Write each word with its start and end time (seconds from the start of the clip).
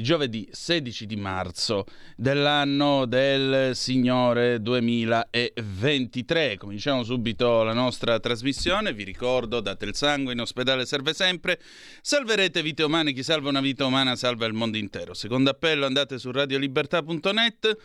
giovedì 0.00 0.48
16 0.50 1.06
di 1.06 1.16
marzo 1.16 1.84
dell'anno 2.16 3.06
del 3.06 3.74
Signore 3.74 4.60
2023. 4.60 6.56
Cominciamo 6.56 7.02
subito 7.02 7.62
la 7.62 7.72
nostra 7.72 8.18
trasmissione. 8.20 8.92
Vi 8.92 9.04
ricordo, 9.04 9.60
date 9.60 9.84
il 9.84 9.94
sangue, 9.94 10.32
in 10.32 10.40
ospedale 10.40 10.86
serve 10.86 11.14
sempre. 11.14 11.60
Salverete 12.00 12.62
vite 12.62 12.82
umane, 12.82 13.12
chi 13.12 13.22
salva 13.22 13.48
una 13.48 13.60
vita 13.60 13.84
umana 13.84 14.16
salva 14.16 14.46
il 14.46 14.54
mondo 14.54 14.76
intero. 14.76 15.14
Secondo 15.14 15.50
appello 15.50 15.86
andate 15.86 16.18
su 16.18 16.30
radiolibertà.net. 16.30 17.76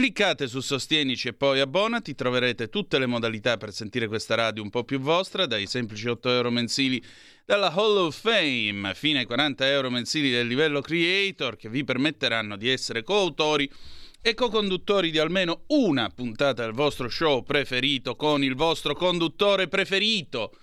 Cliccate 0.00 0.48
su 0.48 0.60
Sostienici 0.60 1.28
e 1.28 1.34
poi 1.34 1.60
abbonati, 1.60 2.14
troverete 2.14 2.70
tutte 2.70 2.98
le 2.98 3.04
modalità 3.04 3.58
per 3.58 3.70
sentire 3.70 4.08
questa 4.08 4.34
radio 4.34 4.62
un 4.62 4.70
po' 4.70 4.82
più 4.82 4.98
vostra, 4.98 5.44
dai 5.44 5.66
semplici 5.66 6.08
8 6.08 6.30
euro 6.30 6.50
mensili 6.50 7.04
dalla 7.44 7.70
Hall 7.70 7.98
of 7.98 8.18
Fame 8.18 8.94
fino 8.94 9.18
ai 9.18 9.26
40 9.26 9.68
euro 9.68 9.90
mensili 9.90 10.30
del 10.30 10.46
livello 10.46 10.80
Creator 10.80 11.56
che 11.56 11.68
vi 11.68 11.84
permetteranno 11.84 12.56
di 12.56 12.70
essere 12.70 13.02
coautori 13.02 13.70
e 14.22 14.32
co-conduttori 14.32 15.10
di 15.10 15.18
almeno 15.18 15.64
una 15.66 16.08
puntata 16.08 16.62
del 16.62 16.72
vostro 16.72 17.10
show 17.10 17.42
preferito 17.42 18.16
con 18.16 18.42
il 18.42 18.54
vostro 18.54 18.94
conduttore 18.94 19.68
preferito. 19.68 20.56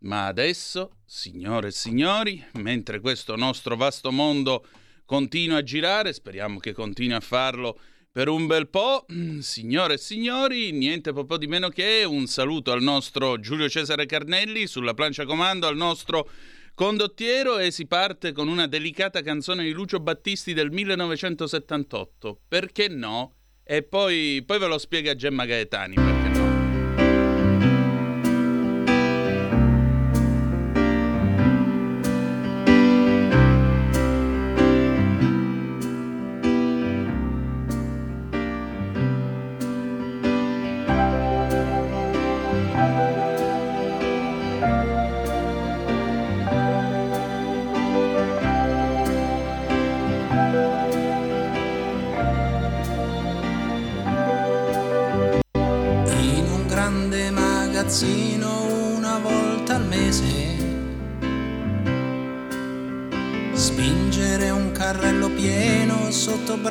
Ma 0.00 0.26
adesso, 0.26 0.98
signore 1.06 1.68
e 1.68 1.72
signori, 1.72 2.44
mentre 2.56 3.00
questo 3.00 3.36
nostro 3.36 3.74
vasto 3.74 4.12
mondo 4.12 4.66
continua 5.06 5.56
a 5.56 5.62
girare, 5.62 6.12
speriamo 6.12 6.58
che 6.58 6.74
continui 6.74 7.14
a 7.14 7.20
farlo 7.20 7.78
per 8.12 8.28
un 8.28 8.46
bel 8.46 8.68
po'. 8.68 9.06
Signore 9.40 9.94
e 9.94 9.98
signori, 9.98 10.70
niente 10.70 11.12
po' 11.24 11.38
di 11.38 11.46
meno 11.46 11.70
che 11.70 12.04
un 12.04 12.26
saluto 12.26 12.70
al 12.70 12.82
nostro 12.82 13.40
Giulio 13.40 13.68
Cesare 13.68 14.06
Carnelli 14.06 14.66
sulla 14.66 14.94
plancia 14.94 15.24
comando, 15.24 15.66
al 15.66 15.76
nostro 15.76 16.28
condottiero 16.74 17.58
e 17.58 17.70
si 17.70 17.86
parte 17.86 18.32
con 18.32 18.48
una 18.48 18.66
delicata 18.66 19.22
canzone 19.22 19.64
di 19.64 19.72
Lucio 19.72 19.98
Battisti 19.98 20.52
del 20.52 20.70
1978. 20.70 22.40
Perché 22.46 22.88
no? 22.88 23.34
E 23.64 23.82
poi, 23.82 24.42
poi 24.44 24.58
ve 24.58 24.66
lo 24.66 24.78
spiega 24.78 25.14
Gemma 25.14 25.46
Gaetani. 25.46 26.21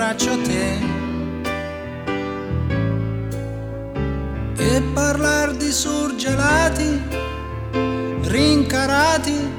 Perché 0.02 0.26
no? 0.26 0.32
braccio 0.32 0.32
a 0.32 0.38
te 0.42 0.80
e 4.58 4.82
parlar 4.94 5.54
di 5.54 5.72
surgelati, 5.72 7.02
rincarati, 8.22 9.50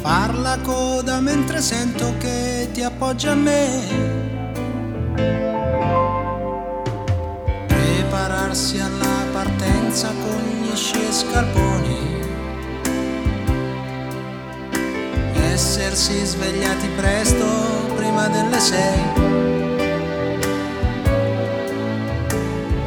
far 0.00 0.38
la 0.38 0.58
coda 0.62 1.20
mentre 1.20 1.60
sento 1.60 2.14
che 2.18 2.68
ti 2.72 2.82
appoggia 2.82 3.32
a 3.32 3.34
me. 3.34 3.66
Prepararsi 7.66 8.78
alla 8.78 9.24
partenza 9.32 10.08
con 10.08 10.40
gli 10.62 10.76
sci 10.76 11.04
e 11.04 11.12
scarponi 11.12 12.06
essersi 15.34 16.24
svegliati 16.24 16.88
presto 16.96 17.77
prima 18.18 18.28
delle 18.28 18.58
sei 18.58 19.00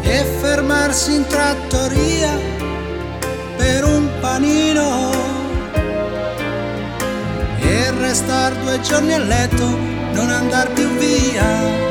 e 0.01 0.25
fermarsi 0.41 1.15
in 1.15 1.25
trattoria 1.27 2.37
per 3.55 3.85
un 3.85 4.09
panino 4.19 5.11
e 7.59 7.91
restar 7.91 8.53
due 8.57 8.79
giorni 8.81 9.13
a 9.13 9.19
letto, 9.19 9.65
non 10.13 10.29
andar 10.29 10.69
più 10.73 10.87
via. 10.97 11.90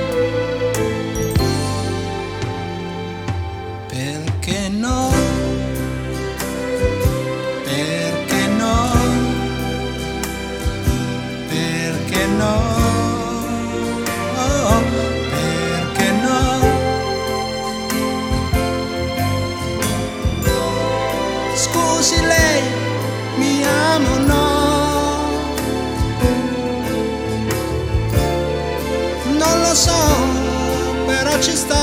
Ci 31.40 31.56
sto. 31.56 31.74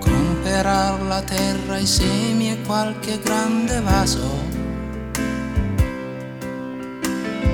Comperar 0.00 1.00
la 1.02 1.22
terra, 1.22 1.76
i 1.78 1.86
semi 1.86 2.50
e 2.50 2.62
qualche 2.62 3.18
grande 3.20 3.80
vaso. 3.80 4.46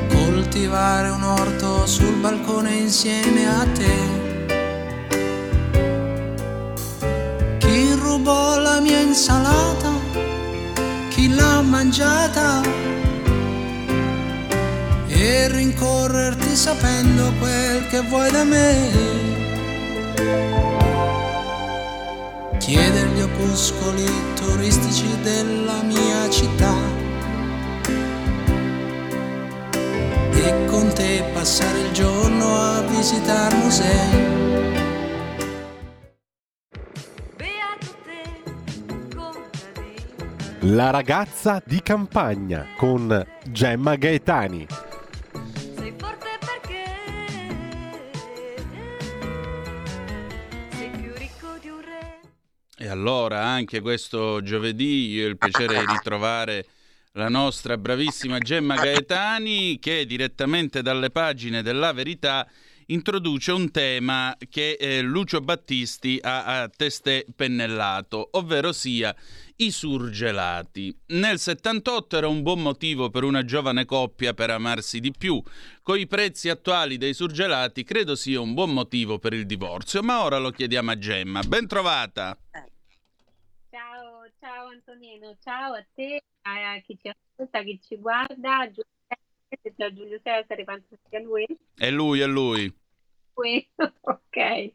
Coltivare 0.08 1.08
un 1.08 1.22
orto 1.22 1.86
sul 1.86 2.14
balcone 2.20 2.74
insieme 2.74 3.48
a 3.48 3.66
te. 3.74 3.96
Chi 7.58 7.92
rubò 7.94 8.58
la 8.58 8.80
mia 8.80 9.00
insalata? 9.00 9.83
Mangiata? 11.74 12.62
e 15.08 15.48
rincorrerti 15.48 16.54
sapendo 16.54 17.32
quel 17.40 17.88
che 17.88 18.00
vuoi 18.02 18.30
da 18.30 18.44
me. 18.44 18.90
Chiede 22.58 23.06
gli 23.08 23.20
opuscoli 23.22 24.08
turistici 24.36 25.08
della 25.22 25.82
mia 25.82 26.30
città 26.30 26.74
e 30.30 30.64
con 30.66 30.92
te 30.94 31.24
passare 31.32 31.80
il 31.80 31.90
giorno 31.90 32.56
a 32.56 32.82
visitare 32.82 33.56
musei. 33.56 34.43
La 40.66 40.88
ragazza 40.88 41.62
di 41.62 41.82
campagna 41.82 42.68
con 42.78 43.22
Gemma 43.50 43.96
Gaetani. 43.96 44.66
E 52.78 52.88
allora 52.88 53.44
anche 53.44 53.82
questo 53.82 54.40
giovedì 54.40 55.10
io 55.10 55.26
ho 55.26 55.28
il 55.28 55.36
piacere 55.36 55.80
di 55.80 55.84
ritrovare 55.86 56.64
la 57.12 57.28
nostra 57.28 57.76
bravissima 57.76 58.38
Gemma 58.38 58.76
Gaetani 58.76 59.78
che 59.78 60.06
direttamente 60.06 60.80
dalle 60.80 61.10
pagine 61.10 61.60
della 61.62 61.92
verità 61.92 62.48
introduce 62.86 63.52
un 63.52 63.70
tema 63.70 64.36
che 64.48 64.76
eh, 64.78 65.00
Lucio 65.00 65.40
Battisti 65.40 66.18
ha 66.22 66.62
a 66.62 66.68
testé 66.68 67.24
pennellato, 67.34 68.30
ovvero 68.32 68.72
sia 68.72 69.14
i 69.56 69.70
surgelati. 69.70 70.96
Nel 71.08 71.38
78 71.38 72.16
era 72.16 72.28
un 72.28 72.42
buon 72.42 72.60
motivo 72.60 73.10
per 73.10 73.22
una 73.22 73.44
giovane 73.44 73.84
coppia 73.84 74.34
per 74.34 74.50
amarsi 74.50 75.00
di 75.00 75.12
più. 75.16 75.42
Con 75.82 75.98
i 75.98 76.06
prezzi 76.06 76.48
attuali 76.48 76.96
dei 76.96 77.14
surgelati 77.14 77.84
credo 77.84 78.14
sia 78.14 78.40
un 78.40 78.54
buon 78.54 78.72
motivo 78.72 79.18
per 79.18 79.32
il 79.32 79.46
divorzio, 79.46 80.02
ma 80.02 80.24
ora 80.24 80.38
lo 80.38 80.50
chiediamo 80.50 80.90
a 80.90 80.98
Gemma. 80.98 81.42
Ben 81.42 81.66
trovata. 81.66 82.36
Ciao, 83.70 84.28
ciao 84.40 84.68
Antonino, 84.68 85.36
ciao 85.42 85.74
a 85.74 85.86
te, 85.94 86.22
a 86.42 86.80
chi 86.84 86.98
ci 87.00 87.08
ascolta, 87.08 87.62
chi 87.62 87.80
ci 87.80 87.96
guarda. 87.96 88.70
Giulio, 88.70 89.92
Giulio 89.92 90.20
Cesare, 90.22 90.64
penso 90.64 90.96
sia 91.08 91.20
lui. 91.20 91.46
È 91.76 91.90
lui, 91.90 92.20
è 92.20 92.26
lui. 92.26 92.72
ok. 93.34 94.72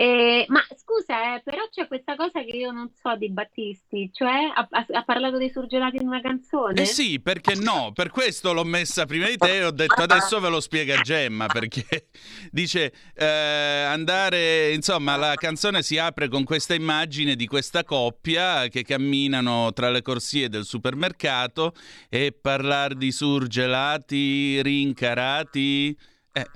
Eh, 0.00 0.46
ma 0.48 0.64
scusa, 0.78 1.34
eh, 1.34 1.42
però 1.42 1.68
c'è 1.70 1.86
questa 1.86 2.16
cosa 2.16 2.42
che 2.42 2.56
io 2.56 2.70
non 2.70 2.90
so 3.02 3.16
di 3.16 3.28
Battisti, 3.28 4.08
cioè 4.10 4.50
ha, 4.50 4.66
ha, 4.70 5.02
parlato 5.04 5.36
dei 5.36 5.50
surgelati 5.50 5.96
in 5.96 6.06
una 6.06 6.22
canzone? 6.22 6.80
Eh 6.80 6.86
sì, 6.86 7.20
perché 7.20 7.54
no? 7.54 7.92
Per 7.92 8.08
questo 8.08 8.54
l'ho 8.54 8.64
messa 8.64 9.04
prima 9.04 9.26
di 9.26 9.36
te 9.36 9.58
e 9.58 9.64
ho 9.66 9.70
detto 9.70 10.00
adesso 10.00 10.40
ve 10.40 10.48
lo 10.48 10.60
spiega 10.60 11.02
Gemma, 11.02 11.48
perché 11.48 12.06
dice 12.50 12.94
eh, 13.14 13.26
andare, 13.26 14.72
insomma, 14.72 15.16
la 15.16 15.34
canzone 15.34 15.82
si 15.82 15.98
apre 15.98 16.28
con 16.28 16.44
questa 16.44 16.72
immagine 16.72 17.36
di 17.36 17.46
questa 17.46 17.84
coppia 17.84 18.68
che 18.68 18.84
camminano 18.84 19.70
tra 19.74 19.90
le 19.90 20.00
corsie 20.00 20.48
del 20.48 20.64
supermercato 20.64 21.74
e 22.08 22.32
parlare 22.32 22.94
di 22.94 23.12
surgelati 23.12 24.62
rincarati. 24.62 25.94
Eh, 26.32 26.46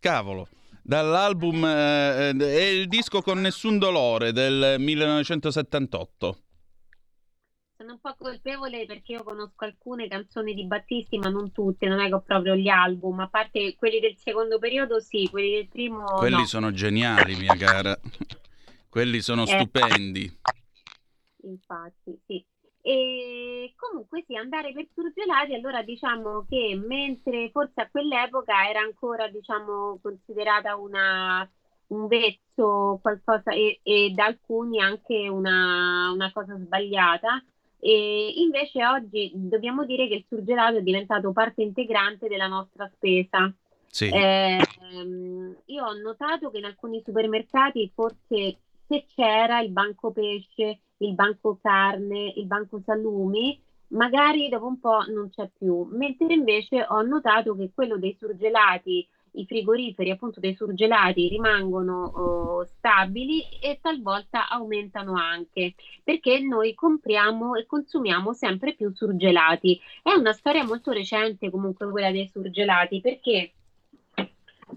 cavolo 0.00 0.48
dall'album 0.88 1.66
eh, 1.66 2.34
è 2.34 2.64
il 2.64 2.88
disco 2.88 3.20
con 3.20 3.42
nessun 3.42 3.78
dolore 3.78 4.32
del 4.32 4.76
1978. 4.78 6.38
Sono 7.76 7.92
un 7.92 8.00
po' 8.00 8.14
colpevole 8.18 8.86
perché 8.86 9.12
io 9.12 9.22
conosco 9.22 9.66
alcune 9.66 10.08
canzoni 10.08 10.54
di 10.54 10.64
Battisti, 10.64 11.18
ma 11.18 11.28
non 11.28 11.52
tutte, 11.52 11.88
non 11.88 12.00
è 12.00 12.06
che 12.06 12.14
ho 12.14 12.22
proprio 12.22 12.56
gli 12.56 12.68
album, 12.68 13.20
a 13.20 13.28
parte 13.28 13.76
quelli 13.76 14.00
del 14.00 14.16
secondo 14.16 14.58
periodo, 14.58 14.98
sì, 14.98 15.28
quelli 15.30 15.56
del 15.56 15.68
primo. 15.68 16.04
Quelli 16.04 16.36
no. 16.36 16.46
sono 16.46 16.72
geniali, 16.72 17.36
mia 17.36 17.54
cara. 17.54 17.96
quelli 18.88 19.20
sono 19.20 19.42
eh, 19.42 19.46
stupendi. 19.46 20.38
Infatti, 21.42 22.18
sì. 22.26 22.44
E 22.80 23.74
comunque 23.76 24.24
sì, 24.26 24.36
andare 24.36 24.72
per 24.72 24.86
surgelati, 24.94 25.52
allora 25.52 25.82
diciamo 25.82 26.46
che 26.48 26.80
mentre 26.82 27.50
forse 27.50 27.80
a 27.82 27.88
quell'epoca 27.90 28.68
era 28.68 28.80
ancora 28.80 29.28
diciamo 29.28 29.98
considerata 30.00 30.76
una, 30.76 31.46
un 31.88 32.06
vezzo 32.06 32.98
qualcosa 33.02 33.50
e, 33.50 33.80
e, 33.82 34.10
da 34.14 34.26
alcuni 34.26 34.80
anche 34.80 35.28
una, 35.28 36.10
una 36.12 36.32
cosa 36.32 36.56
sbagliata, 36.56 37.42
e 37.80 38.32
invece 38.36 38.84
oggi 38.86 39.32
dobbiamo 39.34 39.84
dire 39.84 40.08
che 40.08 40.14
il 40.14 40.24
surgelato 40.28 40.78
è 40.78 40.82
diventato 40.82 41.32
parte 41.32 41.62
integrante 41.62 42.26
della 42.28 42.46
nostra 42.46 42.90
spesa. 42.94 43.52
Sì. 43.90 44.08
Eh, 44.08 44.60
io 45.64 45.84
ho 45.84 45.92
notato 45.94 46.50
che 46.50 46.58
in 46.58 46.64
alcuni 46.64 47.02
supermercati 47.04 47.90
forse 47.94 48.58
se 48.86 49.04
c'era 49.14 49.60
il 49.60 49.70
banco 49.70 50.10
pesce 50.12 50.80
il 50.98 51.14
banco 51.14 51.58
carne, 51.60 52.32
il 52.36 52.46
banco 52.46 52.80
salumi, 52.84 53.60
magari 53.88 54.48
dopo 54.48 54.66
un 54.66 54.78
po' 54.80 55.04
non 55.08 55.30
c'è 55.30 55.48
più, 55.56 55.88
mentre 55.90 56.34
invece 56.34 56.84
ho 56.88 57.02
notato 57.02 57.54
che 57.54 57.70
quello 57.74 57.98
dei 57.98 58.16
surgelati, 58.18 59.06
i 59.32 59.46
frigoriferi 59.46 60.10
appunto 60.10 60.40
dei 60.40 60.54
surgelati 60.54 61.28
rimangono 61.28 62.04
oh, 62.04 62.64
stabili 62.64 63.42
e 63.60 63.78
talvolta 63.80 64.48
aumentano 64.48 65.14
anche 65.14 65.74
perché 66.02 66.40
noi 66.40 66.74
compriamo 66.74 67.54
e 67.54 67.66
consumiamo 67.66 68.32
sempre 68.32 68.74
più 68.74 68.90
surgelati. 68.92 69.78
È 70.02 70.12
una 70.12 70.32
storia 70.32 70.64
molto 70.64 70.92
recente 70.92 71.50
comunque 71.50 71.90
quella 71.90 72.10
dei 72.10 72.28
surgelati 72.28 73.00
perché 73.00 73.52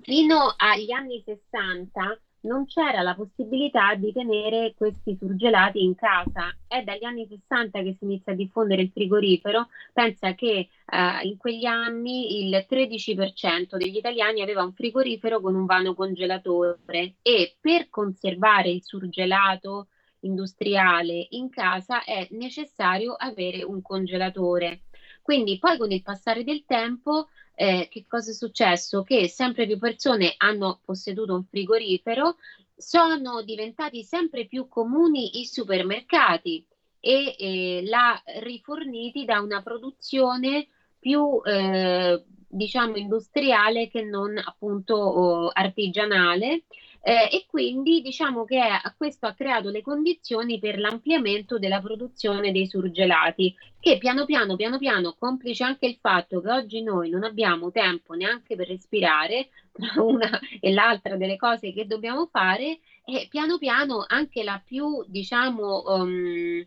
fino 0.02 0.54
agli 0.58 0.92
anni 0.92 1.22
60 1.22 2.20
non 2.42 2.66
c'era 2.66 3.02
la 3.02 3.16
possibilità 3.16 3.94
di 3.96 4.12
tenere 4.12 4.74
questi 4.76 5.16
surgelati 5.16 5.84
in 5.84 5.96
casa. 5.96 6.56
È 6.68 6.82
dagli 6.84 7.04
anni 7.04 7.28
60 7.28 7.82
che 7.82 7.96
si 7.98 8.06
inizia 8.06 8.32
a 8.32 8.36
diffondere 8.36 8.82
il 8.82 8.92
frigorifero. 8.92 9.68
Pensa 9.94 10.34
che 10.34 10.70
eh, 10.86 11.28
in 11.28 11.38
quegli 11.38 11.66
anni 11.66 12.46
il 12.48 12.66
13% 12.68 13.78
degli 13.78 13.98
italiani 13.98 14.42
aveva 14.42 14.64
un 14.64 14.74
frigorifero 14.74 15.40
con 15.40 15.56
un 15.56 15.66
vano 15.66 15.94
congelatore 15.94 16.80
e 17.22 17.56
per 17.60 17.90
conservare 17.90 18.70
il 18.70 18.84
surgelato 18.84 19.88
industriale 20.22 21.28
in 21.32 21.50
casa 21.50 22.04
è 22.04 22.28
necessario 22.32 23.14
avere 23.14 23.64
un 23.64 23.82
congelatore. 23.82 24.82
Quindi 25.22 25.60
poi 25.60 25.78
con 25.78 25.92
il 25.92 26.02
passare 26.02 26.44
del 26.44 26.64
tempo 26.66 27.28
eh, 27.62 27.88
che 27.92 28.06
cosa 28.08 28.32
è 28.32 28.34
successo? 28.34 29.04
Che 29.04 29.28
sempre 29.28 29.68
più 29.68 29.78
persone 29.78 30.34
hanno 30.38 30.80
posseduto 30.84 31.36
un 31.36 31.44
frigorifero, 31.44 32.38
sono 32.76 33.44
diventati 33.44 34.02
sempre 34.04 34.48
più 34.48 34.68
comuni 34.68 35.40
i 35.40 35.46
supermercati 35.46 36.66
e 37.00 37.36
eh, 37.38 37.84
la 37.86 38.20
riforniti 38.40 39.26
da 39.26 39.42
una 39.42 39.62
produzione 39.62 40.70
più 40.98 41.40
eh, 41.46 42.24
diciamo 42.48 42.96
industriale 42.96 43.90
che 43.90 44.02
non 44.02 44.40
appunto 44.44 44.96
oh, 44.96 45.50
artigianale 45.54 46.64
eh, 47.04 47.30
e 47.32 47.46
quindi 47.48 48.02
diciamo 48.02 48.46
che 48.46 48.60
questo 48.96 49.26
ha 49.26 49.34
creato 49.34 49.70
le 49.70 49.82
condizioni 49.82 50.60
per 50.60 50.78
l'ampliamento 50.78 51.58
della 51.58 51.82
produzione 51.82 52.52
dei 52.52 52.68
surgelati, 52.68 53.56
che 53.80 53.98
piano 53.98 54.26
piano, 54.26 54.56
piano 54.56 54.78
piano, 54.78 55.16
complice 55.18 55.64
anche 55.64 55.88
il 55.88 55.98
fatto 56.00 56.42
che 56.42 56.52
oggi 56.52 56.84
noi 56.84 57.10
non 57.10 57.24
abbiamo 57.24 57.72
tempo 57.72 58.14
neanche 58.14 58.56
per 58.56 58.68
respirare, 58.68 59.50
tra 59.74 60.02
una 60.02 60.40
e 60.60 60.72
l'altra 60.72 61.16
delle 61.16 61.38
cose 61.38 61.74
che 61.74 61.88
dobbiamo 61.88 62.28
fare, 62.32 62.80
e 63.04 63.28
piano 63.30 63.58
piano 63.58 64.06
anche 64.08 64.44
la 64.44 64.62
più, 64.64 65.04
diciamo, 65.08 65.84
um, 65.88 66.64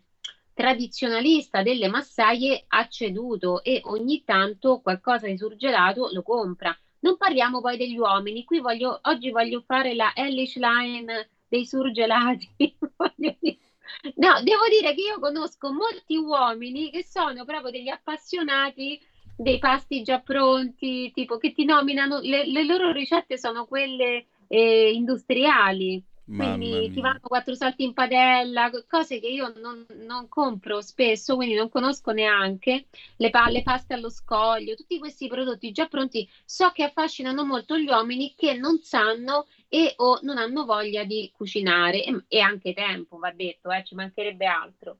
tradizionalista 0.53 1.63
delle 1.63 1.87
massaie 1.87 2.65
ha 2.67 2.87
ceduto 2.87 3.63
e 3.63 3.81
ogni 3.85 4.23
tanto 4.23 4.79
qualcosa 4.81 5.27
di 5.27 5.37
surgelato 5.37 6.09
lo 6.11 6.23
compra. 6.23 6.77
Non 7.05 7.17
parliamo 7.17 7.61
poi 7.61 7.77
degli 7.77 7.99
uomini, 7.99 8.43
qui 8.43 8.59
voglio, 8.59 8.97
oggi 9.03 9.29
voglio 9.29 9.61
fare 9.61 9.93
la 9.93 10.11
Ellis 10.15 10.55
Line 10.55 11.29
dei 11.47 11.63
surgelati. 11.63 12.49
no, 12.57 14.41
devo 14.41 14.67
dire 14.67 14.95
che 14.95 15.01
io 15.01 15.19
conosco 15.19 15.71
molti 15.71 16.17
uomini 16.17 16.89
che 16.89 17.03
sono 17.03 17.45
proprio 17.45 17.69
degli 17.69 17.89
appassionati 17.89 18.99
dei 19.37 19.59
pasti 19.59 20.01
già 20.01 20.19
pronti, 20.19 21.11
tipo 21.13 21.37
che 21.37 21.51
ti 21.51 21.63
nominano, 21.63 22.21
le, 22.21 22.47
le 22.47 22.63
loro 22.63 22.91
ricette 22.91 23.37
sono 23.37 23.65
quelle 23.65 24.25
eh, 24.47 24.91
industriali 24.91 26.03
quindi 26.25 26.89
ti 26.91 27.01
vanno 27.01 27.19
quattro 27.21 27.53
salti 27.53 27.83
in 27.83 27.93
padella, 27.93 28.71
cose 28.87 29.19
che 29.19 29.27
io 29.27 29.53
non, 29.57 29.85
non 30.05 30.27
compro 30.27 30.81
spesso, 30.81 31.35
quindi 31.35 31.53
non 31.53 31.69
conosco 31.69 32.11
neanche, 32.11 32.87
le, 33.17 33.29
pa- 33.29 33.49
le, 33.49 33.61
paste 33.61 33.93
allo 33.93 34.09
scoglio, 34.09 34.75
tutti 34.75 34.97
questi 34.97 35.27
prodotti 35.27 35.71
già 35.71 35.85
pronti, 35.85 36.27
so 36.43 36.71
che 36.71 36.83
affascinano 36.83 37.45
molto 37.45 37.77
gli 37.77 37.87
uomini 37.87 38.33
che 38.35 38.53
non 38.53 38.79
sanno 38.79 39.45
e 39.69 39.93
o 39.97 40.19
non 40.23 40.37
hanno 40.37 40.65
voglia 40.65 41.03
di 41.03 41.31
cucinare 41.31 42.03
e, 42.03 42.23
e 42.27 42.39
anche 42.39 42.73
tempo, 42.73 43.17
va 43.17 43.31
detto, 43.31 43.69
eh, 43.69 43.83
ci 43.85 43.93
mancherebbe 43.93 44.47
altro. 44.47 44.97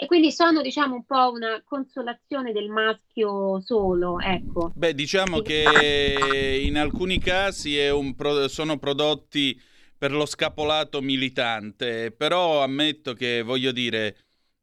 E 0.00 0.06
quindi 0.06 0.30
sono, 0.30 0.62
diciamo, 0.62 0.94
un 0.94 1.04
po' 1.04 1.32
una 1.32 1.60
consolazione 1.64 2.52
del 2.52 2.68
maschio 2.68 3.60
solo, 3.60 4.20
ecco. 4.20 4.70
Beh, 4.74 4.94
diciamo 4.94 5.40
che 5.40 6.62
in 6.62 6.78
alcuni 6.78 7.18
casi 7.18 7.76
pro- 8.16 8.46
sono 8.46 8.78
prodotti 8.78 9.60
per 9.98 10.12
lo 10.12 10.26
scapolato 10.26 11.02
militante, 11.02 12.12
però 12.12 12.62
ammetto 12.62 13.14
che 13.14 13.42
voglio 13.42 13.72
dire, 13.72 14.16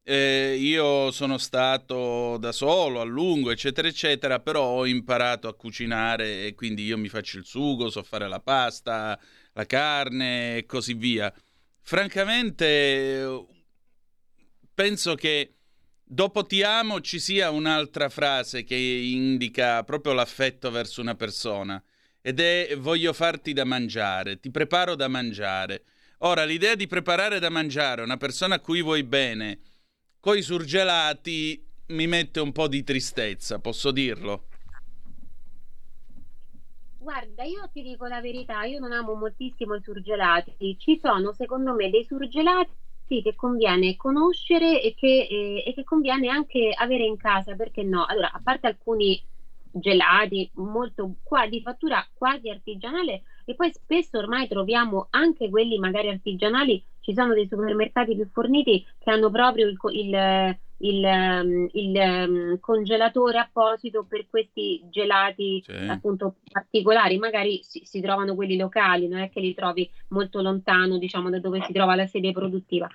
eh, 0.03 0.55
io 0.57 1.11
sono 1.11 1.37
stato 1.37 2.37
da 2.37 2.53
solo 2.53 3.01
a 3.01 3.03
lungo, 3.03 3.51
eccetera, 3.51 3.87
eccetera, 3.87 4.39
però 4.39 4.63
ho 4.63 4.85
imparato 4.85 5.49
a 5.49 5.55
cucinare 5.55 6.45
e 6.45 6.55
quindi 6.55 6.83
io 6.83 6.97
mi 6.97 7.09
faccio 7.09 7.37
il 7.37 7.45
sugo, 7.45 7.89
so 7.89 8.01
fare 8.03 8.29
la 8.29 8.39
pasta, 8.39 9.19
la 9.53 9.65
carne 9.65 10.57
e 10.57 10.65
così 10.65 10.93
via. 10.93 11.33
Francamente, 11.81 13.45
penso 14.73 15.15
che 15.15 15.55
dopo 16.03 16.45
ti 16.45 16.63
amo 16.63 17.01
ci 17.01 17.19
sia 17.19 17.49
un'altra 17.49 18.09
frase 18.09 18.63
che 18.63 18.75
indica 18.75 19.83
proprio 19.83 20.13
l'affetto 20.13 20.71
verso 20.71 21.01
una 21.01 21.15
persona 21.15 21.83
ed 22.27 22.39
è 22.39 22.75
voglio 22.79 23.13
farti 23.13 23.53
da 23.53 23.65
mangiare, 23.65 24.39
ti 24.39 24.49
preparo 24.49 24.95
da 24.95 25.07
mangiare. 25.07 25.83
Ora, 26.19 26.43
l'idea 26.43 26.73
di 26.73 26.87
preparare 26.87 27.37
da 27.37 27.51
mangiare 27.51 28.01
una 28.01 28.17
persona 28.17 28.55
a 28.55 28.59
cui 28.59 28.81
vuoi 28.81 29.03
bene, 29.03 29.59
coi 30.19 30.41
surgelati, 30.41 31.63
mi 31.89 32.07
mette 32.07 32.39
un 32.39 32.51
po' 32.51 32.67
di 32.67 32.83
tristezza, 32.83 33.59
posso 33.59 33.91
dirlo? 33.91 34.47
Guarda, 36.97 37.43
io 37.43 37.69
ti 37.71 37.83
dico 37.83 38.07
la 38.07 38.21
verità, 38.21 38.63
io 38.63 38.79
non 38.79 38.91
amo 38.91 39.13
moltissimo 39.13 39.75
i 39.75 39.81
surgelati. 39.83 40.77
Ci 40.79 40.99
sono, 40.99 41.31
secondo 41.31 41.75
me, 41.75 41.91
dei 41.91 42.05
surgelati 42.05 43.21
che 43.21 43.35
conviene 43.35 43.95
conoscere 43.97 44.81
e 44.81 44.95
che, 44.95 45.27
e, 45.29 45.63
e 45.63 45.73
che 45.75 45.83
conviene 45.83 46.29
anche 46.29 46.71
avere 46.75 47.03
in 47.03 47.17
casa, 47.17 47.53
perché 47.53 47.83
no? 47.83 48.03
Allora, 48.03 48.31
a 48.31 48.41
parte 48.43 48.65
alcuni 48.65 49.23
gelati 49.75 50.49
molto 50.55 51.15
qua 51.23 51.47
di 51.47 51.61
fattura 51.61 52.05
quasi 52.13 52.49
artigianale 52.49 53.23
e 53.43 53.55
poi 53.55 53.71
spesso 53.73 54.17
ormai 54.17 54.47
troviamo 54.47 55.07
anche 55.11 55.49
quelli 55.49 55.77
magari 55.77 56.09
artigianali 56.09 56.83
ci 57.01 57.13
sono 57.13 57.33
dei 57.33 57.47
supermercati 57.47 58.15
più 58.15 58.27
forniti 58.31 58.85
che 58.97 59.11
hanno 59.11 59.29
proprio 59.29 59.67
il, 59.67 59.77
il, 59.91 60.57
il, 60.79 61.03
ehm, 61.03 61.69
il 61.73 61.95
um, 61.95 62.59
congelatore 62.59 63.37
apposito 63.37 64.05
per 64.07 64.27
questi 64.29 64.83
gelati 64.89 65.63
sì. 65.65 65.71
appunto 65.71 66.35
particolari, 66.51 67.17
magari 67.17 67.61
si, 67.63 67.81
si, 67.85 68.01
trovano 68.01 68.35
quelli 68.35 68.57
locali, 68.57 69.07
non 69.07 69.19
è 69.19 69.29
che 69.29 69.39
li 69.39 69.53
trovi 69.53 69.89
molto 70.09 70.41
lontano 70.41 70.97
diciamo 70.97 71.29
da 71.29 71.39
dove 71.39 71.61
si 71.61 71.71
trova 71.71 71.95
la 71.95 72.07
sede 72.07 72.31
produttiva, 72.31 72.87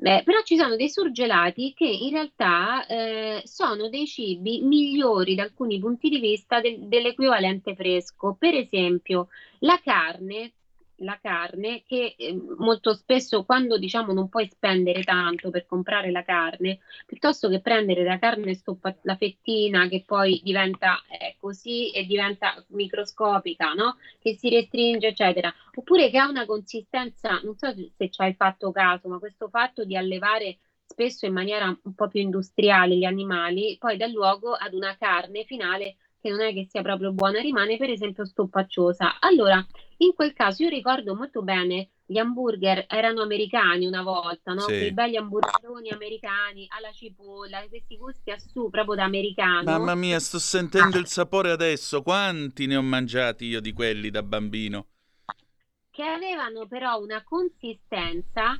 eh, 0.00 0.22
però 0.24 0.40
ci 0.42 0.56
sono 0.56 0.76
dei 0.76 0.90
surgelati 0.90 1.74
che 1.74 1.86
in 1.86 2.10
realtà 2.10 2.86
eh, 2.86 3.42
sono 3.44 3.88
dei 3.88 4.06
cibi 4.06 4.60
migliori 4.62 5.34
da 5.34 5.44
alcuni 5.44 5.78
punti 5.78 6.08
di 6.08 6.18
vista 6.18 6.60
del, 6.60 6.80
dell'equivalente 6.80 7.74
fresco, 7.74 8.36
per 8.38 8.54
esempio 8.54 9.28
la 9.60 9.80
carne 9.82 10.52
la 10.98 11.18
carne 11.20 11.82
che 11.86 12.14
eh, 12.16 12.36
molto 12.58 12.94
spesso 12.94 13.44
quando 13.44 13.78
diciamo 13.78 14.12
non 14.12 14.28
puoi 14.28 14.48
spendere 14.48 15.02
tanto 15.02 15.50
per 15.50 15.66
comprare 15.66 16.10
la 16.10 16.22
carne, 16.22 16.78
piuttosto 17.06 17.48
che 17.48 17.60
prendere 17.60 18.04
la 18.04 18.18
carne 18.18 18.54
stoppa, 18.54 18.94
la 19.02 19.16
fettina 19.16 19.88
che 19.88 20.02
poi 20.06 20.40
diventa 20.42 21.02
eh, 21.08 21.36
così 21.38 21.90
e 21.90 22.04
diventa 22.04 22.64
microscopica, 22.68 23.72
no? 23.74 23.96
Che 24.20 24.36
si 24.36 24.48
restringe, 24.48 25.08
eccetera, 25.08 25.52
oppure 25.74 26.10
che 26.10 26.18
ha 26.18 26.28
una 26.28 26.46
consistenza, 26.46 27.40
non 27.42 27.56
so 27.56 27.72
se 27.72 28.10
ci 28.10 28.22
hai 28.22 28.34
fatto 28.34 28.72
caso, 28.72 29.08
ma 29.08 29.18
questo 29.18 29.48
fatto 29.48 29.84
di 29.84 29.96
allevare 29.96 30.58
spesso 30.84 31.26
in 31.26 31.34
maniera 31.34 31.66
un 31.66 31.94
po' 31.94 32.08
più 32.08 32.20
industriale 32.20 32.96
gli 32.96 33.04
animali, 33.04 33.76
poi 33.78 33.96
dà 33.96 34.06
luogo 34.06 34.52
ad 34.52 34.72
una 34.72 34.96
carne 34.96 35.44
finale 35.44 35.96
che 36.20 36.30
non 36.30 36.40
è 36.40 36.52
che 36.52 36.66
sia 36.68 36.82
proprio 36.82 37.12
buona, 37.12 37.40
rimane 37.40 37.76
per 37.76 37.90
esempio 37.90 38.24
stoppacciosa. 38.24 39.18
Allora, 39.20 39.64
in 39.98 40.14
quel 40.14 40.32
caso 40.32 40.62
io 40.62 40.68
ricordo 40.68 41.14
molto 41.14 41.42
bene 41.42 41.90
gli 42.10 42.16
hamburger 42.16 42.86
erano 42.88 43.20
americani 43.20 43.86
una 43.86 44.02
volta, 44.02 44.54
no? 44.54 44.60
Sì. 44.60 44.78
Quei 44.78 44.92
belli 44.92 45.16
hamburgeroni 45.16 45.90
americani 45.90 46.66
alla 46.70 46.90
cipolla, 46.90 47.62
questi 47.68 47.98
gusti 47.98 48.30
a 48.30 48.38
su 48.38 48.70
proprio 48.70 48.94
da 48.94 49.04
americano. 49.04 49.70
Mamma 49.70 49.94
mia, 49.94 50.18
sto 50.18 50.38
sentendo 50.38 50.96
il 50.96 51.06
sapore 51.06 51.50
adesso. 51.50 52.02
Quanti 52.02 52.66
ne 52.66 52.76
ho 52.76 52.82
mangiati 52.82 53.44
io 53.44 53.60
di 53.60 53.72
quelli 53.74 54.08
da 54.08 54.22
bambino? 54.22 54.86
Che 55.90 56.02
avevano 56.02 56.66
però 56.66 56.98
una 56.98 57.22
consistenza 57.22 58.58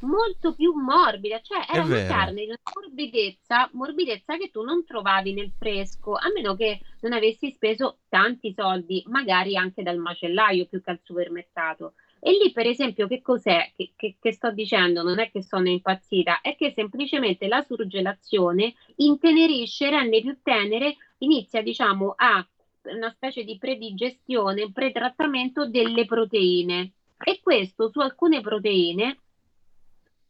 molto 0.00 0.54
più 0.54 0.72
morbida, 0.72 1.40
cioè 1.40 1.64
era 1.68 1.84
una 1.84 2.04
carne 2.04 2.44
di 2.44 2.48
una 2.48 2.58
morbidezza, 2.74 3.68
morbidezza 3.72 4.36
che 4.36 4.50
tu 4.50 4.62
non 4.62 4.84
trovavi 4.84 5.32
nel 5.32 5.52
fresco, 5.56 6.14
a 6.14 6.30
meno 6.34 6.54
che 6.54 6.80
non 7.00 7.12
avessi 7.12 7.50
speso 7.50 7.98
tanti 8.08 8.52
soldi, 8.52 9.02
magari 9.06 9.56
anche 9.56 9.82
dal 9.82 9.98
macellaio 9.98 10.66
più 10.66 10.82
che 10.82 10.90
al 10.90 11.00
supermercato. 11.02 11.94
E 12.22 12.32
lì, 12.32 12.52
per 12.52 12.66
esempio, 12.66 13.08
che 13.08 13.22
cos'è 13.22 13.72
che, 13.74 13.92
che, 13.96 14.16
che, 14.20 14.32
sto 14.32 14.50
dicendo? 14.50 15.02
Non 15.02 15.18
è 15.18 15.30
che 15.30 15.42
sono 15.42 15.68
impazzita, 15.68 16.42
è 16.42 16.54
che 16.54 16.72
semplicemente 16.74 17.48
la 17.48 17.62
surgelazione 17.62 18.74
intenerisce, 18.96 19.88
rende 19.88 20.20
più 20.20 20.36
tenere, 20.42 20.96
inizia, 21.18 21.62
diciamo, 21.62 22.12
a 22.16 22.46
una 22.82 23.10
specie 23.10 23.42
di 23.42 23.56
predigestione, 23.56 24.70
pretrattamento 24.70 25.66
delle 25.66 26.04
proteine. 26.04 26.92
E 27.22 27.40
questo 27.42 27.90
su 27.90 28.00
alcune 28.00 28.42
proteine 28.42 29.18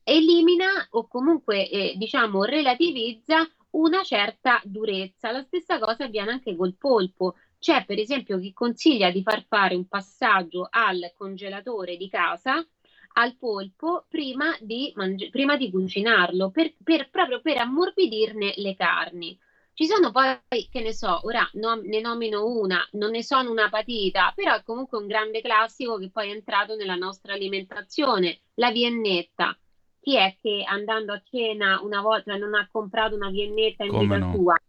elimina 0.02 0.87
o 0.90 1.07
comunque 1.07 1.69
eh, 1.69 1.95
diciamo 1.97 2.45
relativizza 2.45 3.49
una 3.71 4.02
certa 4.02 4.61
durezza. 4.64 5.30
La 5.30 5.42
stessa 5.42 5.78
cosa 5.78 6.04
avviene 6.04 6.33
anche 6.33 6.57
col 6.57 6.76
polpo. 6.76 7.37
C'è 7.59 7.85
per 7.85 7.99
esempio 7.99 8.38
chi 8.38 8.52
consiglia 8.52 9.11
di 9.11 9.23
far 9.23 9.45
fare 9.47 9.75
un 9.75 9.87
passaggio 9.87 10.66
al 10.71 11.12
congelatore 11.14 11.97
di 11.97 12.09
casa 12.09 12.66
al 13.14 13.37
polpo 13.37 14.07
prima 14.09 14.57
di, 14.61 14.92
mangi- 14.95 15.30
prima 15.30 15.57
di 15.57 15.71
cucinarlo, 15.71 16.50
per, 16.50 16.75
per, 16.83 17.11
proprio 17.11 17.40
per 17.40 17.59
ammorbidirne 17.59 18.54
le 18.57 18.75
carni. 18.76 19.38
Ci 19.73 19.87
sono 19.87 20.11
poi, 20.11 20.37
che 20.71 20.80
ne 20.80 20.92
so, 20.92 21.21
ora 21.25 21.49
no, 21.54 21.75
ne 21.76 22.00
nomino 22.00 22.47
una, 22.47 22.87
non 22.92 23.11
ne 23.11 23.23
sono 23.23 23.50
una 23.50 23.69
patita, 23.69 24.33
però 24.35 24.54
è 24.54 24.62
comunque 24.62 24.99
un 24.99 25.07
grande 25.07 25.40
classico 25.40 25.97
che 25.97 26.11
poi 26.11 26.28
è 26.28 26.33
entrato 26.33 26.76
nella 26.76 26.97
nostra 26.97 27.33
alimentazione, 27.33 28.40
la 28.54 28.71
viennetta 28.71 29.59
chi 30.00 30.16
è 30.16 30.37
che 30.40 30.64
andando 30.66 31.12
a 31.12 31.23
cena 31.23 31.80
una 31.83 32.00
volta 32.00 32.37
non 32.37 32.54
ha 32.54 32.69
comprato 32.71 33.14
una 33.14 33.30
viennetta 33.30 33.85
in 33.85 33.99
vita 33.99 34.16
no? 34.16 34.35
sua? 34.35 34.61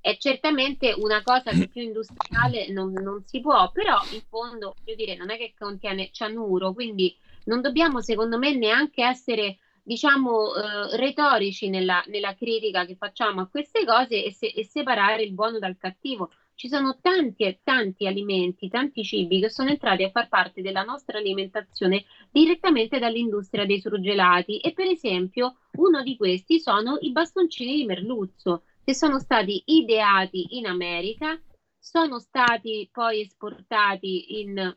È 0.00 0.16
certamente 0.16 0.94
una 0.96 1.22
cosa 1.22 1.50
che 1.50 1.68
più 1.68 1.82
industriale 1.82 2.68
non, 2.72 2.92
non, 2.92 3.22
si 3.26 3.40
può, 3.40 3.70
però 3.70 3.98
in 4.12 4.22
fondo, 4.28 4.74
voglio 4.82 4.96
dire, 4.96 5.16
non 5.16 5.30
è 5.30 5.36
che 5.36 5.54
contiene 5.58 6.08
cianuro, 6.10 6.72
quindi 6.72 7.14
non 7.44 7.60
dobbiamo, 7.60 8.00
secondo 8.00 8.38
me, 8.38 8.54
neanche 8.54 9.04
essere, 9.04 9.58
diciamo, 9.82 10.54
eh, 10.54 10.96
retorici 10.96 11.68
nella, 11.68 12.02
nella, 12.06 12.34
critica 12.34 12.86
che 12.86 12.96
facciamo 12.96 13.42
a 13.42 13.48
queste 13.48 13.84
cose 13.84 14.24
e, 14.24 14.32
se, 14.32 14.46
e 14.46 14.64
separare 14.64 15.22
il 15.22 15.32
buono 15.32 15.58
dal 15.58 15.76
cattivo 15.76 16.30
ci 16.60 16.68
sono 16.68 16.98
tanti 17.00 17.58
tanti 17.64 18.06
alimenti, 18.06 18.68
tanti 18.68 19.02
cibi 19.02 19.40
che 19.40 19.48
sono 19.48 19.70
entrati 19.70 20.02
a 20.02 20.10
far 20.10 20.28
parte 20.28 20.60
della 20.60 20.82
nostra 20.82 21.16
alimentazione 21.16 22.04
direttamente 22.30 22.98
dall'industria 22.98 23.64
dei 23.64 23.80
surgelati 23.80 24.58
e 24.58 24.74
per 24.74 24.84
esempio 24.84 25.56
uno 25.78 26.02
di 26.02 26.18
questi 26.18 26.60
sono 26.60 26.98
i 27.00 27.12
bastoncini 27.12 27.76
di 27.76 27.86
merluzzo 27.86 28.64
che 28.84 28.94
sono 28.94 29.18
stati 29.18 29.62
ideati 29.64 30.58
in 30.58 30.66
America, 30.66 31.40
sono 31.78 32.18
stati 32.18 32.86
poi 32.92 33.22
esportati 33.22 34.40
in 34.42 34.76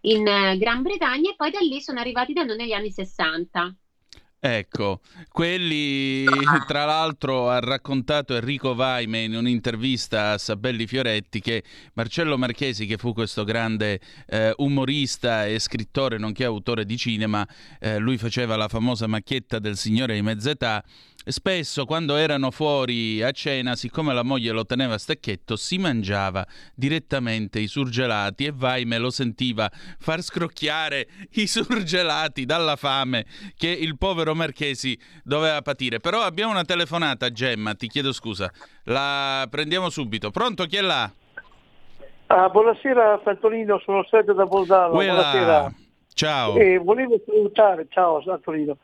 in 0.00 0.26
eh, 0.26 0.56
Gran 0.56 0.80
Bretagna 0.80 1.32
e 1.32 1.36
poi 1.36 1.50
da 1.50 1.60
lì 1.60 1.82
sono 1.82 2.00
arrivati 2.00 2.32
da 2.32 2.44
noi 2.44 2.56
negli 2.56 2.72
anni 2.72 2.90
60. 2.90 3.76
Ecco, 4.40 5.00
quelli 5.30 6.24
tra 6.68 6.84
l'altro 6.84 7.50
ha 7.50 7.58
raccontato 7.58 8.36
Enrico 8.36 8.76
Vaime 8.76 9.22
in 9.22 9.34
un'intervista 9.34 10.30
a 10.30 10.38
Sabelli 10.38 10.86
Fioretti 10.86 11.40
che 11.40 11.64
Marcello 11.94 12.38
Marchesi, 12.38 12.86
che 12.86 12.98
fu 12.98 13.12
questo 13.12 13.42
grande 13.42 14.00
eh, 14.28 14.54
umorista 14.58 15.44
e 15.44 15.58
scrittore 15.58 16.18
nonché 16.18 16.44
autore 16.44 16.84
di 16.84 16.96
cinema, 16.96 17.44
eh, 17.80 17.98
lui 17.98 18.16
faceva 18.16 18.54
la 18.54 18.68
famosa 18.68 19.08
macchietta 19.08 19.58
del 19.58 19.76
Signore 19.76 20.14
di 20.14 20.22
mezz'età 20.22 20.84
Spesso 21.28 21.84
quando 21.84 22.16
erano 22.16 22.50
fuori 22.50 23.22
a 23.22 23.32
cena, 23.32 23.76
siccome 23.76 24.14
la 24.14 24.22
moglie 24.22 24.50
lo 24.50 24.64
teneva 24.64 24.94
a 24.94 24.98
stecchetto, 24.98 25.56
si 25.56 25.76
mangiava 25.76 26.46
direttamente 26.74 27.60
i 27.60 27.66
surgelati 27.66 28.46
e 28.46 28.52
Vaime 28.54 28.96
lo 28.96 29.10
sentiva 29.10 29.70
far 29.98 30.22
scrocchiare 30.22 31.06
i 31.32 31.46
surgelati 31.46 32.46
dalla 32.46 32.76
fame 32.76 33.26
che 33.58 33.68
il 33.68 33.98
povero 33.98 34.34
Marchesi 34.34 34.98
doveva 35.22 35.60
patire. 35.60 36.00
Però 36.00 36.22
abbiamo 36.22 36.52
una 36.52 36.64
telefonata, 36.64 37.30
Gemma, 37.30 37.74
ti 37.74 37.88
chiedo 37.88 38.12
scusa. 38.12 38.50
La 38.84 39.46
prendiamo 39.50 39.90
subito. 39.90 40.30
Pronto, 40.30 40.64
chi 40.64 40.76
è 40.76 40.80
là? 40.80 41.12
Ah, 42.28 42.48
buonasera 42.48 43.20
Santolino, 43.22 43.78
sono 43.84 44.02
Sergio 44.08 44.32
da 44.32 44.46
Bolzano. 44.46 44.92
Buonasera. 44.92 45.72
Ciao. 46.14 46.56
E 46.56 46.78
volevo 46.78 47.20
salutare, 47.26 47.86
ciao 47.90 48.22
Santolino, 48.22 48.78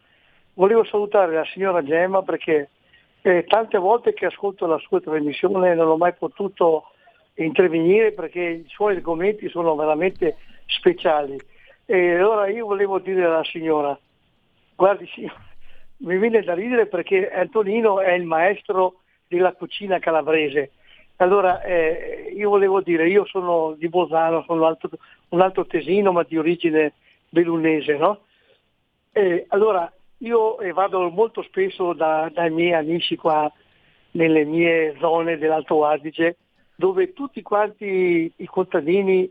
volevo 0.55 0.85
salutare 0.85 1.35
la 1.35 1.45
signora 1.45 1.83
Gemma 1.83 2.23
perché 2.23 2.71
eh, 3.23 3.45
tante 3.47 3.79
volte 3.79 4.13
che 4.13 4.27
ascolto 4.27 4.67
la 4.67 4.79
sua 4.79 5.01
trasmissione 5.01 5.75
non 5.75 5.89
ho 5.89 5.97
mai 5.97 6.13
potuto 6.15 6.89
intervenire 7.35 8.13
perché 8.13 8.41
i 8.41 8.65
suoi 8.69 8.97
argomenti 8.97 9.49
sono 9.49 9.75
veramente 9.75 10.37
speciali. 10.67 11.39
E 11.87 12.17
allora 12.17 12.49
io 12.49 12.67
volevo 12.67 12.99
dire 12.99 13.25
alla 13.25 13.45
signora, 13.45 13.99
guardi 14.75 15.07
signora, 15.09 15.43
mi 16.05 16.19
viene 16.19 16.43
da 16.43 16.55
ridere 16.55 16.87
perché 16.87 17.31
Antonino 17.31 18.01
è 18.01 18.13
il 18.13 18.25
maestro 18.25 19.01
della 19.27 19.53
cucina 19.53 19.99
calabrese. 19.99 20.73
Allora 21.17 21.63
eh, 21.63 22.33
io 22.35 22.51
volevo 22.51 22.81
dire, 22.81 23.09
io 23.09 23.25
sono 23.25 23.75
di 23.79 23.89
Bolzano, 23.89 24.43
sono 24.47 24.63
un 24.63 24.67
altro, 24.67 24.91
un 25.29 25.41
altro 25.41 25.65
tesino 25.65 26.13
ma 26.13 26.25
di 26.25 26.37
origine 26.37 26.95
bellunese, 27.29 27.97
no? 27.97 28.21
E 29.13 29.45
allora 29.49 29.91
io 30.25 30.59
eh, 30.61 30.73
vado 30.73 31.09
molto 31.11 31.43
spesso 31.43 31.93
da, 31.93 32.31
dai 32.33 32.51
miei 32.51 32.73
amici 32.73 33.17
qua 33.17 33.51
nelle 34.13 34.45
mie 34.45 34.97
zone 34.99 35.39
dell'Alto 35.39 35.85
Adige, 35.85 36.37
dove 36.75 37.13
tutti 37.13 37.43
quanti 37.43 38.33
i 38.35 38.47
contadini 38.47 39.31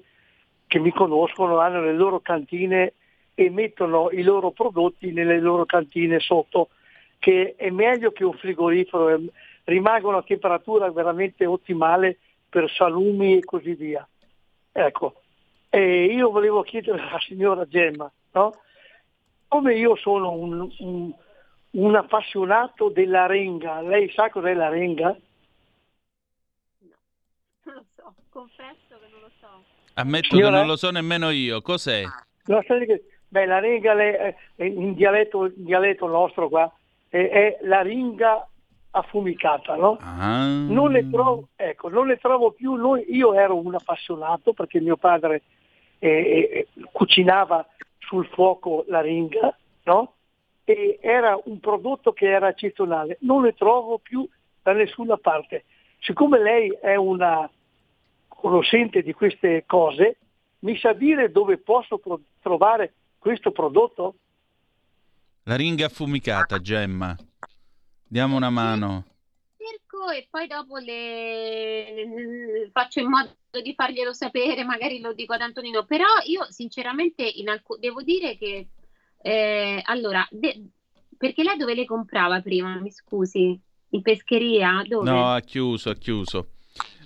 che 0.67 0.79
mi 0.79 0.91
conoscono 0.91 1.59
hanno 1.59 1.81
le 1.81 1.93
loro 1.93 2.19
cantine 2.19 2.93
e 3.33 3.49
mettono 3.49 4.09
i 4.11 4.21
loro 4.21 4.51
prodotti 4.51 5.11
nelle 5.11 5.39
loro 5.39 5.65
cantine 5.65 6.19
sotto, 6.19 6.69
che 7.19 7.55
è 7.57 7.69
meglio 7.69 8.11
che 8.11 8.23
un 8.23 8.33
frigorifero, 8.33 9.09
eh, 9.09 9.19
rimangono 9.65 10.17
a 10.17 10.23
temperatura 10.23 10.91
veramente 10.91 11.45
ottimale 11.45 12.19
per 12.49 12.69
salumi 12.69 13.37
e 13.37 13.43
così 13.43 13.73
via. 13.73 14.07
Ecco, 14.71 15.21
e 15.69 16.05
io 16.05 16.29
volevo 16.29 16.61
chiedere 16.61 17.01
alla 17.01 17.19
signora 17.19 17.65
Gemma, 17.65 18.11
no? 18.33 18.53
Siccome 19.53 19.75
io 19.75 19.95
sono 19.95 20.31
un, 20.31 20.67
un, 20.79 21.11
un 21.71 21.95
appassionato 21.95 22.89
della 22.89 23.27
renga, 23.27 23.81
lei 23.81 24.09
sa 24.11 24.29
cos'è 24.29 24.53
la 24.53 24.69
renga? 24.69 25.15
No, 26.79 26.95
non 27.65 27.75
lo 27.75 27.85
so, 27.95 28.13
confesso 28.29 28.97
che 28.99 29.07
non 29.11 29.19
lo 29.21 29.29
so. 29.39 29.63
Ammetto 29.93 30.35
che 30.35 30.49
non 30.49 30.65
lo 30.65 30.75
so 30.75 30.89
nemmeno 30.89 31.29
io. 31.29 31.61
Cos'è? 31.61 32.03
Beh, 33.27 33.45
la 33.45 33.59
renga 33.59 33.93
è, 33.99 34.35
in, 34.55 34.93
dialetto, 34.93 35.45
in 35.45 35.63
dialetto 35.63 36.07
nostro 36.07 36.49
qua 36.49 36.71
è, 37.09 37.17
è 37.17 37.57
la 37.61 37.81
ringa 37.81 38.47
affumicata, 38.91 39.75
no? 39.75 39.97
Ah. 39.99 40.45
Non, 40.45 40.91
le 40.91 41.09
trovo, 41.09 41.49
ecco, 41.55 41.89
non 41.89 42.07
le 42.07 42.17
trovo 42.17 42.51
più, 42.51 42.73
noi, 42.73 43.05
io 43.09 43.33
ero 43.33 43.55
un 43.55 43.73
appassionato 43.73 44.53
perché 44.53 44.79
mio 44.79 44.97
padre 44.97 45.43
eh, 45.97 46.09
eh, 46.09 46.67
cucinava 46.91 47.67
sul 48.05 48.27
fuoco 48.27 48.85
la 48.87 49.01
ringa, 49.01 49.55
no? 49.83 50.13
E 50.63 50.99
era 51.01 51.39
un 51.45 51.59
prodotto 51.59 52.13
che 52.13 52.29
era 52.29 52.49
eccezionale, 52.49 53.17
non 53.21 53.43
le 53.43 53.53
trovo 53.53 53.97
più 53.97 54.27
da 54.61 54.73
nessuna 54.73 55.17
parte. 55.17 55.65
Siccome 55.99 56.41
lei 56.41 56.69
è 56.81 56.95
una 56.95 57.49
conoscente 58.27 59.01
di 59.01 59.13
queste 59.13 59.63
cose, 59.65 60.17
mi 60.59 60.77
sa 60.77 60.93
dire 60.93 61.31
dove 61.31 61.57
posso 61.57 61.97
pro- 61.97 62.21
trovare 62.41 62.93
questo 63.19 63.51
prodotto? 63.51 64.15
La 65.43 65.55
ringa 65.55 65.85
affumicata, 65.85 66.59
Gemma. 66.59 67.15
Diamo 68.05 68.35
una 68.35 68.49
mano. 68.49 69.05
Cerco 70.03 70.09
e 70.11 70.27
poi 70.29 70.47
dopo 70.47 70.77
le... 70.77 72.69
faccio 72.71 72.99
in 72.99 73.09
modo 73.09 73.31
di 73.61 73.73
farglielo 73.73 74.13
sapere, 74.13 74.63
magari 74.63 74.99
lo 74.99 75.13
dico 75.13 75.33
ad 75.33 75.41
Antonino, 75.41 75.85
però 75.85 76.05
io 76.25 76.45
sinceramente 76.49 77.31
alc- 77.45 77.77
devo 77.79 78.01
dire 78.01 78.37
che 78.37 78.67
eh, 79.21 79.81
allora, 79.85 80.27
de- 80.31 80.69
perché 81.17 81.43
lei 81.43 81.57
dove 81.57 81.73
le 81.73 81.85
comprava 81.85 82.41
prima? 82.41 82.79
Mi 82.79 82.91
scusi, 82.91 83.57
in 83.89 84.01
pescheria? 84.01 84.83
Dove? 84.85 85.09
No, 85.09 85.33
ha 85.33 85.39
chiuso, 85.39 85.89
ha 85.91 85.95
chiuso. 85.95 86.49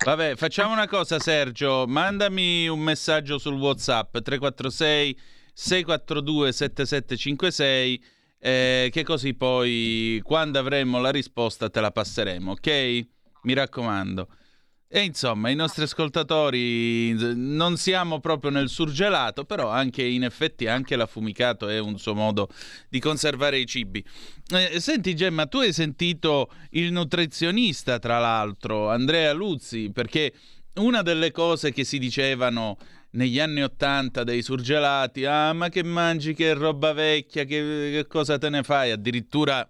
Vabbè, 0.03 0.35
facciamo 0.35 0.71
una 0.73 0.87
cosa, 0.87 1.19
Sergio. 1.19 1.85
Mandami 1.85 2.67
un 2.67 2.79
messaggio 2.79 3.37
sul 3.37 3.59
WhatsApp 3.59 4.17
346 4.17 5.19
642 5.53 6.51
7756 6.51 8.03
eh, 8.39 8.89
che 8.91 9.03
così 9.03 9.33
poi 9.33 10.19
quando 10.23 10.59
avremo 10.59 10.99
la 10.99 11.11
risposta 11.11 11.69
te 11.69 11.81
la 11.81 11.91
passeremo, 11.91 12.51
ok? 12.51 13.07
Mi 13.43 13.53
raccomando. 13.53 14.27
E 14.89 15.01
insomma, 15.01 15.49
i 15.49 15.55
nostri 15.55 15.83
ascoltatori 15.83 17.13
non 17.35 17.75
siamo 17.75 18.21
proprio 18.21 18.51
nel 18.51 18.69
surgelato, 18.69 19.43
però 19.43 19.67
anche 19.67 20.01
in 20.01 20.23
effetti 20.23 20.65
anche 20.65 20.95
l'affumicato 20.95 21.67
è 21.67 21.77
un 21.77 21.99
suo 21.99 22.15
modo 22.15 22.47
di 22.87 22.99
conservare 22.99 23.59
i 23.59 23.65
cibi. 23.65 24.01
Eh, 24.49 24.79
senti 24.79 25.13
Gemma, 25.13 25.45
tu 25.47 25.57
hai 25.57 25.73
sentito 25.73 26.49
il 26.71 26.93
nutrizionista, 26.93 27.99
tra 27.99 28.19
l'altro, 28.19 28.89
Andrea 28.89 29.33
Luzzi, 29.33 29.91
perché 29.91 30.31
una 30.75 31.01
delle 31.01 31.31
cose 31.31 31.73
che 31.73 31.83
si 31.83 31.99
dicevano 31.99 32.77
negli 33.11 33.39
anni 33.39 33.63
Ottanta 33.63 34.23
dei 34.23 34.41
surgelati, 34.41 35.25
ah 35.25 35.53
ma 35.53 35.69
che 35.69 35.83
mangi, 35.83 36.33
che 36.33 36.53
roba 36.53 36.93
vecchia, 36.93 37.43
che, 37.45 37.89
che 37.93 38.05
cosa 38.07 38.37
te 38.37 38.49
ne 38.49 38.63
fai? 38.63 38.91
Addirittura 38.91 39.67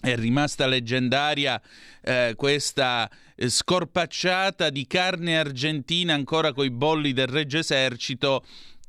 è 0.00 0.16
rimasta 0.16 0.66
leggendaria 0.66 1.60
eh, 2.02 2.34
questa 2.36 3.10
eh, 3.34 3.48
scorpacciata 3.48 4.68
di 4.68 4.86
carne 4.86 5.38
argentina 5.38 6.12
ancora 6.14 6.52
coi 6.52 6.70
bolli 6.70 7.12
del 7.12 7.26
Regge 7.26 7.58
Esercito 7.58 8.44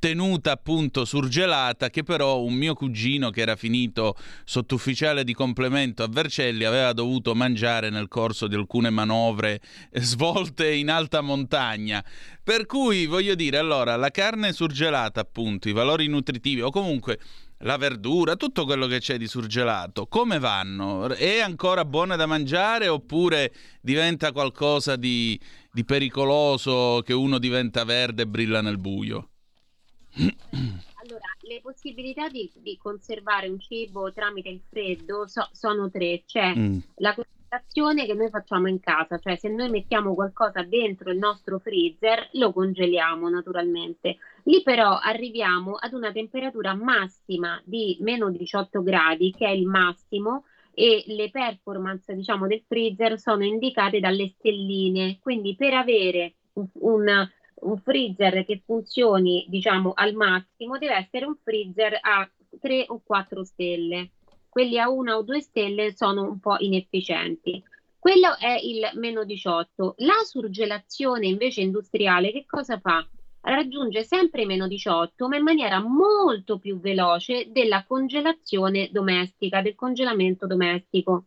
tenuta 0.06 0.52
appunto 0.52 1.04
surgelata 1.04 1.90
che 1.90 2.04
però 2.04 2.40
un 2.40 2.54
mio 2.54 2.76
cugino 2.76 3.32
che 3.32 3.42
era 3.42 3.56
finito 3.56 4.16
sottufficiale 4.44 5.24
di 5.24 5.34
complemento 5.34 6.04
a 6.04 6.08
Vercelli 6.08 6.64
aveva 6.64 6.94
dovuto 6.94 7.34
mangiare 7.34 7.90
nel 7.90 8.08
corso 8.08 8.46
di 8.46 8.54
alcune 8.54 8.92
manovre 8.92 9.60
svolte 9.94 10.72
in 10.72 10.92
alta 10.92 11.22
montagna. 11.22 12.06
Per 12.44 12.68
cui 12.68 13.08
voglio 13.08 13.34
dire, 13.34 13.58
allora, 13.58 13.96
la 13.96 14.12
carne 14.12 14.54
surgelata 14.54 15.22
appunto, 15.22 15.70
i 15.70 15.74
valori 15.74 16.06
nutritivi 16.06 16.62
o 16.62 16.70
comunque 16.70 17.18
la 17.60 17.78
verdura, 17.78 18.36
tutto 18.36 18.66
quello 18.66 18.86
che 18.86 19.00
c'è 19.00 19.18
di 19.18 19.26
surgelato, 19.26 20.06
come 20.06 20.38
vanno? 20.38 21.10
È 21.10 21.40
ancora 21.40 21.84
buona 21.84 22.16
da 22.16 22.28
mangiare 22.28 22.88
oppure 22.88 23.52
diventa 23.82 24.32
qualcosa 24.32 24.98
di, 24.98 25.40
di 25.72 25.84
pericoloso 25.84 27.02
che 27.04 27.14
uno 27.14 27.40
diventa 27.40 27.84
verde 27.84 28.22
e 28.22 28.28
brilla 28.28 28.62
nel 28.62 28.78
buio? 28.78 29.30
Allora, 30.16 31.26
le 31.42 31.60
possibilità 31.62 32.30
di, 32.30 32.50
di, 32.56 32.78
conservare 32.78 33.48
un 33.48 33.60
cibo 33.60 34.12
tramite 34.12 34.50
il 34.50 34.62
freddo 34.68 35.28
so, 35.28 35.48
sono 35.52 35.90
tre. 35.92 36.24
C'è 36.26 36.56
mm. 36.56 36.78
la 36.96 37.14
conservazione 37.14 38.06
che 38.06 38.14
noi 38.14 38.30
facciamo 38.30 38.68
in 38.68 38.80
casa, 38.80 39.20
cioè 39.20 39.36
se 39.38 39.50
noi 39.50 39.70
mettiamo 39.70 40.16
qualcosa 40.16 40.64
dentro 40.64 41.12
il 41.12 41.18
nostro 41.18 41.60
freezer 41.60 42.30
lo 42.34 42.52
congeliamo 42.52 43.30
naturalmente. 43.30 44.18
Lì 44.44 44.62
però 44.64 44.98
arriviamo 45.00 45.76
ad 45.76 45.94
una 45.94 46.12
temperatura 46.12 46.74
massima 46.74 47.62
di 47.64 47.98
meno 48.02 48.32
18 48.32 48.82
gradi, 48.82 49.32
che 49.32 49.46
è 49.46 49.52
il 49.52 49.68
massimo, 49.68 50.46
e 50.74 51.04
le 51.08 51.30
performance 51.30 52.14
diciamo, 52.14 52.48
del 52.48 52.64
freezer 52.68 53.20
sono 53.20 53.44
indicate 53.44 54.00
dalle 54.00 54.34
stelline. 54.38 55.20
Quindi 55.22 55.56
per 55.56 55.74
avere 55.74 56.34
un, 56.54 56.68
un 56.74 57.30
un 57.62 57.78
freezer 57.78 58.46
che 58.46 58.62
funzioni 58.66 59.46
diciamo 59.48 59.94
al 59.96 60.14
massimo 60.14 60.78
deve 60.78 60.96
essere 60.96 61.26
un 61.26 61.36
freezer 61.42 61.98
a 62.02 62.30
3 62.60 62.86
o 62.88 63.02
4 63.04 63.44
stelle. 63.44 64.12
Quelli 64.50 64.80
a 64.80 64.90
1 64.90 65.16
o 65.16 65.22
2 65.22 65.42
stelle 65.42 65.94
sono 65.94 66.24
un 66.24 66.40
po' 66.40 66.56
inefficienti. 66.60 67.62
Quello 68.00 68.38
è 68.38 68.60
il 68.62 68.90
meno 69.00 69.24
18. 69.24 69.96
La 69.98 70.22
surgelazione 70.24 71.28
invece 71.28 71.62
industriale 71.62 72.32
che 72.32 72.46
cosa 72.46 72.80
fa? 72.80 73.06
Raggiunge 73.42 74.04
sempre 74.04 74.44
i 74.44 74.46
meno 74.46 74.68
18, 74.68 75.28
ma 75.28 75.38
in 75.38 75.44
maniera 75.44 75.80
molto 75.80 76.58
più 76.58 76.80
veloce 76.80 77.52
della 77.52 77.84
congelazione 77.86 78.90
domestica, 78.92 79.62
del 79.62 79.76
congelamento 79.76 80.48
domestico. 80.48 81.26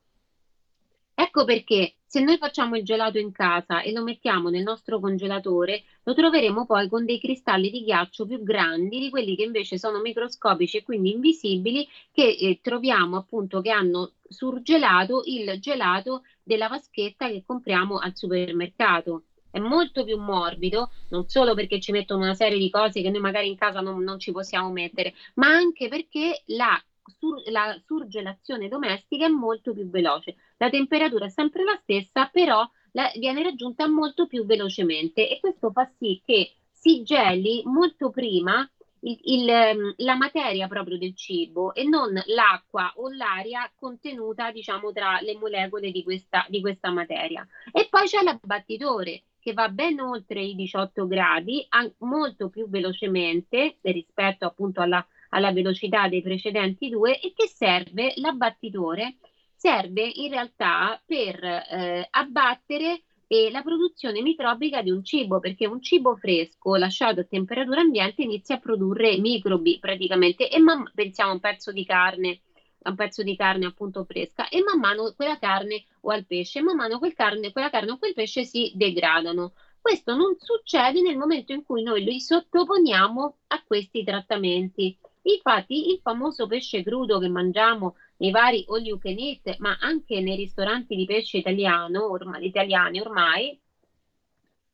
Ecco 1.20 1.44
perché 1.44 1.96
se 2.07 2.20
noi 2.20 2.38
facciamo 2.38 2.76
il 2.76 2.85
gelato 2.85 3.18
in 3.18 3.33
casa 3.33 3.83
e 3.83 3.90
lo 3.90 4.04
mettiamo 4.04 4.50
nel 4.50 4.62
nostro 4.62 5.00
congelatore, 5.00 5.83
lo 6.04 6.14
troveremo 6.14 6.64
poi 6.64 6.88
con 6.88 7.04
dei 7.04 7.18
cristalli 7.18 7.70
di 7.70 7.83
ghiaccio 7.83 8.24
più 8.24 8.40
grandi 8.44 9.00
di 9.00 9.11
quelli 9.11 9.35
che 9.35 9.42
invece 9.42 9.78
sono 9.78 10.00
microscopici 10.00 10.76
e 10.76 10.85
quindi 10.85 11.11
invisibili, 11.11 11.88
che 12.12 12.22
eh, 12.22 12.61
troviamo 12.62 13.16
appunto 13.16 13.61
che 13.61 13.70
hanno 13.70 14.12
surgelato 14.28 15.22
il 15.24 15.59
gelato 15.59 16.22
della 16.44 16.68
vaschetta 16.68 17.26
che 17.26 17.42
compriamo 17.44 17.98
al 17.98 18.14
supermercato. 18.14 19.24
È 19.50 19.59
molto 19.59 20.04
più 20.04 20.18
morbido, 20.18 20.92
non 21.09 21.26
solo 21.26 21.54
perché 21.54 21.81
ci 21.81 21.90
mettono 21.90 22.22
una 22.22 22.35
serie 22.35 22.59
di 22.59 22.70
cose 22.70 23.02
che 23.02 23.11
noi 23.11 23.20
magari 23.20 23.48
in 23.48 23.57
casa 23.57 23.81
non, 23.81 24.04
non 24.04 24.20
ci 24.20 24.31
possiamo 24.31 24.70
mettere, 24.70 25.14
ma 25.35 25.48
anche 25.48 25.88
perché 25.88 26.44
la 26.46 26.81
sur- 27.18 27.49
la 27.51 27.81
surgelazione 27.85 28.68
domestica 28.68 29.27
è 29.27 29.29
molto 29.29 29.73
più 29.73 29.88
veloce. 29.88 30.37
La 30.59 30.71
temperatura 30.71 31.27
è 31.27 31.31
sempre 31.31 31.64
la 31.64 31.79
stessa, 31.83 32.29
però 32.33 32.68
la- 32.92 33.11
viene 33.16 33.42
raggiunta 33.42 33.87
molto 33.88 34.27
più 34.27 34.44
velocemente 34.44 35.29
e 35.29 35.40
questo 35.40 35.71
fa 35.71 35.90
sì 35.99 36.21
che 36.25 36.55
si 36.71 37.03
geli 37.03 37.62
molto 37.64 38.11
prima 38.11 38.68
il, 39.01 39.18
il, 39.23 39.49
ehm, 39.49 39.94
la 39.99 40.16
materia 40.16 40.66
proprio 40.66 40.99
del 40.99 41.14
cibo 41.14 41.75
e 41.75 41.85
non 41.85 42.12
l'acqua 42.27 42.92
o 42.97 43.09
l'aria 43.11 43.71
contenuta 43.75 44.51
diciamo 44.51 44.92
tra 44.92 45.21
le 45.21 45.37
molecole 45.37 45.90
di 45.90 46.03
questa, 46.03 46.44
di 46.49 46.61
questa 46.61 46.90
materia. 46.90 47.47
E 47.73 47.87
poi 47.88 48.07
c'è 48.07 48.23
l'abbattitore 48.23 49.23
che 49.40 49.53
va 49.53 49.68
ben 49.68 50.01
oltre 50.01 50.42
i 50.42 50.55
18 50.55 51.07
gradi, 51.07 51.66
molto 51.99 52.49
più 52.49 52.68
velocemente 52.68 53.79
rispetto 53.83 54.47
appunto 54.47 54.81
alla 54.81 55.05
alla 55.31 55.53
velocità 55.53 56.09
dei 56.09 56.23
precedenti 56.23 56.88
due 56.88 57.21
e 57.21 57.33
che 57.35 57.49
serve, 57.49 58.12
l'abbattitore 58.17 59.17
serve 59.55 60.11
in 60.14 60.31
realtà 60.31 61.01
per 61.05 61.43
eh, 61.43 62.07
abbattere 62.11 63.03
eh, 63.27 63.51
la 63.51 63.62
produzione 63.62 64.23
microbica 64.23 64.83
di 64.83 64.91
un 64.91 65.05
cibo, 65.05 65.38
perché 65.38 65.67
un 65.67 65.83
cibo 65.83 66.17
fresco 66.17 66.77
lasciato 66.77 67.21
a 67.21 67.25
temperatura 67.25 67.81
ambiente 67.81 68.23
inizia 68.23 68.57
a 68.57 68.59
produrre 68.59 69.19
microbi 69.19 69.79
praticamente 69.79 70.49
e 70.49 70.59
man- 70.59 70.91
pensiamo 70.95 71.31
a 71.31 71.35
un 71.35 71.41
pezzo 71.41 71.73
di 71.73 71.85
carne 71.85 72.41
a 72.83 72.91
un 72.91 72.97
pezzo 72.97 73.23
di 73.23 73.37
carne 73.37 73.67
appunto 73.67 74.05
fresca 74.05 74.49
e 74.49 74.62
man 74.62 74.79
mano 74.79 75.12
quella 75.14 75.38
carne 75.38 75.85
o 76.03 76.11
al 76.11 76.27
pesce, 76.27 76.62
man 76.62 76.77
mano 76.77 76.99
quel 76.99 77.14
carne, 77.14 77.53
quella 77.53 77.71
carne 77.71 77.93
o 77.93 77.99
quel 77.99 78.14
pesce 78.14 78.45
si 78.45 78.73
degradano. 78.75 79.53
Questo 79.81 80.14
non 80.14 80.37
succede 80.38 81.01
nel 81.01 81.17
momento 81.17 81.53
in 81.53 81.64
cui 81.64 81.83
noi 81.83 82.03
li 82.05 82.21
sottoponiamo 82.21 83.37
a 83.49 83.62
questi 83.67 84.05
trattamenti. 84.05 84.97
Infatti 85.31 85.91
il 85.91 86.01
famoso 86.01 86.47
pesce 86.47 86.83
crudo 86.83 87.19
che 87.19 87.29
mangiamo 87.29 87.97
nei 88.17 88.31
vari 88.31 88.64
all 88.69 88.83
you 88.83 88.99
can 88.99 89.19
eat, 89.19 89.57
ma 89.59 89.77
anche 89.79 90.21
nei 90.21 90.37
ristoranti 90.37 90.97
di 90.97 91.05
pesce 91.05 91.37
italiano, 91.38 92.09
ormai, 92.11 92.47
italiani 92.47 92.99
ormai, 92.99 93.59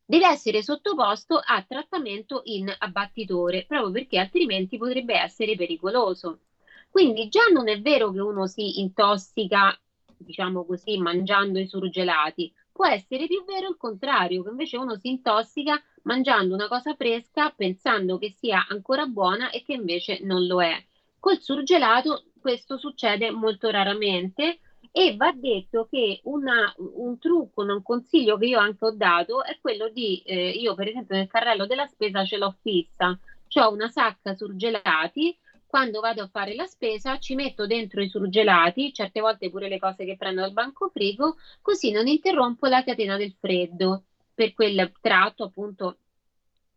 deve 0.06 0.28
essere 0.28 0.62
sottoposto 0.62 1.40
a 1.42 1.64
trattamento 1.66 2.42
in 2.44 2.72
abbattitore, 2.78 3.64
proprio 3.66 3.90
perché 3.90 4.18
altrimenti 4.18 4.76
potrebbe 4.76 5.14
essere 5.18 5.56
pericoloso. 5.56 6.40
Quindi 6.88 7.26
già 7.28 7.46
non 7.52 7.68
è 7.68 7.80
vero 7.80 8.12
che 8.12 8.20
uno 8.20 8.46
si 8.46 8.78
intossica, 8.78 9.76
diciamo 10.16 10.64
così, 10.64 10.96
mangiando 10.98 11.58
i 11.58 11.66
surgelati, 11.66 12.52
può 12.70 12.86
essere 12.86 13.26
più 13.26 13.44
vero 13.44 13.68
il 13.68 13.76
contrario, 13.76 14.44
che 14.44 14.50
invece 14.50 14.76
uno 14.76 14.94
si 14.96 15.08
intossica 15.08 15.82
mangiando 16.04 16.54
una 16.54 16.68
cosa 16.68 16.94
fresca 16.94 17.50
pensando 17.50 18.18
che 18.18 18.34
sia 18.36 18.66
ancora 18.68 19.06
buona 19.06 19.50
e 19.50 19.62
che 19.62 19.74
invece 19.74 20.20
non 20.22 20.46
lo 20.46 20.62
è. 20.62 20.82
Col 21.18 21.40
surgelato 21.40 22.24
questo 22.40 22.76
succede 22.76 23.30
molto 23.30 23.70
raramente 23.70 24.60
e 24.92 25.16
va 25.16 25.32
detto 25.32 25.88
che 25.90 26.20
una, 26.24 26.72
un 26.76 27.18
trucco, 27.18 27.62
un 27.62 27.82
consiglio 27.82 28.36
che 28.36 28.46
io 28.46 28.58
anche 28.58 28.84
ho 28.84 28.92
dato 28.92 29.42
è 29.42 29.58
quello 29.60 29.88
di, 29.88 30.22
eh, 30.24 30.50
io 30.50 30.74
per 30.74 30.88
esempio 30.88 31.16
nel 31.16 31.26
carrello 31.26 31.66
della 31.66 31.86
spesa 31.86 32.24
ce 32.24 32.36
l'ho 32.36 32.54
fissa, 32.60 33.18
ho 33.56 33.72
una 33.72 33.88
sacca 33.88 34.34
surgelati, 34.34 35.36
quando 35.66 36.00
vado 36.00 36.22
a 36.22 36.28
fare 36.28 36.54
la 36.54 36.66
spesa 36.66 37.18
ci 37.18 37.34
metto 37.34 37.66
dentro 37.66 38.00
i 38.00 38.08
surgelati, 38.08 38.92
certe 38.92 39.20
volte 39.20 39.50
pure 39.50 39.68
le 39.68 39.78
cose 39.78 40.04
che 40.04 40.16
prendo 40.16 40.42
dal 40.42 40.52
banco 40.52 40.88
frigo, 40.88 41.36
così 41.60 41.90
non 41.90 42.06
interrompo 42.06 42.66
la 42.66 42.84
catena 42.84 43.16
del 43.16 43.34
freddo 43.40 44.04
per 44.34 44.52
quel 44.52 44.92
tratto 45.00 45.44
appunto 45.44 45.96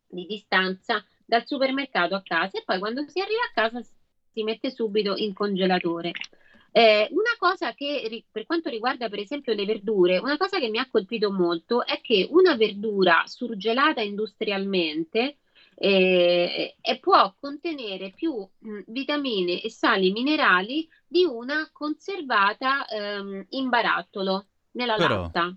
di 0.07 0.25
distanza 0.25 1.03
dal 1.25 1.45
supermercato 1.45 2.15
a 2.15 2.21
casa 2.21 2.57
e 2.57 2.63
poi 2.63 2.79
quando 2.79 3.03
si 3.07 3.19
arriva 3.19 3.41
a 3.41 3.51
casa 3.53 3.81
si 4.31 4.43
mette 4.43 4.71
subito 4.71 5.15
in 5.15 5.33
congelatore. 5.33 6.11
Eh, 6.71 7.07
una 7.09 7.33
cosa 7.39 7.73
che 7.73 8.23
per 8.31 8.45
quanto 8.45 8.69
riguarda 8.69 9.09
per 9.09 9.19
esempio 9.19 9.53
le 9.53 9.65
verdure, 9.65 10.19
una 10.19 10.37
cosa 10.37 10.59
che 10.59 10.69
mi 10.69 10.77
ha 10.77 10.87
colpito 10.89 11.31
molto 11.31 11.83
è 11.83 11.99
che 12.01 12.27
una 12.29 12.55
verdura 12.55 13.23
surgelata 13.25 14.01
industrialmente 14.01 15.37
eh, 15.79 16.75
e 16.79 16.99
può 16.99 17.33
contenere 17.39 18.11
più 18.11 18.47
mh, 18.59 18.79
vitamine 18.87 19.61
e 19.61 19.69
sali 19.69 20.11
minerali 20.11 20.87
di 21.07 21.23
una 21.23 21.67
conservata 21.71 22.85
ehm, 22.85 23.45
in 23.49 23.69
barattolo 23.69 24.45
nella 24.71 24.95
però, 24.95 25.21
latta. 25.21 25.55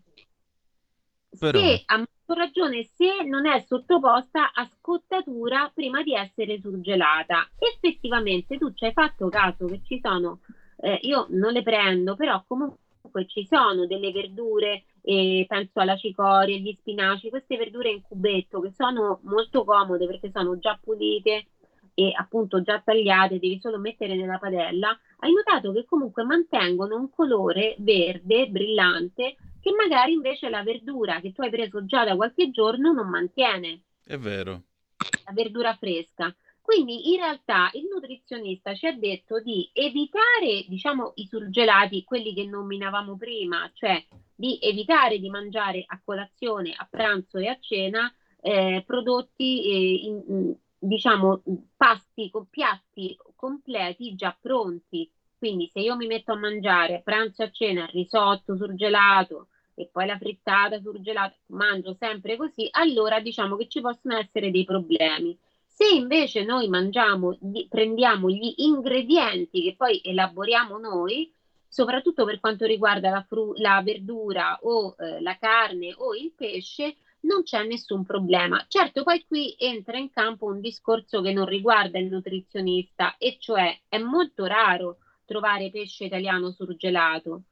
Però. 1.39 1.59
Se 1.59 1.83
a 1.87 2.07
ragione 2.27 2.85
se 2.85 3.25
non 3.25 3.47
è 3.47 3.65
sottoposta 3.67 4.53
a 4.53 4.69
scottatura 4.79 5.71
prima 5.75 6.03
di 6.03 6.15
essere 6.15 6.61
surgelata. 6.61 7.49
Effettivamente 7.59 8.57
tu 8.57 8.73
ci 8.73 8.85
hai 8.85 8.93
fatto 8.93 9.29
caso 9.29 9.67
che 9.67 9.81
ci 9.85 10.01
sono 10.03 10.41
eh, 10.81 10.99
io 11.03 11.27
non 11.31 11.53
le 11.53 11.63
prendo, 11.63 12.17
però 12.17 12.43
comunque 12.47 13.27
ci 13.27 13.47
sono 13.47 13.87
delle 13.87 14.13
verdure, 14.13 14.85
eh, 15.03 15.45
penso 15.47 15.81
alla 15.81 15.97
cicoria, 15.97 16.57
agli 16.57 16.77
spinaci, 16.79 17.29
queste 17.29 17.57
verdure 17.57 17.91
in 17.91 18.03
cubetto 18.03 18.61
che 18.61 18.73
sono 18.73 19.21
molto 19.23 19.65
comode 19.65 20.07
perché 20.07 20.31
sono 20.33 20.59
già 20.59 20.79
pulite 20.83 21.47
e 21.95 22.13
appunto 22.15 22.63
già 22.63 22.81
tagliate, 22.81 23.39
devi 23.39 23.59
solo 23.61 23.79
mettere 23.79 24.15
nella 24.17 24.39
padella. 24.39 24.99
Hai 25.19 25.33
notato 25.33 25.73
che 25.73 25.85
comunque 25.85 26.25
mantengono 26.25 26.97
un 26.97 27.11
colore 27.11 27.77
verde, 27.79 28.49
brillante, 28.49 29.37
che 29.61 29.73
magari 29.73 30.13
invece 30.13 30.49
la 30.49 30.63
verdura 30.63 31.21
che 31.21 31.33
tu 31.33 31.43
hai 31.43 31.51
preso 31.51 31.85
già 31.85 32.05
da 32.05 32.17
qualche 32.17 32.51
giorno 32.51 32.93
non 32.93 33.09
mantiene. 33.09 33.83
È 34.05 34.17
vero. 34.17 34.63
La 35.25 35.33
verdura 35.33 35.75
fresca. 35.75 36.35
Quindi 36.61 37.11
in 37.11 37.17
realtà 37.17 37.71
il 37.73 37.89
nutrizionista 37.93 38.75
ci 38.75 38.87
ha 38.87 38.93
detto 38.93 39.41
di 39.41 39.69
evitare, 39.73 40.65
diciamo, 40.69 41.13
i 41.17 41.27
surgelati, 41.27 42.05
quelli 42.05 42.33
che 42.33 42.45
nominavamo 42.45 43.17
prima, 43.17 43.69
cioè 43.75 44.03
di 44.35 44.59
evitare 44.63 45.19
di 45.19 45.29
mangiare 45.29 45.83
a 45.87 46.01
colazione, 46.03 46.73
a 46.77 46.87
pranzo 46.89 47.39
e 47.39 47.49
a 47.49 47.59
cena 47.59 48.13
eh, 48.41 48.83
prodotti, 48.87 49.65
eh, 49.65 50.07
in, 50.07 50.55
diciamo, 50.81 51.43
pasti 51.77 52.31
con 52.31 52.47
piatti 52.49 53.17
completi 53.37 54.15
già 54.15 54.37
pronti. 54.39 55.09
Quindi 55.37 55.69
se 55.73 55.81
io 55.81 55.97
mi 55.97 56.07
metto 56.07 56.33
a 56.33 56.37
mangiare 56.37 57.01
pranzo 57.03 57.43
a 57.43 57.51
cena 57.51 57.87
risotto 57.87 58.57
surgelato 58.57 59.49
e 59.75 59.89
poi 59.91 60.07
la 60.07 60.19
frittata 60.19 60.81
surgelata, 60.81 61.35
mangio 61.47 61.95
sempre 61.99 62.37
così, 62.37 62.69
allora 62.73 63.21
diciamo 63.21 63.57
che 63.57 63.67
ci 63.69 63.81
possono 63.81 64.17
essere 64.19 64.51
dei 64.51 64.65
problemi. 64.65 65.37
Se 65.65 65.87
invece 65.89 66.45
noi 66.45 66.69
mangiamo, 66.69 67.39
prendiamo 67.69 68.29
gli 68.29 68.53
ingredienti 68.57 69.63
che 69.63 69.75
poi 69.75 70.01
elaboriamo 70.05 70.77
noi, 70.79 71.33
soprattutto 71.67 72.27
per 72.27 72.41
quanto 72.41 72.67
riguarda 72.67 73.09
la, 73.09 73.23
fru- 73.27 73.57
la 73.57 73.81
verdura 73.83 74.59
o 74.61 74.95
eh, 74.99 75.23
la 75.23 75.39
carne 75.39 75.95
o 75.97 76.15
il 76.15 76.33
pesce, 76.37 76.97
non 77.23 77.43
c'è 77.43 77.65
nessun 77.65 78.05
problema. 78.05 78.65
Certo, 78.69 79.03
poi 79.03 79.25
qui 79.27 79.55
entra 79.59 79.99
in 79.99 80.11
campo 80.11 80.47
un 80.47 80.61
discorso 80.61 81.21
che 81.21 81.33
non 81.33 81.47
riguarda 81.47 81.99
il 81.99 82.09
nutrizionista, 82.09 83.17
e 83.19 83.37
cioè 83.39 83.79
è 83.89 83.99
molto 83.99 84.47
raro 84.47 84.99
trovare 85.25 85.71
pesce 85.71 86.05
italiano 86.05 86.51
surgelato. 86.51 87.43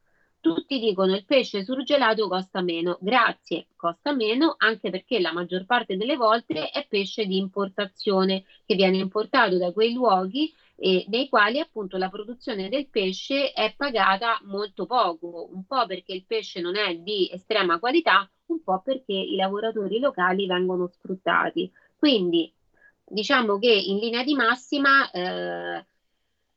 Tutti 0.41 0.79
dicono 0.79 1.15
il 1.17 1.25
pesce 1.25 1.65
surgelato 1.65 2.29
costa 2.29 2.63
meno. 2.63 2.99
Grazie, 3.01 3.67
costa 3.77 4.13
meno 4.13 4.55
anche 4.59 4.89
perché 4.91 5.19
la 5.21 5.33
maggior 5.33 5.67
parte 5.67 5.97
delle 5.97 6.17
volte 6.17 6.71
è 6.71 6.87
pesce 6.89 7.27
di 7.27 7.37
importazione 7.37 8.45
che 8.65 8.75
viene 8.77 8.99
importato 8.99 9.59
da 9.59 9.73
quei 9.73 9.93
luoghi 9.93 10.55
eh, 10.77 11.05
nei 11.09 11.29
quali 11.29 11.59
appunto 11.59 11.97
la 11.97 12.09
produzione 12.09 12.69
del 12.69 12.89
pesce 12.89 13.53
è 13.53 13.75
pagata 13.77 14.39
molto 14.45 14.87
poco, 14.87 15.49
un 15.53 15.65
po' 15.67 15.87
perché 15.87 16.13
il 16.13 16.25
pesce 16.25 16.61
non 16.61 16.77
è 16.77 16.95
di 16.97 17.29
estrema 17.33 17.81
qualità, 17.81 18.31
un 18.49 18.63
po' 18.63 18.81
perché 18.81 19.13
i 19.13 19.37
lavoratori 19.37 19.99
locali 19.99 20.47
vengono 20.47 20.89
sfruttati. 20.89 21.71
Quindi 21.97 22.53
diciamo 23.05 23.59
che 23.59 23.73
in 23.73 23.99
linea 23.99 24.23
di 24.23 24.35
massima 24.35 25.11
eh, 25.11 25.85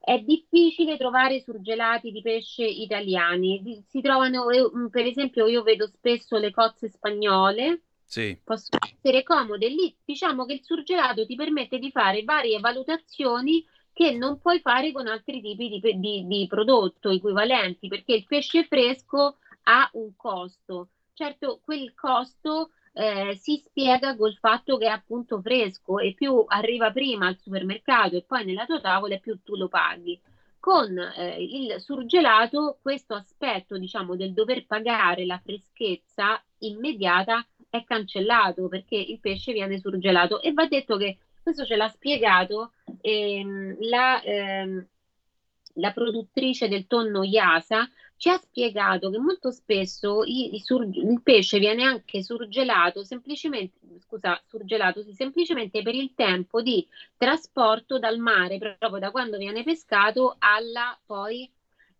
è 0.04 0.20
difficile 0.20 0.98
trovare 0.98 1.42
surgelati 1.42 2.12
di 2.12 2.22
pesce 2.22 2.66
italiani. 2.66 3.84
Si 3.88 4.02
trovano, 4.02 4.46
mm, 4.48 4.88
per 4.88 5.06
esempio, 5.06 5.48
io 5.48 5.62
vedo 5.64 5.88
spesso 5.88 6.38
le 6.38 6.52
cozze 6.52 6.90
spagnole. 6.90 7.84
Sì. 8.04 8.38
Possono 8.44 8.80
essere 8.92 9.24
comode. 9.24 9.68
Lì 9.70 9.96
diciamo 10.04 10.46
che 10.46 10.54
il 10.54 10.64
surgelato 10.64 11.26
ti 11.26 11.36
permette 11.36 11.78
di 11.78 11.92
fare 11.92 12.24
varie 12.24 12.60
valutazioni 12.60 13.66
che 13.94 14.12
non 14.12 14.40
puoi 14.40 14.60
fare 14.60 14.92
con 14.92 15.08
altri 15.08 15.42
tipi 15.42 15.70
di, 15.70 16.00
di, 16.00 16.26
di 16.26 16.48
prodotto 16.48 17.10
equivalenti, 17.10 17.88
perché 17.88 18.16
il 18.16 18.26
pesce 18.26 18.66
fresco 18.66 19.38
ha 19.64 19.90
un 19.94 20.16
costo. 20.16 20.90
Certo, 21.14 21.60
quel 21.64 21.94
costo 21.94 22.72
eh, 22.94 23.36
si 23.40 23.58
spiega 23.58 24.16
col 24.16 24.36
fatto 24.36 24.78
che 24.78 24.86
è 24.86 24.90
appunto 24.90 25.42
fresco 25.42 26.00
e 26.00 26.14
più 26.14 26.44
arriva 26.48 26.92
prima 26.92 27.28
al 27.28 27.38
supermercato 27.38 28.16
e 28.16 28.24
poi 28.24 28.46
nella 28.46 28.66
tua 28.66 28.80
tavola 28.80 29.18
più 29.18 29.40
tu 29.44 29.56
lo 29.56 29.68
paghi. 29.68 30.20
Con 30.60 30.98
eh, 30.98 31.42
il 31.42 31.80
surgelato 31.80 32.78
questo 32.82 33.16
aspetto 33.16 33.78
diciamo 33.78 34.16
del 34.16 34.34
dover 34.34 34.66
pagare 34.66 35.26
la 35.26 35.40
freschezza 35.44 36.42
immediata 36.60 37.46
è 37.70 37.84
cancellato 37.84 38.68
perché 38.68 38.96
il 38.96 39.20
pesce 39.20 39.54
viene 39.54 39.80
surgelato 39.80 40.42
e 40.42 40.54
va 40.54 40.68
detto 40.68 40.98
che 40.98 41.18
questo 41.42 41.66
ce 41.66 41.76
l'ha 41.76 41.88
spiegato 41.88 42.74
ehm, 43.02 43.78
la, 43.80 44.22
ehm, 44.22 44.86
la 45.76 45.92
produttrice 45.92 46.68
del 46.68 46.86
tonno 46.86 47.24
Iasa 47.24 47.90
ci 48.22 48.30
ha 48.30 48.38
spiegato 48.38 49.10
che 49.10 49.18
molto 49.18 49.50
spesso 49.50 50.24
i, 50.24 50.54
i 50.54 50.60
sur, 50.60 50.84
il 50.84 51.22
pesce 51.24 51.58
viene 51.58 51.82
anche 51.84 52.22
surgelato 52.22 53.04
semplicemente, 53.04 53.80
scusa, 54.06 54.40
surgelato 54.46 55.02
sì, 55.02 55.12
semplicemente 55.12 55.82
per 55.82 55.96
il 55.96 56.14
tempo 56.14 56.62
di 56.62 56.88
trasporto 57.18 57.98
dal 57.98 58.20
mare, 58.20 58.60
proprio 58.60 59.00
da 59.00 59.10
quando 59.10 59.38
viene 59.38 59.64
pescato 59.64 60.36
alla 60.38 60.96
poi 61.04 61.52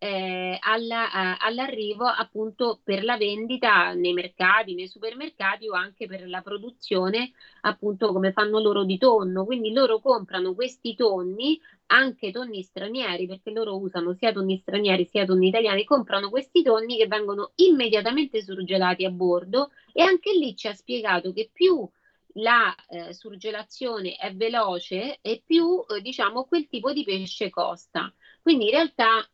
eh, 0.02 0.56
alla, 0.58 1.38
all'arrivo 1.38 2.04
appunto 2.04 2.80
per 2.82 3.04
la 3.04 3.16
vendita 3.16 3.92
nei 3.92 4.12
mercati, 4.12 4.74
nei 4.74 4.88
supermercati 4.88 5.68
o 5.68 5.74
anche 5.74 6.08
per 6.08 6.28
la 6.28 6.40
produzione 6.40 7.30
appunto 7.60 8.12
come 8.12 8.32
fanno 8.32 8.58
loro 8.58 8.82
di 8.82 8.98
tonno. 8.98 9.44
Quindi 9.44 9.72
loro 9.72 10.00
comprano 10.00 10.54
questi 10.54 10.96
tonni, 10.96 11.60
anche 11.86 12.32
tonni 12.32 12.62
stranieri, 12.64 13.28
perché 13.28 13.52
loro 13.52 13.78
usano 13.78 14.12
sia 14.14 14.32
tonni 14.32 14.56
stranieri 14.56 15.04
sia 15.06 15.24
tonni 15.24 15.46
italiani, 15.46 15.84
comprano 15.84 16.30
questi 16.30 16.62
tonni 16.62 16.96
che 16.96 17.06
vengono 17.06 17.52
immediatamente 17.56 18.42
surgelati 18.42 19.04
a 19.04 19.10
bordo 19.10 19.70
e 19.92 20.02
anche 20.02 20.32
lì 20.32 20.56
ci 20.56 20.66
ha 20.66 20.74
spiegato 20.74 21.32
che 21.32 21.48
più 21.52 21.88
la 22.36 22.74
eh, 22.88 23.12
surgelazione 23.14 24.14
è 24.16 24.34
veloce 24.34 25.18
e 25.20 25.42
più 25.46 25.84
eh, 25.88 26.00
diciamo 26.00 26.44
quel 26.46 26.66
tipo 26.66 26.92
di 26.92 27.04
pesce 27.04 27.50
costa. 27.50 28.12
Quindi 28.42 28.64
in 28.64 28.70
realtà 28.70 29.24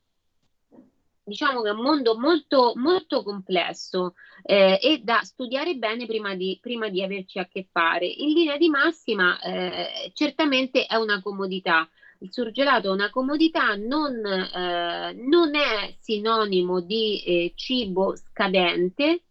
diciamo 1.29 1.63
che 1.63 1.69
è 1.69 1.73
un 1.73 1.83
mondo 1.83 2.19
molto, 2.19 2.73
molto 2.75 3.23
complesso 3.23 4.15
eh, 4.43 4.79
e 4.83 5.01
da 5.05 5.21
studiare 5.23 5.75
bene 5.77 6.07
prima 6.07 6.35
di, 6.35 6.59
prima 6.61 6.89
di, 6.89 7.03
averci 7.03 7.39
a 7.39 7.47
che 7.47 7.69
fare. 7.71 8.07
In 8.07 8.33
linea 8.33 8.57
di 8.57 8.69
massima, 8.69 9.39
eh, 9.41 10.11
certamente 10.15 10.87
è 10.87 10.97
una 10.97 11.23
comodità. 11.23 11.89
Il 12.21 12.33
surgelato 12.33 12.89
è 12.89 12.91
una 12.91 13.11
comodità, 13.11 13.77
non, 13.77 14.25
eh, 14.25 15.13
non 15.15 15.55
è 15.55 15.95
sinonimo 16.01 16.81
di 16.81 17.23
eh, 17.23 17.53
cibo 17.55 18.17
scadente, 18.17 19.23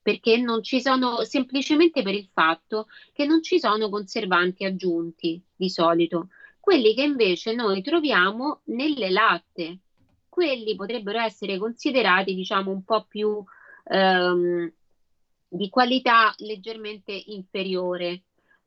perché 0.00 0.36
non 0.38 0.62
ci 0.62 0.80
sono 0.80 1.24
semplicemente 1.24 2.02
per 2.02 2.14
il 2.14 2.28
fatto 2.32 2.86
che 3.12 3.26
non 3.26 3.42
ci 3.42 3.58
sono 3.58 3.88
conservanti 3.88 4.64
aggiunti 4.64 5.42
di 5.54 5.68
solito. 5.68 6.28
quelli 6.60 6.94
che 6.94 7.02
invece 7.02 7.54
noi 7.54 7.80
troviamo 7.82 8.62
nelle 8.64 9.10
latte. 9.10 9.78
Quelli 10.36 10.74
potrebbero 10.74 11.18
essere 11.18 11.56
considerati, 11.56 12.34
diciamo, 12.34 12.70
un 12.70 12.84
po' 12.84 13.06
più 13.08 13.42
ehm, 13.84 14.70
di 15.48 15.68
qualità 15.70 16.34
leggermente 16.36 17.18
inferiore. 17.28 18.24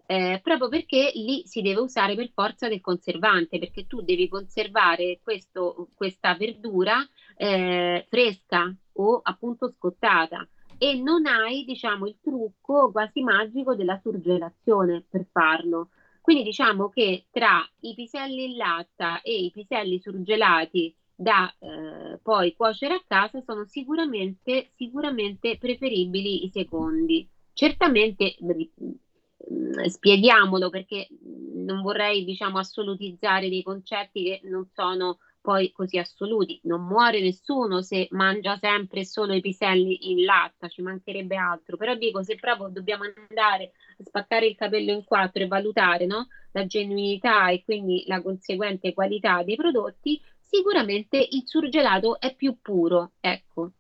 Eh, 0.07 0.39
proprio 0.41 0.67
perché 0.67 1.11
lì 1.13 1.43
si 1.45 1.61
deve 1.61 1.81
usare 1.81 2.15
per 2.15 2.31
forza 2.33 2.67
del 2.67 2.81
conservante, 2.81 3.59
perché 3.59 3.85
tu 3.85 4.01
devi 4.01 4.27
conservare 4.27 5.19
questo, 5.21 5.89
questa 5.93 6.33
verdura 6.33 7.07
eh, 7.37 8.03
fresca 8.09 8.75
o 8.93 9.19
appunto 9.21 9.69
scottata 9.69 10.43
e 10.79 10.95
non 10.95 11.27
hai, 11.27 11.65
diciamo, 11.65 12.07
il 12.07 12.17
trucco 12.19 12.89
quasi 12.89 13.21
magico 13.21 13.75
della 13.75 13.99
surgelazione 14.01 15.05
per 15.07 15.27
farlo. 15.31 15.89
Quindi 16.19 16.41
diciamo 16.41 16.89
che 16.89 17.27
tra 17.29 17.63
i 17.81 17.93
piselli 17.93 18.45
in 18.45 18.57
latta 18.57 19.21
e 19.21 19.43
i 19.43 19.51
piselli 19.51 19.99
surgelati 19.99 20.95
da 21.21 21.53
eh, 21.59 22.17
poi 22.23 22.55
cuocere 22.55 22.93
a 22.93 23.03
casa 23.05 23.41
sono 23.41 23.65
sicuramente, 23.65 24.71
sicuramente 24.77 25.57
preferibili 25.57 26.45
i 26.45 26.49
secondi. 26.49 27.29
Certamente 27.51 28.37
mm, 28.41 29.83
spieghiamolo 29.83 30.69
perché 30.69 31.09
non 31.55 31.81
vorrei 31.81 32.23
diciamo 32.23 32.57
assolutizzare 32.57 33.49
dei 33.49 33.63
concetti 33.63 34.23
che 34.23 34.39
non 34.43 34.69
sono 34.73 35.17
poi 35.41 35.73
così 35.73 35.97
assoluti. 35.97 36.61
Non 36.63 36.85
muore 36.85 37.19
nessuno 37.19 37.81
se 37.81 38.07
mangia 38.11 38.57
sempre 38.57 39.03
solo 39.03 39.33
i 39.33 39.41
piselli 39.41 40.11
in 40.11 40.23
latta, 40.23 40.69
ci 40.69 40.81
mancherebbe 40.81 41.35
altro. 41.35 41.75
Però 41.75 41.95
dico, 41.95 42.23
se 42.23 42.35
proprio 42.35 42.69
dobbiamo 42.69 43.03
andare 43.03 43.73
a 43.97 44.03
spaccare 44.03 44.47
il 44.47 44.55
capello 44.55 44.93
in 44.93 45.03
quattro 45.03 45.43
e 45.43 45.47
valutare 45.47 46.05
no? 46.05 46.27
la 46.53 46.65
genuinità 46.65 47.49
e 47.49 47.63
quindi 47.65 48.05
la 48.07 48.21
conseguente 48.21 48.93
qualità 48.93 49.43
dei 49.43 49.57
prodotti, 49.57 50.21
sicuramente 50.49 51.17
il 51.17 51.43
surgelato 51.45 52.19
è 52.19 52.33
più 52.33 52.57
puro, 52.61 53.11
ecco, 53.19 53.71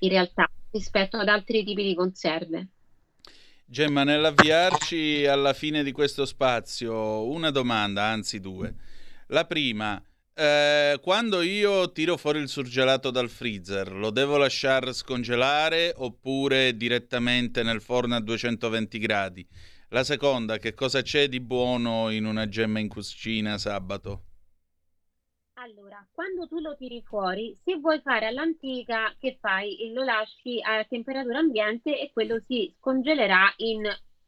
in 0.00 0.08
realtà, 0.10 0.48
rispetto 0.70 1.16
ad 1.16 1.28
altri 1.28 1.64
tipi 1.64 1.82
di 1.82 1.94
conserve. 1.94 2.68
Gemma, 3.64 4.04
nell'avviarci 4.04 5.26
alla 5.26 5.52
fine 5.52 5.82
di 5.82 5.92
questo 5.92 6.24
spazio, 6.24 7.26
una 7.28 7.50
domanda, 7.50 8.04
anzi 8.04 8.40
due. 8.40 8.74
La 9.26 9.44
prima, 9.44 10.02
eh, 10.32 10.98
quando 11.02 11.42
io 11.42 11.92
tiro 11.92 12.16
fuori 12.16 12.38
il 12.38 12.48
surgelato 12.48 13.10
dal 13.10 13.28
freezer, 13.28 13.92
lo 13.92 14.10
devo 14.10 14.38
lasciare 14.38 14.92
scongelare 14.94 15.92
oppure 15.96 16.76
direttamente 16.76 17.62
nel 17.62 17.82
forno 17.82 18.14
a 18.14 18.20
220 18.20 18.98
gradi? 18.98 19.46
La 19.88 20.04
seconda, 20.04 20.58
che 20.58 20.74
cosa 20.74 21.02
c'è 21.02 21.28
di 21.28 21.40
buono 21.40 22.08
in 22.10 22.24
una 22.24 22.48
gemma 22.48 22.78
in 22.78 22.88
cucina 22.88 23.58
sabato? 23.58 24.27
Allora, 25.68 26.02
quando 26.12 26.48
tu 26.48 26.60
lo 26.60 26.76
tiri 26.76 27.02
fuori, 27.02 27.54
se 27.62 27.76
vuoi 27.76 28.00
fare 28.00 28.24
all'antica, 28.24 29.14
che 29.18 29.36
fai? 29.38 29.92
Lo 29.92 30.02
lasci 30.02 30.62
a 30.62 30.82
temperatura 30.84 31.40
ambiente 31.40 32.00
e 32.00 32.10
quello 32.10 32.40
si 32.46 32.72
scongelerà 32.78 33.52
in 33.56 33.82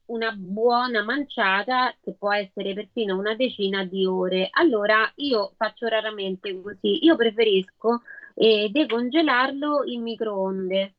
una 0.07 0.33
buona 0.33 1.03
manciata 1.03 1.95
che 2.03 2.13
può 2.13 2.31
essere 2.31 2.75
perfino 2.75 3.17
una 3.17 3.35
decina 3.37 3.85
di 3.85 4.05
ore. 4.05 4.49
Allora 4.51 5.11
io 5.17 5.55
faccio 5.57 5.87
raramente 5.87 6.61
così, 6.61 7.07
io 7.07 7.17
preferisco 7.17 8.03
eh, 8.35 8.69
decongelarlo 8.71 9.85
in 9.85 10.03
microonde 10.03 10.95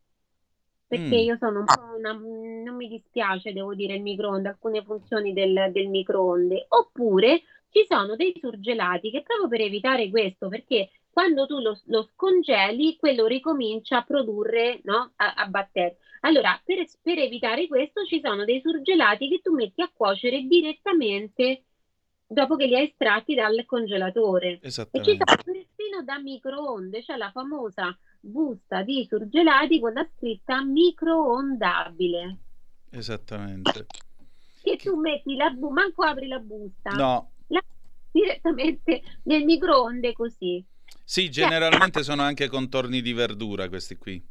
perché 0.88 1.18
mm. 1.18 1.24
io 1.24 1.38
sono 1.38 1.60
un 1.60 1.66
po' 1.66 1.96
una, 1.98 2.14
non 2.14 2.76
mi 2.76 2.88
dispiace, 2.88 3.54
devo 3.54 3.76
dire, 3.76 3.94
il 3.94 4.02
microonde, 4.02 4.50
alcune 4.50 4.84
funzioni 4.84 5.32
del, 5.34 5.70
del 5.72 5.88
microonde, 5.88 6.66
oppure 6.68 7.44
ci 7.72 7.86
sono 7.88 8.16
dei 8.16 8.36
surgelati 8.40 9.10
che 9.10 9.24
proprio 9.24 9.48
per 9.48 9.62
evitare 9.62 10.10
questo, 10.10 10.50
perché 10.50 10.90
quando 11.12 11.46
tu 11.46 11.60
lo, 11.60 11.80
lo 11.86 12.08
scongeli, 12.14 12.96
quello 12.98 13.26
ricomincia 13.26 13.98
a 13.98 14.04
produrre 14.04 14.80
no, 14.84 15.12
a, 15.16 15.34
a 15.34 15.46
batteri. 15.48 15.96
Allora, 16.22 16.60
per, 16.64 16.86
per, 17.02 17.18
evitare 17.18 17.68
questo, 17.68 18.06
ci 18.06 18.22
sono 18.24 18.46
dei 18.46 18.62
surgelati 18.62 19.28
che 19.28 19.42
tu 19.42 19.54
metti 19.54 19.82
a 19.82 19.92
cuocere 19.94 20.44
direttamente 20.44 21.64
dopo 22.28 22.56
che 22.56 22.66
li 22.66 22.76
hai 22.76 22.86
estratti 22.86 23.36
dal 23.36 23.64
congelatore. 23.66 24.60
E 24.62 24.70
ci 24.70 25.18
sono 25.18 25.42
persino 25.44 26.04
da 26.04 26.20
microonde, 26.20 27.04
cioè 27.04 27.18
la 27.18 27.32
famosa 27.32 27.98
busta 28.20 28.84
di 28.84 29.06
surgelati 29.10 29.80
con 29.80 29.94
la 29.94 30.08
scritta 30.16 30.64
microondabile. 30.64 32.38
Esattamente. 32.92 33.88
Che 34.62 34.78
tu 34.78 34.96
metti 34.96 35.36
la 35.36 35.50
busta, 35.50 35.74
manco 35.74 36.04
apri 36.04 36.28
la 36.28 36.40
busta. 36.40 36.92
No. 36.92 37.31
Direttamente 38.12 39.02
nel 39.24 39.46
microonde 39.46 40.14
così. 40.14 40.64
Sì, 41.04 41.30
generalmente 41.30 42.04
sono 42.04 42.22
anche 42.22 42.48
contorni 42.48 43.02
di 43.02 43.14
verdura 43.14 43.68
questi 43.70 43.98
qui. 43.98 44.24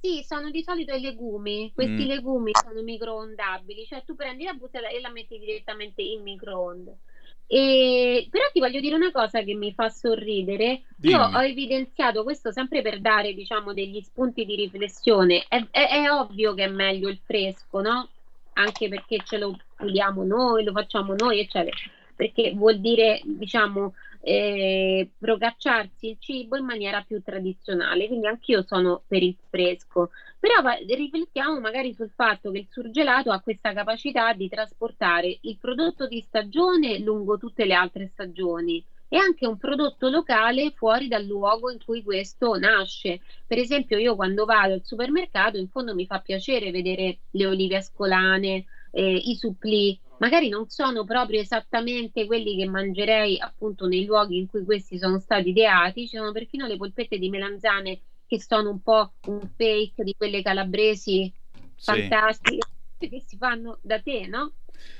Sì, 0.00 0.24
sono 0.26 0.50
di 0.50 0.62
solito 0.64 0.92
i 0.94 1.00
legumi. 1.00 1.70
Questi 1.72 2.04
mm. 2.04 2.08
legumi 2.08 2.50
sono 2.52 2.82
microondabili, 2.82 3.86
cioè 3.86 4.02
tu 4.04 4.16
prendi 4.16 4.44
la 4.44 4.52
busta 4.52 4.80
e 4.88 5.00
la 5.00 5.10
metti 5.10 5.38
direttamente 5.38 6.02
in 6.02 6.22
microonde. 6.22 6.98
E... 7.46 8.26
Però 8.28 8.44
ti 8.52 8.58
voglio 8.58 8.80
dire 8.80 8.96
una 8.96 9.12
cosa 9.12 9.42
che 9.42 9.54
mi 9.54 9.72
fa 9.72 9.90
sorridere. 9.90 10.82
Dimmi. 10.96 11.14
Io 11.14 11.22
ho 11.22 11.42
evidenziato 11.42 12.24
questo 12.24 12.50
sempre 12.50 12.82
per 12.82 13.00
dare, 13.00 13.32
diciamo, 13.32 13.72
degli 13.72 14.00
spunti 14.00 14.44
di 14.44 14.56
riflessione. 14.56 15.44
È, 15.46 15.64
è, 15.70 15.88
è, 15.88 16.10
ovvio 16.10 16.52
che 16.54 16.64
è 16.64 16.68
meglio 16.68 17.08
il 17.08 17.20
fresco, 17.22 17.80
no? 17.80 18.08
Anche 18.54 18.88
perché 18.88 19.22
ce 19.24 19.38
lo 19.38 19.56
puliamo 19.76 20.24
noi, 20.24 20.64
lo 20.64 20.72
facciamo 20.72 21.14
noi, 21.14 21.38
eccetera. 21.38 21.76
Perché 22.22 22.52
vuol 22.54 22.78
dire, 22.78 23.20
diciamo, 23.24 23.94
eh, 24.20 25.10
procacciarsi 25.18 26.10
il 26.10 26.16
cibo 26.20 26.56
in 26.56 26.64
maniera 26.64 27.02
più 27.02 27.20
tradizionale, 27.20 28.06
quindi 28.06 28.28
anch'io 28.28 28.62
sono 28.62 29.02
per 29.08 29.24
il 29.24 29.36
fresco. 29.50 30.10
Però 30.38 30.54
riflettiamo 30.86 31.58
magari 31.58 31.92
sul 31.94 32.12
fatto 32.14 32.52
che 32.52 32.58
il 32.58 32.68
surgelato 32.70 33.32
ha 33.32 33.40
questa 33.40 33.72
capacità 33.72 34.32
di 34.34 34.48
trasportare 34.48 35.36
il 35.40 35.58
prodotto 35.58 36.06
di 36.06 36.20
stagione 36.20 37.00
lungo 37.00 37.38
tutte 37.38 37.64
le 37.64 37.74
altre 37.74 38.06
stagioni 38.12 38.84
e 39.08 39.16
anche 39.16 39.44
un 39.44 39.56
prodotto 39.56 40.08
locale 40.08 40.70
fuori 40.70 41.08
dal 41.08 41.24
luogo 41.24 41.72
in 41.72 41.78
cui 41.84 42.04
questo 42.04 42.56
nasce. 42.56 43.20
Per 43.44 43.58
esempio, 43.58 43.98
io 43.98 44.14
quando 44.14 44.44
vado 44.44 44.74
al 44.74 44.84
supermercato, 44.84 45.58
in 45.58 45.68
fondo 45.68 45.92
mi 45.92 46.06
fa 46.06 46.20
piacere 46.20 46.70
vedere 46.70 47.18
le 47.32 47.46
olive 47.46 47.78
ascolane, 47.78 48.64
eh, 48.92 49.16
i 49.16 49.34
suppli, 49.34 49.98
magari 50.22 50.48
non 50.48 50.68
sono 50.68 51.04
proprio 51.04 51.40
esattamente 51.40 52.26
quelli 52.26 52.56
che 52.56 52.68
mangerei 52.68 53.40
appunto 53.40 53.88
nei 53.88 54.04
luoghi 54.04 54.38
in 54.38 54.46
cui 54.46 54.64
questi 54.64 54.96
sono 54.96 55.18
stati 55.18 55.48
ideati, 55.48 56.06
ci 56.06 56.16
sono 56.16 56.30
perfino 56.30 56.68
le 56.68 56.76
polpette 56.76 57.18
di 57.18 57.28
melanzane 57.28 58.00
che 58.24 58.40
sono 58.40 58.70
un 58.70 58.80
po' 58.80 59.14
un 59.26 59.40
fake 59.56 60.04
di 60.04 60.14
quelle 60.16 60.40
calabresi 60.40 61.30
sì. 61.74 61.74
fantastiche 61.74 62.68
che 62.98 63.20
si 63.26 63.36
fanno 63.36 63.78
da 63.82 64.00
te, 64.00 64.28
no? 64.28 64.52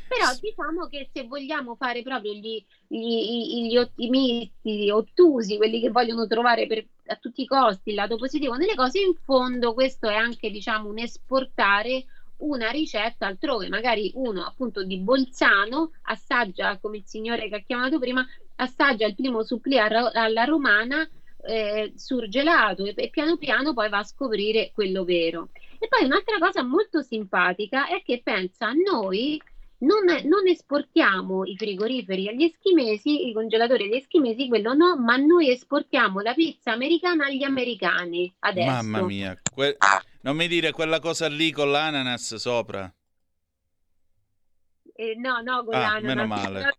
Però 0.08 0.26
diciamo 0.40 0.86
che 0.88 1.08
se 1.12 1.22
vogliamo 1.22 1.76
fare 1.76 2.02
proprio 2.02 2.32
gli, 2.32 2.62
gli, 2.88 3.68
gli 3.68 3.76
ottimisti, 3.76 4.90
ottusi, 4.90 5.56
quelli 5.56 5.80
che 5.80 5.90
vogliono 5.90 6.26
trovare 6.26 6.66
per, 6.66 6.84
a 7.06 7.14
tutti 7.14 7.42
i 7.42 7.46
costi 7.46 7.90
il 7.90 7.94
lato 7.94 8.16
positivo 8.16 8.56
nelle 8.56 8.74
cose, 8.74 8.98
in 8.98 9.14
fondo 9.14 9.72
questo 9.72 10.08
è 10.08 10.14
anche 10.14 10.50
diciamo 10.50 10.88
un 10.88 10.98
esportare 10.98 12.06
una 12.42 12.70
ricetta 12.70 13.26
altrove, 13.26 13.68
magari 13.68 14.12
uno 14.14 14.44
appunto 14.44 14.84
di 14.84 14.98
Bolzano 14.98 15.92
assaggia, 16.02 16.78
come 16.78 16.98
il 16.98 17.06
signore 17.06 17.48
che 17.48 17.56
ha 17.56 17.60
chiamato 17.60 17.98
prima, 17.98 18.26
assaggia 18.56 19.06
il 19.06 19.14
primo 19.14 19.42
supplì 19.42 19.78
alla 19.78 20.44
romana 20.44 21.08
eh, 21.44 21.92
surgelato 21.96 22.84
e, 22.84 22.94
e 22.96 23.10
piano 23.10 23.36
piano 23.36 23.72
poi 23.72 23.88
va 23.88 23.98
a 23.98 24.04
scoprire 24.04 24.70
quello 24.72 25.04
vero. 25.04 25.48
E 25.78 25.88
poi 25.88 26.04
un'altra 26.04 26.38
cosa 26.38 26.62
molto 26.62 27.02
simpatica 27.02 27.88
è 27.88 28.02
che 28.04 28.20
pensa 28.22 28.68
a 28.68 28.72
noi 28.72 29.40
non, 29.82 30.04
non, 30.24 30.46
esportiamo 30.46 31.44
i 31.44 31.56
frigoriferi 31.56 32.28
agli 32.28 32.44
eschimesi, 32.44 33.28
i 33.28 33.32
congelatori 33.32 33.84
agli 33.84 33.96
eschimesi, 33.96 34.48
quello 34.48 34.74
no, 34.74 34.96
ma 34.96 35.16
noi 35.16 35.50
esportiamo 35.50 36.20
la 36.20 36.34
pizza 36.34 36.72
americana 36.72 37.26
agli 37.26 37.42
americani 37.42 38.32
adesso. 38.40 38.70
Mamma 38.70 39.02
mia, 39.02 39.38
que- 39.54 39.76
non 40.22 40.36
mi 40.36 40.46
dire 40.46 40.72
quella 40.72 41.00
cosa 41.00 41.28
lì 41.28 41.50
con 41.50 41.70
l'ananas 41.70 42.34
sopra. 42.36 42.92
Eh, 44.94 45.14
no, 45.16 45.40
no, 45.40 45.64
con 45.64 45.74
ah, 45.74 45.80
l'ananas. 45.80 46.02
Meno 46.02 46.26
male. 46.26 46.76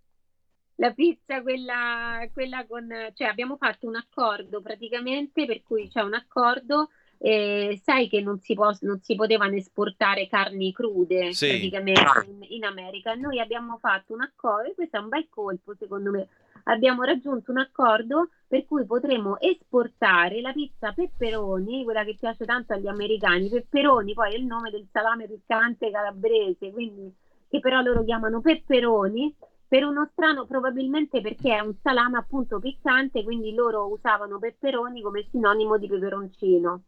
La 0.77 0.91
pizza, 0.91 1.41
quella, 1.41 2.27
quella 2.33 2.65
con... 2.65 2.87
Cioè 3.13 3.27
abbiamo 3.27 3.57
fatto 3.57 3.87
un 3.87 3.95
accordo 3.95 4.61
praticamente 4.61 5.45
per 5.45 5.61
cui 5.61 5.87
c'è 5.87 6.01
un 6.01 6.13
accordo 6.13 6.89
eh, 7.25 7.79
sai 7.81 8.09
che 8.09 8.19
non 8.19 8.37
si, 8.39 8.53
può, 8.53 8.69
non 8.81 8.99
si, 8.99 9.15
potevano 9.15 9.55
esportare 9.55 10.27
carni 10.27 10.73
crude 10.73 11.31
sì. 11.31 11.47
praticamente 11.47 12.01
in, 12.27 12.45
in, 12.49 12.65
America. 12.65 13.13
Noi 13.13 13.39
abbiamo 13.39 13.77
fatto 13.77 14.11
un 14.11 14.21
accordo, 14.21 14.69
e 14.69 14.75
questo 14.75 14.97
è 14.97 14.99
un 14.99 15.07
bel 15.07 15.29
colpo 15.29 15.73
secondo 15.79 16.11
me, 16.11 16.27
abbiamo 16.63 17.03
raggiunto 17.03 17.51
un 17.51 17.59
accordo 17.59 18.27
per 18.45 18.65
cui 18.65 18.85
potremo 18.85 19.39
esportare 19.39 20.41
la 20.41 20.51
pizza 20.51 20.91
pepperoni, 20.91 21.85
quella 21.85 22.03
che 22.03 22.17
piace 22.19 22.43
tanto 22.43 22.73
agli 22.73 22.87
americani, 22.87 23.47
pepperoni 23.47 24.13
poi 24.13 24.33
è 24.33 24.37
il 24.37 24.43
nome 24.43 24.69
del 24.69 24.85
salame 24.91 25.25
piccante 25.25 25.91
calabrese, 25.91 26.73
quindi 26.73 27.09
che 27.47 27.61
però 27.61 27.79
loro 27.79 28.03
chiamano 28.03 28.41
pepperoni, 28.41 29.33
per 29.65 29.85
uno 29.85 30.07
strano, 30.11 30.45
probabilmente 30.45 31.19
perché 31.19 31.55
è 31.55 31.59
un 31.59 31.73
salame 31.81 32.19
appunto 32.19 32.59
piccante, 32.59 33.23
quindi 33.23 33.55
loro 33.55 33.89
usavano 33.91 34.37
peperoni 34.37 35.01
come 35.01 35.25
sinonimo 35.31 35.79
di 35.79 35.87
peperoncino. 35.87 36.81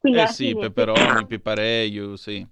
Quindi 0.00 0.20
eh 0.20 0.28
sì, 0.28 0.56
peperoni, 0.56 1.26
pipareio, 1.26 2.16
sì. 2.16 2.46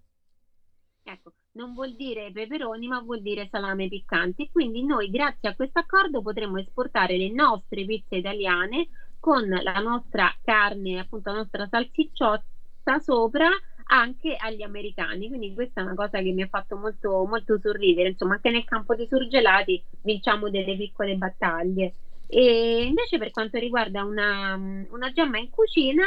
Ecco, 1.02 1.32
non 1.52 1.72
vuol 1.72 1.96
dire 1.96 2.30
peperoni, 2.30 2.86
ma 2.86 3.00
vuol 3.00 3.22
dire 3.22 3.48
salame 3.50 3.88
piccante. 3.88 4.50
Quindi 4.52 4.84
noi, 4.84 5.08
grazie 5.08 5.48
a 5.48 5.54
questo 5.54 5.78
accordo, 5.78 6.20
potremo 6.20 6.58
esportare 6.58 7.16
le 7.16 7.32
nostre 7.32 7.86
pizze 7.86 8.16
italiane 8.16 8.88
con 9.18 9.48
la 9.48 9.78
nostra 9.80 10.30
carne, 10.44 10.98
appunto 10.98 11.30
la 11.30 11.38
nostra 11.38 11.66
salsicciotta 11.66 12.98
sopra 13.00 13.48
anche 13.86 14.36
agli 14.36 14.62
americani. 14.62 15.28
Quindi 15.28 15.54
questa 15.54 15.80
è 15.80 15.84
una 15.84 15.94
cosa 15.94 16.20
che 16.20 16.32
mi 16.32 16.42
ha 16.42 16.48
fatto 16.48 16.76
molto, 16.76 17.24
molto 17.24 17.58
sorridere. 17.58 18.10
Insomma, 18.10 18.34
anche 18.34 18.50
nel 18.50 18.66
campo 18.66 18.94
dei 18.94 19.06
surgelati 19.08 19.82
vinciamo 20.02 20.50
delle 20.50 20.76
piccole 20.76 21.16
battaglie. 21.16 21.94
E 22.26 22.84
invece 22.84 23.16
per 23.16 23.30
quanto 23.30 23.58
riguarda 23.58 24.04
una, 24.04 24.54
una 24.54 25.12
gemma 25.12 25.38
in 25.38 25.48
cucina, 25.48 26.04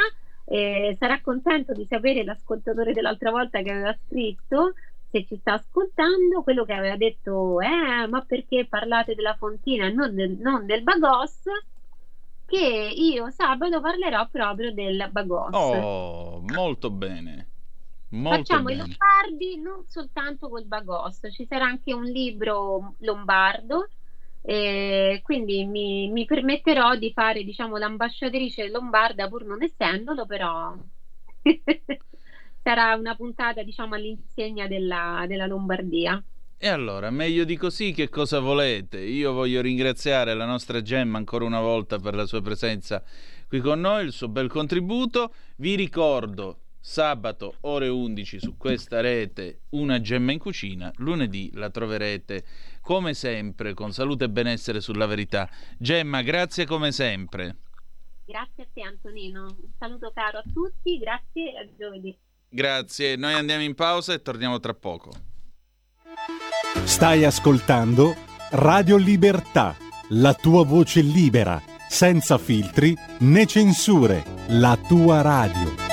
eh, 0.52 0.96
sarà 0.98 1.18
contento 1.22 1.72
di 1.72 1.86
sapere 1.86 2.24
l'ascoltatore 2.24 2.92
dell'altra 2.92 3.30
volta 3.30 3.62
che 3.62 3.70
aveva 3.70 3.96
scritto 4.06 4.74
se 5.10 5.24
ci 5.24 5.38
sta 5.38 5.54
ascoltando, 5.54 6.42
quello 6.42 6.64
che 6.64 6.74
aveva 6.74 6.96
detto, 6.96 7.58
eh, 7.60 8.06
ma 8.06 8.22
perché 8.26 8.66
parlate 8.66 9.14
della 9.14 9.34
fontina 9.34 9.86
e 9.86 9.92
non 9.92 10.14
del, 10.14 10.32
non 10.32 10.66
del 10.66 10.82
bagos? 10.82 11.40
Che 12.44 12.58
io 12.58 13.30
sabato 13.30 13.80
parlerò 13.80 14.28
proprio 14.28 14.74
del 14.74 15.08
bagos. 15.10 15.48
Oh, 15.52 16.42
molto 16.42 16.90
bene. 16.90 17.48
Molto 18.10 18.38
Facciamo 18.38 18.64
bene. 18.64 18.74
i 18.74 18.86
lombardi 18.86 19.58
non 19.58 19.84
soltanto 19.86 20.50
col 20.50 20.64
bagos, 20.64 21.20
ci 21.30 21.46
sarà 21.46 21.64
anche 21.64 21.94
un 21.94 22.04
libro 22.04 22.94
lombardo. 22.98 23.88
Eh, 24.44 25.20
quindi 25.22 25.64
mi, 25.64 26.10
mi, 26.10 26.24
permetterò 26.24 26.96
di 26.96 27.12
fare 27.12 27.44
diciamo 27.44 27.76
l'ambasciatrice 27.76 28.68
lombarda 28.70 29.28
pur 29.28 29.44
non 29.44 29.62
essendolo 29.62 30.26
però 30.26 30.74
sarà 32.60 32.96
una 32.96 33.14
puntata 33.14 33.62
diciamo 33.62 33.94
all'insegna 33.94 34.66
della, 34.66 35.26
della 35.28 35.46
Lombardia 35.46 36.20
e 36.64 36.68
allora, 36.68 37.10
meglio 37.10 37.42
di 37.42 37.56
così, 37.56 37.90
che 37.90 38.08
cosa 38.08 38.38
volete? 38.38 39.00
Io 39.00 39.32
voglio 39.32 39.60
ringraziare 39.60 40.32
la 40.32 40.44
nostra 40.44 40.80
Gemma 40.80 41.18
ancora 41.18 41.44
una 41.44 41.58
volta 41.58 41.98
per 41.98 42.14
la 42.14 42.24
sua 42.24 42.40
presenza 42.40 43.02
qui 43.48 43.58
con 43.58 43.80
noi, 43.80 44.04
il 44.04 44.12
suo 44.12 44.28
bel 44.28 44.48
contributo. 44.48 45.34
Vi 45.56 45.74
ricordo 45.74 46.58
sabato 46.78 47.56
ore 47.62 47.88
11 47.88 48.38
su 48.38 48.56
questa 48.56 49.00
rete 49.00 49.62
una 49.70 50.00
gemma 50.00 50.32
in 50.32 50.40
cucina 50.40 50.92
lunedì 50.96 51.48
la 51.54 51.70
troverete 51.70 52.44
come 52.82 53.14
sempre 53.14 53.72
con 53.72 53.92
salute 53.92 54.24
e 54.24 54.28
benessere 54.28 54.82
sulla 54.82 55.06
verità. 55.06 55.48
Gemma 55.78 56.20
grazie 56.20 56.66
come 56.66 56.92
sempre. 56.92 57.56
Grazie 58.26 58.64
a 58.64 58.66
te 58.72 58.82
Antonino. 58.82 59.44
Un 59.44 59.70
saluto 59.78 60.12
caro 60.14 60.38
a 60.38 60.42
tutti 60.52 60.98
grazie 60.98 61.58
a 61.58 61.66
giovedì. 61.78 62.14
Grazie. 62.48 63.16
Noi 63.16 63.32
andiamo 63.32 63.62
in 63.62 63.74
pausa 63.74 64.12
e 64.12 64.20
torniamo 64.20 64.58
tra 64.60 64.74
poco. 64.74 65.10
Stai 66.84 67.24
ascoltando 67.24 68.14
Radio 68.50 68.96
Libertà 68.98 69.74
la 70.10 70.34
tua 70.34 70.64
voce 70.64 71.00
libera 71.00 71.62
senza 71.88 72.36
filtri 72.36 72.94
né 73.20 73.46
censure 73.46 74.24
la 74.48 74.76
tua 74.76 75.22
radio 75.22 75.91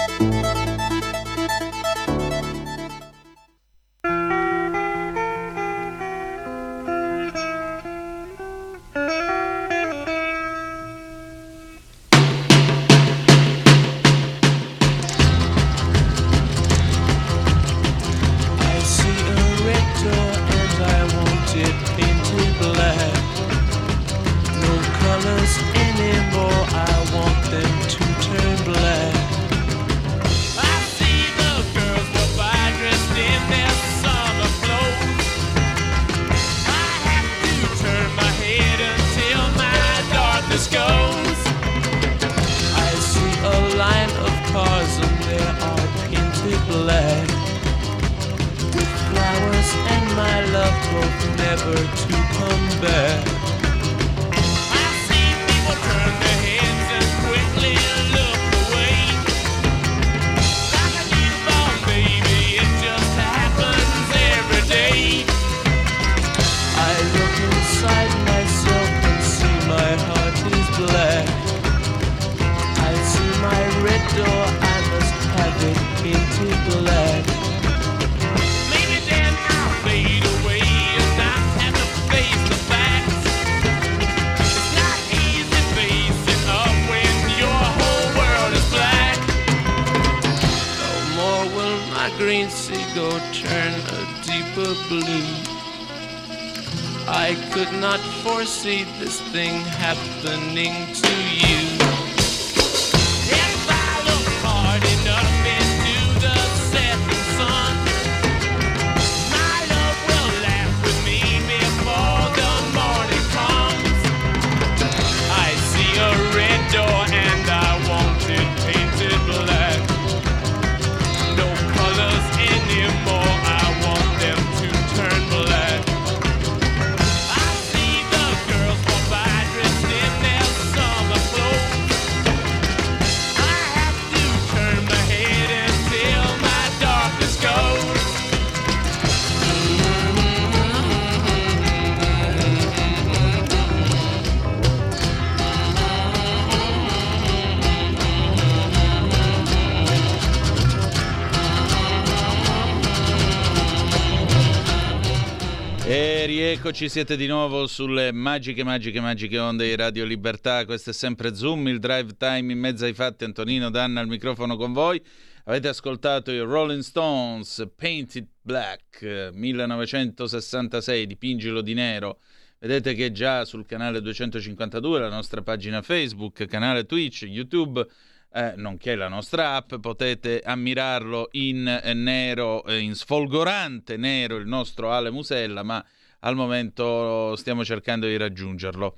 Eccoci, 156.70 156.88
siete 156.88 157.17
di 157.17 157.26
nuovo 157.26 157.65
sulle 157.65 158.11
magiche, 158.11 158.63
magiche, 158.63 159.01
magiche 159.01 159.39
onde 159.39 159.65
di 159.65 159.76
Radio 159.76 160.05
Libertà. 160.05 160.65
Questo 160.65 160.91
è 160.91 160.93
sempre 160.93 161.34
Zoom, 161.34 161.67
il 161.67 161.80
drive 161.80 162.15
time 162.15 162.53
in 162.53 162.59
mezzo 162.59 162.86
ai 162.86 162.93
fatti. 162.93 163.24
Antonino 163.24 163.72
Danna 163.72 164.01
al 164.01 164.07
microfono 164.07 164.55
con 164.55 164.72
voi. 164.72 165.03
Avete 165.45 165.67
ascoltato 165.67 166.30
i 166.30 166.38
Rolling 166.38 166.84
Stones, 166.84 167.72
Painted 167.76 168.28
Black, 168.39 169.32
1966, 169.34 171.07
dipingilo 171.07 171.61
di 171.61 171.74
nero. 171.74 172.20
Vedete 172.59 172.93
che 172.93 173.11
già 173.11 173.45
sul 173.45 173.65
canale 173.65 173.99
252, 173.99 174.99
la 174.99 175.09
nostra 175.09 175.41
pagina 175.41 175.82
Facebook, 175.82 176.45
canale 176.45 176.86
Twitch, 176.86 177.24
YouTube, 177.24 177.84
eh, 178.32 178.53
nonché 178.57 178.93
la 178.93 179.07
nostra 179.07 179.55
app, 179.55 179.74
potete 179.78 180.39
ammirarlo 180.45 181.30
in 181.32 181.63
nero, 181.95 182.63
in 182.72 182.93
sfolgorante 182.93 183.97
nero, 183.97 184.36
il 184.36 184.45
nostro 184.45 184.91
Ale 184.91 185.09
Musella, 185.09 185.63
ma 185.63 185.84
al 186.20 186.36
momento 186.36 187.36
stiamo 187.36 187.63
cercando 187.63 188.07
di 188.07 188.17
raggiungerlo. 188.17 188.95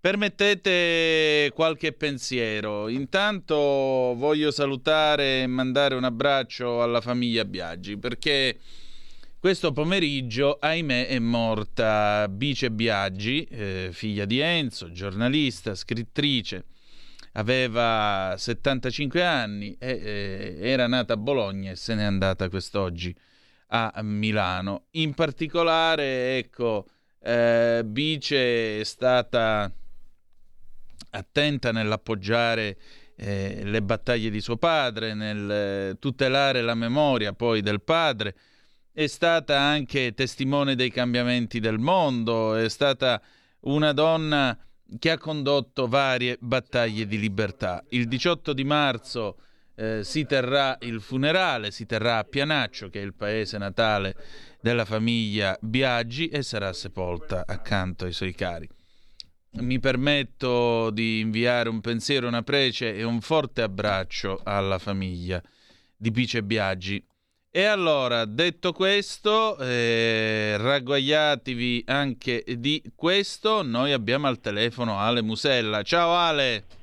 Permettete 0.00 1.50
qualche 1.54 1.92
pensiero. 1.92 2.88
Intanto 2.88 3.56
voglio 3.56 4.50
salutare 4.50 5.42
e 5.42 5.46
mandare 5.46 5.96
un 5.96 6.04
abbraccio 6.04 6.82
alla 6.82 7.00
famiglia 7.00 7.44
Biaggi 7.44 7.98
perché 7.98 8.58
questo 9.40 9.72
pomeriggio, 9.72 10.58
ahimè, 10.60 11.06
è 11.06 11.18
morta 11.18 12.26
Bice 12.28 12.70
Biaggi, 12.70 13.44
eh, 13.44 13.90
figlia 13.92 14.24
di 14.24 14.40
Enzo, 14.40 14.90
giornalista, 14.90 15.76
scrittrice. 15.76 16.64
Aveva 17.32 18.34
75 18.36 19.24
anni, 19.24 19.76
e, 19.78 19.90
eh, 19.90 20.56
era 20.60 20.88
nata 20.88 21.12
a 21.12 21.16
Bologna 21.16 21.70
e 21.70 21.76
se 21.76 21.94
n'è 21.94 22.02
andata 22.02 22.48
quest'oggi 22.48 23.14
a 23.68 23.92
Milano. 24.02 24.86
In 24.92 25.14
particolare, 25.14 26.38
ecco, 26.38 26.86
eh, 27.20 27.82
Bice 27.84 28.80
è 28.80 28.84
stata 28.84 29.70
attenta 31.10 31.72
nell'appoggiare 31.72 32.78
eh, 33.16 33.62
le 33.64 33.82
battaglie 33.82 34.30
di 34.30 34.40
suo 34.40 34.56
padre, 34.56 35.14
nel 35.14 35.50
eh, 35.50 35.96
tutelare 35.98 36.62
la 36.62 36.74
memoria 36.74 37.32
poi 37.32 37.60
del 37.60 37.82
padre, 37.82 38.34
è 38.92 39.06
stata 39.06 39.58
anche 39.58 40.14
testimone 40.14 40.74
dei 40.74 40.90
cambiamenti 40.90 41.60
del 41.60 41.78
mondo, 41.78 42.54
è 42.54 42.68
stata 42.68 43.20
una 43.60 43.92
donna 43.92 44.56
che 44.98 45.10
ha 45.10 45.18
condotto 45.18 45.86
varie 45.86 46.36
battaglie 46.40 47.06
di 47.06 47.18
libertà. 47.18 47.84
Il 47.90 48.08
18 48.08 48.52
di 48.52 48.64
marzo 48.64 49.36
eh, 49.78 50.02
si 50.02 50.26
terrà 50.26 50.76
il 50.80 51.00
funerale, 51.00 51.70
si 51.70 51.86
terrà 51.86 52.18
a 52.18 52.24
Pianaccio, 52.24 52.88
che 52.88 53.00
è 53.00 53.04
il 53.04 53.14
paese 53.14 53.58
natale 53.58 54.16
della 54.60 54.84
famiglia 54.84 55.56
Biaggi, 55.60 56.26
e 56.26 56.42
sarà 56.42 56.72
sepolta 56.72 57.44
accanto 57.46 58.04
ai 58.04 58.12
suoi 58.12 58.34
cari. 58.34 58.68
Mi 59.50 59.78
permetto 59.78 60.90
di 60.90 61.20
inviare 61.20 61.68
un 61.68 61.80
pensiero, 61.80 62.26
una 62.26 62.42
prece 62.42 62.96
e 62.96 63.04
un 63.04 63.20
forte 63.20 63.62
abbraccio 63.62 64.40
alla 64.42 64.78
famiglia 64.78 65.40
di 65.96 66.10
Pice 66.10 66.42
Biaggi. 66.42 67.02
E 67.50 67.64
allora, 67.64 68.24
detto 68.24 68.72
questo, 68.72 69.56
eh, 69.58 70.56
ragguagliatevi 70.58 71.84
anche 71.86 72.44
di 72.58 72.82
questo, 72.94 73.62
noi 73.62 73.92
abbiamo 73.92 74.26
al 74.26 74.40
telefono 74.40 74.98
Ale 74.98 75.22
Musella. 75.22 75.82
Ciao 75.82 76.14
Ale! 76.14 76.77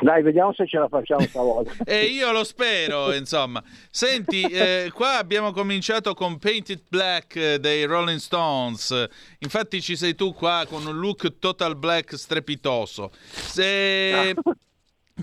Dai, 0.00 0.22
vediamo 0.22 0.52
se 0.52 0.66
ce 0.66 0.78
la 0.78 0.88
facciamo 0.88 1.22
stavolta. 1.22 1.72
e 1.84 2.04
io 2.04 2.30
lo 2.30 2.44
spero, 2.44 3.12
insomma. 3.12 3.62
Senti, 3.90 4.42
eh, 4.42 4.90
qua 4.94 5.18
abbiamo 5.18 5.50
cominciato 5.50 6.14
con 6.14 6.38
Painted 6.38 6.82
Black 6.88 7.36
eh, 7.36 7.58
dei 7.58 7.84
Rolling 7.84 8.20
Stones. 8.20 9.08
Infatti 9.40 9.80
ci 9.80 9.96
sei 9.96 10.14
tu 10.14 10.32
qua 10.32 10.66
con 10.68 10.86
un 10.86 10.98
look 10.98 11.38
total 11.38 11.76
black 11.76 12.16
strepitoso. 12.16 13.10
Se... 13.30 14.34
Ah. 14.36 14.42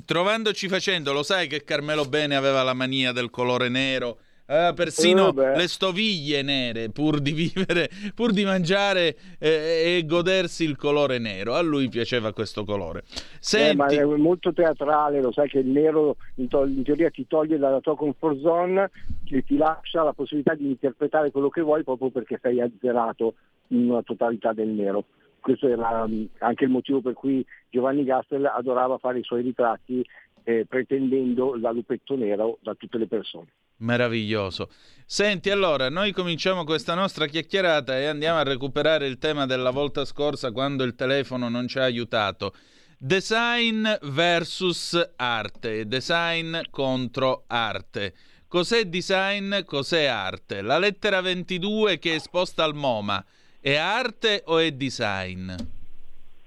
Trovandoci 0.03 0.67
facendo, 0.67 1.13
lo 1.13 1.23
sai 1.23 1.47
che 1.47 1.63
Carmelo 1.63 2.03
Bene 2.03 2.35
aveva 2.35 2.63
la 2.63 2.73
mania 2.73 3.13
del 3.13 3.29
colore 3.29 3.69
nero 3.69 4.17
aveva 4.47 4.73
persino 4.73 5.29
eh, 5.29 5.55
le 5.55 5.67
stoviglie 5.67 6.41
nere 6.41 6.89
pur 6.89 7.19
di 7.19 7.31
vivere, 7.31 7.89
pur 8.13 8.31
di 8.31 8.43
mangiare 8.43 9.15
eh, 9.39 9.97
e 9.97 10.05
godersi 10.05 10.63
il 10.63 10.75
colore 10.75 11.17
nero. 11.17 11.53
A 11.53 11.61
lui 11.61 11.89
piaceva 11.89 12.33
questo 12.33 12.63
colore. 12.63 13.03
Senti... 13.39 13.71
Eh, 13.71 13.75
ma 13.75 14.13
è 14.13 14.17
molto 14.17 14.53
teatrale, 14.53 15.21
lo 15.21 15.31
sai 15.31 15.47
che 15.49 15.59
il 15.59 15.67
nero 15.67 16.17
in, 16.35 16.47
to- 16.47 16.65
in, 16.65 16.83
teoria 16.83 17.09
ti 17.09 17.25
toglie 17.27 17.57
dalla 17.57 17.79
tua 17.79 17.95
comfort 17.95 18.39
zone 18.39 18.91
e 19.29 19.43
ti 19.43 19.57
lascia 19.57 20.03
la 20.03 20.13
possibilità 20.13 20.53
di 20.53 20.67
interpretare 20.67 21.31
quello 21.31 21.49
che 21.49 21.61
vuoi 21.61 21.83
proprio 21.83 22.09
perché 22.09 22.39
sei 22.41 22.61
azzerato 22.61 23.35
in 23.69 23.89
una 23.89 24.03
totalità 24.03 24.53
del 24.53 24.67
nero 24.67 25.05
questo 25.45 25.67
era 25.67 26.07
mm, 26.07 26.25
anche 26.39 26.63
il 26.63 26.71
motivo 26.71 27.01
per 27.01 27.13
cui 27.13 27.45
Giovanni 27.69 28.03
Gastel 28.03 28.45
adorava 28.45 28.97
fare 28.97 29.19
i 29.19 29.23
suoi 29.23 29.43
ritratti 29.43 30.03
eh, 30.45 30.65
pretendendo 30.67 31.55
la 31.55 31.71
lupetto 31.71 32.15
nero 32.15 32.59
da 32.61 32.75
tutte 32.75 32.97
le 32.97 33.07
persone. 33.07 33.47
Meraviglioso. 33.77 34.69
Senti, 35.05 35.49
allora, 35.49 35.89
noi 35.89 36.11
cominciamo 36.11 36.63
questa 36.63 36.93
nostra 36.93 37.25
chiacchierata 37.25 37.97
e 37.97 38.05
andiamo 38.05 38.39
a 38.39 38.43
recuperare 38.43 39.07
il 39.07 39.17
tema 39.17 39.45
della 39.45 39.71
volta 39.71 40.05
scorsa 40.05 40.51
quando 40.51 40.83
il 40.83 40.95
telefono 40.95 41.49
non 41.49 41.67
ci 41.67 41.79
ha 41.79 41.83
aiutato. 41.83 42.53
Design 42.97 43.85
versus 44.03 45.13
arte, 45.17 45.87
design 45.87 46.57
contro 46.69 47.43
arte. 47.47 48.13
Cos'è 48.47 48.85
design, 48.85 49.63
cos'è 49.65 50.05
arte? 50.05 50.61
La 50.61 50.77
lettera 50.77 51.19
22 51.19 51.99
che 51.99 52.11
è 52.11 52.15
esposta 52.15 52.63
al 52.63 52.75
MoMA 52.75 53.23
è 53.59 53.75
arte 53.75 54.43
o 54.45 54.59
è 54.59 54.71
design? 54.71 55.51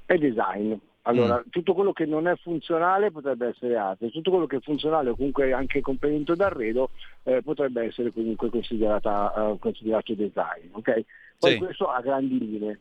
È 0.06 0.16
design. 0.16 0.72
Allora, 1.08 1.38
mm. 1.38 1.48
tutto 1.50 1.72
quello 1.72 1.92
che 1.94 2.04
non 2.04 2.28
è 2.28 2.36
funzionale 2.36 3.10
potrebbe 3.10 3.48
essere 3.48 3.76
arte, 3.76 4.10
tutto 4.10 4.30
quello 4.30 4.46
che 4.46 4.56
è 4.56 4.60
funzionale 4.60 5.08
o 5.08 5.16
comunque 5.16 5.54
anche 5.54 5.80
complemento 5.80 6.34
d'arredo 6.34 6.90
eh, 7.22 7.40
potrebbe 7.42 7.84
essere 7.84 8.12
comunque 8.12 8.48
uh, 8.48 9.58
considerato 9.58 10.14
design. 10.14 10.68
Okay? 10.72 11.04
Poi 11.38 11.52
sì. 11.52 11.58
questo 11.58 11.86
a 11.86 12.00
grandi 12.02 12.38
linee. 12.38 12.80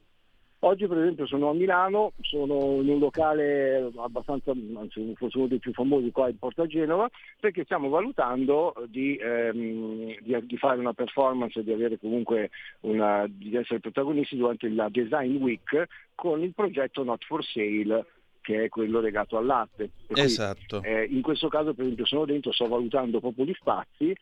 Oggi 0.62 0.88
per 0.88 0.98
esempio 0.98 1.28
sono 1.28 1.52
a 1.52 1.54
Milano, 1.54 2.14
sono 2.22 2.82
in 2.82 2.90
un 2.90 2.98
locale 2.98 3.92
abbastanza, 3.96 4.52
anzi 4.52 5.14
forse 5.16 5.38
uno 5.38 5.48
dei 5.48 5.60
più 5.60 5.72
famosi 5.72 6.10
qua 6.12 6.30
in 6.30 6.38
Porta 6.40 6.66
Genova, 6.66 7.08
perché 7.40 7.64
stiamo 7.64 7.90
valutando 7.90 8.74
di, 8.88 9.16
ehm, 9.18 10.16
di, 10.20 10.46
di 10.46 10.58
fare 10.58 10.80
una 10.80 10.94
performance, 10.94 11.64
di 11.64 11.72
avere 11.72 12.00
comunque 12.00 12.50
una, 12.82 13.26
di 13.30 13.56
essere 13.56 13.80
protagonisti 13.80 14.36
durante 14.36 14.68
la 14.70 14.90
Design 14.90 15.36
Week 15.36 15.86
con 16.16 16.42
il 16.42 16.54
progetto 16.56 17.04
Not 17.04 17.24
for 17.24 17.46
Sale 17.46 18.06
che 18.48 18.64
è 18.64 18.70
quello 18.70 19.02
legato 19.02 19.38
all'arte. 19.38 19.90
Cui, 20.06 20.22
esatto. 20.22 20.82
Eh, 20.82 21.04
in 21.04 21.22
questo 21.22 21.50
caso 21.50 21.74
per 21.74 21.84
esempio 21.84 22.06
sono 22.06 22.24
dentro, 22.24 22.54
sto 22.54 22.66
valutando 22.70 23.20
proprio 23.20 23.44
gli 23.44 23.54
spazi 23.54 24.16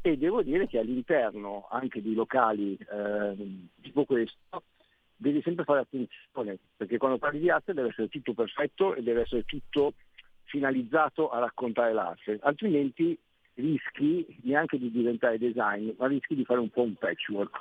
e 0.00 0.16
devo 0.16 0.40
dire 0.42 0.68
che 0.68 0.78
all'interno 0.78 1.66
anche 1.68 2.00
di 2.00 2.14
locali 2.14 2.76
eh, 2.78 3.34
tipo 3.80 4.04
questo 4.04 4.62
devi 5.16 5.42
sempre 5.42 5.64
fare 5.64 5.80
attenzione, 5.80 6.58
perché 6.76 6.96
quando 6.96 7.18
parli 7.18 7.40
di 7.40 7.50
arte 7.50 7.74
deve 7.74 7.88
essere 7.88 8.08
tutto 8.08 8.34
perfetto 8.34 8.94
e 8.94 9.02
deve 9.02 9.22
essere 9.22 9.42
tutto 9.42 9.94
finalizzato 10.44 11.30
a 11.30 11.40
raccontare 11.40 11.92
l'arte, 11.92 12.38
altrimenti 12.42 13.18
rischi 13.54 14.24
neanche 14.42 14.78
di 14.78 14.92
diventare 14.92 15.38
design, 15.38 15.90
ma 15.98 16.06
rischi 16.06 16.36
di 16.36 16.44
fare 16.44 16.60
un 16.60 16.70
po' 16.70 16.82
un 16.82 16.94
patchwork. 16.94 17.58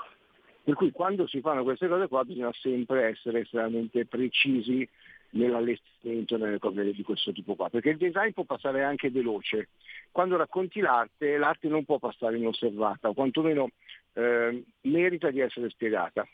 Per 0.63 0.75
cui 0.75 0.91
quando 0.91 1.25
si 1.25 1.41
fanno 1.41 1.63
queste 1.63 1.87
cose 1.87 2.07
qua 2.07 2.23
bisogna 2.23 2.51
sempre 2.53 3.07
essere 3.07 3.39
estremamente 3.39 4.05
precisi 4.05 4.87
nell'allestimento 5.31 6.37
nelle 6.37 6.59
cose 6.59 6.91
di 6.93 7.03
questo 7.03 7.31
tipo 7.31 7.55
qua, 7.55 7.69
perché 7.69 7.89
il 7.89 7.97
design 7.97 8.31
può 8.31 8.43
passare 8.43 8.83
anche 8.83 9.09
veloce. 9.09 9.69
Quando 10.11 10.37
racconti 10.37 10.79
l'arte, 10.79 11.37
l'arte 11.37 11.67
non 11.67 11.85
può 11.85 11.99
passare 11.99 12.37
inosservata, 12.37 13.09
o 13.09 13.13
quantomeno 13.13 13.69
eh, 14.13 14.63
merita 14.81 15.29
di 15.29 15.39
essere 15.39 15.69
spiegata 15.69 16.27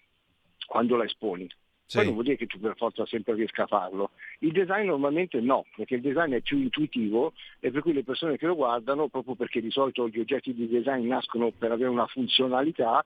quando 0.66 0.96
la 0.96 1.06
esponi. 1.06 1.48
Sì. 1.86 1.98
Poi 1.98 2.06
non 2.06 2.14
vuol 2.16 2.26
dire 2.26 2.38
che 2.38 2.48
tu 2.48 2.60
per 2.60 2.76
forza 2.76 3.06
sempre 3.06 3.34
riesca 3.34 3.64
a 3.64 3.68
farlo. 3.68 4.12
Il 4.40 4.52
design 4.52 4.88
normalmente 4.88 5.40
no, 5.40 5.66
perché 5.74 5.96
il 5.96 6.02
design 6.02 6.34
è 6.34 6.42
più 6.42 6.58
intuitivo 6.58 7.34
e 7.62 7.72
per 7.72 7.82
cui 7.82 7.94
le 7.94 8.04
persone 8.04 8.38
che 8.38 8.46
lo 8.46 8.56
guardano, 8.56 9.08
proprio 9.08 9.36
perché 9.36 9.62
di 9.62 9.72
solito 9.72 10.10
gli 10.10 10.20
oggetti 10.20 10.54
di 10.54 10.68
design 10.68 11.08
nascono 11.08 11.52
per 11.52 11.72
avere 11.72 11.90
una 11.90 12.06
funzionalità, 12.08 13.06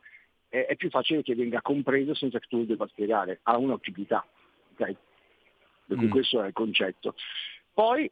è, 0.49 0.75
più 0.75 0.89
facile 0.89 1.21
che 1.21 1.35
venga 1.35 1.61
compreso 1.61 2.15
senza 2.15 2.39
che 2.39 2.47
tu 2.49 2.57
lo 2.57 2.63
debba 2.63 2.87
spiegare, 2.87 3.39
ha 3.43 3.57
un'utilità. 3.57 4.25
Okay? 4.73 4.97
Mm. 5.95 6.09
questo 6.09 6.41
è 6.41 6.47
il 6.47 6.53
concetto. 6.53 7.15
Poi 7.73 8.09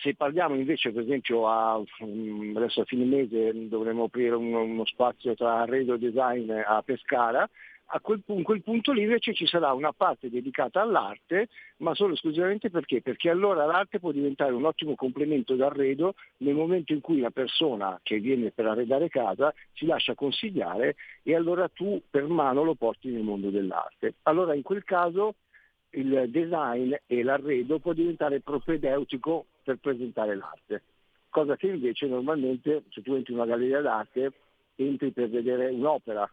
se 0.00 0.14
parliamo 0.14 0.54
invece 0.54 0.92
per 0.92 1.02
esempio 1.02 1.46
a, 1.46 1.80
mm, 2.04 2.56
adesso 2.56 2.80
a 2.80 2.84
fine 2.84 3.04
mese 3.04 3.68
dovremo 3.68 4.04
aprire 4.04 4.34
uno, 4.34 4.62
uno 4.62 4.84
spazio 4.86 5.34
tra 5.34 5.60
arredo 5.60 5.94
e 5.94 5.98
design 5.98 6.50
a 6.50 6.82
Pescara, 6.82 7.48
a 7.92 8.00
quel, 8.00 8.22
in 8.26 8.42
quel 8.42 8.62
punto 8.62 8.92
lì 8.92 9.02
invece 9.02 9.34
ci 9.34 9.46
sarà 9.46 9.72
una 9.72 9.92
parte 9.92 10.30
dedicata 10.30 10.80
all'arte, 10.80 11.48
ma 11.78 11.94
solo 11.94 12.14
esclusivamente 12.14 12.70
perché? 12.70 13.02
Perché 13.02 13.30
allora 13.30 13.64
l'arte 13.66 13.98
può 13.98 14.12
diventare 14.12 14.52
un 14.52 14.64
ottimo 14.64 14.94
complemento 14.94 15.56
d'arredo 15.56 16.14
nel 16.38 16.54
momento 16.54 16.92
in 16.92 17.00
cui 17.00 17.18
la 17.18 17.30
persona 17.30 17.98
che 18.02 18.18
viene 18.18 18.52
per 18.52 18.66
arredare 18.66 19.08
casa 19.08 19.52
si 19.72 19.86
lascia 19.86 20.14
consigliare 20.14 20.94
e 21.22 21.34
allora 21.34 21.68
tu 21.68 22.00
per 22.08 22.26
mano 22.28 22.62
lo 22.62 22.74
porti 22.74 23.08
nel 23.08 23.22
mondo 23.22 23.50
dell'arte. 23.50 24.14
Allora 24.22 24.54
in 24.54 24.62
quel 24.62 24.84
caso 24.84 25.34
il 25.92 26.26
design 26.28 26.94
e 27.06 27.22
l'arredo 27.22 27.78
può 27.78 27.92
diventare 27.92 28.40
propedeutico 28.40 29.46
per 29.62 29.76
presentare 29.76 30.36
l'arte, 30.36 30.82
cosa 31.28 31.56
che 31.56 31.68
invece 31.68 32.06
normalmente 32.06 32.84
se 32.90 33.02
tu 33.02 33.14
entri 33.14 33.32
in 33.32 33.38
una 33.38 33.48
galleria 33.48 33.80
d'arte 33.80 34.32
entri 34.76 35.10
per 35.10 35.28
vedere 35.28 35.68
un'opera. 35.68 36.30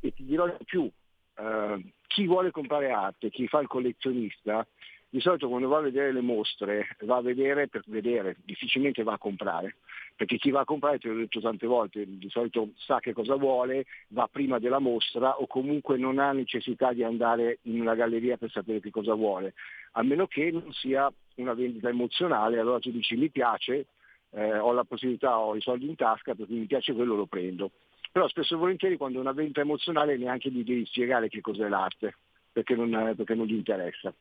E 0.00 0.12
ti 0.12 0.24
dirò 0.24 0.46
di 0.46 0.64
più, 0.64 0.88
eh, 1.36 1.92
chi 2.06 2.26
vuole 2.26 2.50
comprare 2.50 2.90
arte, 2.90 3.30
chi 3.30 3.48
fa 3.48 3.60
il 3.60 3.66
collezionista, 3.66 4.66
di 5.10 5.20
solito 5.20 5.48
quando 5.48 5.68
va 5.68 5.78
a 5.78 5.82
vedere 5.82 6.12
le 6.12 6.20
mostre 6.20 6.96
va 7.00 7.16
a 7.16 7.22
vedere 7.22 7.68
per 7.68 7.82
vedere, 7.86 8.36
difficilmente 8.44 9.02
va 9.02 9.14
a 9.14 9.18
comprare, 9.18 9.76
perché 10.14 10.36
chi 10.36 10.50
va 10.50 10.60
a 10.60 10.64
comprare, 10.64 10.98
te 10.98 11.08
l'ho 11.08 11.14
detto 11.14 11.40
tante 11.40 11.66
volte, 11.66 12.04
di 12.06 12.28
solito 12.28 12.70
sa 12.76 13.00
che 13.00 13.14
cosa 13.14 13.36
vuole, 13.36 13.86
va 14.08 14.28
prima 14.30 14.58
della 14.58 14.78
mostra 14.78 15.38
o 15.38 15.46
comunque 15.46 15.96
non 15.96 16.18
ha 16.18 16.32
necessità 16.32 16.92
di 16.92 17.04
andare 17.04 17.58
in 17.62 17.80
una 17.80 17.94
galleria 17.94 18.36
per 18.36 18.50
sapere 18.50 18.80
che 18.80 18.90
cosa 18.90 19.14
vuole, 19.14 19.54
a 19.92 20.02
meno 20.02 20.26
che 20.26 20.50
non 20.50 20.70
sia 20.72 21.10
una 21.36 21.54
vendita 21.54 21.88
emozionale, 21.88 22.58
allora 22.58 22.78
tu 22.78 22.90
dici 22.90 23.16
mi 23.16 23.30
piace, 23.30 23.86
eh, 24.30 24.58
ho 24.58 24.72
la 24.72 24.84
possibilità, 24.84 25.38
ho 25.38 25.56
i 25.56 25.60
soldi 25.62 25.86
in 25.86 25.96
tasca, 25.96 26.34
perché 26.34 26.52
mi 26.52 26.66
piace 26.66 26.92
quello 26.92 27.14
lo 27.14 27.26
prendo. 27.26 27.70
Però 28.10 28.26
spesso 28.28 28.54
e 28.54 28.58
volentieri 28.58 28.96
quando 28.96 29.18
è 29.18 29.20
una 29.20 29.32
vendita 29.32 29.60
emozionale 29.60 30.16
neanche 30.16 30.50
gli 30.50 30.64
devi 30.64 30.84
spiegare 30.86 31.28
che 31.28 31.40
cos'è 31.40 31.68
l'arte, 31.68 32.16
perché 32.52 32.74
non, 32.74 33.14
perché 33.16 33.34
non 33.34 33.46
gli 33.46 33.54
interessa 33.54 34.12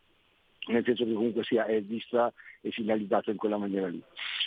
nel 0.67 0.83
senso 0.83 1.05
che 1.05 1.13
comunque 1.13 1.43
sia 1.43 1.65
è 1.65 1.81
vista 1.81 2.31
e 2.61 2.71
finalizzata 2.71 3.31
in 3.31 3.37
quella 3.37 3.57
maniera 3.57 3.87
lì. 3.87 4.01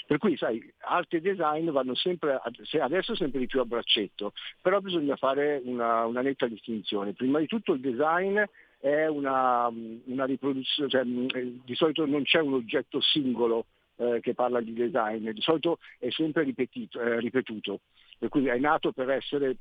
Per 0.07 0.19
cui 0.19 0.37
sai, 0.37 0.73
arte 0.79 1.19
e 1.19 1.21
design 1.21 1.71
vanno 1.71 1.95
sempre, 1.95 2.41
adesso 2.81 3.15
sempre 3.15 3.41
di 3.41 3.47
più 3.47 3.61
a 3.61 3.65
braccetto, 3.65 4.33
però 4.61 4.81
bisogna 4.81 5.17
fare 5.17 5.61
una, 5.65 6.05
una 6.05 6.21
netta 6.21 6.47
distinzione. 6.47 7.13
Prima 7.13 7.39
di 7.39 7.47
tutto 7.47 7.73
il 7.73 7.81
design 7.81 8.41
è 8.79 9.07
una, 9.07 9.71
una 10.05 10.25
riproduzione, 10.25 10.89
cioè, 10.89 11.05
di 11.05 11.75
solito 11.75 12.07
non 12.07 12.23
c'è 12.23 12.41
un 12.41 12.55
oggetto 12.55 13.01
singolo 13.01 13.67
eh, 13.97 14.21
che 14.21 14.35
parla 14.35 14.61
di 14.61 14.73
design, 14.73 15.31
di 15.31 15.41
solito 15.43 15.79
è 15.99 16.11
sempre 16.11 16.43
ripetito, 16.43 17.01
eh, 17.01 17.21
ripetuto, 17.21 17.81
per 18.19 18.29
cui 18.31 18.47
è 18.47 18.59
nato 18.59 18.93
per 18.93 19.11
essere 19.11 19.57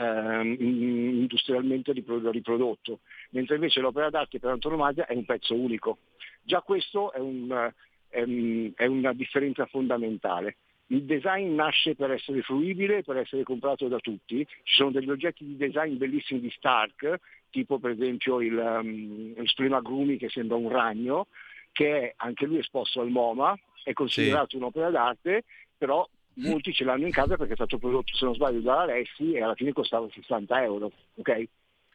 eh, 0.00 0.56
industrialmente 0.58 1.92
riprodotto, 1.92 3.00
mentre 3.30 3.56
invece 3.56 3.80
l'opera 3.80 4.08
d'arte 4.08 4.38
per 4.38 4.50
antonomasia 4.50 5.06
è 5.06 5.14
un 5.14 5.24
pezzo 5.26 5.54
unico. 5.54 5.98
Già 6.42 6.62
questo 6.62 7.12
è, 7.12 7.18
un, 7.18 7.70
è 8.08 8.86
una 8.86 9.12
differenza 9.12 9.66
fondamentale. 9.66 10.56
Il 10.86 11.04
design 11.04 11.54
nasce 11.54 11.94
per 11.94 12.10
essere 12.10 12.40
fruibile, 12.42 13.02
per 13.02 13.18
essere 13.18 13.44
comprato 13.44 13.86
da 13.86 13.98
tutti. 14.00 14.44
Ci 14.62 14.74
sono 14.74 14.90
degli 14.90 15.10
oggetti 15.10 15.44
di 15.44 15.56
design 15.56 15.96
bellissimi 15.96 16.40
di 16.40 16.50
Stark, 16.50 17.20
tipo 17.50 17.78
per 17.78 17.90
esempio 17.92 18.40
il, 18.40 18.56
um, 18.56 19.34
il 19.36 19.48
Splemagrumi 19.48 20.16
che 20.16 20.28
sembra 20.30 20.56
un 20.56 20.68
ragno, 20.68 21.26
che 21.70 22.00
è 22.00 22.14
anche 22.16 22.46
lui 22.46 22.58
esposto 22.58 23.00
al 23.00 23.10
MoMA, 23.10 23.56
è 23.84 23.92
considerato 23.92 24.48
sì. 24.50 24.56
un'opera 24.56 24.90
d'arte, 24.90 25.44
però 25.78 26.08
molti 26.48 26.72
ce 26.72 26.84
l'hanno 26.84 27.06
in 27.06 27.12
casa 27.12 27.36
perché 27.36 27.52
è 27.52 27.56
stato 27.56 27.78
prodotto, 27.78 28.14
se 28.14 28.24
non 28.24 28.34
sbaglio, 28.34 28.60
da 28.60 28.80
Alessi 28.80 29.32
e 29.32 29.42
alla 29.42 29.54
fine 29.54 29.72
costava 29.72 30.08
60 30.10 30.62
euro. 30.62 30.92
Okay? 31.16 31.48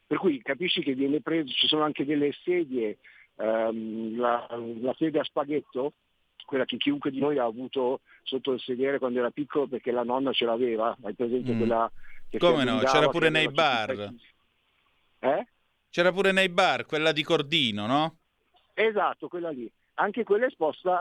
Per 0.07 0.17
cui 0.17 0.41
capisci 0.41 0.81
che 0.81 0.93
viene 0.93 1.21
preso, 1.21 1.51
ci 1.51 1.67
sono 1.67 1.83
anche 1.83 2.05
delle 2.05 2.31
sedie, 2.43 2.97
um, 3.35 4.17
la, 4.17 4.47
la 4.81 4.95
sedia 4.97 5.21
a 5.21 5.25
spaghetto, 5.25 5.93
quella 6.45 6.65
che 6.65 6.77
chiunque 6.77 7.11
di 7.11 7.19
noi 7.19 7.39
ha 7.39 7.43
avuto 7.43 8.01
sotto 8.23 8.51
il 8.51 8.59
sedere 8.59 8.99
quando 8.99 9.19
era 9.19 9.31
piccolo 9.31 9.67
perché 9.67 9.91
la 9.91 10.03
nonna 10.03 10.31
ce 10.31 10.45
l'aveva, 10.45 10.95
hai 11.01 11.13
presente 11.13 11.53
mm. 11.53 11.57
quella 11.57 11.91
che 12.29 12.37
Come 12.37 12.63
no? 12.63 12.79
C'era 12.79 13.09
pure 13.09 13.29
nei 13.29 13.49
bar. 13.49 14.13
Eh? 15.19 15.47
C'era 15.89 16.11
pure 16.11 16.31
nei 16.31 16.49
bar, 16.49 16.85
quella 16.85 17.11
di 17.11 17.23
Cordino, 17.23 17.85
no? 17.85 18.17
Esatto, 18.73 19.27
quella 19.27 19.49
lì. 19.49 19.71
Anche 19.95 20.23
quella 20.23 20.45
esposta 20.45 20.99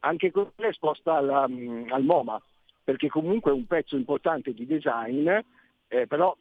anche 0.00 0.30
quella 0.30 0.50
è 0.56 0.66
esposta 0.66 1.14
alla, 1.14 1.48
mm, 1.48 1.90
al 1.90 2.04
MoMA, 2.04 2.40
perché 2.84 3.08
comunque 3.08 3.50
è 3.50 3.54
un 3.54 3.66
pezzo 3.66 3.96
importante 3.96 4.52
di 4.52 4.66
design, 4.66 5.28
eh, 5.88 6.06
però 6.06 6.36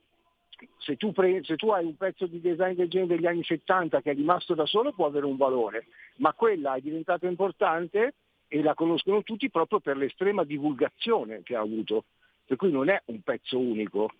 se 0.77 0.95
tu, 0.95 1.11
pre- 1.11 1.43
se 1.43 1.55
tu, 1.55 1.69
hai 1.69 1.83
un 1.83 1.97
pezzo 1.97 2.27
di 2.27 2.39
design 2.39 2.75
del 2.75 2.89
genere 2.89 3.15
degli 3.15 3.25
anni 3.25 3.43
70 3.43 4.01
che 4.01 4.11
è 4.11 4.15
rimasto 4.15 4.53
da 4.53 4.65
solo 4.65 4.93
può 4.93 5.05
avere 5.05 5.25
un 5.25 5.37
valore, 5.37 5.87
ma 6.17 6.33
quella 6.33 6.75
è 6.75 6.81
diventata 6.81 7.27
importante 7.27 8.13
e 8.47 8.61
la 8.61 8.73
conoscono 8.73 9.23
tutti 9.23 9.49
proprio 9.49 9.79
per 9.79 9.97
l'estrema 9.97 10.43
divulgazione 10.43 11.41
che 11.43 11.55
ha 11.55 11.61
avuto, 11.61 12.05
per 12.45 12.57
cui 12.57 12.71
non 12.71 12.89
è 12.89 13.01
un 13.05 13.21
pezzo 13.21 13.59
unico. 13.59 14.11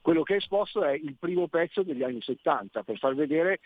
Quello 0.00 0.22
che 0.22 0.34
è 0.34 0.38
esposto 0.38 0.82
è 0.84 0.92
il 0.92 1.16
primo 1.18 1.48
pezzo 1.48 1.82
degli 1.82 2.02
anni 2.02 2.22
70 2.22 2.82
per 2.82 2.96
far 2.98 3.14
vedere 3.14 3.60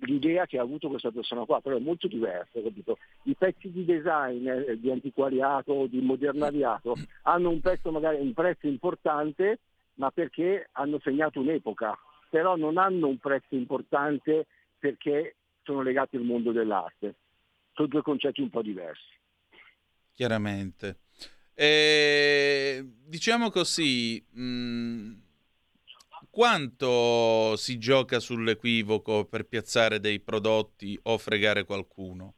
l'idea 0.00 0.46
che 0.46 0.58
ha 0.58 0.62
avuto 0.62 0.88
questa 0.88 1.10
persona 1.10 1.44
qua, 1.44 1.60
però 1.60 1.76
è 1.76 1.80
molto 1.80 2.06
diversa, 2.06 2.60
capito? 2.62 2.98
I 3.24 3.34
pezzi 3.34 3.70
di 3.70 3.84
design, 3.84 4.46
eh, 4.46 4.78
di 4.78 4.90
antiquariato, 4.90 5.86
di 5.86 6.00
modernariato, 6.00 6.96
hanno 7.22 7.50
un 7.50 7.60
pezzo 7.60 7.90
magari 7.90 8.20
un 8.20 8.32
prezzo 8.32 8.66
importante, 8.66 9.58
ma 9.94 10.10
perché 10.10 10.68
hanno 10.72 10.98
segnato 11.00 11.40
un'epoca, 11.40 11.96
però 12.30 12.56
non 12.56 12.78
hanno 12.78 13.08
un 13.08 13.18
prezzo 13.18 13.54
importante 13.54 14.46
perché 14.78 15.36
sono 15.62 15.82
legati 15.82 16.16
al 16.16 16.22
mondo 16.22 16.52
dell'arte. 16.52 17.14
Sono 17.74 17.88
due 17.88 18.02
concetti 18.02 18.40
un 18.40 18.50
po' 18.50 18.62
diversi. 18.62 19.18
Chiaramente. 20.14 20.98
E, 21.54 22.82
diciamo 23.06 23.50
così, 23.50 24.24
mh 24.30 24.42
mm, 24.42 25.12
quanto 26.30 27.56
si 27.56 27.78
gioca 27.78 28.20
sull'equivoco 28.20 29.24
per 29.24 29.44
piazzare 29.44 30.00
dei 30.00 30.20
prodotti 30.20 30.98
o 31.02 31.18
fregare 31.18 31.64
qualcuno? 31.64 32.34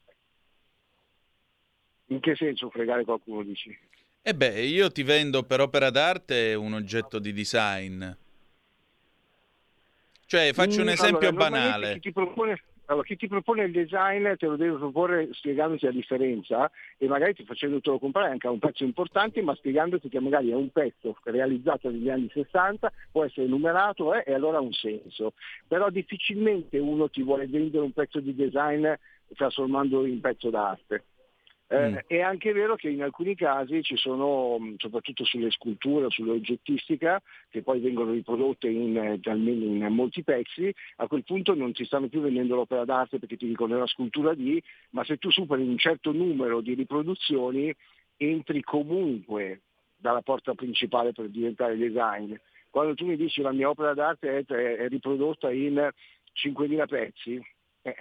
In 2.07 2.21
che 2.21 2.35
senso 2.35 2.71
fregare 2.71 3.05
qualcuno 3.05 3.43
dici? 3.43 3.79
Eh 4.23 4.35
beh, 4.35 4.63
io 4.63 4.91
ti 4.91 5.03
vendo 5.03 5.43
per 5.43 5.61
opera 5.61 5.91
d'arte 5.91 6.55
un 6.55 6.75
oggetto 6.75 7.19
di 7.19 7.33
design. 7.33 8.05
Cioè, 10.27 10.53
faccio 10.53 10.81
un 10.81 10.87
mm, 10.87 10.91
esempio 10.91 11.29
allora, 11.29 11.51
banale. 11.51 11.93
Chi 11.95 12.01
ti 12.01 12.13
propone 12.13 12.63
allora, 12.87 13.05
chi 13.05 13.17
ti 13.17 13.29
propone 13.29 13.65
il 13.65 13.73
design 13.73 14.35
te 14.37 14.47
lo 14.47 14.57
deve 14.57 14.77
proporre 14.77 15.29
spiegandoti 15.33 15.85
la 15.87 15.93
differenza 15.93 16.71
e 16.99 17.07
magari 17.07 17.35
ti 17.35 17.45
facendotelo 17.45 17.99
comprare 17.99 18.31
anche 18.31 18.49
a 18.49 18.51
un 18.51 18.59
prezzo 18.59 18.85
importante, 18.85 19.41
ma 19.41 19.55
spiegandoti 19.55 20.09
che 20.09 20.21
magari 20.21 20.51
è 20.51 20.55
un 20.55 20.71
pezzo 20.71 21.17
realizzato 21.25 21.91
negli 21.91 22.11
anni 22.11 22.29
60, 22.33 22.93
può 23.11 23.25
essere 23.25 23.47
numerato 23.47 24.15
eh, 24.15 24.25
e 24.27 24.35
allora 24.35 24.59
ha 24.59 24.63
un 24.63 24.73
senso. 24.73 25.35
Però 25.69 25.91
difficilmente 25.91 26.79
uno 26.79 27.09
ti 27.09 27.23
vuole 27.23 27.47
vendere 27.47 27.85
un 27.85 27.93
pezzo 27.93 28.21
di 28.21 28.35
design 28.35 28.87
trasformandolo 29.35 30.07
in 30.07 30.21
pezzo 30.21 30.51
d'arte. 30.51 31.05
Eh, 31.73 31.89
mm. 31.89 31.97
È 32.07 32.21
anche 32.21 32.53
vero 32.53 32.77
che 32.77 32.91
in 32.91 33.03
alcuni 33.03 33.35
casi 33.35 33.83
ci 33.83 33.97
sono, 33.97 34.59
mm, 34.61 34.75
soprattutto 34.77 35.25
sulle 35.25 35.51
sculture, 35.51 36.11
sull'oggettistica, 36.11 37.19
che 37.49 37.63
poi 37.63 37.81
vengono 37.81 38.13
riprodotte 38.13 38.69
in, 38.69 38.95
eh, 38.99 39.19
in, 39.25 39.87
molti 39.89 40.23
pezzi, 40.23 40.71
a 40.97 41.07
quel 41.07 41.25
punto 41.25 41.55
non 41.55 41.73
ti 41.73 41.87
stanno 41.87 42.09
più 42.09 42.21
vendendo 42.21 42.57
l'opera 42.57 42.85
d'arte 42.85 43.19
perché 43.19 43.39
ti 43.39 43.47
dicono 43.47 43.73
è 43.73 43.77
una 43.77 43.87
scultura 43.87 44.35
di, 44.35 44.63
ma 44.91 45.03
se 45.05 45.17
tu 45.17 45.31
superi 45.31 45.63
un 45.63 45.79
certo 45.79 46.13
numero 46.13 46.61
di 46.61 46.75
riproduzioni 46.75 47.75
entri 48.19 48.63
comunque 48.63 49.63
dalla 49.97 50.21
porta 50.21 50.53
principale 50.53 51.13
per 51.13 51.31
diventare 51.31 51.79
design. 51.79 52.35
Quando 52.69 52.95
tu 52.95 53.07
mi 53.07 53.17
dici 53.17 53.41
la 53.41 53.53
mia 53.53 53.71
opera 53.71 53.95
d'arte 53.95 54.41
è, 54.41 54.45
è 54.45 54.89
riprodotta 54.89 55.51
in 55.51 55.89
5.000 56.35 56.87
pezzi, 56.87 57.43
eh, 57.81 57.95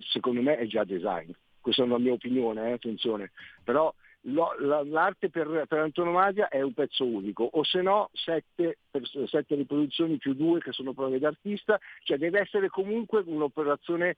secondo 0.00 0.42
me 0.42 0.58
è 0.58 0.66
già 0.66 0.84
design 0.84 1.30
questa 1.68 1.82
è 1.82 1.86
una 1.86 1.98
mia 1.98 2.14
opinione, 2.14 2.66
eh, 2.66 2.72
attenzione, 2.72 3.30
però 3.62 3.92
lo, 4.22 4.54
la, 4.60 4.82
l'arte 4.84 5.28
per, 5.28 5.66
per, 5.68 5.78
antonomasia 5.80 6.48
è 6.48 6.62
un 6.62 6.72
pezzo 6.72 7.04
unico, 7.04 7.44
o 7.44 7.62
se 7.62 7.82
no 7.82 8.08
sette, 8.14 8.78
sette, 9.26 9.54
riproduzioni 9.54 10.16
più 10.16 10.32
due 10.32 10.60
che 10.60 10.72
sono 10.72 10.94
prove 10.94 11.18
d'artista, 11.18 11.78
cioè 12.04 12.16
deve 12.16 12.40
essere 12.40 12.70
comunque 12.70 13.22
un'operazione 13.26 14.16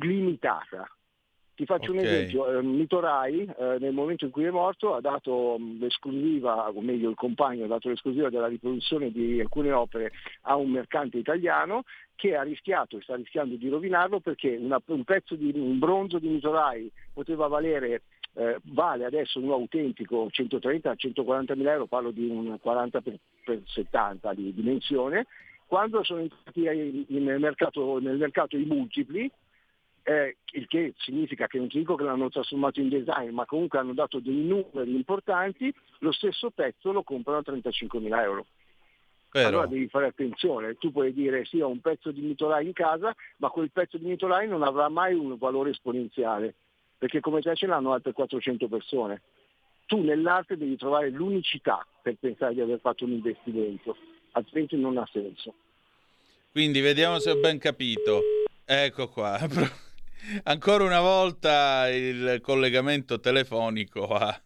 limitata. 0.00 0.90
Ti 1.58 1.66
faccio 1.66 1.90
okay. 1.90 2.04
un 2.04 2.06
esempio, 2.06 2.56
eh, 2.56 2.62
Mito 2.62 3.00
Rai 3.00 3.40
eh, 3.40 3.78
nel 3.80 3.92
momento 3.92 4.24
in 4.24 4.30
cui 4.30 4.44
è 4.44 4.50
morto 4.50 4.94
ha 4.94 5.00
dato 5.00 5.56
um, 5.56 5.76
l'esclusiva, 5.80 6.68
o 6.68 6.80
meglio 6.80 7.10
il 7.10 7.16
compagno 7.16 7.64
ha 7.64 7.66
dato 7.66 7.88
l'esclusiva 7.88 8.30
della 8.30 8.46
riproduzione 8.46 9.10
di 9.10 9.40
alcune 9.40 9.72
opere 9.72 10.12
a 10.42 10.54
un 10.54 10.70
mercante 10.70 11.18
italiano 11.18 11.82
che 12.14 12.36
ha 12.36 12.42
rischiato 12.42 12.96
e 12.96 13.00
sta 13.02 13.16
rischiando 13.16 13.56
di 13.56 13.68
rovinarlo 13.68 14.20
perché 14.20 14.54
una, 14.54 14.80
un 14.84 15.02
pezzo 15.02 15.34
di 15.34 15.50
un 15.52 15.80
bronzo 15.80 16.20
di 16.20 16.28
Mitorai 16.28 16.88
poteva 17.12 17.48
valere 17.48 18.02
eh, 18.34 18.60
vale 18.66 19.04
adesso 19.04 19.40
un 19.40 19.50
autentico 19.50 20.28
130-140 20.28 21.56
mila 21.56 21.72
euro, 21.72 21.86
parlo 21.86 22.12
di 22.12 22.24
un 22.24 22.56
40 22.60 23.00
per, 23.00 23.18
per 23.44 23.62
70 23.64 24.32
di 24.34 24.54
dimensione, 24.54 25.26
quando 25.66 26.04
sono 26.04 26.20
entrati 26.20 26.62
nel 27.08 27.40
mercato, 27.40 27.98
nel 27.98 28.16
mercato 28.16 28.56
i 28.56 28.64
multipli, 28.64 29.28
eh, 30.08 30.38
il 30.52 30.66
che 30.66 30.94
significa 30.96 31.46
che 31.46 31.58
non 31.58 31.68
ti 31.68 31.76
dico 31.76 31.94
che 31.94 32.02
l'hanno 32.02 32.30
trasformato 32.30 32.80
in 32.80 32.88
design, 32.88 33.28
ma 33.28 33.44
comunque 33.44 33.78
hanno 33.78 33.92
dato 33.92 34.20
dei 34.20 34.42
numeri 34.42 34.94
importanti, 34.94 35.72
lo 35.98 36.12
stesso 36.12 36.48
pezzo 36.48 36.92
lo 36.92 37.02
comprano 37.02 37.40
a 37.40 37.42
35 37.42 38.00
mila 38.00 38.22
euro. 38.22 38.46
Però... 39.30 39.48
Allora 39.48 39.66
devi 39.66 39.86
fare 39.88 40.06
attenzione, 40.06 40.76
tu 40.78 40.90
puoi 40.92 41.12
dire 41.12 41.44
sì 41.44 41.60
ho 41.60 41.68
un 41.68 41.82
pezzo 41.82 42.10
di 42.10 42.22
Mitolai 42.22 42.64
in 42.64 42.72
casa, 42.72 43.14
ma 43.36 43.50
quel 43.50 43.70
pezzo 43.70 43.98
di 43.98 44.06
Mitolai 44.06 44.48
non 44.48 44.62
avrà 44.62 44.88
mai 44.88 45.12
un 45.12 45.36
valore 45.36 45.70
esponenziale, 45.70 46.54
perché 46.96 47.20
come 47.20 47.42
te 47.42 47.54
ce 47.54 47.66
l'hanno 47.66 47.92
altre 47.92 48.12
400 48.12 48.66
persone. 48.66 49.20
Tu 49.84 50.00
nell'arte 50.00 50.56
devi 50.56 50.78
trovare 50.78 51.10
l'unicità 51.10 51.86
per 52.00 52.16
pensare 52.18 52.54
di 52.54 52.62
aver 52.62 52.80
fatto 52.80 53.04
un 53.04 53.12
investimento, 53.12 53.94
altrimenti 54.32 54.76
non 54.76 54.96
ha 54.96 55.06
senso. 55.12 55.52
Quindi 56.50 56.80
vediamo 56.80 57.18
se 57.18 57.30
ho 57.30 57.36
ben 57.36 57.58
capito. 57.58 58.22
Ecco 58.64 59.08
qua. 59.08 59.38
Ancora 60.44 60.84
una 60.84 61.00
volta 61.00 61.88
il 61.88 62.40
collegamento 62.42 63.20
telefonico 63.20 64.06
ha, 64.14 64.42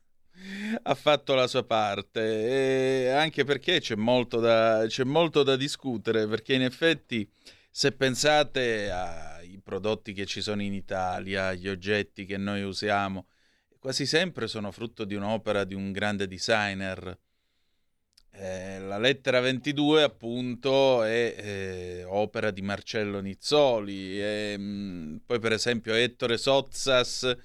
ha 0.83 0.95
fatto 0.95 1.35
la 1.35 1.47
sua 1.47 1.65
parte, 1.65 3.11
anche 3.11 3.45
perché 3.45 3.81
c'è 3.81 3.95
molto, 3.95 4.41
da, 4.41 4.85
c'è 4.87 5.05
molto 5.05 5.43
da 5.43 5.57
discutere, 5.57 6.27
perché 6.27 6.55
in 6.55 6.63
effetti 6.63 7.31
se 7.71 7.93
pensate 7.93 8.91
ai 8.91 9.61
prodotti 9.63 10.13
che 10.13 10.27
ci 10.27 10.41
sono 10.43 10.63
in 10.63 10.75
Italia, 10.75 11.49
agli 11.49 11.69
oggetti 11.69 12.27
che 12.27 12.37
noi 12.37 12.63
usiamo, 12.63 13.27
quasi 13.79 14.07
sempre 14.07 14.47
sono 14.47 14.71
frutto 14.71 15.05
di 15.05 15.15
un'opera 15.15 15.65
di 15.65 15.75
un 15.75 15.91
grande 15.91 16.29
designer 16.29 17.19
eh, 18.35 18.81
la 18.81 18.99
lettera 18.99 19.41
22 19.41 20.03
appunto 20.03 21.03
è 21.03 21.35
eh, 21.37 22.05
opera 22.05 22.51
di 22.51 22.63
Marcello 22.63 23.21
Nizzoli. 23.21 24.21
E, 24.21 24.57
mh, 24.59 24.63
mm, 24.63 25.17
poi 25.27 25.39
per 25.39 25.53
esempio 25.53 25.95
Ettore 25.95 26.39
Sozzas 26.39 27.37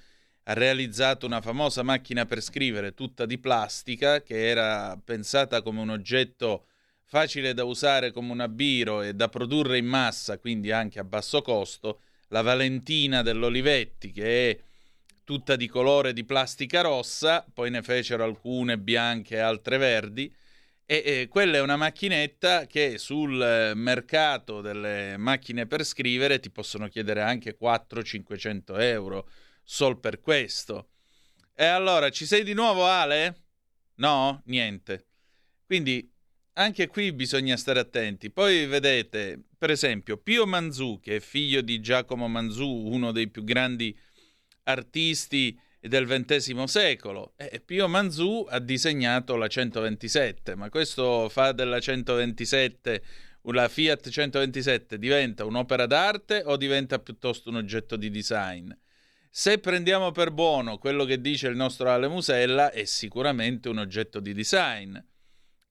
ha 0.44 0.52
realizzato 0.54 1.26
una 1.26 1.42
famosa 1.42 1.82
macchina 1.82 2.24
per 2.24 2.40
scrivere 2.40 2.94
tutta 2.94 3.26
di 3.26 3.38
plastica 3.38 4.22
che 4.22 4.48
era 4.48 4.98
pensata 5.02 5.60
come 5.60 5.80
un 5.80 5.90
oggetto 5.90 6.64
facile 7.04 7.52
da 7.52 7.64
usare 7.64 8.10
come 8.10 8.32
una 8.32 8.48
biro 8.48 9.02
e 9.02 9.14
da 9.14 9.28
produrre 9.28 9.76
in 9.76 9.86
massa 9.86 10.38
quindi 10.38 10.72
anche 10.72 10.98
a 10.98 11.04
basso 11.04 11.42
costo 11.42 12.00
la 12.28 12.40
Valentina 12.42 13.22
dell'Olivetti 13.22 14.10
che 14.10 14.50
è 14.50 14.58
tutta 15.24 15.54
di 15.56 15.68
colore 15.68 16.14
di 16.14 16.24
plastica 16.24 16.80
rossa 16.80 17.44
poi 17.52 17.70
ne 17.70 17.82
fecero 17.82 18.24
alcune 18.24 18.78
bianche 18.78 19.36
e 19.36 19.40
altre 19.40 19.76
verdi 19.76 20.34
e, 20.90 21.02
e 21.04 21.28
quella 21.28 21.58
è 21.58 21.60
una 21.60 21.76
macchinetta 21.76 22.66
che 22.66 22.96
sul 22.96 23.72
mercato 23.74 24.62
delle 24.62 25.18
macchine 25.18 25.66
per 25.66 25.84
scrivere 25.84 26.40
ti 26.40 26.50
possono 26.50 26.88
chiedere 26.88 27.20
anche 27.20 27.58
400-500 27.60 28.80
euro 28.80 29.28
sol 29.62 30.00
per 30.00 30.18
questo. 30.20 30.88
E 31.54 31.66
allora 31.66 32.08
ci 32.08 32.24
sei 32.24 32.42
di 32.42 32.54
nuovo 32.54 32.86
Ale? 32.86 33.42
No? 33.96 34.40
Niente. 34.46 35.08
Quindi 35.66 36.10
anche 36.54 36.86
qui 36.86 37.12
bisogna 37.12 37.58
stare 37.58 37.80
attenti. 37.80 38.30
Poi 38.30 38.64
vedete, 38.64 39.38
per 39.58 39.70
esempio, 39.70 40.16
Pio 40.16 40.46
Manzù, 40.46 41.00
che 41.02 41.16
è 41.16 41.20
figlio 41.20 41.60
di 41.60 41.80
Giacomo 41.80 42.28
Manzù, 42.28 42.66
uno 42.66 43.12
dei 43.12 43.28
più 43.28 43.44
grandi 43.44 43.94
artisti 44.62 45.54
del 45.80 46.06
XX 46.06 46.64
secolo. 46.64 47.34
E 47.36 47.60
Pio 47.60 47.88
Manzù 47.88 48.46
ha 48.48 48.58
disegnato 48.58 49.36
la 49.36 49.46
127, 49.46 50.56
ma 50.56 50.68
questo 50.68 51.28
fa 51.28 51.52
della 51.52 51.80
127 51.80 53.02
la 53.50 53.68
Fiat 53.68 54.10
127 54.10 54.98
diventa 54.98 55.44
un'opera 55.44 55.86
d'arte 55.86 56.42
o 56.44 56.56
diventa 56.56 56.98
piuttosto 56.98 57.48
un 57.48 57.56
oggetto 57.56 57.96
di 57.96 58.10
design? 58.10 58.70
Se 59.30 59.58
prendiamo 59.58 60.10
per 60.10 60.32
buono 60.32 60.78
quello 60.78 61.04
che 61.04 61.20
dice 61.20 61.48
il 61.48 61.56
nostro 61.56 61.90
Ale 61.90 62.08
Musella, 62.08 62.70
è 62.70 62.84
sicuramente 62.84 63.68
un 63.68 63.78
oggetto 63.78 64.20
di 64.20 64.32
design, 64.32 64.96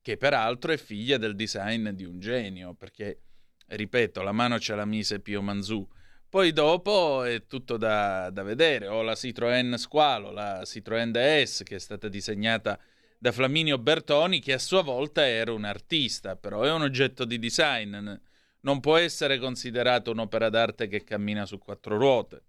che 0.01 0.17
peraltro 0.17 0.71
è 0.71 0.77
figlia 0.77 1.17
del 1.17 1.35
design 1.35 1.89
di 1.89 2.05
un 2.05 2.19
genio, 2.19 2.73
perché, 2.73 3.21
ripeto, 3.67 4.21
la 4.21 4.31
mano 4.31 4.59
ce 4.59 4.75
la 4.75 4.85
mise 4.85 5.19
Pio 5.19 5.41
Manzù, 5.41 5.85
poi 6.29 6.51
dopo 6.51 7.23
è 7.23 7.45
tutto 7.47 7.77
da, 7.77 8.29
da 8.29 8.43
vedere. 8.43 8.87
Ho 8.87 9.01
la 9.01 9.13
Citroën 9.13 9.75
Squalo, 9.75 10.31
la 10.31 10.61
Citroën 10.63 11.11
DS 11.11 11.63
che 11.63 11.75
è 11.75 11.79
stata 11.79 12.07
disegnata 12.07 12.79
da 13.17 13.31
Flaminio 13.31 13.77
Bertoni, 13.77 14.39
che 14.39 14.53
a 14.53 14.59
sua 14.59 14.81
volta 14.81 15.25
era 15.25 15.53
un 15.53 15.63
artista, 15.63 16.35
però 16.35 16.63
è 16.63 16.71
un 16.71 16.81
oggetto 16.81 17.25
di 17.25 17.39
design. 17.39 18.13
Non 18.61 18.79
può 18.79 18.97
essere 18.97 19.39
considerato 19.39 20.11
un'opera 20.11 20.49
d'arte 20.49 20.87
che 20.87 21.03
cammina 21.03 21.45
su 21.45 21.57
quattro 21.57 21.97
ruote. 21.97 22.41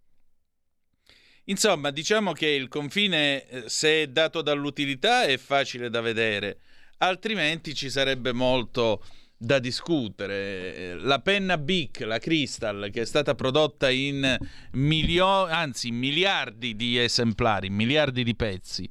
Insomma, 1.44 1.90
diciamo 1.90 2.32
che 2.32 2.48
il 2.48 2.68
confine, 2.68 3.46
eh, 3.46 3.68
se 3.68 4.02
è 4.02 4.06
dato 4.08 4.42
dall'utilità, 4.42 5.24
è 5.24 5.38
facile 5.38 5.88
da 5.88 6.02
vedere, 6.02 6.60
altrimenti 6.98 7.74
ci 7.74 7.88
sarebbe 7.88 8.32
molto 8.32 9.02
da 9.38 9.60
discutere. 9.60 10.96
La 10.96 11.20
penna 11.20 11.56
Bic, 11.56 12.00
la 12.00 12.18
Crystal, 12.18 12.90
che 12.92 13.02
è 13.02 13.06
stata 13.06 13.36
prodotta 13.36 13.88
in 13.88 14.36
milioni, 14.72 15.52
anzi 15.52 15.92
miliardi 15.92 16.74
di 16.74 16.98
esemplari, 16.98 17.70
miliardi 17.70 18.24
di 18.24 18.34
pezzi, 18.34 18.90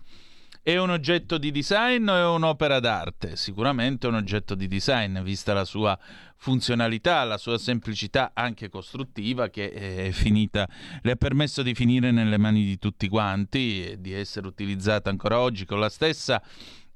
è 0.64 0.78
un 0.78 0.90
oggetto 0.90 1.38
di 1.38 1.52
design 1.52 2.08
o 2.08 2.16
è 2.16 2.26
un'opera 2.26 2.80
d'arte? 2.80 3.36
Sicuramente 3.36 4.08
è 4.08 4.10
un 4.10 4.16
oggetto 4.16 4.56
di 4.56 4.68
design, 4.68 5.20
vista 5.20 5.54
la 5.54 5.66
sua 5.66 5.98
funzionalità, 6.36 7.24
la 7.24 7.38
sua 7.38 7.58
semplicità 7.58 8.32
anche 8.34 8.70
costruttiva 8.70 9.50
che 9.50 10.10
finita, 10.14 10.68
le 11.02 11.12
ha 11.12 11.16
permesso 11.16 11.62
di 11.62 11.74
finire 11.74 12.12
nelle 12.12 12.38
mani 12.38 12.64
di 12.64 12.78
tutti 12.78 13.08
quanti 13.08 13.92
e 13.92 14.02
di 14.02 14.14
essere 14.14 14.48
utilizzata 14.48 15.10
ancora 15.10 15.40
oggi 15.40 15.66
con 15.66 15.80
la 15.80 15.90
stessa 15.90 16.42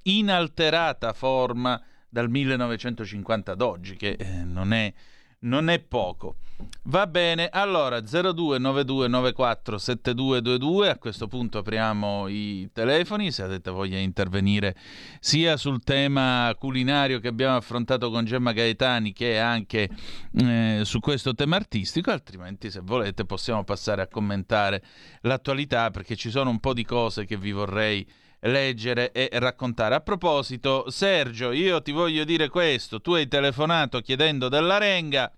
inalterata 0.04 1.14
forma 1.14 1.82
dal 2.12 2.30
1950 2.30 3.54
ad 3.54 3.62
oggi, 3.62 3.96
che 3.96 4.18
eh, 4.20 4.44
non, 4.44 4.74
è, 4.74 4.94
non 5.40 5.70
è 5.70 5.80
poco. 5.80 6.36
Va 6.84 7.08
bene, 7.08 7.50
allora 7.50 7.98
0292947222, 8.00 10.90
a 10.90 10.98
questo 10.98 11.28
punto 11.28 11.60
apriamo 11.60 12.28
i 12.28 12.70
telefoni 12.72 13.32
se 13.32 13.44
avete 13.44 13.72
voglia 13.72 13.98
di 13.98 14.04
intervenire 14.04 14.76
sia 15.20 15.58
sul 15.58 15.84
tema 15.84 16.56
culinario 16.60 17.20
che 17.20 17.30
abbiamo 17.30 17.56
affrontato 17.56 18.12
con 18.12 18.26
Gemma 18.26 18.52
Gaetani 18.52 19.12
che 19.14 19.40
anche 19.40 19.90
eh, 20.34 20.82
su 20.84 21.00
questo 21.00 21.34
tema 21.34 21.56
artistico, 21.56 22.12
altrimenti 22.12 22.70
se 22.70 22.82
volete 22.84 23.26
possiamo 23.26 23.64
passare 23.64 24.04
a 24.04 24.08
commentare 24.08 24.84
l'attualità 25.22 25.90
perché 25.90 26.16
ci 26.16 26.30
sono 26.30 26.52
un 26.52 26.60
po' 26.60 26.74
di 26.74 26.86
cose 26.86 27.26
che 27.26 27.38
vi 27.38 27.54
vorrei 27.54 28.06
leggere 28.42 29.12
e 29.12 29.30
raccontare. 29.34 29.96
A 29.96 30.02
proposito, 30.02 30.90
Sergio, 30.90 31.52
io 31.52 31.82
ti 31.82 31.92
voglio 31.92 32.24
dire 32.24 32.50
questo, 32.50 33.02
tu 33.02 33.14
hai 33.14 33.28
telefonato 33.28 34.02
chiedendo 34.02 34.50
della 34.50 34.78
renga 34.78 35.32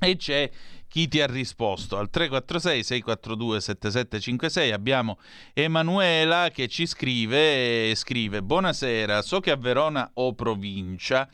e 0.00 0.16
c'è 0.16 0.50
chi 0.86 1.06
ti 1.06 1.20
ha 1.20 1.26
risposto 1.26 1.98
al 1.98 2.08
346 2.08 2.82
642 2.82 3.60
7756 3.60 4.72
abbiamo 4.72 5.18
Emanuela 5.52 6.50
che 6.50 6.66
ci 6.68 6.86
scrive 6.86 7.92
scrive 7.94 8.42
buonasera 8.42 9.20
so 9.20 9.40
che 9.40 9.50
a 9.50 9.56
Verona 9.56 10.08
o 10.14 10.34
provincia 10.34 11.28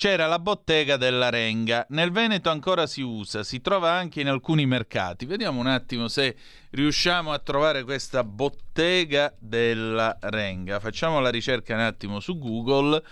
c'era 0.00 0.26
la 0.26 0.38
bottega 0.38 0.96
della 0.96 1.28
Renga. 1.28 1.84
Nel 1.90 2.10
Veneto 2.10 2.48
ancora 2.48 2.86
si 2.86 3.02
usa, 3.02 3.42
si 3.42 3.60
trova 3.60 3.92
anche 3.92 4.22
in 4.22 4.28
alcuni 4.28 4.64
mercati. 4.64 5.26
Vediamo 5.26 5.60
un 5.60 5.66
attimo 5.66 6.08
se 6.08 6.36
riusciamo 6.70 7.32
a 7.32 7.38
trovare 7.38 7.84
questa 7.84 8.24
bottega 8.24 9.30
della 9.38 10.16
Renga. 10.18 10.80
Facciamo 10.80 11.20
la 11.20 11.28
ricerca 11.28 11.74
un 11.74 11.80
attimo 11.80 12.18
su 12.18 12.38
Google 12.38 13.02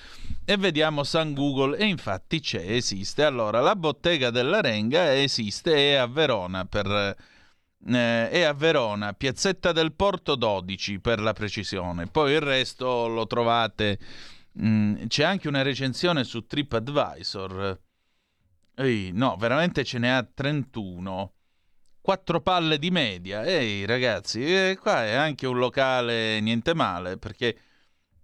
e 0.46 0.56
vediamo 0.56 1.04
San 1.04 1.34
Google 1.34 1.76
e 1.76 1.84
infatti 1.84 2.40
c'è, 2.40 2.64
esiste. 2.66 3.22
Allora, 3.22 3.60
la 3.60 3.76
bottega 3.76 4.30
della 4.30 4.62
Renga 4.62 5.14
esiste, 5.14 5.92
è 5.92 5.94
a 5.96 6.06
Verona 6.06 6.64
per 6.64 6.86
eh, 7.86 8.30
è 8.30 8.42
a 8.42 8.54
Verona, 8.54 9.12
Piazzetta 9.12 9.72
del 9.72 9.92
Porto 9.92 10.36
12 10.36 11.00
per 11.00 11.20
la 11.20 11.34
precisione. 11.34 12.06
Poi 12.06 12.32
il 12.32 12.40
resto 12.40 13.08
lo 13.08 13.26
trovate 13.26 13.98
Mm, 14.60 15.06
c'è 15.06 15.22
anche 15.22 15.48
una 15.48 15.62
recensione 15.62 16.24
su 16.24 16.44
TripAdvisor. 16.46 17.80
Ehi, 18.74 19.10
no, 19.12 19.36
veramente 19.36 19.84
ce 19.84 19.98
n'è 19.98 20.08
a 20.08 20.22
31. 20.22 21.32
Quattro 22.00 22.40
palle 22.40 22.78
di 22.78 22.90
media. 22.90 23.44
Ehi, 23.44 23.84
ragazzi, 23.84 24.42
eh, 24.42 24.78
qua 24.80 25.04
è 25.04 25.14
anche 25.14 25.46
un 25.46 25.58
locale 25.58 26.40
niente 26.40 26.74
male, 26.74 27.18
perché 27.18 27.56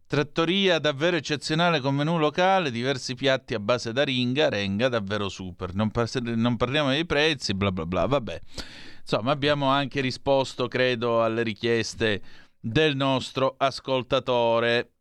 trattoria 0.06 0.78
davvero 0.78 1.16
eccezionale 1.16 1.80
con 1.80 1.94
menù 1.94 2.18
locale, 2.18 2.70
diversi 2.70 3.14
piatti 3.14 3.54
a 3.54 3.60
base 3.60 3.92
d'aringa, 3.92 4.48
renga 4.48 4.88
davvero 4.88 5.28
super. 5.28 5.74
Non, 5.74 5.90
par- 5.90 6.20
non 6.22 6.56
parliamo 6.56 6.90
dei 6.90 7.06
prezzi, 7.06 7.54
bla 7.54 7.70
bla 7.70 7.86
bla, 7.86 8.06
vabbè. 8.06 8.40
Insomma, 9.02 9.32
abbiamo 9.32 9.66
anche 9.68 10.00
risposto, 10.00 10.66
credo, 10.66 11.22
alle 11.22 11.42
richieste 11.42 12.22
del 12.58 12.96
nostro 12.96 13.54
ascoltatore 13.58 14.93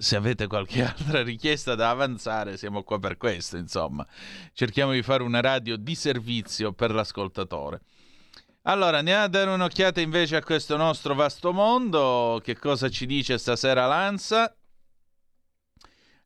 se 0.00 0.14
avete 0.14 0.46
qualche 0.46 0.84
altra 0.86 1.22
richiesta 1.22 1.74
da 1.74 1.90
avanzare, 1.90 2.56
siamo 2.56 2.84
qua 2.84 3.00
per 3.00 3.16
questo, 3.16 3.56
insomma. 3.56 4.06
Cerchiamo 4.52 4.92
di 4.92 5.02
fare 5.02 5.24
una 5.24 5.40
radio 5.40 5.76
di 5.76 5.94
servizio 5.96 6.72
per 6.72 6.92
l'ascoltatore. 6.92 7.80
Allora, 8.62 8.98
andiamo 8.98 9.24
a 9.24 9.28
dare 9.28 9.50
un'occhiata 9.50 10.00
invece 10.00 10.36
a 10.36 10.42
questo 10.42 10.76
nostro 10.76 11.14
vasto 11.14 11.52
mondo. 11.52 12.40
Che 12.42 12.56
cosa 12.58 12.88
ci 12.88 13.06
dice 13.06 13.38
stasera 13.38 13.86
Lanza? 13.86 14.54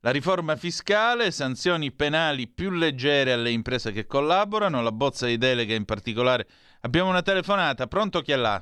La 0.00 0.10
riforma 0.10 0.56
fiscale, 0.56 1.30
sanzioni 1.30 1.92
penali 1.92 2.48
più 2.48 2.70
leggere 2.70 3.32
alle 3.32 3.52
imprese 3.52 3.92
che 3.92 4.06
collaborano, 4.06 4.82
la 4.82 4.90
bozza 4.90 5.26
di 5.26 5.38
delega 5.38 5.74
in 5.74 5.84
particolare. 5.84 6.46
Abbiamo 6.80 7.08
una 7.08 7.22
telefonata, 7.22 7.86
pronto 7.86 8.20
chi 8.20 8.32
è 8.32 8.36
là? 8.36 8.60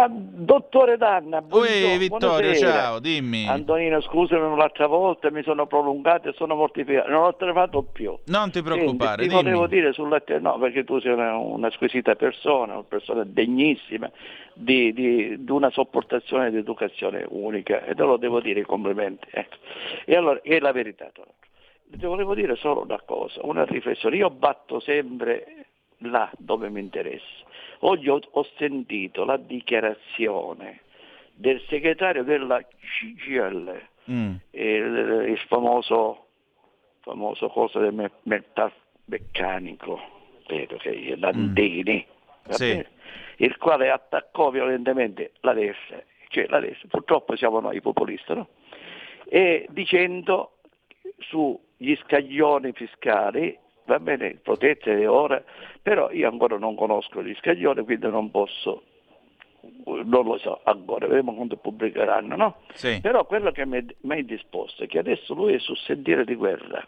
Ah, 0.00 0.08
dottore 0.08 0.96
Danna, 0.96 1.42
Ui, 1.50 1.98
Vittorio, 1.98 2.54
ciao, 2.54 3.00
dimmi. 3.00 3.48
Antonino, 3.48 4.00
scusami 4.00 4.56
l'altra 4.56 4.86
volta, 4.86 5.28
mi 5.32 5.42
sono 5.42 5.66
prolungato 5.66 6.28
e 6.28 6.34
sono 6.34 6.54
mortificato, 6.54 7.10
non 7.10 7.24
ho 7.24 7.34
trovato 7.34 7.82
più. 7.82 8.16
Non 8.26 8.52
ti 8.52 8.62
preoccupare, 8.62 9.22
Senti, 9.22 9.28
ti 9.28 9.42
volevo 9.42 9.66
dire 9.66 9.92
sulla 9.92 10.20
te- 10.20 10.38
no, 10.38 10.56
perché 10.60 10.84
tu 10.84 11.00
sei 11.00 11.14
una, 11.14 11.36
una, 11.36 11.68
squisita 11.72 12.14
persona, 12.14 12.74
una 12.74 12.84
persona 12.84 13.24
degnissima 13.24 14.08
di, 14.54 14.92
di, 14.92 15.42
di, 15.42 15.50
una 15.50 15.70
sopportazione 15.70 16.52
di 16.52 16.58
educazione 16.58 17.26
unica 17.30 17.84
e 17.84 17.96
te 17.96 18.02
lo 18.04 18.18
devo 18.18 18.38
dire 18.38 18.62
complimenti. 18.62 19.26
Ecco. 19.32 19.56
E 20.04 20.14
allora, 20.14 20.40
è 20.42 20.60
la 20.60 20.70
verità. 20.70 21.10
Ti 21.90 22.06
volevo 22.06 22.34
dire 22.34 22.54
solo 22.54 22.82
una 22.82 23.00
cosa, 23.04 23.40
una 23.42 23.64
riflessione. 23.64 24.14
Io 24.14 24.30
batto 24.30 24.78
sempre 24.78 25.57
là 25.98 26.30
dove 26.38 26.68
mi 26.70 26.80
interessa 26.80 27.46
Oggi 27.80 28.08
ho, 28.08 28.20
ho 28.28 28.46
sentito 28.56 29.24
la 29.24 29.36
dichiarazione 29.36 30.80
del 31.32 31.62
segretario 31.68 32.24
della 32.24 32.60
CGL, 32.60 33.80
mm. 34.10 34.34
il, 34.50 35.24
il, 35.28 35.38
famoso, 35.46 36.26
famoso 37.00 37.48
cosa 37.48 37.78
del 37.78 38.10
metalmeccanico, 38.22 40.00
vedo 40.48 40.76
che 40.78 40.90
è 40.90 41.14
Landini, 41.14 42.04
mm. 42.04 42.50
sì. 42.50 42.84
il 43.36 43.56
quale 43.58 43.90
attaccò 43.90 44.50
violentemente 44.50 45.34
la 45.40 45.52
destra, 45.52 46.02
cioè 46.30 46.46
la 46.48 46.58
destra, 46.58 46.88
purtroppo 46.88 47.36
siamo 47.36 47.60
noi 47.60 47.80
populisti, 47.80 48.34
no? 48.34 48.48
e 49.28 49.68
dicendo 49.70 50.54
sugli 51.18 51.96
scaglioni 52.02 52.72
fiscali 52.72 53.56
va 53.88 53.98
bene, 53.98 54.38
potete 54.42 55.06
ora, 55.06 55.42
però 55.80 56.10
io 56.10 56.28
ancora 56.28 56.58
non 56.58 56.76
conosco 56.76 57.22
gli 57.22 57.34
scaglioni, 57.38 57.82
quindi 57.84 58.06
non 58.08 58.30
posso, 58.30 58.82
non 59.84 60.24
lo 60.24 60.36
so 60.36 60.60
ancora, 60.64 61.06
vedremo 61.06 61.34
quando 61.34 61.56
pubblicheranno, 61.56 62.36
no? 62.36 62.56
Sì. 62.74 63.00
Però 63.00 63.24
quello 63.24 63.50
che 63.50 63.64
mi 63.64 63.80
è 63.80 64.22
disposto 64.22 64.84
è 64.84 64.86
che 64.86 64.98
adesso 64.98 65.32
lui 65.32 65.54
è 65.54 65.58
sul 65.58 65.78
sentiero 65.78 66.24
di 66.24 66.34
guerra, 66.34 66.86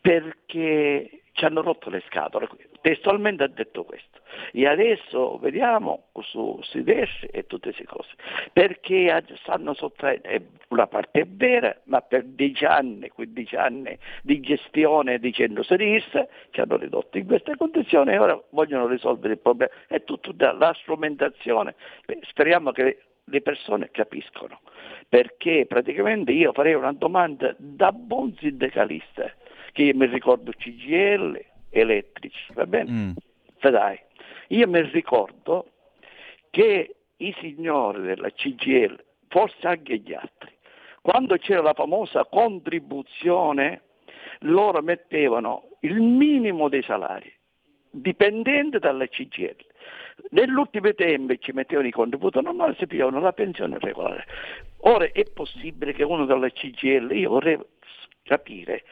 perché 0.00 1.21
ci 1.32 1.44
hanno 1.44 1.62
rotto 1.62 1.90
le 1.90 2.02
scatole, 2.06 2.48
testualmente 2.80 3.42
ha 3.42 3.48
detto 3.48 3.84
questo. 3.84 4.20
E 4.52 4.66
adesso 4.66 5.38
vediamo 5.38 6.08
su 6.20 6.58
Sidessi 6.62 7.26
e 7.26 7.46
tutte 7.46 7.72
queste 7.72 7.84
cose, 7.84 8.10
perché 8.52 9.24
stanno 9.42 9.74
sottraendo, 9.74 10.28
una 10.68 10.86
parte 10.86 11.20
è 11.20 11.26
vera, 11.26 11.74
ma 11.84 12.00
per 12.00 12.24
10 12.24 12.64
anni, 12.64 13.08
15 13.08 13.56
anni 13.56 13.98
di 14.22 14.40
gestione 14.40 15.18
dicendo 15.18 15.62
sinistra, 15.62 16.26
ci 16.50 16.60
hanno 16.60 16.76
ridotto 16.76 17.18
in 17.18 17.26
queste 17.26 17.56
condizioni 17.56 18.12
e 18.12 18.18
ora 18.18 18.40
vogliono 18.50 18.86
risolvere 18.86 19.34
il 19.34 19.38
problema. 19.38 19.72
È 19.86 20.02
tutto 20.04 20.34
la 20.36 20.74
strumentazione, 20.80 21.74
speriamo 22.22 22.72
che 22.72 22.98
le 23.24 23.40
persone 23.40 23.90
capiscono, 23.90 24.60
perché 25.08 25.66
praticamente 25.66 26.32
io 26.32 26.52
farei 26.52 26.74
una 26.74 26.92
domanda 26.92 27.54
da 27.56 27.92
buon 27.92 28.34
sindacalista, 28.38 29.30
che 29.72 29.82
io 29.82 29.94
mi 29.94 30.06
ricordo 30.06 30.52
CGL, 30.52 31.44
elettrici, 31.70 32.52
va 32.54 32.66
bene? 32.66 32.90
Mm. 32.90 33.12
Dai. 33.60 33.98
Io 34.48 34.68
mi 34.68 34.80
ricordo 34.82 35.70
che 36.50 36.94
i 37.16 37.34
signori 37.40 38.02
della 38.02 38.30
CGL, 38.30 39.02
forse 39.28 39.66
anche 39.66 39.98
gli 39.98 40.12
altri, 40.12 40.50
quando 41.00 41.36
c'era 41.36 41.62
la 41.62 41.72
famosa 41.72 42.24
contribuzione, 42.24 43.82
loro 44.40 44.82
mettevano 44.82 45.68
il 45.80 46.00
minimo 46.00 46.68
dei 46.68 46.82
salari, 46.82 47.32
dipendente 47.90 48.78
dalla 48.78 49.06
CGL. 49.06 49.56
Nell'ultimo 50.30 50.92
tempo 50.94 51.34
ci 51.36 51.52
mettevano 51.52 51.88
i 51.88 51.92
contributi 51.92 52.40
normali, 52.40 52.76
si 52.78 52.86
pigliavano 52.86 53.20
la 53.20 53.32
pensione 53.32 53.78
regolare. 53.78 54.26
Ora 54.84 55.06
è 55.10 55.24
possibile 55.24 55.92
che 55.92 56.02
uno 56.04 56.24
dalla 56.26 56.50
CGL, 56.50 57.10
io 57.12 57.30
vorrei 57.30 57.58
capire, 58.22 58.84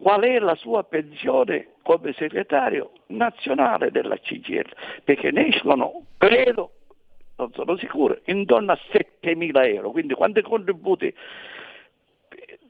qual 0.00 0.22
è 0.22 0.38
la 0.38 0.54
sua 0.54 0.84
pensione 0.84 1.74
come 1.82 2.12
segretario 2.12 2.92
nazionale 3.08 3.90
della 3.90 4.16
CGL, 4.16 4.70
perché 5.04 5.30
ne 5.30 5.48
escono, 5.48 6.04
credo, 6.18 6.72
non 7.36 7.52
sono 7.52 7.76
sicuro, 7.76 8.18
intorno 8.26 8.72
a 8.72 8.78
7.000 8.92 9.74
euro, 9.74 9.90
quindi 9.90 10.14
quanti 10.14 10.42
contributi 10.42 11.12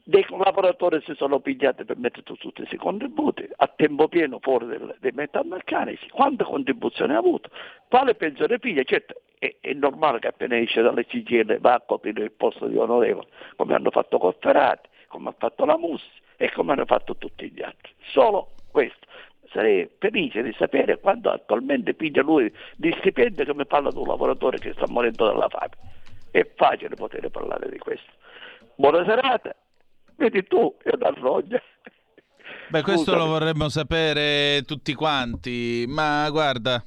dei 0.04 0.24
collaboratori 0.24 1.00
si 1.04 1.14
sono 1.14 1.38
pigliati 1.38 1.84
per 1.84 1.96
mettere 1.96 2.22
tutti 2.22 2.52
questi 2.52 2.76
contributi? 2.76 3.48
A 3.56 3.68
tempo 3.68 4.08
pieno 4.08 4.38
fuori 4.40 4.66
del, 4.66 4.96
dei 4.98 5.12
metalmeccanici, 5.14 6.08
quante 6.08 6.44
contribuzioni 6.44 7.14
ha 7.14 7.18
avuto, 7.18 7.50
quale 7.88 8.14
pensione 8.14 8.58
piglia, 8.58 8.82
certo 8.82 9.22
è, 9.38 9.56
è, 9.60 9.72
normale 9.72 10.18
che 10.18 10.28
appena 10.28 10.56
esce 10.58 10.82
dalle 10.82 11.06
CGL 11.06 11.58
va 11.60 11.74
a 11.74 11.80
coprire 11.80 12.24
il 12.24 12.32
posto 12.32 12.66
di 12.66 12.76
onorevole, 12.76 13.28
come 13.56 13.74
hanno 13.74 13.90
fatto 13.90 14.18
Cofferati, 14.18 14.88
come 15.08 15.30
ha 15.30 15.34
fatto 15.36 15.64
la 15.64 15.76
Mussi, 15.76 16.20
e 16.42 16.50
come 16.50 16.72
hanno 16.72 16.86
fatto 16.86 17.16
tutti 17.16 17.48
gli 17.52 17.62
altri. 17.62 17.92
Solo 18.10 18.54
questo. 18.72 19.06
Sarei 19.52 19.88
felice 20.00 20.42
di 20.42 20.52
sapere 20.58 20.98
quando 20.98 21.30
attualmente 21.30 21.94
piglia 21.94 22.22
lui 22.22 22.52
di 22.74 22.92
stipendio 22.98 23.46
come 23.46 23.64
parla 23.64 23.90
di 23.90 23.98
un 23.98 24.08
lavoratore 24.08 24.58
che 24.58 24.72
sta 24.72 24.86
morendo 24.88 25.24
dalla 25.24 25.48
fame. 25.48 25.70
È 26.32 26.44
facile 26.56 26.96
poter 26.96 27.28
parlare 27.28 27.68
di 27.70 27.78
questo. 27.78 28.10
Buona 28.74 29.04
serata, 29.04 29.54
vedi 30.16 30.42
tu, 30.42 30.76
io 30.84 30.96
da 30.96 31.14
rogna. 31.16 31.62
Beh, 32.70 32.82
questo 32.82 33.12
Scusami. 33.12 33.18
lo 33.18 33.26
vorremmo 33.26 33.68
sapere 33.68 34.62
tutti 34.66 34.94
quanti, 34.94 35.84
ma 35.86 36.28
guarda, 36.30 36.82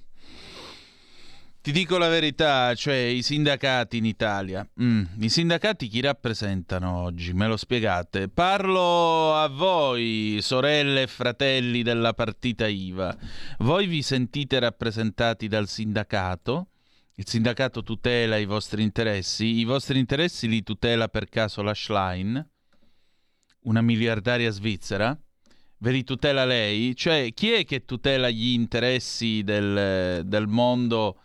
ti 1.66 1.72
dico 1.72 1.98
la 1.98 2.10
verità, 2.10 2.76
cioè 2.76 2.94
i 2.94 3.24
sindacati 3.24 3.98
in 3.98 4.06
Italia, 4.06 4.64
mm, 4.80 5.04
i 5.22 5.30
sindacati 5.30 5.88
chi 5.88 6.00
rappresentano 6.00 6.96
oggi? 7.02 7.34
Me 7.34 7.48
lo 7.48 7.58
spiegate? 7.58 8.30
Parlo 8.30 9.34
a 9.34 9.48
voi, 9.48 10.38
sorelle 10.42 11.02
e 11.02 11.08
fratelli 11.08 11.82
della 11.82 12.14
partita 12.14 12.68
IVA. 12.68 13.18
Voi 13.58 13.88
vi 13.88 14.04
sentite 14.04 14.60
rappresentati 14.60 15.48
dal 15.48 15.68
sindacato? 15.68 16.68
Il 17.16 17.28
sindacato 17.28 17.82
tutela 17.82 18.38
i 18.38 18.46
vostri 18.46 18.84
interessi? 18.84 19.58
I 19.58 19.64
vostri 19.64 19.98
interessi 19.98 20.48
li 20.48 20.62
tutela 20.62 21.08
per 21.08 21.30
caso 21.30 21.64
la 21.64 21.74
Schlein? 21.74 22.48
Una 23.62 23.82
miliardaria 23.82 24.52
svizzera? 24.52 25.20
Ve 25.80 25.92
li 25.92 26.04
tutela 26.04 26.46
lei? 26.46 26.96
Cioè, 26.96 27.34
chi 27.34 27.54
è 27.54 27.66
che 27.66 27.86
tutela 27.86 28.30
gli 28.30 28.50
interessi 28.50 29.42
del, 29.44 30.22
del 30.28 30.46
mondo? 30.46 31.22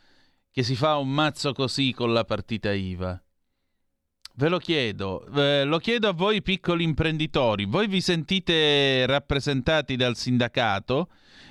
Che 0.53 0.63
si 0.65 0.75
fa 0.75 0.97
un 0.97 1.09
mazzo 1.13 1.53
così 1.53 1.93
con 1.93 2.13
la 2.13 2.25
partita 2.25 2.73
IVA? 2.73 3.23
Ve 4.35 4.49
lo 4.49 4.59
chiedo, 4.59 5.27
eh, 5.35 5.65
lo 5.65 5.79
chiedo 5.79 6.09
a 6.09 6.13
voi 6.13 6.41
piccoli 6.41 6.83
imprenditori, 6.85 7.67
voi 7.67 7.89
vi 7.89 8.01
sentite 8.01 9.05
rappresentati 9.05 9.97
dal 9.97 10.17
sindacato? 10.17 11.09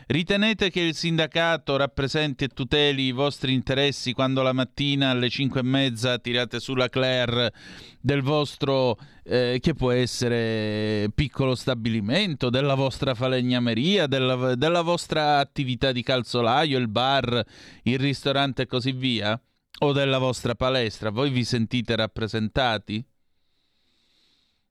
Ritenete 0.07 0.71
che 0.71 0.79
il 0.79 0.95
sindacato 0.95 1.75
rappresenti 1.75 2.45
e 2.45 2.47
tuteli 2.47 3.03
i 3.03 3.11
vostri 3.11 3.53
interessi 3.53 4.13
quando 4.13 4.41
la 4.41 4.53
mattina 4.53 5.11
alle 5.11 5.29
5 5.29 5.59
e 5.59 5.63
mezza 5.63 6.17
tirate 6.17 6.59
sulla 6.59 6.89
Claire 6.89 7.53
del 8.01 8.23
vostro, 8.23 8.97
eh, 9.23 9.59
che 9.61 9.75
può 9.75 9.91
essere 9.91 11.11
piccolo 11.13 11.53
stabilimento, 11.53 12.49
della 12.49 12.73
vostra 12.73 13.13
falegnameria, 13.13 14.07
della, 14.07 14.55
della 14.55 14.81
vostra 14.81 15.37
attività 15.37 15.91
di 15.91 16.01
calzolaio, 16.01 16.79
il 16.79 16.87
bar, 16.87 17.45
il 17.83 17.99
ristorante 17.99 18.63
e 18.63 18.65
così 18.65 18.91
via? 18.93 19.39
O 19.79 19.91
della 19.93 20.17
vostra 20.17 20.55
palestra? 20.55 21.09
Voi 21.09 21.29
vi 21.29 21.43
sentite 21.45 21.95
rappresentati? 21.95 23.05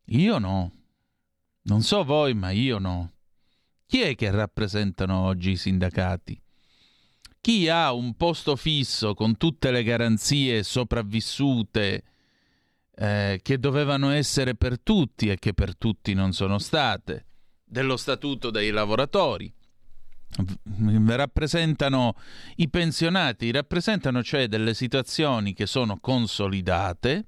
Io 0.07 0.39
no. 0.39 0.73
Non 1.63 1.83
so 1.83 2.05
voi, 2.05 2.35
ma 2.35 2.51
io 2.51 2.79
no. 2.79 3.13
Chi 3.87 4.01
è 4.01 4.15
che 4.15 4.31
rappresentano 4.31 5.21
oggi 5.21 5.53
i 5.53 5.57
sindacati? 5.57 6.41
Chi 7.41 7.69
ha 7.69 7.93
un 7.93 8.15
posto 8.17 8.57
fisso 8.57 9.15
con 9.15 9.37
tutte 9.37 9.71
le 9.71 9.83
garanzie 9.83 10.63
sopravvissute 10.63 12.03
eh, 12.95 13.41
che 13.43 13.59
dovevano 13.59 14.11
essere 14.11 14.55
per 14.55 14.81
tutti 14.81 15.31
e 15.31 15.39
che 15.39 15.55
per 15.55 15.77
tutti 15.77 16.15
non 16.15 16.33
sono 16.33 16.59
state, 16.59 17.27
dello 17.65 17.97
statuto 17.97 18.51
dei 18.51 18.71
lavoratori? 18.71 19.53
Rappresentano 21.07 22.15
i 22.57 22.69
pensionati, 22.69 23.51
rappresentano 23.51 24.23
cioè 24.23 24.47
delle 24.47 24.75
situazioni 24.75 25.55
che 25.55 25.67
sono 25.67 25.99
consolidate, 26.01 27.27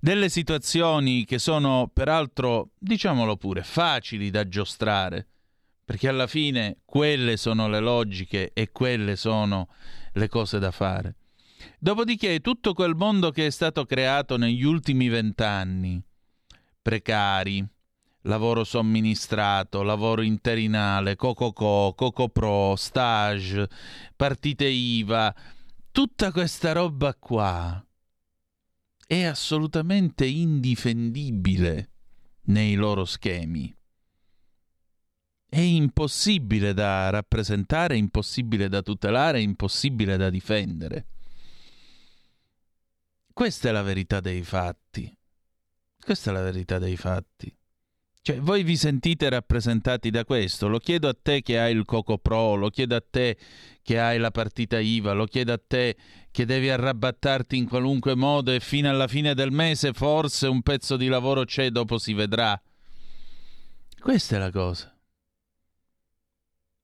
delle 0.00 0.28
situazioni 0.28 1.24
che 1.24 1.38
sono 1.38 1.90
peraltro, 1.92 2.70
diciamolo 2.78 3.36
pure, 3.36 3.62
facili 3.62 4.30
da 4.30 4.46
giostrare 4.46 5.28
perché 5.86 6.08
alla 6.08 6.26
fine 6.26 6.78
quelle 6.84 7.36
sono 7.36 7.68
le 7.68 7.78
logiche 7.78 8.50
e 8.52 8.72
quelle 8.72 9.14
sono 9.14 9.68
le 10.14 10.28
cose 10.28 10.58
da 10.58 10.72
fare. 10.72 11.14
Dopodiché 11.78 12.40
tutto 12.40 12.74
quel 12.74 12.96
mondo 12.96 13.30
che 13.30 13.46
è 13.46 13.50
stato 13.50 13.84
creato 13.86 14.36
negli 14.36 14.64
ultimi 14.64 15.06
vent'anni, 15.06 16.02
precari, 16.82 17.64
lavoro 18.26 18.64
somministrato, 18.64 19.82
lavoro 19.82 20.22
interinale, 20.22 21.16
Cococò, 21.16 21.94
Cocopro, 21.94 22.76
stage, 22.76 23.68
partite 24.14 24.66
IVA, 24.66 25.34
tutta 25.90 26.30
questa 26.30 26.72
roba 26.72 27.14
qua 27.14 27.80
è 29.06 29.22
assolutamente 29.22 30.26
indifendibile 30.26 31.90
nei 32.46 32.74
loro 32.74 33.04
schemi. 33.04 33.74
È 35.48 35.60
impossibile 35.60 36.74
da 36.74 37.08
rappresentare, 37.10 37.96
impossibile 37.96 38.68
da 38.68 38.82
tutelare, 38.82 39.40
impossibile 39.40 40.16
da 40.16 40.28
difendere. 40.28 41.06
Questa 43.32 43.68
è 43.68 43.72
la 43.72 43.82
verità 43.82 44.20
dei 44.20 44.42
fatti. 44.42 45.16
Questa 46.00 46.30
è 46.30 46.32
la 46.32 46.42
verità 46.42 46.78
dei 46.78 46.96
fatti. 46.96 47.56
Cioè, 48.26 48.40
voi 48.40 48.64
vi 48.64 48.76
sentite 48.76 49.28
rappresentati 49.28 50.10
da 50.10 50.24
questo? 50.24 50.66
Lo 50.66 50.80
chiedo 50.80 51.06
a 51.06 51.14
te 51.14 51.42
che 51.42 51.60
hai 51.60 51.72
il 51.72 51.84
Coco 51.84 52.18
Pro, 52.18 52.56
lo 52.56 52.70
chiedo 52.70 52.96
a 52.96 53.04
te 53.08 53.36
che 53.84 54.00
hai 54.00 54.18
la 54.18 54.32
partita 54.32 54.80
IVA, 54.80 55.12
lo 55.12 55.26
chiedo 55.26 55.52
a 55.52 55.60
te 55.64 55.94
che 56.32 56.44
devi 56.44 56.68
arrabattarti 56.68 57.56
in 57.56 57.68
qualunque 57.68 58.16
modo 58.16 58.50
e 58.50 58.58
fino 58.58 58.90
alla 58.90 59.06
fine 59.06 59.32
del 59.34 59.52
mese 59.52 59.92
forse 59.92 60.48
un 60.48 60.60
pezzo 60.62 60.96
di 60.96 61.06
lavoro 61.06 61.44
c'è, 61.44 61.70
dopo 61.70 61.98
si 61.98 62.14
vedrà. 62.14 62.60
Questa 63.96 64.34
è 64.34 64.38
la 64.40 64.50
cosa. 64.50 64.92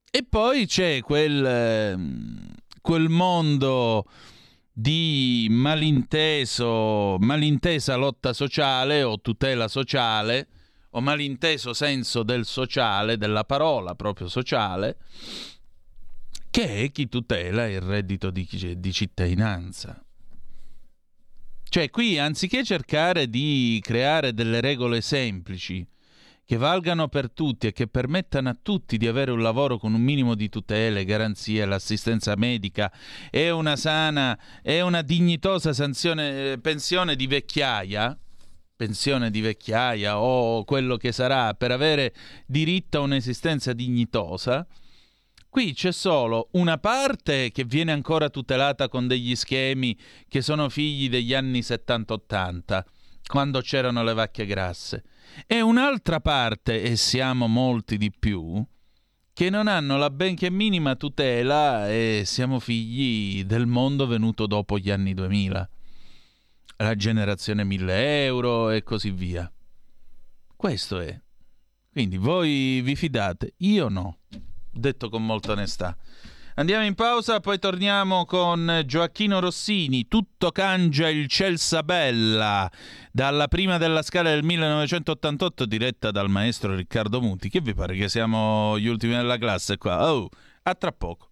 E 0.09 0.23
poi 0.23 0.65
c'è 0.65 1.01
quel, 1.01 1.45
ehm, 1.45 2.53
quel 2.79 3.09
mondo 3.09 4.05
di 4.71 5.47
malinteso, 5.49 7.17
malintesa 7.19 7.97
lotta 7.97 8.31
sociale 8.31 9.03
o 9.03 9.19
tutela 9.19 9.67
sociale 9.67 10.47
o 10.95 11.01
malinteso 11.01 11.73
senso 11.73 12.23
del 12.23 12.45
sociale, 12.45 13.17
della 13.17 13.43
parola 13.43 13.95
proprio 13.95 14.27
sociale, 14.27 14.97
che 16.49 16.83
è 16.83 16.91
chi 16.91 17.09
tutela 17.09 17.67
il 17.67 17.81
reddito 17.81 18.29
di, 18.29 18.47
di 18.77 18.93
cittadinanza. 18.93 20.03
Cioè 21.63 21.89
qui 21.89 22.19
anziché 22.19 22.63
cercare 22.63 23.27
di 23.27 23.79
creare 23.81 24.33
delle 24.33 24.61
regole 24.61 25.01
semplici 25.01 25.85
che 26.45 26.57
valgano 26.57 27.07
per 27.07 27.31
tutti 27.31 27.67
e 27.67 27.71
che 27.71 27.87
permettano 27.87 28.49
a 28.49 28.57
tutti 28.61 28.97
di 28.97 29.07
avere 29.07 29.31
un 29.31 29.41
lavoro 29.41 29.77
con 29.77 29.93
un 29.93 30.01
minimo 30.01 30.35
di 30.35 30.49
tutele, 30.49 31.05
garanzie, 31.05 31.65
l'assistenza 31.65 32.35
medica 32.35 32.91
e 33.31 33.49
una 33.49 33.75
sana 33.75 34.37
e 34.61 34.81
una 34.81 35.01
dignitosa 35.01 35.73
sanzione, 35.73 36.51
eh, 36.51 36.59
pensione 36.59 37.15
di 37.15 37.27
vecchiaia, 37.27 38.15
pensione 38.75 39.29
di 39.29 39.41
vecchiaia 39.41 40.19
o 40.19 40.63
quello 40.63 40.97
che 40.97 41.11
sarà 41.11 41.53
per 41.53 41.71
avere 41.71 42.13
diritto 42.45 42.97
a 42.97 43.01
un'esistenza 43.01 43.73
dignitosa, 43.73 44.65
qui 45.49 45.73
c'è 45.73 45.91
solo 45.91 46.49
una 46.53 46.77
parte 46.77 47.51
che 47.51 47.63
viene 47.63 47.91
ancora 47.91 48.29
tutelata 48.29 48.89
con 48.89 49.07
degli 49.07 49.35
schemi 49.35 49.97
che 50.27 50.41
sono 50.41 50.69
figli 50.69 51.09
degli 51.09 51.33
anni 51.33 51.59
70-80, 51.59 52.83
quando 53.27 53.61
c'erano 53.61 54.03
le 54.03 54.13
vacche 54.13 54.45
grasse, 54.45 55.03
e 55.47 55.61
un'altra 55.61 56.19
parte, 56.19 56.81
e 56.81 56.95
siamo 56.95 57.47
molti 57.47 57.97
di 57.97 58.11
più, 58.11 58.63
che 59.33 59.49
non 59.49 59.67
hanno 59.67 59.97
la 59.97 60.09
benché 60.09 60.49
minima 60.51 60.95
tutela 60.95 61.89
e 61.89 62.23
siamo 62.25 62.59
figli 62.59 63.43
del 63.45 63.65
mondo 63.65 64.05
venuto 64.05 64.45
dopo 64.45 64.77
gli 64.77 64.91
anni 64.91 65.13
2000 65.13 65.69
la 66.77 66.95
generazione 66.95 67.63
1000 67.63 68.25
euro 68.25 68.69
e 68.69 68.83
così 68.83 69.11
via. 69.11 69.51
Questo 70.55 70.99
è. 70.99 71.19
Quindi 71.91 72.17
voi 72.17 72.81
vi 72.81 72.95
fidate? 72.95 73.53
Io 73.57 73.87
no, 73.89 74.19
detto 74.71 75.09
con 75.09 75.25
molta 75.25 75.51
onestà. 75.51 75.95
Andiamo 76.55 76.85
in 76.85 76.93
pausa, 76.93 77.39
poi 77.39 77.57
torniamo 77.57 78.25
con 78.25 78.83
Gioacchino 78.85 79.39
Rossini, 79.39 80.07
Tutto 80.07 80.51
cangia 80.51 81.09
il 81.09 81.27
Celsabella, 81.27 82.69
dalla 83.11 83.47
prima 83.47 83.79
della 83.79 84.03
scala 84.03 84.29
del 84.29 84.43
1988, 84.43 85.65
diretta 85.65 86.11
dal 86.11 86.29
maestro 86.29 86.75
Riccardo 86.75 87.21
Muti. 87.21 87.49
Che 87.49 87.59
vi 87.59 87.73
pare 87.73 87.95
che 87.95 88.07
siamo 88.07 88.77
gli 88.77 88.87
ultimi 88.87 89.13
della 89.15 89.37
classe 89.37 89.77
qua? 89.77 90.11
Oh, 90.11 90.29
a 90.63 90.75
tra 90.75 90.91
poco. 90.91 91.31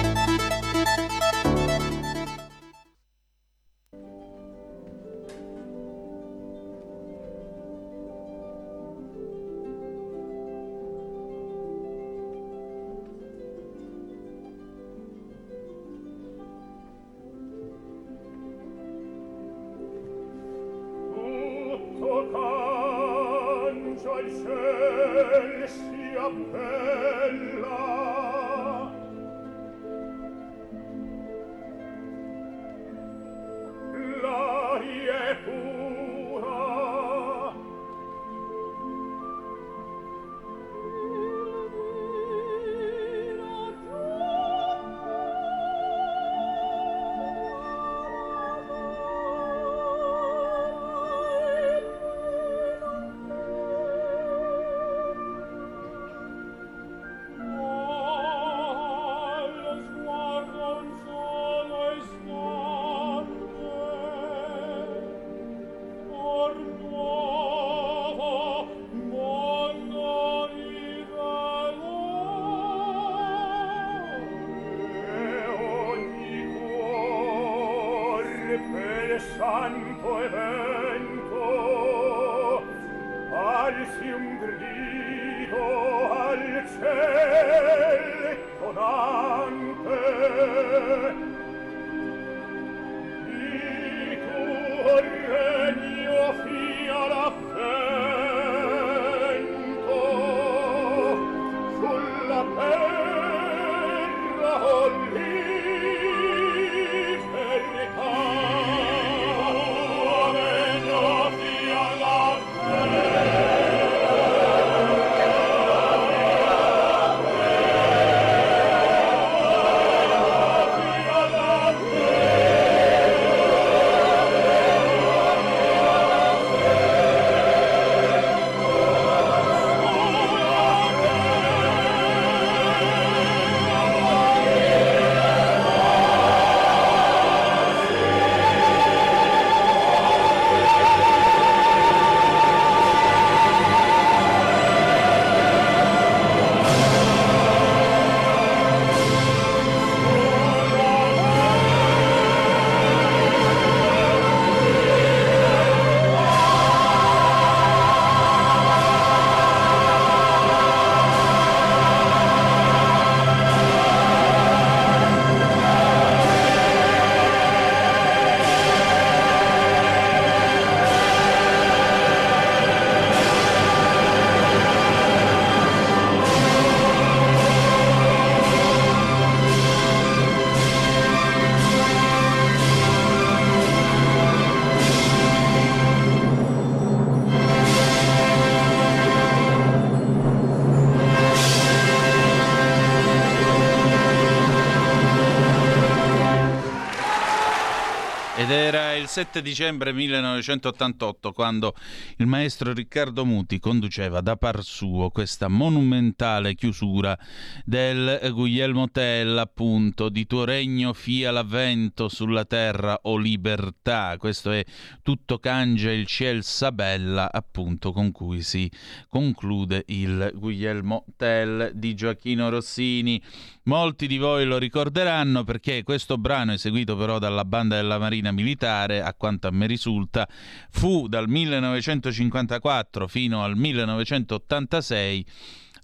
Era 198.73 198.95
il 198.95 199.07
7 199.07 199.41
dicembre 199.41 199.91
1988 199.91 201.33
quando 201.33 201.75
il 202.17 202.25
maestro 202.25 202.71
Riccardo 202.71 203.25
Muti 203.25 203.59
conduceva 203.59 204.21
da 204.21 204.37
par 204.37 204.63
suo 204.63 205.09
questa 205.09 205.49
monumentale 205.49 206.55
chiusura 206.55 207.17
del 207.65 208.29
Guglielmo 208.31 208.89
Tell, 208.89 209.37
appunto, 209.37 210.07
di 210.07 210.25
tuo 210.25 210.45
regno 210.45 210.93
fia 210.93 211.31
l'avvento 211.31 212.07
sulla 212.07 212.45
terra 212.45 212.97
o 213.03 213.17
libertà. 213.17 214.15
Questo 214.17 214.51
è 214.51 214.63
tutto 215.01 215.37
cangia 215.39 215.91
il 215.91 216.05
ciel 216.05 216.41
sabella, 216.41 217.29
appunto, 217.29 217.91
con 217.91 218.13
cui 218.13 218.41
si 218.41 218.71
conclude 219.09 219.83
il 219.87 220.31
Guglielmo 220.33 221.03
Tell 221.17 221.71
di 221.73 221.93
Gioacchino 221.93 222.47
Rossini. 222.47 223.21
Molti 223.63 224.07
di 224.07 224.17
voi 224.17 224.45
lo 224.45 224.57
ricorderanno 224.57 225.43
perché 225.43 225.83
questo 225.83 226.17
brano, 226.17 226.53
eseguito 226.53 226.95
però 226.95 227.19
dalla 227.19 227.43
banda 227.43 227.75
della 227.75 227.99
Marina 227.99 228.31
Militare, 228.31 228.59
a 228.67 229.13
quanto 229.15 229.47
a 229.47 229.51
me 229.51 229.67
risulta, 229.67 230.27
fu 230.69 231.07
dal 231.07 231.27
1954 231.27 233.07
fino 233.07 233.43
al 233.43 233.55
1986 233.55 235.25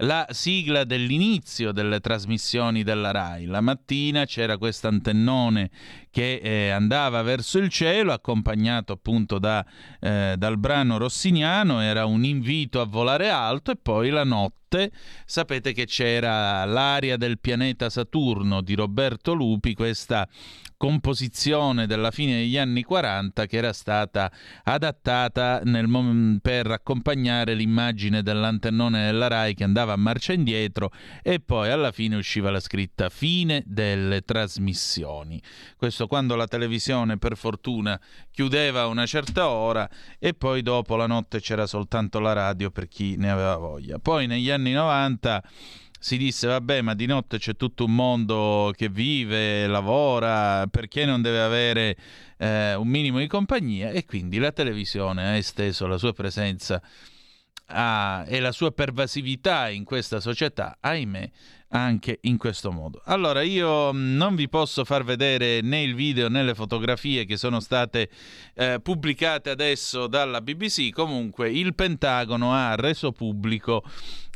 la 0.02 0.28
sigla 0.30 0.84
dell'inizio 0.84 1.72
delle 1.72 2.00
trasmissioni 2.00 2.84
della 2.84 3.12
RAI. 3.12 3.46
La 3.46 3.62
mattina 3.62 4.26
c'era 4.26 4.58
questo 4.58 4.88
antennone 4.88 5.70
che 6.12 6.40
eh, 6.42 6.70
andava 6.70 7.22
verso 7.22 7.58
il 7.58 7.70
cielo, 7.70 8.12
accompagnato 8.14 8.94
appunto 8.94 9.40
da, 9.40 9.66
eh, 10.00 10.36
dal 10.38 10.58
brano 10.58 10.98
rossiniano, 10.98 11.82
era 11.82 12.06
un 12.06 12.24
invito 12.24 12.82
a 12.82 12.86
volare 12.86 13.30
alto 13.30 13.72
e 13.72 13.76
poi 13.76 14.10
la 14.10 14.24
notte 14.24 14.67
sapete 15.26 15.72
che 15.72 15.86
c'era 15.86 16.66
l'aria 16.66 17.16
del 17.16 17.40
pianeta 17.40 17.90
Saturno 17.90 18.62
di 18.62 18.76
Roberto 18.76 19.34
Lupi, 19.34 19.74
questa 19.74 20.28
composizione 20.78 21.88
della 21.88 22.12
fine 22.12 22.36
degli 22.36 22.58
anni 22.58 22.84
40 22.84 23.48
che 23.48 23.58
era 23.58 23.74
stata 23.74 24.32
adattata 24.64 25.62
mom- 25.64 26.38
per 26.40 26.70
accompagnare 26.70 27.56
l'immagine 27.56 28.22
dell'antennone 28.22 29.06
della 29.06 29.28
RAI 29.28 29.56
che 29.56 29.64
andava 29.64 29.94
a 29.94 29.98
marcia 29.98 30.34
indietro 30.34 30.92
e 31.24 31.40
poi 31.40 31.72
alla 31.72 31.92
fine 31.92 32.16
usciva 32.16 32.52
la 32.52 32.60
scritta 32.60 33.10
fine 33.10 33.64
delle 33.66 34.22
trasmissioni. 34.22 35.42
Questo 35.76 36.06
quando 36.06 36.36
la 36.36 36.48
televisione 36.48 37.18
per 37.18 37.36
fortuna 37.38 38.00
chiudeva 38.30 38.82
a 38.82 38.88
una 38.88 39.08
certa 39.08 39.50
ora 39.50 39.90
e 40.20 40.36
poi 40.36 40.62
dopo 40.62 40.96
la 40.96 41.08
notte 41.08 41.40
c'era 41.40 41.66
soltanto 41.66 42.20
la 42.20 42.34
radio 42.34 42.70
per 42.70 42.88
chi 42.88 43.16
ne 43.18 43.32
aveva 43.32 43.56
voglia. 43.56 43.98
Poi 43.98 44.28
negli 44.28 44.52
anni 44.52 44.57
90 44.58 45.44
si 46.00 46.18
disse 46.18 46.48
vabbè 46.48 46.82
ma 46.82 46.94
di 46.94 47.06
notte 47.06 47.40
c'è 47.40 47.56
tutto 47.56 47.86
un 47.86 47.96
mondo 47.96 48.72
che 48.76 48.90
vive, 48.90 49.68
lavora, 49.68 50.68
perché 50.68 51.06
non 51.06 51.22
deve 51.22 51.42
avere 51.42 51.98
eh, 52.38 52.76
un 52.76 52.88
minimo 52.88 53.20
di 53.20 53.28
compagnia 53.28 53.90
e 53.90 54.06
quindi 54.06 54.38
la 54.38 54.52
televisione 54.52 55.28
ha 55.28 55.36
esteso 55.36 55.88
la 55.88 55.98
sua 55.98 56.14
presenza 56.14 56.82
a, 57.68 58.24
e 58.28 58.40
la 58.40 58.52
sua 58.52 58.72
pervasività 58.72 59.70
in 59.70 59.84
questa 59.84 60.20
società, 60.20 60.78
ahimè, 60.80 61.30
anche 61.70 62.20
in 62.22 62.38
questo 62.38 62.72
modo. 62.72 63.02
Allora 63.06 63.42
io 63.42 63.92
mm, 63.92 64.16
non 64.16 64.36
vi 64.36 64.48
posso 64.48 64.86
far 64.86 65.04
vedere 65.04 65.62
né 65.62 65.82
il 65.82 65.96
video 65.96 66.30
né 66.30 66.44
le 66.44 66.56
fotografie 66.56 67.26
che 67.26 67.36
sono 67.38 67.60
state 67.60 68.10
eh, 68.54 68.80
pubblicate 68.82 69.50
adesso 69.50 70.08
dalla 70.08 70.42
BBC, 70.42 70.92
comunque 70.92 71.52
il 71.52 71.76
Pentagono 71.76 72.54
ha 72.54 72.76
reso 72.76 73.12
pubblico 73.12 73.84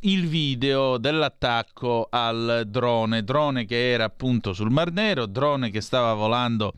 il 0.01 0.27
video 0.27 0.97
dell'attacco 0.97 2.07
al 2.09 2.63
drone, 2.67 3.23
drone 3.23 3.65
che 3.65 3.91
era 3.91 4.05
appunto 4.05 4.53
sul 4.53 4.71
Mar 4.71 4.91
Nero, 4.91 5.25
drone 5.25 5.69
che 5.69 5.81
stava 5.81 6.13
volando 6.13 6.73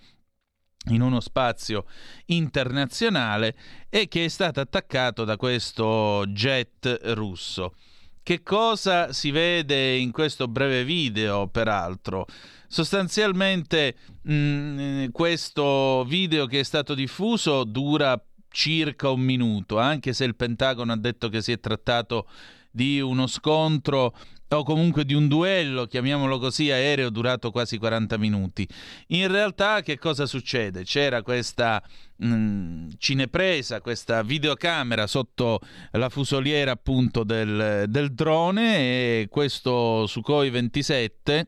in 0.88 1.02
uno 1.02 1.22
spazio 1.22 1.86
internazionale 2.26 3.56
e 3.90 4.08
che 4.08 4.26
è 4.26 4.28
stato 4.28 4.60
attaccato 4.60 5.24
da 5.24 5.38
questo 5.38 6.26
jet 6.28 7.00
russo. 7.14 7.76
Che 8.22 8.42
cosa 8.42 9.12
si 9.14 9.32
vede 9.32 9.98
in 9.98 10.12
questo 10.12 10.48
breve 10.48 10.84
video, 10.84 11.48
peraltro? 11.48 12.26
Sostanzialmente 12.68 13.96
mh, 14.22 15.08
questo 15.12 16.04
video 16.06 16.46
che 16.46 16.62
è 16.62 16.64
stato 16.64 16.94
diffuso 16.94 17.64
dura 17.64 18.22
circa 18.50 19.10
un 19.10 19.22
minuto, 19.22 19.78
anche 19.78 20.14
se 20.14 20.26
il 20.26 20.36
Pentagono 20.36 20.92
ha 20.92 20.98
detto 20.98 21.28
che 21.30 21.42
si 21.42 21.52
è 21.52 21.60
trattato 21.60 22.28
di 22.74 23.00
uno 23.00 23.28
scontro 23.28 24.14
o 24.50 24.64
comunque 24.64 25.06
di 25.06 25.14
un 25.14 25.28
duello, 25.28 25.86
chiamiamolo 25.86 26.38
così, 26.38 26.70
aereo 26.70 27.10
durato 27.10 27.50
quasi 27.50 27.78
40 27.78 28.18
minuti. 28.18 28.68
In 29.08 29.28
realtà 29.28 29.82
che 29.82 29.98
cosa 29.98 30.26
succede? 30.26 30.84
C'era 30.84 31.24
questa 31.24 31.82
mh, 32.18 32.28
mm, 32.28 32.90
cinepresa, 32.98 33.82
questa 33.82 34.22
videocamera 34.22 35.08
sotto 35.08 35.60
la 35.92 36.10
fusoliera 36.10 36.72
appunto 36.72 37.24
del, 37.24 37.86
del 37.88 38.14
drone 38.14 38.78
e 39.22 39.28
questo 39.30 40.06
Sukhoi 40.06 40.50
27 40.50 41.48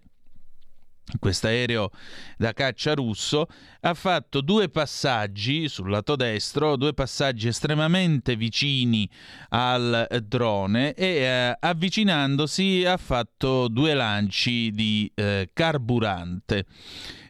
questo 1.20 1.48
aereo 1.48 1.92
da 2.38 2.54
caccia 2.54 2.94
russo, 2.94 3.48
ha 3.82 3.94
fatto 3.94 4.42
due 4.42 4.70
passaggi 4.70 5.68
sul 5.68 5.90
lato 5.90 6.16
destro, 6.16 6.76
due 6.76 6.94
passaggi 6.94 7.48
estremamente 7.48 8.36
vicini 8.36 9.08
al 9.50 10.08
drone 10.24 10.94
e 10.94 11.06
eh, 11.06 11.58
avvicinandosi 11.60 12.84
ha 12.86 12.98
fatto 12.98 13.68
due 13.68 13.94
lanci 13.94 14.72
di 14.72 15.12
eh, 15.14 15.50
carburante. 15.54 16.66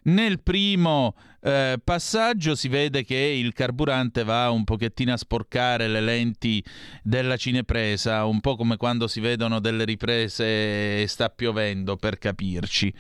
Nel 0.04 0.42
primo 0.42 1.16
eh, 1.46 1.80
passaggio 1.84 2.56
si 2.56 2.68
vede 2.68 3.04
che 3.04 3.16
il 3.16 3.54
carburante 3.54 4.24
va 4.24 4.50
un 4.50 4.64
pochettino 4.64 5.14
a 5.14 5.18
sporcare 5.18 5.88
le 5.88 6.02
lenti 6.02 6.64
della 7.04 7.38
cinepresa, 7.38 8.26
un 8.26 8.42
po' 8.42 8.56
come 8.56 8.78
quando 8.78 9.08
si 9.08 9.20
vedono 9.20 9.60
delle 9.60 9.86
riprese 9.86 11.04
e 11.04 11.06
sta 11.08 11.30
piovendo, 11.30 11.98
per 11.98 12.18
capirci. 12.18 12.92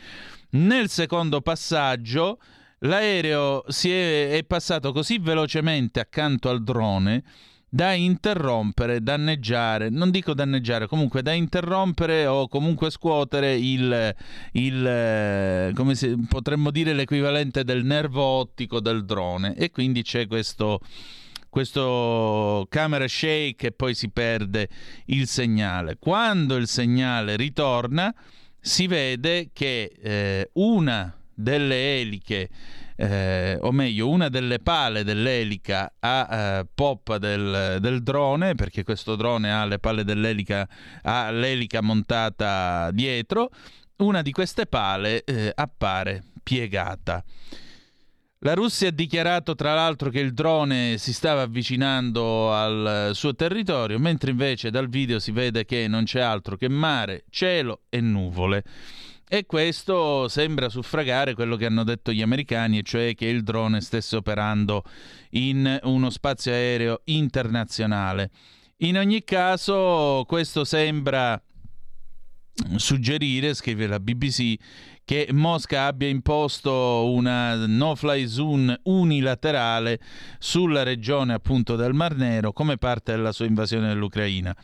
Nel 0.51 0.89
secondo 0.89 1.41
passaggio 1.41 2.39
l'aereo 2.79 3.65
è, 3.65 4.29
è 4.29 4.43
passato 4.45 4.91
così 4.91 5.17
velocemente 5.17 5.99
accanto 5.99 6.47
al 6.49 6.63
drone 6.63 7.23
da 7.75 7.91
interrompere, 7.91 9.03
danneggiare, 9.03 9.89
non 9.89 10.09
dico 10.09 10.33
danneggiare, 10.33 10.87
comunque 10.87 11.21
da 11.21 11.33
interrompere 11.33 12.25
o 12.25 12.47
comunque 12.47 12.89
scuotere 12.89 13.53
il, 13.55 14.15
il 14.53 15.73
come 15.73 15.93
se, 15.95 16.15
potremmo 16.29 16.71
dire 16.71 16.93
l'equivalente 16.93 17.65
del 17.65 17.83
nervo 17.83 18.23
ottico 18.23 18.79
del 18.79 19.03
drone 19.03 19.57
e 19.57 19.71
quindi 19.71 20.03
c'è 20.03 20.25
questo 20.25 20.79
questo 21.49 22.65
camera 22.69 23.07
shake 23.09 23.67
e 23.67 23.71
poi 23.71 23.93
si 23.93 24.09
perde 24.09 24.69
il 25.07 25.27
segnale. 25.27 25.97
Quando 25.99 26.55
il 26.55 26.67
segnale 26.67 27.35
ritorna, 27.35 28.13
si 28.57 28.87
vede 28.87 29.49
che 29.51 29.91
eh, 30.01 30.49
una 30.53 31.13
delle 31.33 31.99
eliche, 31.99 32.49
eh, 32.95 33.57
o 33.61 33.71
meglio, 33.71 34.09
una 34.09 34.29
delle 34.29 34.59
pale 34.59 35.03
dell'elica 35.03 35.93
a 35.99 36.27
eh, 36.59 36.67
poppa 36.73 37.17
del, 37.17 37.77
del, 37.79 38.03
drone, 38.03 38.55
perché 38.55 38.83
questo 38.83 39.15
drone 39.15 39.51
ha 39.51 39.65
le 39.65 39.79
pale 39.79 40.03
dell'elica, 40.03 40.67
ha 41.01 41.29
l'elica 41.31 41.81
montata 41.81 42.89
dietro, 42.91 43.49
una 43.97 44.21
di 44.21 44.31
queste 44.31 44.65
pale 44.65 45.23
eh, 45.23 45.51
appare 45.53 46.23
piegata. 46.41 47.23
La 48.39 48.53
Russia 48.53 48.89
ha 48.89 48.91
dichiarato 48.91 49.55
tra 49.55 49.73
l'altro 49.73 50.11
che 50.11 50.19
il 50.19 50.33
drone 50.33 50.97
si 50.99 51.13
stava 51.13 51.41
avvicinando 51.41 52.53
al 52.53 53.11
suo 53.13 53.33
territorio, 53.33 53.97
mentre 53.97 54.31
invece 54.31 54.69
dal 54.69 54.87
video 54.87 55.19
si 55.19 55.31
vede 55.31 55.65
che 55.65 55.87
non 55.87 56.03
c'è 56.03 56.19
altro 56.19 56.55
che 56.55 56.69
mare, 56.69 57.23
cielo 57.31 57.81
e 57.89 58.01
nuvole. 58.01 58.63
E 59.27 59.47
questo 59.47 60.27
sembra 60.27 60.69
suffragare 60.69 61.33
quello 61.33 61.55
che 61.55 61.65
hanno 61.65 61.83
detto 61.83 62.11
gli 62.11 62.21
americani, 62.21 62.83
cioè 62.83 63.15
che 63.15 63.25
il 63.25 63.41
drone 63.43 63.81
stesse 63.81 64.15
operando 64.17 64.83
in 65.31 65.79
uno 65.83 66.09
spazio 66.11 66.51
aereo 66.51 67.01
internazionale. 67.05 68.29
In 68.77 68.97
ogni 68.97 69.23
caso, 69.23 70.25
questo 70.27 70.63
sembra 70.63 71.41
suggerire, 72.75 73.53
scrive 73.53 73.87
la 73.87 73.99
BBC, 73.99 74.55
che 75.03 75.27
Mosca 75.31 75.85
abbia 75.85 76.07
imposto 76.07 77.11
una 77.11 77.65
no-fly 77.67 78.27
zone 78.27 78.79
unilaterale 78.83 79.99
sulla 80.39 80.83
regione 80.83 81.33
appunto 81.33 81.75
del 81.75 81.93
Mar 81.93 82.15
Nero 82.15 82.53
come 82.53 82.77
parte 82.77 83.11
della 83.11 83.31
sua 83.31 83.45
invasione 83.45 83.87
dell'Ucraina. 83.87 84.55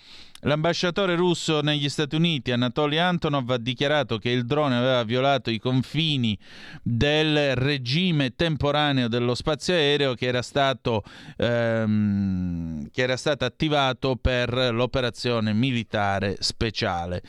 L'ambasciatore 0.41 1.15
russo 1.15 1.61
negli 1.61 1.87
Stati 1.87 2.15
Uniti, 2.15 2.51
Anatoly 2.51 2.97
Antonov, 2.97 3.51
ha 3.51 3.57
dichiarato 3.57 4.17
che 4.17 4.29
il 4.29 4.45
drone 4.45 4.75
aveva 4.75 5.03
violato 5.03 5.51
i 5.51 5.59
confini 5.59 6.37
del 6.81 7.55
regime 7.55 8.33
temporaneo 8.35 9.07
dello 9.07 9.35
spazio 9.35 9.75
aereo 9.75 10.15
che 10.15 10.25
era 10.25 10.41
stato, 10.41 11.03
ehm, 11.37 12.89
che 12.91 13.01
era 13.03 13.17
stato 13.17 13.45
attivato 13.45 14.15
per 14.15 14.51
l'operazione 14.71 15.53
militare 15.53 16.37
speciale. 16.39 17.21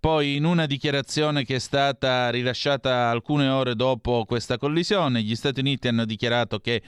Poi 0.00 0.36
in 0.36 0.44
una 0.44 0.66
dichiarazione 0.66 1.44
che 1.44 1.56
è 1.56 1.58
stata 1.58 2.30
rilasciata 2.30 3.10
alcune 3.10 3.48
ore 3.48 3.74
dopo 3.74 4.24
questa 4.26 4.56
collisione, 4.56 5.22
gli 5.22 5.34
Stati 5.34 5.58
Uniti 5.58 5.88
hanno 5.88 6.04
dichiarato 6.04 6.60
che 6.60 6.82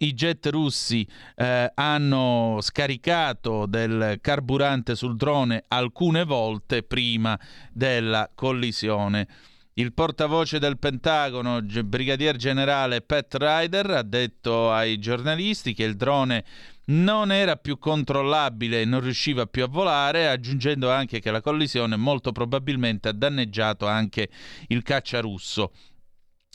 i 0.00 0.12
jet 0.12 0.44
russi 0.48 1.08
eh, 1.36 1.72
hanno 1.74 2.58
scaricato 2.60 3.64
del 3.64 4.18
carburante 4.20 4.94
sul 4.94 5.16
drone 5.16 5.64
alcune 5.68 6.24
volte 6.24 6.82
prima 6.82 7.38
della 7.72 8.30
collisione. 8.34 9.26
Il 9.74 9.92
portavoce 9.92 10.58
del 10.58 10.78
Pentagono, 10.78 11.60
brigadier 11.62 12.36
generale 12.36 13.02
Pat 13.02 13.34
Ryder, 13.34 13.90
ha 13.90 14.02
detto 14.02 14.72
ai 14.72 14.98
giornalisti 14.98 15.74
che 15.74 15.84
il 15.84 15.96
drone 15.96 16.44
non 16.86 17.30
era 17.30 17.54
più 17.56 17.78
controllabile 17.78 18.80
e 18.80 18.84
non 18.84 19.00
riusciva 19.00 19.46
più 19.46 19.62
a 19.62 19.68
volare, 19.68 20.28
aggiungendo 20.28 20.90
anche 20.90 21.20
che 21.20 21.30
la 21.30 21.40
collisione 21.40 21.94
molto 21.94 22.32
probabilmente 22.32 23.08
ha 23.08 23.12
danneggiato 23.12 23.86
anche 23.86 24.28
il 24.68 24.82
caccia 24.82 25.20
russo. 25.20 25.72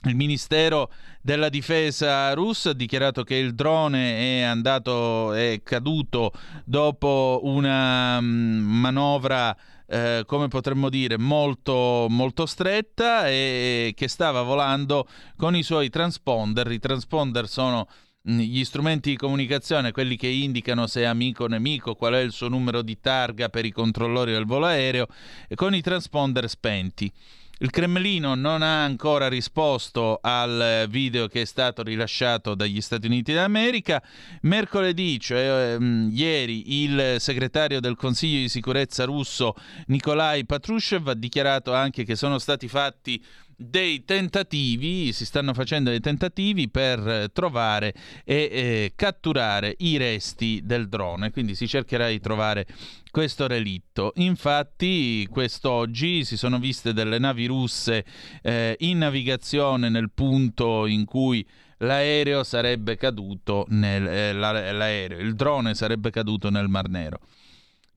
Il 0.04 0.16
Ministero 0.16 0.92
della 1.22 1.50
Difesa 1.50 2.32
russo 2.34 2.70
ha 2.70 2.74
dichiarato 2.74 3.24
che 3.24 3.36
il 3.36 3.56
drone 3.56 4.40
è 4.40 4.42
andato, 4.42 5.34
è 5.34 5.62
caduto 5.64 6.32
dopo 6.64 7.40
una 7.44 8.18
um, 8.18 8.26
manovra 8.26 9.56
eh, 9.88 10.24
come 10.26 10.48
potremmo 10.48 10.90
dire, 10.90 11.18
molto, 11.18 12.08
molto 12.10 12.46
stretta 12.46 13.28
e 13.28 13.94
che 13.96 14.08
stava 14.08 14.42
volando 14.42 15.08
con 15.38 15.56
i 15.56 15.64
suoi 15.64 15.90
transponder. 15.90 16.72
I 16.72 16.80
transponder 16.80 17.48
sono 17.48 17.88
mm, 18.30 18.40
gli 18.40 18.64
strumenti 18.64 19.12
di 19.12 19.18
comunicazione, 19.18 19.92
quelli 19.92 20.16
che 20.16 20.28
indicano 20.28 20.88
se 20.88 21.02
è 21.02 21.06
amico 21.06 21.44
o 21.44 21.48
nemico, 21.48 21.96
qual 21.96 22.14
è 22.14 22.20
il 22.20 22.32
suo 22.32 22.48
numero 22.48 22.82
di 22.82 23.00
targa 23.00 23.50
per 23.50 23.66
i 23.66 23.72
controllori 23.72 24.32
del 24.32 24.46
volo 24.46 24.66
aereo, 24.66 25.08
con 25.56 25.76
i 25.76 25.82
transponder 25.82 26.50
spenti. 26.50 27.12
Il 27.60 27.70
Cremlino 27.70 28.36
non 28.36 28.62
ha 28.62 28.84
ancora 28.84 29.30
risposto 29.30 30.20
al 30.22 30.88
video 30.90 31.28
che 31.28 31.44
è 31.44 31.46
stato 31.46 31.84
rilasciato 31.84 32.54
dagli 32.54 32.82
Stati 32.82 33.06
Uniti 33.06 33.32
d'America. 33.32 34.04
Mercoledì, 34.42 35.18
cioè 35.22 35.76
ehm, 35.76 36.10
ieri, 36.12 36.84
il 36.84 37.16
segretario 37.20 37.80
del 37.80 37.96
Consiglio 37.96 38.40
di 38.40 38.50
sicurezza 38.50 39.06
russo 39.06 39.56
Nikolai 39.88 40.46
Patrushev 40.46 41.08
ha 41.08 41.14
dichiarato 41.14 41.74
anche 41.74 42.04
che 42.04 42.18
sono 42.18 42.40
stati 42.40 42.68
fatti 42.68 43.24
dei 43.56 44.04
tentativi, 44.06 45.14
si 45.14 45.26
stanno 45.26 45.54
facendo 45.54 45.90
dei 45.90 46.00
tentativi 46.00 46.70
per 46.70 47.30
trovare 47.34 47.94
e 48.24 48.36
eh, 48.36 48.94
catturare 48.96 49.76
i 49.80 49.98
resti 49.98 50.62
del 50.64 50.90
drone, 50.90 51.32
quindi 51.32 51.56
si 51.56 51.68
cercherà 51.68 52.10
di 52.10 52.20
trovare 52.20 52.66
questo 53.12 53.48
relitto. 53.48 54.12
Infatti, 54.16 55.28
quest'oggi 55.30 56.26
si 56.26 56.38
sono 56.38 56.60
viste 56.60 56.94
delle 56.94 57.18
navi 57.18 57.46
russe 57.46 58.06
eh, 58.42 58.76
in 58.80 58.98
navigazione 58.98 59.90
nel 59.90 60.12
punto 60.12 60.86
in 60.86 61.06
cui 61.06 61.46
l'aereo 61.78 62.44
sarebbe 62.44 62.96
caduto 62.98 63.66
nel, 63.70 64.08
eh, 64.08 64.34
l'aereo, 64.34 65.20
il 65.20 65.36
drone 65.36 65.76
sarebbe 65.76 66.10
caduto 66.10 66.50
nel 66.50 66.68
Mar 66.68 66.90
Nero. 66.90 67.20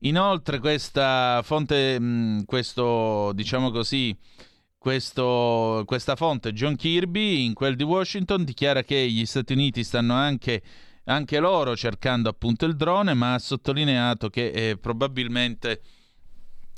Inoltre 0.03 0.59
questa 0.59 1.41
fonte, 1.43 1.99
mh, 1.99 2.45
questo 2.45 3.33
diciamo 3.33 3.69
così, 3.71 4.15
questo, 4.79 5.83
questa 5.85 6.15
fonte, 6.15 6.53
John 6.53 6.75
Kirby, 6.75 7.43
in 7.43 7.53
quel 7.53 7.75
di 7.75 7.83
Washington, 7.83 8.45
dichiara 8.45 8.81
che 8.81 9.07
gli 9.11 9.25
Stati 9.25 9.53
Uniti 9.53 9.83
stanno 9.83 10.13
anche, 10.13 10.61
anche 11.03 11.39
loro 11.39 11.75
cercando 11.75 12.29
appunto 12.29 12.65
il 12.65 12.77
drone, 12.77 13.13
ma 13.13 13.33
ha 13.33 13.39
sottolineato 13.39 14.29
che 14.29 14.47
eh, 14.47 14.77
probabilmente 14.77 15.81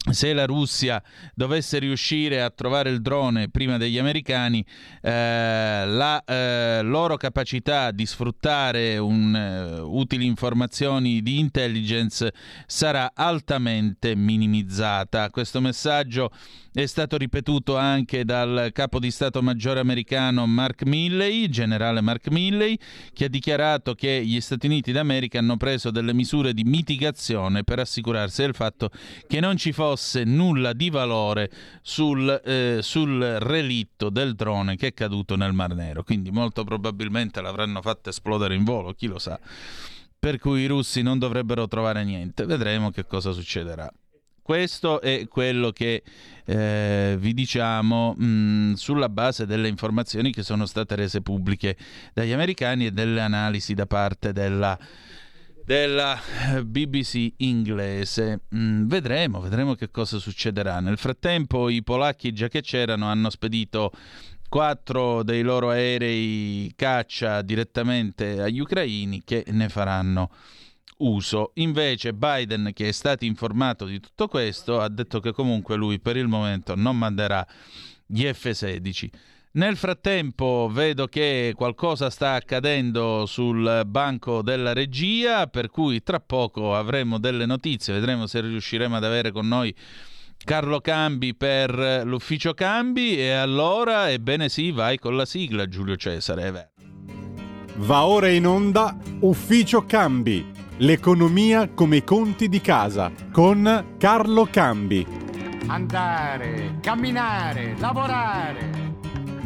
se 0.09 0.33
la 0.33 0.45
Russia 0.45 1.01
dovesse 1.35 1.77
riuscire 1.77 2.41
a 2.41 2.49
trovare 2.49 2.89
il 2.89 3.01
drone 3.01 3.49
prima 3.49 3.77
degli 3.77 3.99
americani, 3.99 4.65
eh, 4.99 5.83
la 5.85 6.23
eh, 6.25 6.81
loro 6.81 7.17
capacità 7.17 7.91
di 7.91 8.07
sfruttare 8.07 8.97
un, 8.97 9.79
uh, 9.83 9.99
utili 9.99 10.25
informazioni 10.25 11.21
di 11.21 11.37
intelligence 11.37 12.33
sarà 12.65 13.11
altamente 13.13 14.15
minimizzata. 14.15 15.29
Questo 15.29 15.61
messaggio 15.61 16.31
è 16.73 16.85
stato 16.85 17.17
ripetuto 17.17 17.77
anche 17.77 18.25
dal 18.25 18.71
capo 18.73 18.97
di 18.97 19.11
Stato 19.11 19.41
Maggiore 19.43 19.81
americano 19.81 20.47
Mark 20.47 20.83
Milley, 20.83 21.47
generale 21.49 22.01
Mark 22.01 22.29
Milley, 22.29 22.77
che 23.13 23.25
ha 23.25 23.29
dichiarato 23.29 23.93
che 23.93 24.23
gli 24.25 24.39
Stati 24.41 24.65
Uniti 24.65 24.91
d'America 24.91 25.37
hanno 25.37 25.57
preso 25.57 25.91
delle 25.91 26.13
misure 26.13 26.53
di 26.53 26.63
mitigazione 26.63 27.63
per 27.63 27.79
assicurarsi 27.79 28.41
del 28.41 28.55
fatto 28.55 28.89
che 29.27 29.39
non 29.39 29.57
ci 29.57 29.71
fosse 29.71 29.90
nulla 30.25 30.73
di 30.73 30.89
valore 30.89 31.49
sul, 31.81 32.41
eh, 32.43 32.79
sul 32.81 33.19
relitto 33.39 34.09
del 34.09 34.35
drone 34.35 34.75
che 34.75 34.87
è 34.87 34.93
caduto 34.93 35.35
nel 35.35 35.53
Mar 35.53 35.73
Nero. 35.73 36.03
Quindi 36.03 36.31
molto 36.31 36.63
probabilmente 36.63 37.41
l'avranno 37.41 37.81
fatto 37.81 38.09
esplodere 38.09 38.55
in 38.55 38.63
volo, 38.63 38.93
chi 38.93 39.07
lo 39.07 39.19
sa. 39.19 39.39
Per 40.19 40.37
cui 40.39 40.61
i 40.61 40.67
russi 40.67 41.01
non 41.01 41.19
dovrebbero 41.19 41.67
trovare 41.67 42.03
niente. 42.03 42.45
Vedremo 42.45 42.91
che 42.91 43.05
cosa 43.05 43.31
succederà. 43.31 43.91
Questo 44.41 45.01
è 45.01 45.27
quello 45.27 45.71
che 45.71 46.03
eh, 46.45 47.15
vi 47.17 47.33
diciamo 47.33 48.13
mh, 48.13 48.73
sulla 48.73 49.07
base 49.07 49.45
delle 49.45 49.67
informazioni 49.67 50.31
che 50.31 50.43
sono 50.43 50.65
state 50.65 50.95
rese 50.95 51.21
pubbliche 51.21 51.77
dagli 52.13 52.31
americani 52.31 52.87
e 52.87 52.91
delle 52.91 53.21
analisi 53.21 53.73
da 53.75 53.85
parte 53.85 54.33
della, 54.33 54.77
della 55.71 56.19
eh, 56.53 56.65
BBC 56.65 57.31
inglese. 57.37 58.41
Mm, 58.53 58.87
vedremo, 58.87 59.39
vedremo 59.39 59.73
che 59.73 59.89
cosa 59.89 60.19
succederà. 60.19 60.81
Nel 60.81 60.97
frattempo 60.97 61.69
i 61.69 61.81
polacchi, 61.81 62.33
già 62.33 62.49
che 62.49 62.59
c'erano, 62.59 63.05
hanno 63.05 63.29
spedito 63.29 63.93
quattro 64.49 65.23
dei 65.23 65.43
loro 65.43 65.69
aerei 65.69 66.73
caccia 66.75 67.41
direttamente 67.41 68.41
agli 68.41 68.59
ucraini 68.59 69.21
che 69.23 69.45
ne 69.47 69.69
faranno 69.69 70.29
uso. 70.97 71.51
Invece 71.53 72.13
Biden, 72.13 72.71
che 72.73 72.89
è 72.89 72.91
stato 72.91 73.23
informato 73.23 73.85
di 73.85 74.01
tutto 74.01 74.27
questo, 74.27 74.81
ha 74.81 74.89
detto 74.89 75.21
che 75.21 75.31
comunque 75.31 75.77
lui 75.77 76.01
per 76.01 76.17
il 76.17 76.27
momento 76.27 76.75
non 76.75 76.97
manderà 76.97 77.47
gli 78.05 78.25
F-16. 78.25 79.09
Nel 79.53 79.75
frattempo 79.75 80.69
vedo 80.71 81.07
che 81.07 81.53
qualcosa 81.55 82.09
sta 82.09 82.33
accadendo 82.33 83.25
sul 83.25 83.83
banco 83.85 84.41
della 84.41 84.71
regia, 84.71 85.47
per 85.47 85.69
cui 85.69 86.01
tra 86.03 86.21
poco 86.21 86.73
avremo 86.73 87.17
delle 87.17 87.45
notizie, 87.45 87.93
vedremo 87.93 88.27
se 88.27 88.39
riusciremo 88.39 88.95
ad 88.95 89.03
avere 89.03 89.31
con 89.31 89.49
noi 89.49 89.75
Carlo 90.43 90.79
Cambi 90.79 91.35
per 91.35 92.03
l'ufficio 92.05 92.53
Cambi 92.53 93.17
e 93.17 93.31
allora, 93.31 94.09
ebbene 94.09 94.47
sì, 94.47 94.71
vai 94.71 94.97
con 94.97 95.17
la 95.17 95.25
sigla 95.25 95.67
Giulio 95.67 95.97
Cesare. 95.97 96.71
Va 97.75 98.05
ora 98.05 98.29
in 98.29 98.47
onda 98.47 98.97
Ufficio 99.19 99.85
Cambi 99.85 100.59
L'economia 100.77 101.69
come 101.69 101.97
i 101.97 102.03
conti 102.03 102.47
di 102.49 102.59
casa 102.59 103.11
con 103.31 103.95
Carlo 103.99 104.47
Cambi. 104.49 105.05
Andare, 105.67 106.79
camminare, 106.81 107.75
lavorare. 107.77 108.90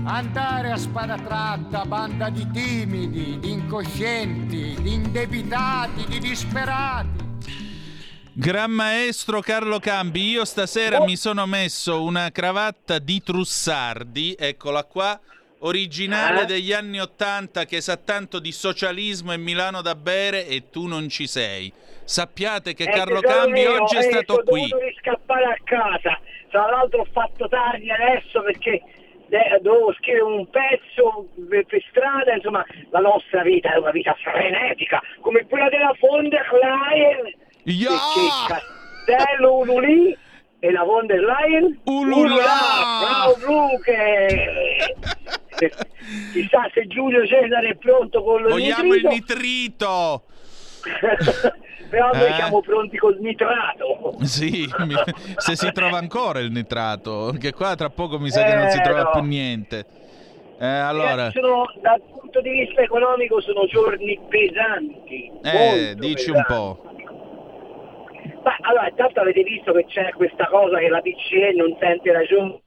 Andare 0.08 0.70
a 0.70 0.78
spada 0.78 1.16
tratta, 1.16 1.84
banda 1.84 2.30
di 2.30 2.48
timidi, 2.52 3.40
di 3.40 3.52
incoscienti, 3.52 4.76
di 4.80 4.94
indebitati, 4.94 6.06
di 6.06 6.20
disperati. 6.20 7.24
Gran 8.32 8.70
maestro 8.70 9.40
Carlo 9.42 9.80
Cambi, 9.80 10.30
io 10.30 10.46
stasera 10.46 11.00
oh. 11.00 11.06
mi 11.06 11.16
sono 11.16 11.48
messo 11.48 12.04
una 12.04 12.30
cravatta 12.32 13.00
di 13.00 13.24
Trussardi, 13.24 14.36
eccola 14.38 14.84
qua, 14.84 15.20
originale 15.60 16.44
eh? 16.44 16.46
degli 16.46 16.72
anni 16.72 17.00
Ottanta 17.00 17.66
che 17.66 17.82
sa 17.82 17.98
tanto 17.98 18.38
di 18.38 18.52
socialismo 18.52 19.34
e 19.34 19.38
Milano 19.38 19.82
da 19.82 19.96
bere 19.96 20.46
e 20.46 20.70
tu 20.70 20.86
non 20.86 21.10
ci 21.10 21.26
sei. 21.26 21.74
Sappiate 22.04 22.76
che 22.76 22.84
eh, 22.84 22.92
Carlo 22.92 23.22
Cambi 23.22 23.62
io, 23.62 23.82
oggi 23.82 23.96
è 23.96 24.06
eh, 24.06 24.12
stato 24.12 24.44
qui. 24.46 24.66
Ho 24.66 24.68
dovuto 24.68 24.94
scappare 25.00 25.46
a 25.46 25.58
casa. 25.64 26.20
Tra 26.52 26.70
l'altro 26.70 27.02
ho 27.02 27.08
fatto 27.12 27.48
tardi 27.48 27.90
adesso 27.90 28.44
perché 28.44 28.82
dovevo 29.62 29.94
scrivere 29.94 30.24
un 30.24 30.48
pezzo 30.50 31.28
per, 31.50 31.66
per, 31.66 31.84
strada, 31.90 32.34
insomma 32.34 32.66
la 32.92 33.00
nostra 33.00 33.42
vita 33.42 33.74
è 33.74 33.78
una 33.78 33.92
vita 33.92 34.16
frenetica, 34.22 35.02
come 35.22 35.46
quella 35.46 35.70
della 35.70 35.96
von 36.00 36.30
der 36.30 36.46
Leyen. 36.52 37.34
Yeah! 37.64 37.90
Che 37.90 38.54
castello 39.06 39.58
Ululì 39.58 40.16
e 40.60 40.72
la 40.72 40.84
von 40.84 41.06
der 41.08 41.22
Leyen 41.22 41.80
Ulula! 41.86 42.44
Frau 43.02 43.38
Bluche 43.38 44.96
chissà 46.34 46.70
se 46.74 46.86
Giulio 46.88 47.26
Cesare 47.26 47.70
è 47.70 47.76
pronto 47.76 48.24
con 48.24 48.42
lo 48.42 48.50
vogliamo 48.50 48.94
nitrito. 48.94 49.08
il 49.08 49.14
nitrito 49.14 50.24
però 51.96 52.12
noi 52.12 52.28
eh. 52.28 52.34
siamo 52.34 52.60
pronti 52.60 52.98
col 52.98 53.18
nitrato 53.20 54.18
sì 54.24 54.68
se 55.38 55.56
si 55.56 55.72
trova 55.72 55.98
ancora 55.98 56.40
il 56.40 56.52
nitrato 56.52 57.34
che 57.40 57.54
qua 57.54 57.74
tra 57.76 57.90
poco 57.90 58.20
mi 58.20 58.30
sa 58.30 58.46
eh, 58.46 58.50
che 58.50 58.56
non 58.58 58.70
si 58.70 58.82
trova 58.82 59.04
no. 59.04 59.12
più 59.14 59.22
niente 59.22 59.86
eh, 60.60 60.66
allora... 60.66 61.32
sono, 61.32 61.72
dal 61.82 62.02
punto 62.02 62.42
di 62.42 62.50
vista 62.50 62.82
economico 62.82 63.40
sono 63.40 63.66
giorni 63.66 64.20
pesanti 64.28 65.32
eh 65.42 65.96
dici 65.98 66.32
pesanti. 66.32 66.32
un 66.32 66.44
po' 66.46 66.94
Beh, 68.46 68.58
allora, 68.62 68.88
intanto 68.88 69.22
avete 69.22 69.42
visto 69.42 69.72
che 69.74 69.86
c'è 69.86 70.14
questa 70.14 70.46
cosa 70.46 70.78
che 70.78 70.88
la 70.88 71.00
BCE 71.00 71.54
non 71.56 71.76
sente 71.80 72.12
ragione, 72.12 72.62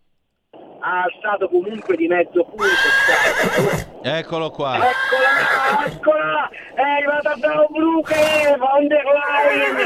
ha 0.80 1.02
alzato 1.02 1.48
comunque 1.48 1.96
di 1.96 2.06
mezzo 2.06 2.44
punto. 2.44 2.64
Eccolo 4.02 4.50
qua. 4.50 4.76
Eccola, 4.76 5.86
eccola, 5.86 6.48
è 6.74 6.80
arrivata 6.80 7.34
da 7.36 7.66
Brooke, 7.68 8.56
von 8.59 8.86
der 8.86 9.05
Leyen. 9.05 9.76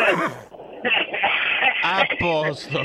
A 1.85 2.07
posto. 2.19 2.79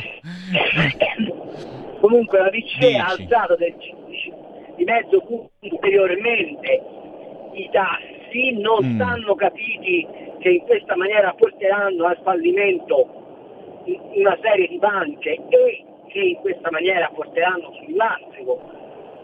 Comunque 1.99 2.39
la 2.39 2.49
BCE 2.49 2.97
ha 2.97 3.07
alzato 3.07 3.55
del, 3.55 3.75
di, 4.75 4.83
mezzo 4.83 5.19
punto 5.21 5.49
ulteriormente 5.59 6.81
i 7.53 7.69
tassi, 7.71 8.51
non 8.59 8.85
Mm. 8.85 8.95
stanno 8.95 9.35
capiti 9.35 10.07
che 10.39 10.49
in 10.49 10.61
questa 10.61 10.95
maniera 10.95 11.33
porteranno 11.33 12.05
al 12.05 12.19
fallimento 12.23 13.25
una 14.13 14.37
serie 14.41 14.67
di 14.67 14.77
banche 14.77 15.39
e 15.49 15.85
che 16.17 16.23
in 16.23 16.35
questa 16.37 16.71
maniera 16.71 17.11
porteranno 17.13 17.71
sul 17.73 17.95
lastrico 17.95 18.59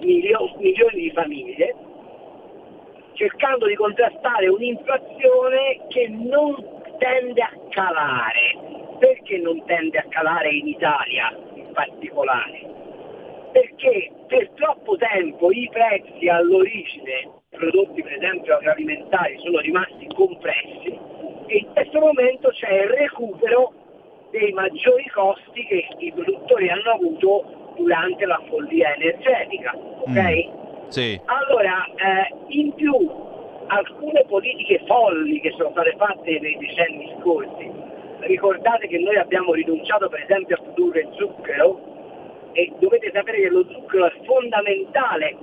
milio- 0.01 0.53
milioni 0.57 1.01
di 1.01 1.11
famiglie, 1.11 1.75
cercando 3.13 3.65
di 3.65 3.73
contrastare 3.73 4.47
un'inflazione 4.47 5.87
che 5.87 6.07
non 6.09 6.55
tende 6.99 7.41
a 7.41 7.51
calare. 7.69 8.97
Perché 8.99 9.37
non 9.39 9.65
tende 9.65 9.97
a 9.97 10.05
calare 10.07 10.53
in 10.53 10.67
Italia 10.67 11.35
in 11.55 11.71
particolare? 11.73 12.61
Perché 13.51 14.11
per 14.27 14.49
troppo 14.51 14.95
tempo 14.95 15.51
i 15.51 15.67
prezzi 15.71 16.27
all'origine, 16.27 17.41
prodotti 17.49 18.03
per 18.03 18.13
esempio 18.13 18.55
agroalimentari, 18.55 19.39
sono 19.39 19.59
rimasti 19.59 20.07
compressi 20.13 20.97
e 21.47 21.57
in 21.57 21.73
questo 21.73 21.99
momento 21.99 22.49
c'è 22.49 22.83
il 22.83 22.89
recupero 22.89 23.82
dei 24.33 24.51
maggiori 24.51 25.07
costi 25.13 25.63
che 25.65 25.87
i 25.99 26.11
produttori 26.11 26.67
hanno 26.67 26.91
avuto 26.93 27.73
durante 27.77 28.25
la 28.25 28.41
follia 28.49 28.95
energetica. 28.95 29.71
ok? 29.75 30.49
Sì. 30.87 31.21
Allora, 31.25 31.85
eh, 31.85 32.33
in 32.47 32.73
più, 32.73 32.93
alcune 33.67 34.25
politiche 34.27 34.81
folli 34.87 35.39
che 35.39 35.53
sono 35.55 35.69
state 35.69 35.93
fatte 35.97 36.39
nei 36.39 36.57
decenni 36.57 37.13
scorsi, 37.19 37.69
ricordate 38.21 38.87
che 38.87 38.97
noi 38.97 39.17
abbiamo 39.17 39.53
rinunciato 39.53 40.09
per 40.09 40.23
esempio 40.23 40.55
a 40.55 40.61
produrre 40.63 41.07
zucchero 41.15 41.91
e 42.53 42.71
dovete 42.79 43.11
sapere 43.13 43.39
che 43.39 43.49
lo 43.49 43.65
zucchero 43.69 44.05
è 44.07 44.13
fondamentale 44.25 45.37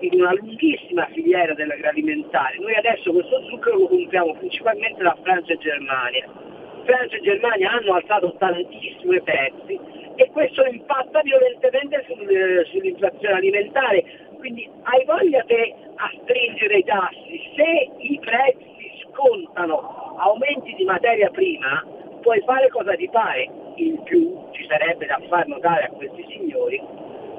in 0.00 0.20
una 0.20 0.34
lunghissima 0.34 1.06
filiera 1.12 1.52
dell'agroalimentare. 1.54 2.58
Noi 2.58 2.74
adesso 2.74 3.12
questo 3.12 3.42
zucchero 3.48 3.78
lo 3.78 3.88
compriamo 3.88 4.34
principalmente 4.34 5.02
da 5.02 5.16
Francia 5.22 5.52
e 5.52 5.58
Germania. 5.58 6.54
Francia 6.86 7.16
e 7.16 7.20
Germania 7.20 7.72
hanno 7.72 7.94
alzato 7.94 8.34
tantissimo 8.38 9.12
i 9.12 9.22
prezzi 9.22 9.78
e 10.14 10.30
questo 10.30 10.64
impatta 10.64 11.20
violentemente 11.22 12.04
sul- 12.06 12.66
sull'inflazione 12.70 13.34
alimentare. 13.34 14.04
Quindi 14.38 14.70
hai 14.84 15.04
voglia 15.04 15.42
te 15.44 15.74
a 15.96 16.10
stringere 16.22 16.78
i 16.78 16.84
tassi, 16.84 17.52
se 17.56 17.90
i 17.98 18.18
prezzi 18.20 18.92
scontano 19.02 20.14
aumenti 20.18 20.74
di 20.74 20.84
materia 20.84 21.28
prima, 21.30 21.84
puoi 22.22 22.40
fare 22.46 22.68
cosa 22.68 22.94
ti 22.94 23.08
pare. 23.08 23.48
In 23.76 24.02
più 24.04 24.48
ci 24.52 24.64
sarebbe 24.66 25.06
da 25.06 25.20
far 25.28 25.46
notare 25.48 25.84
a 25.84 25.90
questi 25.90 26.24
signori 26.30 26.80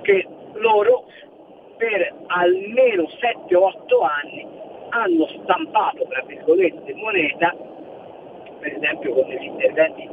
che 0.02 0.28
loro 0.56 1.06
per 1.78 2.14
almeno 2.28 3.04
7-8 3.04 4.04
anni 4.04 4.46
hanno 4.90 5.28
stampato, 5.42 6.06
tra 6.08 6.24
virgolette, 6.26 6.94
moneta, 6.96 7.56
per 8.68 8.76
esempio 8.76 9.14
con 9.14 9.30
gli 9.30 9.44
interventi 9.44 10.10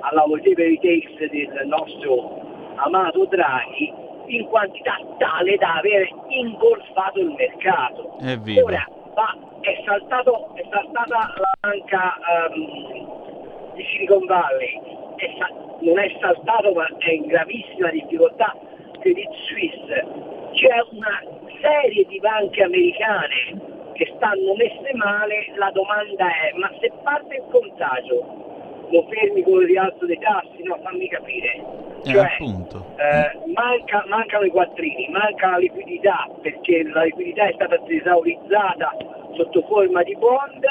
alla 0.00 0.22
whatever 0.26 0.78
takes 0.78 1.30
del 1.30 1.66
nostro 1.66 2.40
amato 2.76 3.24
Draghi, 3.26 3.92
in 4.26 4.46
quantità 4.46 4.96
tale 5.18 5.56
da 5.56 5.74
aver 5.74 6.08
ingolfato 6.28 7.20
il 7.20 7.34
mercato. 7.36 8.18
Evviva. 8.20 8.62
Ora 8.62 8.88
va- 9.14 9.36
è, 9.60 9.82
saltato, 9.84 10.54
è 10.54 10.64
saltata 10.70 11.34
la 11.36 11.50
banca 11.60 12.14
ehm, 12.50 13.74
di 13.74 13.84
Silicon 13.90 14.26
Valley, 14.26 14.80
è 15.16 15.34
sa- 15.38 15.52
non 15.80 15.98
è 15.98 16.16
saltato 16.20 16.72
ma 16.74 16.86
è 16.98 17.10
in 17.10 17.26
gravissima 17.26 17.90
difficoltà 17.90 18.54
Credit 19.00 19.30
Suisse, 19.46 20.06
c'è 20.52 20.74
una 20.92 21.22
serie 21.60 22.04
di 22.06 22.20
banche 22.20 22.62
americane 22.62 23.74
che 23.96 24.12
stanno 24.16 24.54
messe 24.54 24.94
male, 24.94 25.52
la 25.56 25.70
domanda 25.72 26.26
è 26.28 26.52
ma 26.56 26.70
se 26.80 26.92
parte 27.02 27.36
il 27.36 27.44
contagio 27.50 28.44
lo 28.88 29.04
fermi 29.10 29.42
con 29.42 29.60
il 29.62 29.66
rialzo 29.66 30.06
dei 30.06 30.18
tassi? 30.18 30.62
No, 30.62 30.78
fammi 30.82 31.08
capire. 31.08 31.84
Eh, 32.04 32.12
Cioè, 32.12 32.28
eh, 32.38 33.52
manca- 33.52 34.04
mancano 34.06 34.44
i 34.44 34.50
quattrini, 34.50 35.08
manca 35.10 35.50
la 35.50 35.58
liquidità 35.58 36.28
perché 36.40 36.84
la 36.84 37.02
liquidità 37.02 37.48
è 37.48 37.52
stata 37.54 37.78
tesaurizzata 37.78 38.96
sotto 39.34 39.62
forma 39.62 40.02
di 40.02 40.14
bond, 40.16 40.64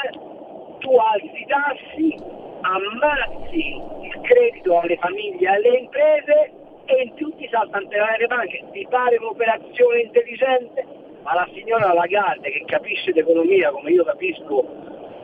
tu 0.78 0.90
alzi 0.96 1.40
i 1.40 1.46
tassi, 1.46 2.16
ammazzi 2.62 3.80
il 4.02 4.20
credito 4.22 4.80
alle 4.80 4.96
famiglie 4.96 5.46
e 5.46 5.54
alle 5.54 5.78
imprese 5.78 6.52
e 6.86 7.02
in 7.02 7.14
più 7.14 7.34
ti 7.36 7.48
saltano 7.50 7.86
le 8.18 8.26
banche. 8.26 8.64
Ti 8.72 8.86
pare 8.88 9.16
un'operazione 9.16 10.00
intelligente? 10.00 10.95
Ma 11.26 11.34
la 11.34 11.48
signora 11.52 11.92
Lagarde 11.92 12.52
che 12.52 12.62
capisce 12.66 13.10
d'economia 13.10 13.70
come 13.70 13.90
io 13.90 14.04
capisco 14.04 14.64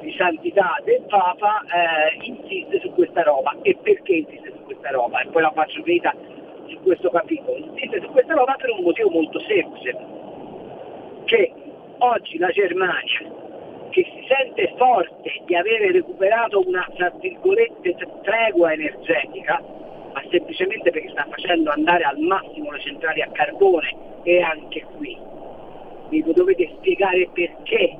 di 0.00 0.12
santità 0.18 0.74
del 0.82 1.00
Papa 1.06 1.60
eh, 1.62 2.26
insiste 2.26 2.80
su 2.80 2.90
questa 2.90 3.22
roba. 3.22 3.56
E 3.62 3.76
perché 3.80 4.14
insiste 4.14 4.50
su 4.50 4.64
questa 4.64 4.90
roba? 4.90 5.20
E 5.20 5.28
poi 5.28 5.42
la 5.42 5.52
faccio 5.52 5.80
finita 5.84 6.12
su 6.66 6.80
questo 6.82 7.08
capitolo. 7.08 7.56
Insiste 7.56 8.00
su 8.00 8.08
questa 8.08 8.34
roba 8.34 8.56
per 8.58 8.70
un 8.70 8.82
motivo 8.82 9.10
molto 9.10 9.38
semplice, 9.46 9.96
che 11.26 11.52
oggi 11.98 12.36
la 12.38 12.48
Germania, 12.48 13.22
che 13.90 14.02
si 14.02 14.26
sente 14.26 14.74
forte 14.76 15.30
di 15.44 15.54
avere 15.54 15.92
recuperato 15.92 16.66
una, 16.66 16.84
tra 16.96 17.12
virgolette, 17.20 17.94
tregua 18.22 18.72
energetica, 18.72 19.62
ma 20.12 20.20
semplicemente 20.32 20.90
perché 20.90 21.10
sta 21.10 21.28
facendo 21.30 21.70
andare 21.70 22.02
al 22.02 22.18
massimo 22.18 22.72
le 22.72 22.80
centrali 22.80 23.22
a 23.22 23.28
carbone 23.30 23.94
e 24.24 24.42
anche 24.42 24.84
qui 24.96 25.30
mi 26.12 26.32
dovete 26.34 26.70
spiegare 26.76 27.26
perché 27.32 27.96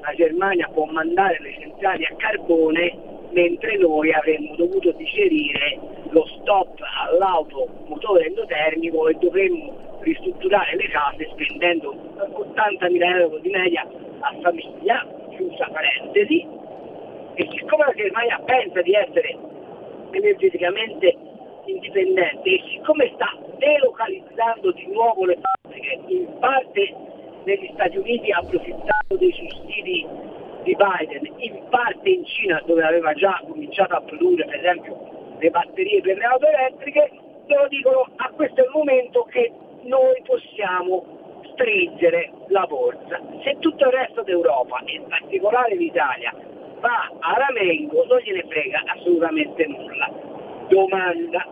la 0.00 0.14
Germania 0.14 0.70
può 0.72 0.84
mandare 0.84 1.38
le 1.40 1.52
centrali 1.58 2.04
a 2.04 2.14
carbone 2.16 3.10
mentre 3.30 3.76
noi 3.78 4.12
avremmo 4.12 4.54
dovuto 4.54 4.92
digerire 4.92 5.78
lo 6.10 6.24
stop 6.38 6.78
all'auto 7.08 7.66
motore 7.86 8.26
endotermico 8.26 9.08
e 9.08 9.14
dovremmo 9.14 9.98
ristrutturare 10.00 10.76
le 10.76 10.88
case 10.88 11.28
spendendo 11.32 11.94
80.000 12.16 13.16
euro 13.20 13.38
di 13.38 13.50
media 13.50 13.88
a 14.20 14.34
famiglia, 14.40 15.04
chiusa 15.30 15.68
parentesi, 15.72 16.46
e 17.34 17.48
siccome 17.50 17.86
la 17.86 17.92
Germania 17.94 18.40
pensa 18.44 18.82
di 18.82 18.92
essere 18.92 19.36
energeticamente 20.10 21.16
indipendente 21.64 22.48
e 22.50 22.62
siccome 22.70 23.10
sta 23.14 23.36
delocalizzando 23.56 24.70
di 24.72 24.86
nuovo 24.92 25.24
le 25.24 25.38
fabbriche, 25.40 26.00
in 26.06 26.38
parte 26.38 26.94
negli 27.44 27.70
Stati 27.74 27.96
Uniti 27.96 28.30
approfittando 28.30 29.16
dei 29.16 29.32
sussidi 29.32 30.06
di 30.62 30.76
Biden, 30.76 31.32
in 31.38 31.62
parte 31.70 32.08
in 32.08 32.24
Cina 32.24 32.62
dove 32.64 32.84
aveva 32.84 33.12
già 33.14 33.40
cominciato 33.46 33.96
a 33.96 34.00
produrre 34.00 34.44
per 34.44 34.58
esempio 34.58 35.36
le 35.38 35.50
batterie 35.50 36.00
per 36.00 36.16
le 36.16 36.24
auto 36.24 36.46
elettriche, 36.46 37.10
loro 37.46 37.68
dicono 37.68 38.06
a 38.16 38.30
questo 38.34 38.60
è 38.60 38.64
il 38.64 38.70
momento 38.72 39.24
che 39.24 39.50
noi 39.82 40.22
possiamo 40.24 41.40
stringere 41.52 42.30
la 42.48 42.64
borsa. 42.66 43.20
Se 43.42 43.56
tutto 43.58 43.86
il 43.86 43.92
resto 43.92 44.22
d'Europa, 44.22 44.80
in 44.86 45.04
particolare 45.08 45.74
l'Italia, 45.74 46.32
va 46.80 47.10
a 47.18 47.34
ramengo 47.34 48.04
non 48.06 48.18
gliene 48.18 48.44
frega 48.48 48.82
assolutamente 48.86 49.66
nulla. 49.66 50.10
Domanda, 50.68 51.46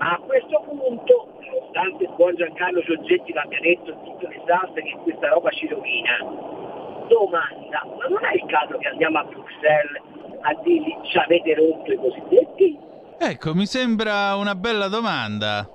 ma 0.00 0.12
a 0.12 0.18
questo 0.18 0.64
punto, 0.64 1.28
nonostante 1.40 2.08
buon 2.16 2.34
Giancarlo 2.34 2.80
Giorgetti 2.80 3.34
l'abbia 3.34 3.60
detto 3.60 3.92
tutte 4.02 4.28
le 4.28 4.42
salse 4.46 4.80
che 4.80 4.96
questa 5.02 5.28
roba 5.28 5.50
ci 5.50 5.68
rovina, 5.68 6.16
domanda, 7.06 7.84
ma 7.84 8.06
non 8.08 8.24
è 8.24 8.34
il 8.34 8.46
caso 8.46 8.78
che 8.78 8.88
andiamo 8.88 9.18
a 9.18 9.24
Bruxelles 9.24 10.00
a 10.40 10.54
dirgli 10.62 10.96
ci 11.02 11.18
avete 11.18 11.54
rotto 11.54 11.92
i 11.92 11.96
cosiddetti? 11.96 12.78
Ecco, 13.18 13.54
mi 13.54 13.66
sembra 13.66 14.34
una 14.36 14.54
bella 14.54 14.88
domanda. 14.88 15.68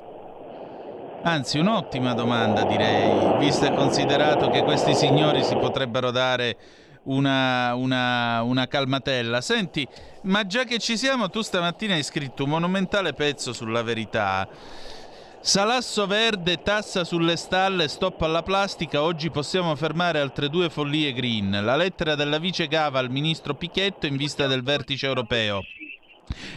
Anzi, 1.21 1.59
un'ottima 1.59 2.15
domanda 2.15 2.63
direi, 2.63 3.37
visto 3.37 3.65
e 3.65 3.73
considerato 3.75 4.49
che 4.49 4.63
questi 4.63 4.95
signori 4.95 5.43
si 5.43 5.55
potrebbero 5.55 6.09
dare 6.09 6.57
una, 7.05 7.73
una, 7.75 8.41
una 8.43 8.67
calmatella. 8.67 9.41
Senti, 9.41 9.87
ma 10.23 10.45
già 10.45 10.63
che 10.63 10.79
ci 10.79 10.97
siamo, 10.97 11.29
tu 11.29 11.41
stamattina 11.41 11.95
hai 11.95 12.03
scritto 12.03 12.43
un 12.43 12.51
monumentale 12.51 13.13
pezzo 13.13 13.53
sulla 13.53 13.81
verità. 13.81 14.47
Salasso 15.39 16.07
verde, 16.07 16.63
tassa 16.63 17.03
sulle 17.03 17.35
stalle, 17.35 17.87
stop 17.87 18.21
alla 18.23 18.41
plastica, 18.41 19.03
oggi 19.03 19.29
possiamo 19.29 19.75
fermare 19.75 20.19
altre 20.19 20.49
due 20.49 20.71
follie 20.71 21.13
green. 21.13 21.59
La 21.63 21.75
lettera 21.75 22.15
della 22.15 22.39
vice 22.39 22.67
Gava 22.67 22.97
al 22.97 23.11
ministro 23.11 23.53
Pichetto 23.53 24.07
in 24.07 24.17
vista 24.17 24.47
del 24.47 24.63
vertice 24.63 25.05
europeo. 25.05 25.61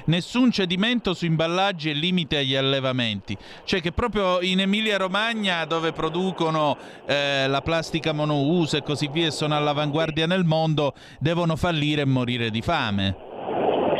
Nessun 0.07 0.51
cedimento 0.51 1.15
su 1.15 1.27
imballaggi 1.27 1.90
e 1.90 1.93
limite 1.93 2.39
agli 2.39 2.55
allevamenti. 2.55 3.36
Cioè 3.65 3.81
che 3.81 3.93
proprio 3.93 4.40
in 4.40 4.61
Emilia-Romagna, 4.61 5.65
dove 5.65 5.93
producono 5.93 6.77
eh, 7.07 7.47
la 7.47 7.61
plastica 7.61 8.12
monouso 8.12 8.77
e 8.77 8.82
così 8.82 9.09
via, 9.09 9.27
e 9.27 9.31
sono 9.31 9.57
all'avanguardia 9.57 10.27
nel 10.27 10.45
mondo, 10.45 10.95
devono 11.19 11.57
fallire 11.57 12.03
e 12.03 12.07
morire 12.07 12.51
di 12.51 12.62
fame. 12.62 13.16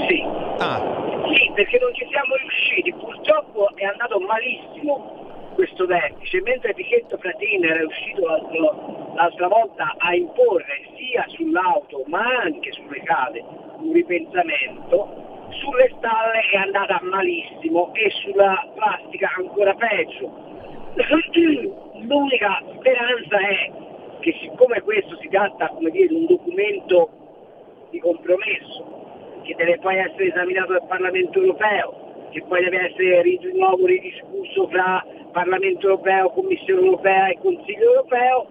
Sì. 0.09 0.23
Ah, 0.59 0.81
Sì, 1.29 1.51
perché 1.55 1.79
non 1.79 1.95
ci 1.95 2.07
siamo 2.11 2.35
riusciti. 2.37 2.93
Purtroppo 2.95 3.69
è 3.77 3.85
andato 3.85 4.19
malissimo 4.21 5.53
questo 5.55 5.87
vertice, 5.87 6.41
mentre 6.43 6.73
Pichetto 6.73 7.19
Fratini 7.19 7.67
era 7.67 7.79
riuscito 7.81 8.25
l'altro- 8.25 9.13
l'altra 9.15 9.49
volta 9.49 9.95
a 9.99 10.15
imporre 10.15 10.87
sia 10.97 11.25
sull'auto 11.27 12.05
ma 12.07 12.23
anche 12.45 12.71
sulle 12.73 13.03
case 13.03 13.43
un 13.79 13.93
ripensamento, 13.93 15.38
sulle 15.51 15.93
stalle 15.97 16.41
è 16.51 16.57
andata 16.57 17.01
malissimo 17.03 17.93
e 17.95 18.11
sulla 18.23 18.67
plastica 18.75 19.33
ancora 19.37 19.75
peggio. 19.75 20.31
L'unica 22.01 22.63
speranza 22.77 23.39
è 23.39 23.73
che 24.21 24.35
siccome 24.41 24.81
questo 24.83 25.17
si 25.21 25.29
tratta 25.29 25.69
come 25.69 25.91
dire, 25.91 26.09
di 26.09 26.15
un 26.15 26.27
documento 26.27 27.11
di 27.91 27.99
compromesso, 27.99 29.41
che 29.43 29.55
deve 29.57 29.79
poi 29.79 29.97
essere 29.97 30.29
esaminato 30.29 30.73
dal 30.73 30.87
Parlamento 30.87 31.41
europeo, 31.41 32.29
che 32.31 32.43
poi 32.43 32.63
deve 32.63 32.91
essere 32.91 33.23
di 33.23 33.51
nuovo 33.55 33.87
ridiscusso 33.87 34.69
fra 34.69 35.05
Parlamento 35.33 35.89
europeo, 35.89 36.31
Commissione 36.31 36.85
europea 36.85 37.29
e 37.29 37.39
Consiglio 37.41 37.93
europeo, 37.95 38.47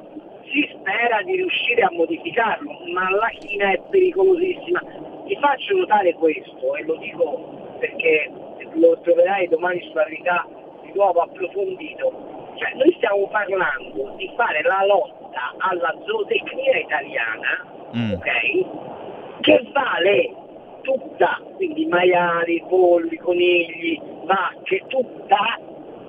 si 0.51 0.67
spera 0.73 1.21
di 1.23 1.35
riuscire 1.35 1.81
a 1.81 1.91
modificarlo, 1.91 2.71
ma 2.93 3.09
la 3.09 3.29
Cina 3.39 3.71
è 3.71 3.81
pericolosissima. 3.89 4.81
Ti 5.27 5.37
faccio 5.41 5.75
notare 5.75 6.13
questo 6.13 6.75
e 6.75 6.83
lo 6.83 6.95
dico 6.95 7.75
perché 7.79 8.31
lo 8.73 8.97
troverai 9.01 9.47
domani 9.49 9.81
sulla 9.89 10.03
verità 10.05 10.47
di 10.81 10.91
nuovo 10.93 11.21
approfondito. 11.21 12.35
Cioè, 12.55 12.73
noi 12.75 12.91
stiamo 12.95 13.27
parlando 13.27 14.13
di 14.17 14.31
fare 14.35 14.61
la 14.63 14.83
lotta 14.85 15.53
alla 15.57 15.93
zootecnia 16.05 16.77
italiana, 16.77 17.65
Mm. 17.95 18.11
ok? 18.13 19.39
Che 19.41 19.69
vale 19.71 20.33
tutta, 20.81 21.41
quindi 21.55 21.85
maiali, 21.85 22.63
polli, 22.67 23.17
conigli, 23.17 23.99
vacche, 24.23 24.83
tutta, 24.87 25.57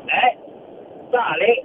eh, 0.06 0.36
vale 1.10 1.62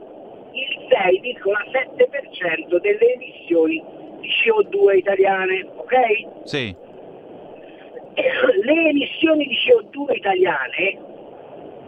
il 0.52 0.88
6,7% 0.88 2.80
delle 2.80 3.14
emissioni 3.14 3.84
di 4.20 4.28
CO2 4.30 4.98
italiane, 4.98 5.66
ok? 5.76 5.96
sì. 6.44 6.76
Le 8.16 8.90
emissioni 8.90 9.46
di 9.46 9.56
CO2 9.56 10.16
italiane 10.16 10.98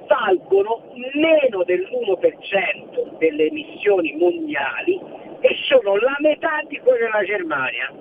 valgono 0.08 0.84
meno 1.14 1.64
dell'1% 1.64 3.18
delle 3.18 3.46
emissioni 3.48 4.16
mondiali 4.18 5.00
e 5.42 5.56
sono 5.68 5.98
la 5.98 6.16
metà 6.20 6.62
di 6.68 6.80
quelle 6.80 7.00
della 7.00 7.24
Germania. 7.24 7.92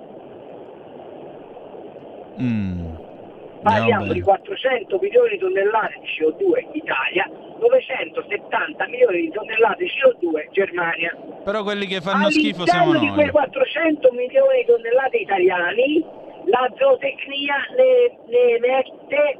Mm. 2.41 2.85
Parliamo 3.61 4.13
di 4.13 4.21
400 4.21 4.99
milioni 5.01 5.29
di 5.29 5.37
tonnellate 5.39 5.99
di 6.01 6.07
CO2 6.17 6.59
in 6.59 6.69
Italia, 6.73 7.29
970 7.59 8.87
milioni 8.87 9.21
di 9.21 9.31
tonnellate 9.31 9.83
di 9.83 9.89
CO2 9.89 10.51
Germania. 10.51 11.17
Però 11.43 11.63
quelli 11.63 11.87
che 11.87 11.99
fanno 12.01 12.29
schifo 12.29 12.65
siamo 12.65 12.91
All'interno 12.91 13.07
di 13.07 13.13
quei 13.13 13.25
noi. 13.25 13.49
400 13.49 14.11
milioni 14.11 14.59
di 14.59 14.65
tonnellate 14.65 15.17
italiani, 15.17 16.05
la 16.45 16.69
zootecnia 16.77 17.55
ne, 17.77 18.17
ne 18.27 18.59
mette 18.59 19.37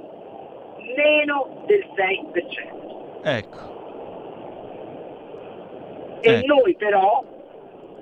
meno 0.96 1.64
del 1.66 1.86
6%. 1.96 3.24
Ecco. 3.24 3.74
E 6.22 6.30
Ecco. 6.30 6.46
noi 6.46 6.76
però 6.76 7.24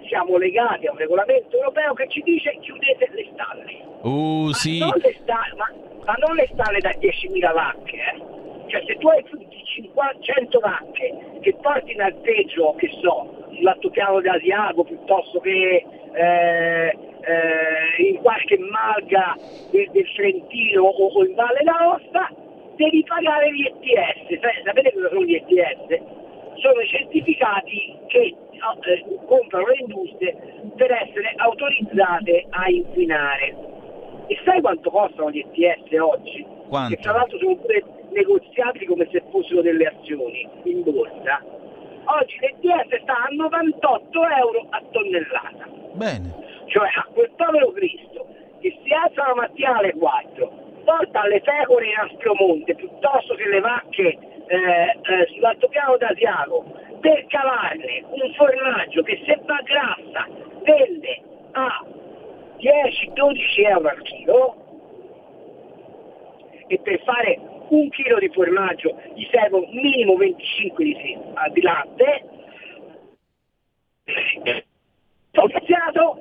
siamo 0.07 0.37
legati 0.37 0.87
a 0.87 0.91
un 0.91 0.97
regolamento 0.97 1.57
europeo 1.57 1.93
che 1.93 2.07
ci 2.09 2.21
dice 2.21 2.57
chiudete 2.59 3.09
le 3.11 3.29
stalle. 3.33 3.81
Uh, 4.01 4.45
Ma 4.47 4.53
sì. 4.53 4.79
non 4.79 4.93
le 4.95 5.15
stalle, 5.21 5.55
ma, 5.55 5.71
ma 6.05 6.13
non 6.19 6.35
le 6.35 6.49
stalle 6.51 6.79
da 6.79 6.91
10.000 6.91 7.53
vacche, 7.53 7.95
eh. 7.95 8.32
Cioè 8.73 8.83
se 8.87 8.95
tu 8.97 9.07
hai 9.07 9.21
più 9.21 9.37
di 9.37 9.47
50, 9.63 10.17
100 10.19 10.59
vacche 10.59 11.13
che 11.41 11.53
porti 11.61 11.91
in 11.91 12.01
alpeggio, 12.01 12.73
che 12.73 12.89
so, 13.03 13.45
sull'altopiano 13.53 14.19
di 14.19 14.29
Asiago 14.29 14.83
piuttosto 14.83 15.39
che 15.41 15.85
eh, 16.11 16.87
eh, 16.87 18.03
in 18.09 18.15
qualche 18.17 18.57
malga 18.57 19.37
del, 19.69 19.91
del 19.91 20.11
Trentino 20.15 20.85
o, 20.85 21.05
o 21.05 21.23
in 21.23 21.35
Valle 21.35 21.61
d'Aosta, 21.61 22.33
devi 22.75 23.03
pagare 23.03 23.53
gli 23.53 23.63
ETS. 23.63 24.39
Sa- 24.41 24.61
Sapete 24.65 24.91
cosa 24.91 25.09
sono 25.09 25.23
gli 25.23 25.35
ETS? 25.35 26.01
Sono 26.55 26.79
i 26.81 26.87
certificati 26.87 27.95
che 28.07 28.21
eh, 28.21 29.05
comprano 29.27 29.67
le 29.67 29.77
industrie 29.81 30.35
per 30.75 30.91
essere 30.93 31.31
autorizzate 31.35 32.47
a 32.49 32.69
inquinare. 32.69 33.55
E 34.25 34.39
sai 34.43 34.61
quanto 34.61 34.89
costano 34.89 35.29
gli 35.29 35.43
ETS 35.45 35.95
oggi? 35.99 36.43
Quanto? 36.67 36.95
Che 36.95 37.01
tra 37.03 37.11
l'altro 37.11 37.37
sono 37.37 37.55
pure 37.57 37.83
negoziati 38.13 38.85
come 38.85 39.07
se 39.11 39.21
fossero 39.29 39.61
delle 39.61 39.85
azioni 39.85 40.47
in 40.63 40.83
borsa. 40.83 41.43
Oggi 42.05 42.37
l'ETS 42.39 43.01
sta 43.01 43.13
a 43.13 43.27
98 43.31 44.27
euro 44.27 44.65
a 44.69 44.81
tonnellata. 44.91 45.67
Bene. 45.93 46.41
Cioè 46.65 46.87
a 46.87 47.07
quel 47.13 47.31
povero 47.35 47.71
Cristo 47.71 48.27
che 48.59 48.79
si 48.83 48.93
alza 48.93 49.27
la 49.27 49.35
mattina 49.35 49.77
alle 49.77 49.93
4, 49.93 50.51
porta 50.85 51.27
le 51.27 51.41
pecore 51.41 51.85
in 51.85 51.97
Aspromonte 51.97 52.75
piuttosto 52.75 53.35
che 53.35 53.47
le 53.49 53.59
vacche 53.59 54.17
eh, 54.47 54.57
eh, 54.57 55.27
sull'altopiano 55.33 55.97
d'Asiago 55.97 56.63
per 56.99 57.25
cavarne 57.27 58.03
un 58.07 58.33
formaggio 58.35 59.01
che 59.03 59.21
se 59.25 59.39
va 59.45 59.59
grassa 59.63 60.27
vende 60.63 61.21
a 61.51 61.85
10-12 62.59 63.67
euro 63.67 63.89
al 63.89 64.01
chilo 64.03 64.62
e 66.67 66.79
per 66.79 67.01
fare 67.03 67.39
un 67.69 67.89
chilo 67.89 68.19
di 68.19 68.29
formaggio 68.29 68.99
gli 69.15 69.27
servono 69.31 69.67
minimo 69.71 70.15
25 70.15 70.83
litri 70.83 71.17
di 71.53 71.61
latte 71.61 72.25
Potenziato 75.31 76.17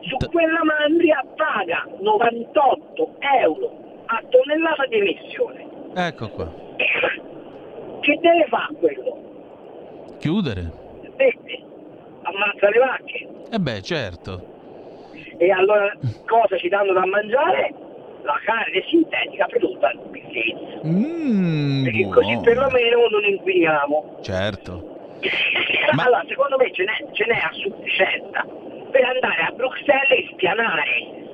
su 0.00 0.16
T- 0.16 0.30
quella 0.30 0.60
mandria 0.64 1.24
paga 1.36 1.86
98 2.00 3.16
euro 3.40 4.02
a 4.06 4.22
tonnellata 4.28 4.86
di 4.86 4.96
emissione. 4.96 5.66
Ecco 5.94 6.28
qua. 6.30 6.52
Che 8.00 8.18
deve 8.20 8.46
fare 8.48 8.74
quello? 8.74 10.16
Chiudere. 10.18 10.72
Vede, 11.16 11.62
ammazza 12.22 12.68
le 12.68 12.78
vacche. 12.78 13.28
E 13.50 13.58
beh, 13.58 13.82
certo. 13.82 14.56
E 15.38 15.50
allora 15.50 15.96
cosa 16.26 16.56
ci 16.58 16.68
danno 16.68 16.92
da 16.92 17.06
mangiare? 17.06 17.74
La 18.28 18.38
carne 18.44 18.84
sintetica 18.88 19.46
prodotta 19.46 19.90
in 19.90 20.00
Gates. 20.12 20.84
Mmm, 20.84 21.84
Perché 21.84 22.08
così 22.08 22.26
buono. 22.26 22.40
perlomeno 22.42 23.08
non 23.08 23.24
inquiniamo. 23.24 24.18
Certo. 24.20 24.96
Ma- 25.94 26.02
Allora, 26.04 26.22
secondo 26.28 26.56
me 26.58 26.70
ce 26.72 26.84
n'è, 26.84 27.12
ce 27.12 27.24
n'è 27.24 27.38
a 27.40 27.50
sufficienza 27.52 28.44
per 28.90 29.04
andare 29.04 29.42
a 29.48 29.50
Bruxelles 29.56 30.10
e 30.10 30.28
spianare. 30.32 31.26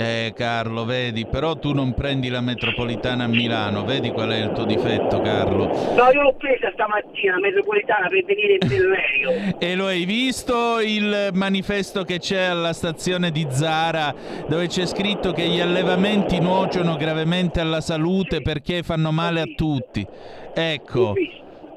Eh 0.00 0.32
Carlo, 0.34 0.86
vedi, 0.86 1.26
però 1.26 1.58
tu 1.58 1.74
non 1.74 1.92
prendi 1.92 2.30
la 2.30 2.40
metropolitana 2.40 3.24
a 3.24 3.26
Milano, 3.26 3.84
vedi 3.84 4.10
qual 4.10 4.30
è 4.30 4.38
il 4.38 4.52
tuo 4.52 4.64
difetto, 4.64 5.20
Carlo? 5.20 5.66
No, 5.66 6.10
io 6.10 6.22
l'ho 6.22 6.32
presa 6.38 6.70
stamattina, 6.72 7.34
la 7.34 7.40
metropolitana, 7.40 8.08
per 8.08 8.24
venire 8.24 8.56
in 8.58 8.66
Bellerio. 8.66 9.58
E 9.60 9.74
lo 9.74 9.88
hai 9.88 10.06
visto 10.06 10.80
il 10.80 11.28
manifesto 11.34 12.04
che 12.04 12.18
c'è 12.18 12.44
alla 12.44 12.72
stazione 12.72 13.30
di 13.30 13.46
Zara 13.50 14.14
dove 14.48 14.68
c'è 14.68 14.86
scritto 14.86 15.32
che 15.32 15.46
gli 15.46 15.60
allevamenti 15.60 16.40
nuociono 16.40 16.96
gravemente 16.96 17.60
alla 17.60 17.82
salute 17.82 18.40
perché 18.40 18.82
fanno 18.82 19.12
male 19.12 19.42
a 19.42 19.48
tutti? 19.54 20.06
Ecco, 20.54 21.12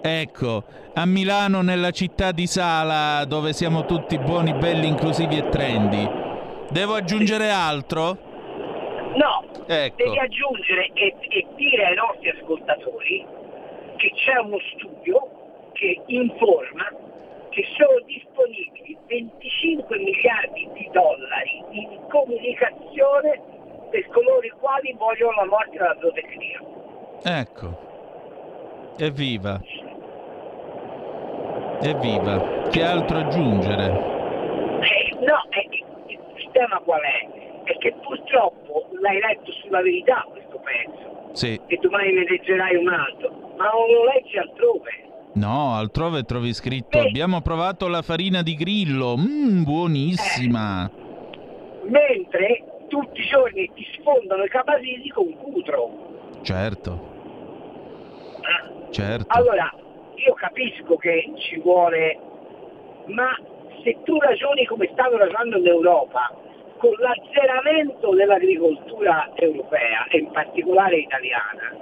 ecco, 0.02 0.64
a 0.94 1.06
Milano 1.06 1.62
nella 1.62 1.92
città 1.92 2.32
di 2.32 2.48
Sala 2.48 3.26
dove 3.26 3.52
siamo 3.52 3.84
tutti 3.84 4.18
buoni, 4.18 4.54
belli, 4.54 4.88
inclusivi 4.88 5.36
e 5.36 5.50
trendy. 5.50 6.23
Devo 6.74 6.96
aggiungere 6.96 7.52
altro? 7.52 8.18
No, 9.14 9.46
Ecco. 9.68 9.96
devi 9.96 10.18
aggiungere 10.18 10.90
e, 10.94 11.16
e 11.30 11.46
dire 11.56 11.86
ai 11.86 11.94
nostri 11.94 12.30
ascoltatori 12.30 13.24
che 13.98 14.12
c'è 14.16 14.40
uno 14.40 14.58
studio 14.74 15.70
che 15.74 16.02
informa 16.08 16.90
che 17.50 17.64
sono 17.78 18.02
disponibili 18.08 18.98
25 19.06 19.98
miliardi 20.00 20.68
di 20.74 20.90
dollari 20.92 21.64
in 21.70 22.00
comunicazione 22.10 23.40
per 23.92 24.08
coloro 24.08 24.42
i 24.42 24.54
quali 24.60 24.96
vogliono 24.98 25.36
la 25.36 25.46
morte 25.46 25.78
della 25.78 25.96
zootecnia. 26.02 26.60
Ecco. 27.22 27.78
Evviva. 28.98 29.62
Evviva. 31.84 32.68
Che 32.72 32.84
altro 32.84 33.18
aggiungere? 33.20 33.86
Eh, 34.82 35.16
no, 35.20 35.38
eh, 35.50 35.84
sistema 36.54 36.80
qual 36.80 37.02
è? 37.02 37.42
è 37.64 37.78
che 37.78 37.94
purtroppo 38.04 38.88
l'hai 39.00 39.20
letto 39.20 39.52
sulla 39.54 39.82
verità 39.82 40.26
questo 40.30 40.60
pezzo 40.60 41.30
Sì. 41.32 41.60
e 41.68 41.78
domani 41.82 42.12
ne 42.14 42.26
leggerai 42.28 42.76
un 42.76 42.90
altro, 42.90 43.30
ma 43.58 43.70
non 43.72 43.90
lo 43.90 44.04
leggi 44.14 44.38
altrove. 44.38 44.92
No, 45.36 45.74
altrove 45.76 46.24
trovi 46.24 46.54
scritto 46.54 47.00
Beh. 47.00 47.08
abbiamo 47.08 47.42
provato 47.42 47.88
la 47.88 48.02
farina 48.02 48.42
di 48.44 48.56
grillo, 48.56 49.16
mmm, 49.18 49.64
buonissima. 49.64 50.92
Mentre 51.86 52.64
tutti 52.90 53.22
i 53.22 53.26
giorni 53.28 53.72
ti 53.74 53.86
sfondano 53.98 54.44
i 54.44 54.50
capasili 54.50 55.08
con 55.10 55.34
cutro. 55.38 56.40
Certo, 56.44 57.12
Ah. 58.42 58.92
certo. 58.92 59.26
Allora, 59.30 59.74
io 60.16 60.34
capisco 60.34 60.98
che 60.98 61.32
ci 61.38 61.60
vuole, 61.62 62.20
ma 63.08 63.36
se 63.84 63.98
tu 64.04 64.18
ragioni 64.20 64.66
come 64.66 64.90
stanno 64.94 65.18
ragionando 65.18 65.58
in 65.58 65.68
Europa, 65.68 66.32
con 66.78 66.92
l'azzeramento 67.00 68.14
dell'agricoltura 68.14 69.30
europea 69.36 70.06
e 70.10 70.18
in 70.20 70.32
particolare 70.32 70.98
italiana, 70.98 71.76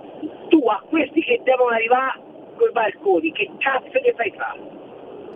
tu 0.49 0.63
a 0.67 0.83
questi 0.89 1.21
che 1.23 1.41
devono 1.43 1.69
arrivare 1.73 2.19
con 2.55 2.69
i 2.69 2.71
barconi, 2.71 3.31
che 3.31 3.49
cazzo 3.57 3.99
ne 4.03 4.13
fai 4.15 4.33
fare? 4.37 4.59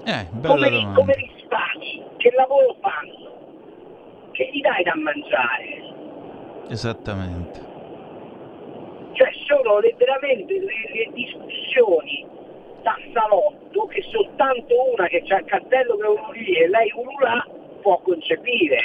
Eh, 0.06 0.28
Come 0.46 0.70
li, 0.70 0.88
come 0.94 1.16
li 1.18 1.32
spacci? 1.44 2.04
Che 2.18 2.32
lavoro 2.36 2.76
fanno? 2.80 3.34
Che 4.32 4.50
gli 4.52 4.62
dai 4.62 4.84
da 4.84 4.94
mangiare? 4.96 5.94
Esattamente. 6.70 7.60
Cioè 9.14 9.30
sono 9.48 9.80
letteralmente 9.80 10.54
le, 10.60 10.66
le 10.94 11.10
discussioni 11.14 12.28
da 12.86 12.96
salotto 13.12 13.88
che 13.88 14.04
soltanto 14.12 14.76
una 14.94 15.08
che 15.08 15.24
c'ha 15.26 15.40
il 15.40 15.46
cartello 15.46 15.98
che 15.98 16.06
uno 16.06 16.32
lì 16.34 16.54
e 16.56 16.70
lei 16.70 16.92
uno 16.94 17.18
là 17.20 17.44
può 17.82 18.00
concepire. 18.04 18.78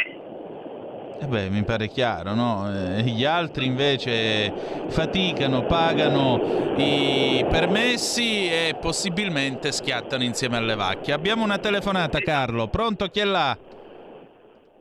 E 1.22 1.26
beh, 1.26 1.50
mi 1.50 1.62
pare 1.64 1.88
chiaro, 1.88 2.32
no? 2.32 2.66
Eh, 2.72 3.02
gli 3.02 3.26
altri 3.26 3.66
invece 3.66 4.50
faticano, 4.88 5.66
pagano 5.66 6.40
i 6.76 7.44
permessi 7.50 8.48
e 8.48 8.74
possibilmente 8.80 9.70
schiattano 9.70 10.22
insieme 10.22 10.56
alle 10.56 10.76
vacche. 10.76 11.12
Abbiamo 11.12 11.44
una 11.44 11.58
telefonata, 11.58 12.20
Carlo. 12.20 12.68
Pronto? 12.68 13.06
Chi 13.08 13.20
è 13.20 13.24
là? 13.24 13.54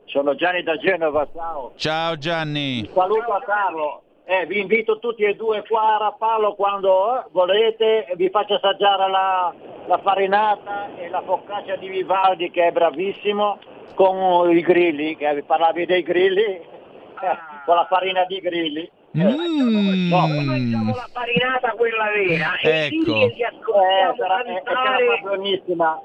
Sono 0.06 0.34
Gianni 0.34 0.62
da 0.62 0.76
Genova, 0.78 1.28
ciao. 1.34 1.72
Ciao 1.76 2.16
Gianni. 2.16 2.88
Saluto 2.94 3.32
a 3.32 3.42
Carlo. 3.42 4.02
Eh, 4.30 4.46
vi 4.46 4.60
invito 4.60 5.00
tutti 5.00 5.24
e 5.24 5.34
due 5.34 5.64
qua 5.66 5.96
a 5.96 5.98
Rapallo 5.98 6.54
quando 6.54 7.18
eh, 7.18 7.24
volete, 7.32 8.06
vi 8.14 8.30
faccio 8.30 8.54
assaggiare 8.54 9.10
la, 9.10 9.52
la 9.86 9.98
farinata 9.98 10.88
e 10.96 11.08
la 11.08 11.20
focaccia 11.20 11.74
di 11.74 11.88
Vivaldi 11.88 12.48
che 12.52 12.68
è 12.68 12.70
bravissimo 12.70 13.58
con 13.94 14.48
i 14.56 14.60
grilli, 14.60 15.16
che 15.16 15.42
parlavi 15.44 15.84
dei 15.84 16.02
grilli, 16.02 16.42
eh, 16.44 16.62
con 17.66 17.74
la 17.74 17.86
farina 17.90 18.24
di 18.26 18.38
grilli. 18.38 18.88
Mm. 19.18 19.20
Noi 19.20 20.44
mangiamo 20.44 20.94
la 20.94 21.08
farinata 21.12 21.72
quella 21.72 22.04
vera 22.14 22.54
e 22.62 22.84
Ecco. 22.86 22.94
i 22.94 23.02
che 23.04 23.34
li 23.34 23.40
Eh, 23.40 23.46
ascoltiamo 23.46 24.14
sarà- 24.16 24.44
eh, 24.44 24.54
è 24.58 24.62
che 24.62 24.72
la 24.72 24.80
cantare 24.82 25.06
fa 25.06 25.26
buonissima, 25.26 26.02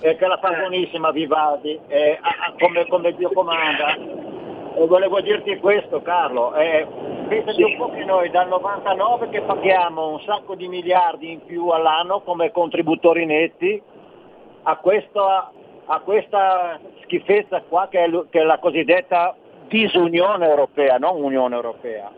è 0.00 0.16
che 0.16 0.26
la 0.26 0.38
fa 0.38 0.50
Eh. 0.50 0.58
buonissima 0.58 1.10
Vivaldi, 1.12 1.78
eh, 1.86 2.18
come, 2.58 2.84
come 2.88 3.12
Dio 3.14 3.30
comanda. 3.30 3.94
E 4.80 4.86
volevo 4.86 5.20
dirti 5.20 5.58
questo 5.58 6.00
Carlo, 6.00 6.54
eh, 6.54 6.86
pensate 7.28 7.62
un 7.62 7.76
po' 7.76 7.90
che 7.90 8.02
noi 8.02 8.30
dal 8.30 8.48
99 8.48 9.28
che 9.28 9.42
paghiamo 9.42 10.08
un 10.08 10.20
sacco 10.22 10.54
di 10.54 10.68
miliardi 10.68 11.32
in 11.32 11.44
più 11.44 11.68
all'anno 11.68 12.22
come 12.22 12.50
contributori 12.50 13.26
netti 13.26 13.78
a 14.62 14.76
questa, 14.78 15.52
a 15.84 16.00
questa 16.00 16.80
schifezza 17.02 17.60
qua 17.68 17.88
che 17.90 18.04
è, 18.04 18.10
che 18.30 18.40
è 18.40 18.42
la 18.42 18.58
cosiddetta 18.58 19.36
disunione 19.68 20.48
europea, 20.48 20.96
non 20.96 21.22
Unione 21.22 21.54
Europea. 21.56 22.10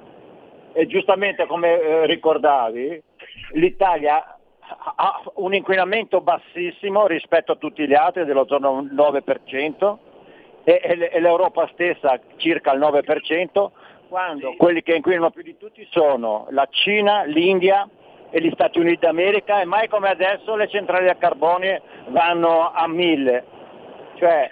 E 0.72 0.86
giustamente 0.86 1.46
come 1.46 1.80
eh, 1.80 2.06
ricordavi, 2.06 3.02
l'Italia 3.54 4.38
ha 4.94 5.20
un 5.34 5.52
inquinamento 5.52 6.20
bassissimo 6.20 7.08
rispetto 7.08 7.50
a 7.50 7.56
tutti 7.56 7.88
gli 7.88 7.94
altri, 7.94 8.24
dello 8.24 8.46
9%, 8.48 9.96
e, 10.64 11.20
l'Europa 11.20 11.68
stessa 11.72 12.18
circa 12.36 12.72
il 12.72 12.80
9%, 12.80 13.70
quando 14.08 14.54
quelli 14.56 14.82
che 14.82 14.94
inquinano 14.94 15.30
più 15.30 15.42
di 15.42 15.56
tutti 15.56 15.86
sono 15.90 16.46
la 16.50 16.68
Cina, 16.70 17.24
l'India 17.24 17.88
e 18.30 18.40
gli 18.40 18.50
Stati 18.52 18.78
Uniti 18.78 19.00
d'America 19.00 19.60
e 19.60 19.64
mai 19.64 19.88
come 19.88 20.08
adesso 20.08 20.54
le 20.54 20.68
centrali 20.68 21.08
a 21.08 21.14
carbone 21.14 21.80
vanno 22.08 22.70
a 22.72 22.86
mille. 22.88 23.44
Cioè 24.16 24.50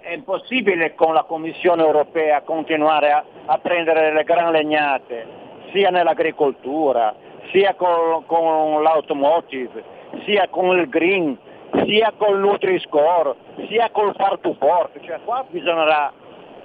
è 0.00 0.12
impossibile 0.12 0.94
con 0.94 1.14
la 1.14 1.22
Commissione 1.22 1.82
europea 1.82 2.42
continuare 2.42 3.10
a, 3.10 3.24
a 3.46 3.58
prendere 3.58 4.12
le 4.12 4.24
gran 4.24 4.52
legnate, 4.52 5.26
sia 5.72 5.90
nell'agricoltura, 5.90 7.14
sia 7.50 7.74
con, 7.74 8.24
con 8.26 8.82
l'automotive, 8.82 9.82
sia 10.24 10.48
con 10.48 10.76
il 10.78 10.88
green, 10.88 11.36
sia 11.86 12.12
col 12.16 12.38
Nutri-Score, 12.38 13.34
sia 13.68 13.90
col 13.90 14.14
far 14.14 14.38
to 14.38 14.54
fork. 14.58 15.00
Cioè 15.00 15.20
qua 15.24 15.44
bisognerà, 15.48 16.12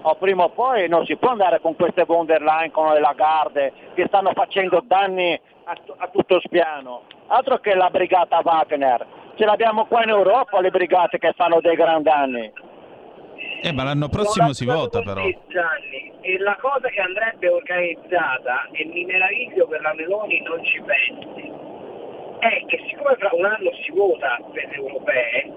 o 0.01 0.15
prima 0.15 0.43
o 0.43 0.49
poi 0.49 0.87
non 0.87 1.05
si 1.05 1.15
può 1.15 1.29
andare 1.29 1.59
con 1.59 1.75
queste 1.75 2.05
von 2.05 2.25
der 2.25 2.41
Leyen, 2.41 2.71
con 2.71 2.93
le 2.93 2.99
Lagarde, 2.99 3.73
che 3.95 4.05
stanno 4.07 4.31
facendo 4.33 4.81
danni 4.85 5.39
a, 5.65 5.75
a 5.97 6.07
tutto 6.07 6.39
spiano. 6.41 7.03
Altro 7.27 7.59
che 7.59 7.75
la 7.75 7.89
brigata 7.89 8.41
Wagner. 8.43 9.05
Ce 9.35 9.45
l'abbiamo 9.45 9.85
qua 9.85 10.03
in 10.03 10.09
Europa 10.09 10.59
le 10.59 10.69
brigate 10.69 11.17
che 11.17 11.33
fanno 11.35 11.61
dei 11.61 11.75
gran 11.75 12.01
danni. 12.03 12.51
Eh, 13.61 13.73
ma 13.73 13.83
l'anno 13.83 14.07
prossimo 14.07 14.53
si 14.53 14.65
vota 14.65 15.01
però. 15.01 15.21
te, 15.21 15.37
Gianni, 15.47 16.11
e 16.21 16.37
la 16.39 16.57
cosa 16.59 16.87
che 16.89 17.01
andrebbe 17.01 17.49
organizzata, 17.49 18.67
e 18.71 18.85
mi 18.85 19.03
meraviglio 19.03 19.67
che 19.67 19.79
la 19.79 19.93
Meloni 19.93 20.41
non 20.41 20.63
ci 20.63 20.81
pensi, 20.81 21.51
è 22.39 22.63
che 22.67 22.81
siccome 22.87 23.15
fra 23.15 23.29
un 23.33 23.45
anno 23.45 23.71
si 23.83 23.91
vota 23.91 24.39
per 24.51 24.67
le 24.69 24.75
europee 24.75 25.51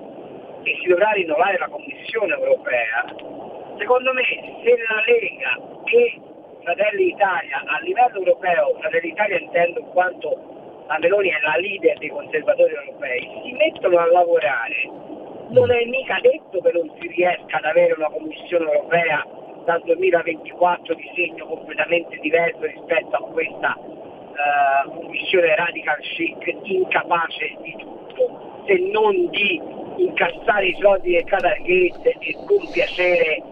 e 0.62 0.78
si 0.80 0.88
dovrà 0.88 1.10
rinnovare 1.10 1.58
la 1.58 1.68
Commissione 1.68 2.34
europea, 2.34 3.04
secondo 3.78 4.12
me 4.12 4.22
se 4.22 4.76
la 4.88 5.02
Lega 5.06 5.58
e 5.84 6.20
Fratelli 6.62 7.04
d'Italia 7.04 7.62
a 7.64 7.78
livello 7.80 8.18
europeo, 8.18 8.76
Fratelli 8.80 9.10
d'Italia 9.10 9.38
intendo 9.38 9.80
in 9.80 9.88
quanto 9.90 10.84
la 10.86 10.98
Meloni 10.98 11.28
è 11.30 11.40
la 11.40 11.56
leader 11.56 11.98
dei 11.98 12.08
conservatori 12.08 12.74
europei, 12.74 13.28
si 13.44 13.52
mettono 13.52 13.98
a 13.98 14.06
lavorare. 14.06 14.90
Non 15.48 15.70
è 15.70 15.84
mica 15.86 16.18
detto 16.20 16.60
che 16.60 16.72
non 16.72 16.90
si 17.00 17.08
riesca 17.08 17.58
ad 17.58 17.64
avere 17.64 17.94
una 17.94 18.10
Commissione 18.10 18.70
europea 18.70 19.26
dal 19.64 19.82
2024 19.84 20.94
di 20.94 21.10
segno 21.14 21.46
completamente 21.46 22.16
diverso 22.18 22.62
rispetto 22.62 23.16
a 23.16 23.22
questa 23.30 23.78
eh, 24.32 24.90
Commissione 24.90 25.54
radical 25.54 25.98
chic 26.00 26.54
incapace 26.62 27.56
di 27.62 27.76
tutto, 27.78 28.62
se 28.66 28.78
non 28.90 29.28
di 29.30 29.60
incassare 29.96 30.66
i 30.66 30.76
soldi 30.80 31.12
del 31.12 31.24
Qatargate 31.24 32.16
e 32.18 32.36
compiacere 32.46 33.42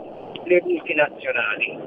le 0.45 0.61
multinazionali. 0.65 1.79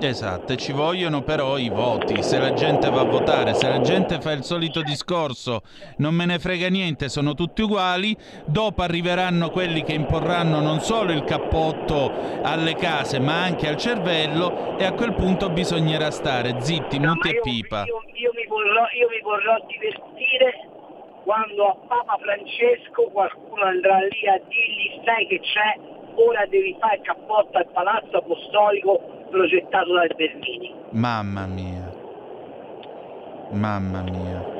Esatto, 0.00 0.56
ci 0.56 0.72
vogliono 0.72 1.22
però 1.22 1.56
i 1.56 1.68
voti. 1.68 2.22
Se 2.22 2.38
la 2.38 2.52
gente 2.52 2.90
va 2.90 3.00
a 3.00 3.04
votare, 3.04 3.54
se 3.54 3.68
la 3.68 3.80
gente 3.80 4.20
fa 4.20 4.32
il 4.32 4.42
solito 4.42 4.82
discorso, 4.82 5.62
non 5.98 6.14
me 6.14 6.26
ne 6.26 6.38
frega 6.38 6.68
niente, 6.68 7.08
sono 7.08 7.34
tutti 7.34 7.62
uguali, 7.62 8.14
dopo 8.44 8.82
arriveranno 8.82 9.50
quelli 9.50 9.82
che 9.82 9.92
imporranno 9.92 10.60
non 10.60 10.80
solo 10.80 11.12
il 11.12 11.24
cappotto 11.24 12.12
alle 12.42 12.74
case, 12.74 13.18
ma 13.20 13.42
anche 13.44 13.68
al 13.68 13.76
cervello 13.76 14.76
e 14.76 14.84
a 14.84 14.92
quel 14.92 15.14
punto 15.14 15.48
bisognerà 15.50 16.10
stare 16.10 16.56
zitti, 16.60 16.98
muti 16.98 17.28
e 17.28 17.40
pipa. 17.40 17.84
io- 17.84 18.02
io 18.14 18.30
mi 18.34 18.46
vorrò, 18.46 18.84
io 18.98 19.08
mi 19.08 19.20
vorrò 19.22 19.56
divertire 19.66 20.68
quando 21.24 21.68
a 21.68 21.76
Papa 21.88 22.18
Francesco 22.20 23.08
qualcuno 23.12 23.64
andrà 23.64 23.98
lì 23.98 24.28
a 24.28 24.40
dirgli 24.48 25.00
sai 25.04 25.26
che 25.26 25.40
c'è, 25.40 25.80
ora 26.16 26.46
devi 26.46 26.76
fare 26.78 26.96
il 26.96 27.02
cappotto 27.02 27.58
al 27.58 27.66
palazzo 27.72 28.16
apostolico 28.18 29.00
progettato 29.30 29.92
dal 29.94 30.10
Bernini. 30.16 30.74
Mamma 30.90 31.46
mia. 31.46 31.92
Mamma 33.50 34.02
mia. 34.02 34.52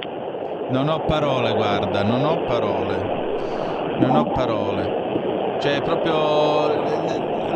Non 0.70 0.88
ho 0.88 1.04
parole, 1.04 1.52
guarda, 1.54 2.02
non 2.02 2.24
ho 2.24 2.42
parole. 2.44 3.96
Non 3.98 4.16
ho 4.16 4.30
parole. 4.32 5.58
Cioè, 5.60 5.80
proprio 5.82 6.82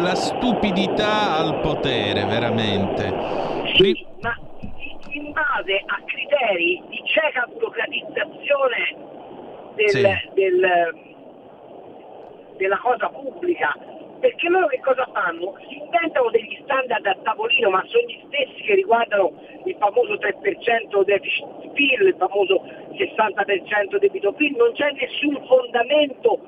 la 0.01 0.15
stupidità 0.15 1.37
al 1.37 1.61
potere, 1.61 2.25
veramente. 2.27 3.13
Sì, 3.77 4.07
ma 4.21 4.35
in 5.11 5.33
base 5.33 5.83
a 5.85 6.01
criteri 6.05 6.83
di 6.89 7.03
cieca 7.05 7.47
burocratizzazione 7.53 8.97
del- 9.75 9.89
Sì. 9.89 10.03
del- 10.35 11.07
della 12.59 12.77
cosa 12.77 13.09
pubblica. 13.09 13.75
Perché 14.21 14.49
loro 14.49 14.67
che 14.67 14.81
cosa 14.81 15.09
fanno? 15.13 15.55
Si 15.69 15.79
inventano 15.79 16.29
degli 16.31 16.59
standard 16.65 17.07
a 17.07 17.17
tavolino, 17.23 17.71
ma 17.71 17.83
sono 17.87 18.05
gli 18.07 18.21
stessi 18.27 18.63
che 18.63 18.75
riguardano 18.75 19.33
il 19.65 19.77
famoso 19.79 20.15
3% 20.15 21.05
deficit 21.05 21.71
PIL, 21.73 22.01
il 22.03 22.17
famoso 22.19 22.61
60% 22.93 23.97
debito 23.99 24.33
PIL, 24.33 24.57
non 24.57 24.73
c'è 24.73 24.91
nessun 24.91 25.41
fondamento 25.47 26.41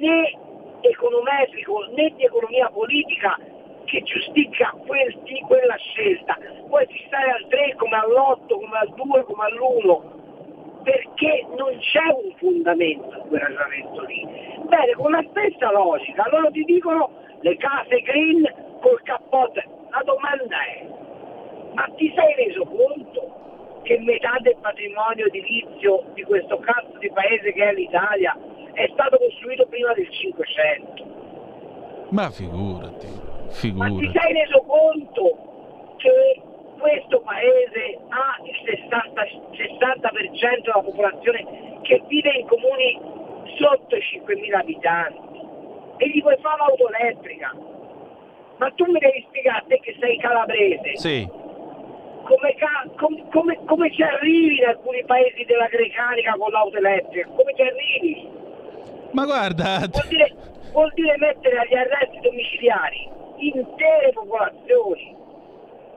né 0.00 0.36
econometrico 0.80 1.86
né 1.94 2.12
di 2.16 2.24
economia 2.24 2.68
politica 2.70 3.38
che 3.84 4.02
giustifica 4.02 4.74
quel, 4.84 5.16
quella 5.46 5.76
scelta. 5.76 6.36
Poi 6.68 6.86
si 6.90 7.04
stare 7.06 7.30
al 7.30 7.46
3 7.48 7.74
come 7.76 7.96
all'8, 7.96 8.46
come 8.46 8.78
al 8.78 8.92
2, 8.94 9.22
come 9.24 9.44
all'1, 9.44 10.21
perché 10.82 11.46
non 11.56 11.78
c'è 11.78 12.06
un 12.06 12.34
fondamento 12.38 13.16
in 13.16 13.28
quel 13.28 13.40
ragionamento 13.40 14.00
lì. 14.04 14.26
Bene, 14.68 14.92
con 14.94 15.10
la 15.12 15.24
stessa 15.30 15.70
logica, 15.70 16.28
loro 16.30 16.50
ti 16.50 16.64
dicono 16.64 17.10
le 17.40 17.56
case 17.56 18.00
green 18.02 18.42
col 18.80 19.00
cappotto. 19.02 19.60
La 19.90 20.02
domanda 20.04 20.56
è, 20.64 20.86
ma 21.74 21.88
ti 21.96 22.12
sei 22.14 22.34
reso 22.46 22.64
conto 22.64 23.80
che 23.82 23.98
metà 23.98 24.38
del 24.40 24.56
patrimonio 24.60 25.26
edilizio 25.26 26.04
di 26.14 26.22
questo 26.22 26.58
cazzo 26.58 26.98
di 26.98 27.10
paese 27.10 27.52
che 27.52 27.68
è 27.68 27.72
l'Italia 27.74 28.36
è 28.72 28.88
stato 28.92 29.18
costruito 29.18 29.66
prima 29.66 29.92
del 29.92 30.08
500? 30.10 31.04
Ma 32.10 32.30
figurati, 32.30 33.08
figurati. 33.48 33.92
Ma 33.92 33.98
ti 34.00 34.18
sei 34.18 34.32
reso 34.32 34.62
conto 34.66 35.94
che 35.96 36.42
questo 36.82 37.20
paese 37.20 37.96
ha 38.08 38.42
il 38.42 38.58
60, 38.66 39.22
60% 39.54 40.62
della 40.62 40.82
popolazione 40.82 41.78
che 41.82 42.02
vive 42.08 42.30
in 42.32 42.46
comuni 42.48 42.98
sotto 43.56 43.94
i 43.94 44.02
5.000 44.02 44.54
abitanti 44.58 45.40
e 45.98 46.08
gli 46.08 46.20
vuoi 46.20 46.36
fare 46.42 46.58
l'auto 46.58 46.90
elettrica? 46.90 47.54
Ma 48.56 48.70
tu 48.74 48.84
mi 48.90 48.98
devi 48.98 49.24
spiegare 49.28 49.64
te 49.68 49.78
che 49.78 49.96
sei 50.00 50.18
calabrese. 50.18 50.96
Sì 50.96 51.40
come, 52.22 52.54
come, 52.96 53.24
come, 53.30 53.58
come, 53.66 53.92
ci 53.92 54.02
arrivi 54.02 54.58
in 54.58 54.64
alcuni 54.66 55.04
paesi 55.04 55.44
della 55.44 55.66
Grecanica 55.66 56.34
con 56.38 56.50
l'auto 56.50 56.76
elettrica? 56.76 57.28
Come 57.28 57.52
ci 57.54 57.62
arrivi? 57.62 58.28
Ma 59.10 59.24
guarda... 59.24 59.78
Vuol 59.90 60.08
dire, 60.08 60.34
vuol 60.70 60.92
dire 60.94 61.16
mettere 61.18 61.58
agli 61.58 61.74
arresti 61.74 62.20
domiciliari 62.20 63.10
intere 63.38 64.12
popolazioni 64.12 65.21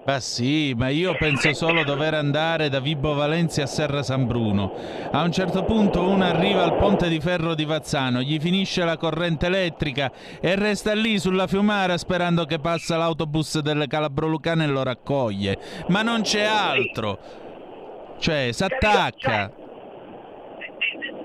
ma 0.05 0.19
sì, 0.19 0.75
ma 0.77 0.89
io 0.89 1.15
penso 1.17 1.51
solo 1.53 1.83
dover 1.83 2.13
andare 2.13 2.69
da 2.69 2.79
Vibo 2.79 3.15
Valencia 3.15 3.63
a 3.63 3.65
Serra 3.65 4.03
San 4.03 4.27
Bruno. 4.27 4.71
A 5.11 5.23
un 5.23 5.31
certo 5.31 5.63
punto 5.63 6.07
uno 6.07 6.23
arriva 6.23 6.61
al 6.61 6.75
ponte 6.75 7.09
di 7.09 7.19
ferro 7.19 7.55
di 7.55 7.65
Vazzano, 7.65 8.21
gli 8.21 8.39
finisce 8.39 8.83
la 8.83 8.97
corrente 8.97 9.47
elettrica 9.47 10.11
e 10.39 10.53
resta 10.53 10.93
lì 10.93 11.17
sulla 11.17 11.47
fiumara 11.47 11.97
sperando 11.97 12.45
che 12.45 12.59
passa 12.59 12.97
l'autobus 12.97 13.59
delle 13.61 13.87
Calabro 13.87 14.27
Lucane 14.27 14.65
e 14.65 14.67
lo 14.67 14.83
raccoglie. 14.83 15.57
Ma 15.87 16.03
non 16.03 16.21
c'è 16.21 16.43
altro. 16.43 17.17
Cioè, 18.19 18.51
s'attacca. 18.51 19.51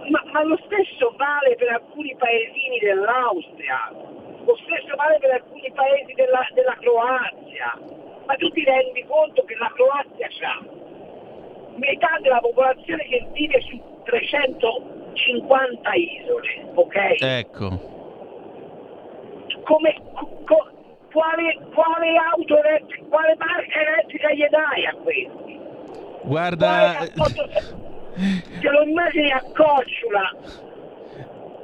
Ma, 0.09 0.23
ma 0.33 0.43
lo 0.43 0.59
stesso 0.65 1.15
vale 1.19 1.55
per 1.57 1.69
alcuni 1.69 2.17
paesini 2.17 2.79
dell'Austria, 2.81 3.93
lo 3.93 4.57
stesso 4.65 4.97
vale 4.97 5.19
per 5.21 5.33
alcuni 5.33 5.71
paesi 5.75 6.15
della, 6.15 6.41
della 6.55 6.77
Croazia 6.81 8.09
ma 8.31 8.37
tu 8.37 8.49
ti 8.51 8.63
rendi 8.63 9.05
conto 9.09 9.43
che 9.43 9.57
la 9.57 9.73
Croazia 9.75 10.29
ha 10.47 10.63
metà 11.75 12.19
della 12.23 12.39
popolazione 12.39 13.03
che 13.07 13.27
vive 13.33 13.61
su 13.63 13.81
350 14.05 15.93
isole, 15.95 16.71
ok? 16.75 16.95
Ecco. 17.19 17.69
Come, 19.65 20.01
co, 20.45 20.69
quale, 21.11 21.59
quale 21.75 22.17
auto 22.33 22.63
elettrica, 22.63 23.05
quale 23.09 23.35
marca 23.37 23.81
elettrica 23.81 24.33
gli 24.33 24.47
dai 24.49 24.87
a 24.87 24.95
questi? 24.95 25.59
Guarda... 26.23 26.99
Te 28.61 28.69
lo 28.69 28.83
immagini 28.83 29.31
a 29.31 29.43
Cocciula, 29.43 30.37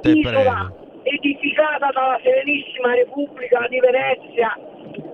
isola 0.01 0.73
edificata 1.03 1.91
dalla 1.93 2.19
Serenissima 2.23 2.93
Repubblica 2.95 3.67
di 3.69 3.79
Venezia 3.79 4.57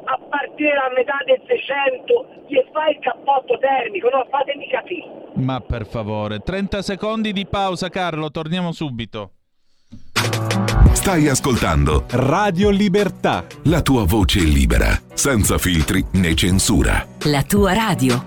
a 0.05 0.19
partire 0.29 0.73
da 0.73 0.91
metà 0.95 1.17
del 1.25 1.41
600 1.45 2.45
gli 2.47 2.61
fa 2.71 2.89
il 2.89 2.99
cappotto 2.99 3.57
termico, 3.59 4.09
no? 4.09 4.25
Fatemi 4.29 4.67
capire. 4.69 5.31
Ma 5.35 5.59
per 5.59 5.85
favore, 5.85 6.39
30 6.39 6.81
secondi 6.81 7.33
di 7.33 7.45
pausa 7.45 7.89
Carlo, 7.89 8.31
torniamo 8.31 8.71
subito. 8.71 9.31
Stai 10.93 11.27
ascoltando 11.27 12.05
Radio 12.11 12.69
Libertà. 12.69 13.45
La 13.63 13.81
tua 13.81 14.05
voce 14.05 14.39
libera, 14.39 14.97
senza 15.13 15.57
filtri 15.57 16.05
né 16.13 16.33
censura. 16.33 17.05
La 17.25 17.43
tua 17.43 17.73
radio. 17.73 18.23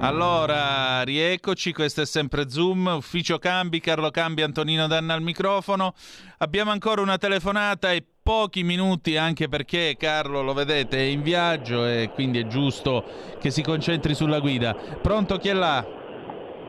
Allora, 0.00 1.02
rieccoci, 1.02 1.72
questo 1.72 2.02
è 2.02 2.06
sempre 2.06 2.48
Zoom, 2.48 2.86
ufficio 2.96 3.38
cambi, 3.38 3.80
Carlo 3.80 4.10
Cambi, 4.10 4.42
Antonino 4.42 4.86
Danna 4.86 5.14
al 5.14 5.22
microfono. 5.22 5.94
Abbiamo 6.38 6.70
ancora 6.70 7.02
una 7.02 7.18
telefonata 7.18 7.92
e 7.92 8.04
pochi 8.26 8.64
minuti 8.64 9.16
anche 9.16 9.46
perché 9.46 9.94
Carlo 9.96 10.42
lo 10.42 10.52
vedete 10.52 10.96
è 10.96 11.02
in 11.02 11.22
viaggio 11.22 11.86
e 11.86 12.10
quindi 12.12 12.40
è 12.40 12.46
giusto 12.48 13.04
che 13.38 13.50
si 13.50 13.62
concentri 13.62 14.16
sulla 14.16 14.40
guida. 14.40 14.74
Pronto 15.00 15.36
chi 15.36 15.50
è 15.50 15.52
là? 15.52 15.86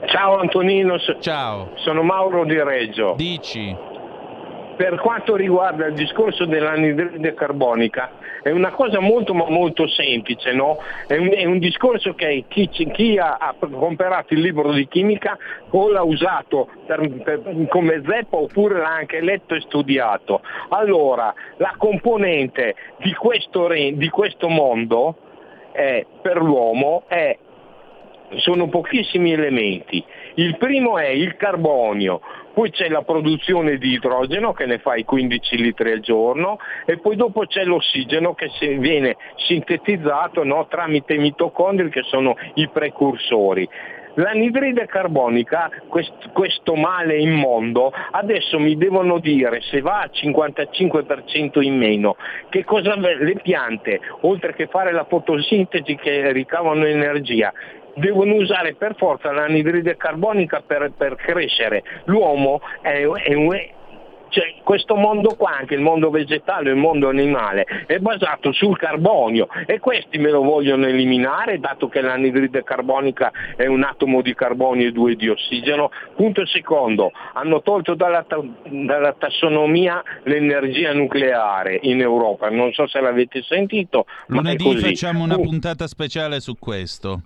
Ciao 0.05 0.37
Antonino, 0.37 0.99
Ciao. 1.19 1.71
sono 1.77 2.03
Mauro 2.03 2.45
di 2.45 2.61
Reggio. 2.61 3.15
Dici? 3.17 3.75
Per 4.75 4.99
quanto 4.99 5.35
riguarda 5.35 5.87
il 5.87 5.95
discorso 5.95 6.45
dell'anidride 6.45 7.33
carbonica, 7.33 8.11
è 8.47 8.51
una 8.51 8.71
cosa 8.71 8.99
molto 8.99 9.33
molto 9.33 9.87
semplice, 9.87 10.53
no? 10.53 10.77
è, 11.05 11.17
un, 11.17 11.31
è, 11.33 11.45
un, 11.45 11.59
discorso 11.59 12.13
che 12.13 12.45
chi, 12.47 12.67
chi 12.69 13.17
ha, 13.17 13.37
ha, 13.37 13.55
comprato 13.59 14.33
il 14.33 14.39
libro 14.39 14.71
di 14.71 14.87
chimica 14.87 15.37
o 15.71 15.89
l'ha 15.89 16.03
usato 16.03 16.69
per, 16.85 17.09
per, 17.23 17.67
come 17.67 18.01
zeppa 18.05 18.37
oppure 18.37 18.79
l'ha 18.79 18.93
anche 18.93 19.21
letto 19.21 19.53
e 19.53 19.61
studiato. 19.61 20.41
Allora, 20.69 21.33
la 21.57 21.73
componente 21.77 22.75
di 22.97 23.13
questo, 23.13 23.67
di 23.67 24.09
questo 24.09 24.47
mondo 24.47 25.17
è, 25.71 26.05
per 26.21 26.37
l'uomo 26.37 27.03
è, 27.07 27.37
sono 28.35 28.69
pochissimi 28.69 29.33
elementi. 29.33 30.03
Il 30.35 30.57
primo 30.57 30.97
è 30.97 31.07
il 31.07 31.35
carbonio, 31.35 32.21
poi 32.57 32.71
c'è 32.71 32.89
la 32.89 33.03
produzione 33.03 33.77
di 33.77 33.91
idrogeno 33.91 34.51
che 34.51 34.65
ne 34.65 34.79
fa 34.79 34.95
i 34.95 35.05
15 35.05 35.57
litri 35.57 35.91
al 35.91 35.99
giorno 35.99 36.57
e 36.87 36.97
poi 36.97 37.15
dopo 37.15 37.45
c'è 37.45 37.63
l'ossigeno 37.63 38.33
che 38.33 38.49
viene 38.79 39.15
sintetizzato 39.35 40.43
no, 40.43 40.65
tramite 40.67 41.13
i 41.13 41.19
mitocondri 41.19 41.89
che 41.89 42.01
sono 42.01 42.35
i 42.55 42.67
precursori. 42.67 43.69
L'anidride 44.15 44.87
carbonica, 44.87 45.69
quest, 45.87 46.31
questo 46.31 46.73
male 46.73 47.19
immondo, 47.19 47.93
adesso 48.09 48.57
mi 48.57 48.75
devono 48.75 49.19
dire 49.19 49.61
se 49.61 49.79
va 49.81 49.99
al 49.99 50.09
55% 50.11 51.61
in 51.61 51.77
meno, 51.77 52.15
che 52.49 52.63
cosa 52.63 52.95
le 52.95 53.35
piante, 53.39 53.99
oltre 54.21 54.55
che 54.55 54.65
fare 54.65 54.91
la 54.91 55.05
fotosintesi 55.07 55.93
che 55.93 56.31
ricavano 56.31 56.87
energia, 56.87 57.53
devono 57.97 58.35
usare 58.35 58.75
per 58.75 58.95
forza 58.95 59.31
l'anidride 59.31 59.97
carbonica 59.97 60.61
per, 60.65 60.91
per 60.95 61.15
crescere. 61.15 61.83
L'uomo 62.05 62.61
è, 62.81 63.01
è 63.01 63.33
un, 63.33 63.55
cioè, 64.29 64.55
questo 64.63 64.95
mondo 64.95 65.35
qua, 65.35 65.57
anche 65.57 65.73
il 65.73 65.81
mondo 65.81 66.09
vegetale, 66.09 66.71
il 66.71 66.75
mondo 66.75 67.09
animale, 67.09 67.65
è 67.85 67.97
basato 67.99 68.51
sul 68.51 68.77
carbonio 68.77 69.47
e 69.65 69.79
questi 69.79 70.17
me 70.17 70.29
lo 70.29 70.41
vogliono 70.41 70.85
eliminare, 70.85 71.59
dato 71.59 71.87
che 71.87 72.01
l'anidride 72.01 72.63
carbonica 72.63 73.31
è 73.55 73.65
un 73.65 73.83
atomo 73.83 74.21
di 74.21 74.33
carbonio 74.33 74.87
e 74.87 74.91
due 74.91 75.15
di 75.15 75.29
ossigeno. 75.29 75.91
Punto 76.15 76.45
secondo, 76.45 77.11
hanno 77.33 77.61
tolto 77.61 77.93
dalla, 77.93 78.25
dalla 78.65 79.13
tassonomia 79.13 80.03
l'energia 80.23 80.93
nucleare 80.93 81.79
in 81.83 82.01
Europa, 82.01 82.49
non 82.49 82.71
so 82.73 82.87
se 82.87 82.99
l'avete 82.99 83.41
sentito. 83.43 84.05
Lunedì 84.27 84.77
facciamo 84.77 85.23
una 85.23 85.35
puntata 85.35 85.87
speciale 85.87 86.39
su 86.39 86.55
questo. 86.59 87.21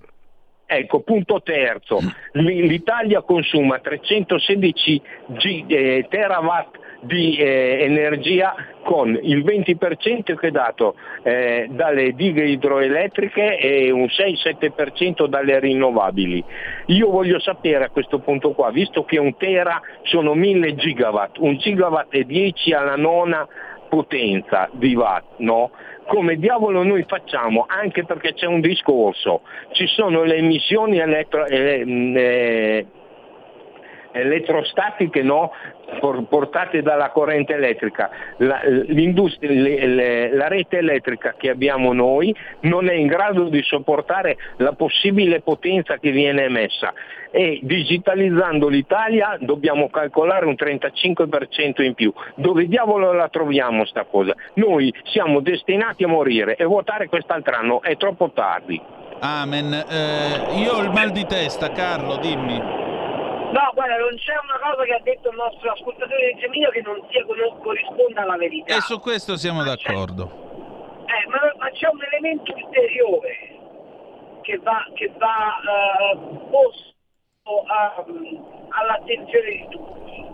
Ecco, 0.74 1.02
punto 1.02 1.42
terzo, 1.42 2.00
l'Italia 2.32 3.22
consuma 3.24 3.80
316 3.80 5.02
G, 5.28 5.66
eh, 5.68 6.06
terawatt 6.10 6.80
di 7.02 7.36
eh, 7.36 7.80
energia 7.82 8.56
con 8.82 9.20
il 9.22 9.44
20% 9.44 10.34
che 10.38 10.48
è 10.48 10.52
dato 10.52 10.96
eh, 11.24 11.68
dalle 11.72 12.14
dighe 12.14 12.46
idroelettriche 12.46 13.58
e 13.58 13.92
un 13.92 14.06
6-7% 14.06 15.26
dalle 15.26 15.60
rinnovabili. 15.60 16.42
Io 16.86 17.10
voglio 17.10 17.42
sapere 17.42 17.84
a 17.84 17.90
questo 17.90 18.20
punto 18.20 18.54
qua, 18.54 18.72
visto 18.72 19.04
che 19.04 19.20
un 19.20 19.36
tera 19.36 19.82
sono 20.04 20.34
1000 20.34 20.76
gigawatt, 20.76 21.38
un 21.40 21.58
gigawatt 21.58 22.14
è 22.14 22.24
10 22.24 22.72
alla 22.72 22.96
nona 22.96 23.46
potenza 23.90 24.70
di 24.72 24.96
watt, 24.96 25.26
no? 25.40 25.72
Come 26.12 26.36
diavolo 26.36 26.84
noi 26.84 27.06
facciamo, 27.08 27.64
anche 27.70 28.04
perché 28.04 28.34
c'è 28.34 28.46
un 28.46 28.60
discorso, 28.60 29.44
ci 29.72 29.88
sono 29.88 30.24
le 30.24 30.36
emissioni 30.36 31.00
elettro, 31.00 31.46
eh, 31.46 31.86
eh, 31.88 32.86
elettrostatiche 34.12 35.22
no, 35.22 35.52
portate 36.28 36.82
dalla 36.82 37.10
corrente 37.10 37.54
elettrica. 37.54 38.10
La, 38.38 38.62
le, 38.64 40.34
la, 40.34 40.48
rete 40.48 40.78
elettrica 40.78 41.36
che 41.38 41.50
abbiamo 41.50 41.94
noi 41.94 42.36
non 42.62 42.90
è 42.90 42.94
in 42.94 43.08
grado 43.08 43.50
di 43.50 43.62
sopportare 43.64 44.38
la 44.58 44.74
possibile 44.74 45.42
potenza 45.42 45.98
che 45.98 46.12
viene 46.12 46.44
emessa 46.44 46.94
e 47.32 47.60
digitalizzando 47.64 48.68
l'Italia 48.68 49.38
dobbiamo 49.40 49.90
calcolare 49.90 50.46
un 50.46 50.56
35% 50.58 51.82
in 51.82 51.94
più. 51.94 52.14
Dove 52.36 52.68
diavolo 52.68 53.14
la 53.14 53.30
troviamo 53.30 53.86
sta 53.86 54.04
cosa? 54.04 54.36
Noi 54.56 54.94
siamo 55.06 55.40
destinati 55.40 56.04
a 56.04 56.08
morire 56.08 56.56
e 56.56 56.66
votare 56.66 57.08
quest'altro 57.08 57.56
anno 57.56 57.82
è 57.82 57.96
troppo 57.98 58.32
tardi. 58.32 58.80
Amen. 59.22 59.72
Eh, 59.72 60.60
io 60.60 60.74
ho 60.74 60.82
il 60.82 60.90
mal 60.90 61.12
di 61.12 61.26
testa, 61.26 61.72
Carlo, 61.72 62.18
dimmi. 62.18 62.90
No, 63.62 63.70
guarda, 63.76 63.96
non 63.98 64.16
c'è 64.16 64.34
una 64.42 64.58
cosa 64.60 64.84
che 64.86 64.94
ha 64.94 65.02
detto 65.04 65.30
il 65.30 65.36
nostro 65.36 65.72
ascoltatore 65.72 66.36
Gemino 66.40 66.70
che 66.72 66.82
non 66.82 67.00
sia, 67.12 67.24
corrisponda 67.24 68.24
alla 68.24 68.36
verità. 68.36 68.76
E 68.76 68.82
su 68.82 69.00
questo 69.00 69.38
siamo 69.38 69.60
ma 69.60 69.66
d'accordo. 69.66 71.06
Eh, 71.06 71.28
ma, 71.30 71.40
ma, 71.58 71.70
c'è 71.70 71.88
un 71.88 72.02
elemento 72.12 72.54
ulteriore 72.56 73.60
che 74.42 74.58
va, 74.64 74.84
che 74.96 75.12
va 75.16 75.62
uh, 75.62 76.50
posto 76.50 76.96
uh, 77.46 78.66
all'attenzione 78.70 79.50
di 79.52 79.68
tutti. 79.70 80.26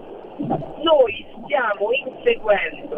Noi 0.83 1.27
stiamo 1.43 1.91
inseguendo 1.91 2.95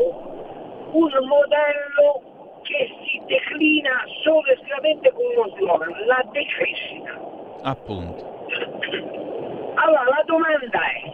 un 0.91 1.09
modello 1.25 2.61
che 2.61 2.87
si 3.03 3.19
declina 3.25 4.03
solo 4.21 4.45
e 4.45 4.51
esclusivamente 4.51 5.11
con 5.11 5.25
uno 5.25 5.55
slogan, 5.57 6.05
la 6.05 6.23
decrescita. 6.31 7.19
Appunto. 7.63 8.37
Allora 9.81 10.03
la 10.03 10.23
domanda 10.25 10.79
è, 10.91 11.11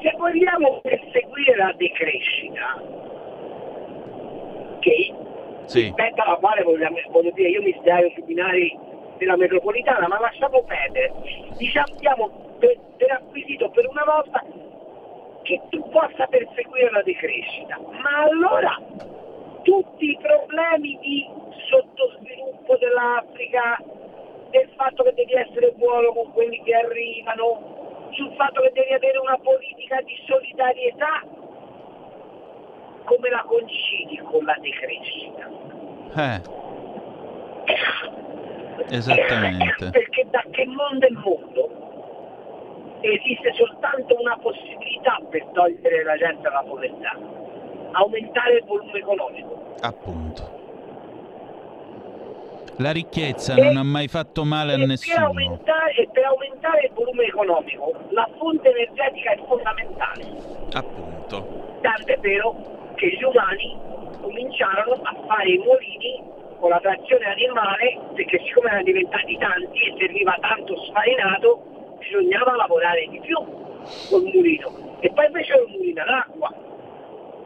se 0.00 0.14
vogliamo 0.16 0.80
perseguire 0.80 1.56
la 1.56 1.74
decrescita, 1.76 2.80
che 4.78 5.14
sì. 5.64 5.80
rispetto 5.82 6.22
alla 6.22 6.36
quale 6.36 6.62
vogliamo, 6.62 6.96
voglio 7.10 7.32
dire, 7.32 7.48
io 7.48 7.62
mi 7.62 7.76
sdraio 7.80 8.10
sui 8.10 8.22
binari 8.22 8.78
della 9.18 9.36
metropolitana, 9.36 10.06
ma 10.06 10.20
lasciamo 10.20 10.62
perdere, 10.62 11.12
diciamo 11.56 11.94
diamo 11.98 12.30
per, 12.60 12.78
per 12.96 13.10
acquisito 13.10 13.68
per 13.70 13.88
una 13.88 14.04
volta 14.04 14.44
che 15.42 15.60
tu 15.70 15.88
possa 15.90 16.26
perseguire 16.26 16.90
la 16.92 17.02
decrescita, 17.02 17.76
ma 17.90 18.22
allora 18.22 18.78
tutti 19.62 20.10
i 20.10 20.18
problemi 20.22 20.96
di 21.00 21.28
sottosviluppo 21.68 22.76
dell'Africa, 22.76 23.82
del 24.50 24.68
fatto 24.76 25.02
che 25.02 25.14
devi 25.14 25.34
essere 25.34 25.72
buono 25.72 26.12
con 26.12 26.32
quelli 26.32 26.62
che 26.62 26.74
arrivano, 26.74 27.79
sul 28.12 28.32
fatto 28.36 28.60
che 28.62 28.72
devi 28.72 28.92
avere 28.92 29.18
una 29.18 29.38
politica 29.38 30.00
di 30.02 30.16
solidarietà, 30.26 31.24
come 33.04 33.30
la 33.30 33.44
concidi 33.46 34.18
con 34.24 34.44
la 34.44 34.56
decrescita? 34.60 35.48
Eh. 36.16 36.58
Esattamente. 38.94 39.90
Perché 39.92 40.26
da 40.30 40.44
che 40.50 40.66
mondo 40.66 41.06
è 41.06 41.10
mondo 41.10 41.80
esiste 43.00 43.52
soltanto 43.54 44.16
una 44.18 44.36
possibilità 44.38 45.18
per 45.30 45.44
togliere 45.52 46.02
la 46.04 46.16
gente 46.16 46.42
dalla 46.42 46.64
povertà, 46.66 47.16
aumentare 47.92 48.56
il 48.56 48.64
volume 48.64 48.98
economico. 48.98 49.74
Appunto. 49.80 50.59
La 52.80 52.92
ricchezza 52.92 53.54
e, 53.54 53.62
non 53.62 53.76
ha 53.76 53.82
mai 53.82 54.08
fatto 54.08 54.42
male 54.42 54.72
a 54.72 54.76
nessuno. 54.78 55.14
Per 55.14 55.24
aumentare, 55.24 55.94
e 55.96 56.08
per 56.10 56.24
aumentare 56.24 56.86
il 56.86 56.92
volume 56.94 57.24
economico 57.24 57.92
la 58.08 58.26
fonte 58.38 58.70
energetica 58.70 59.32
è 59.32 59.38
fondamentale. 59.46 60.24
Appunto. 60.72 61.78
Tant'è 61.82 62.18
vero 62.20 62.56
che 62.94 63.08
gli 63.08 63.22
umani 63.22 63.76
cominciarono 64.22 64.94
a 65.02 65.14
fare 65.26 65.50
i 65.50 65.58
mulini 65.58 66.22
con 66.58 66.70
la 66.70 66.80
trazione 66.80 67.24
animale 67.26 68.00
perché 68.14 68.40
siccome 68.44 68.68
erano 68.68 68.84
diventati 68.84 69.36
tanti 69.36 69.78
e 69.80 69.94
serviva 69.98 70.36
tanto 70.40 70.76
sfarinato 70.84 71.96
bisognava 71.98 72.56
lavorare 72.56 73.06
di 73.10 73.20
più 73.20 73.36
col 74.08 74.22
mulino 74.22 74.98
e 75.00 75.10
poi 75.10 75.26
invece 75.26 75.54
il 75.54 75.76
mulino 75.76 76.04
d'acqua 76.04 76.54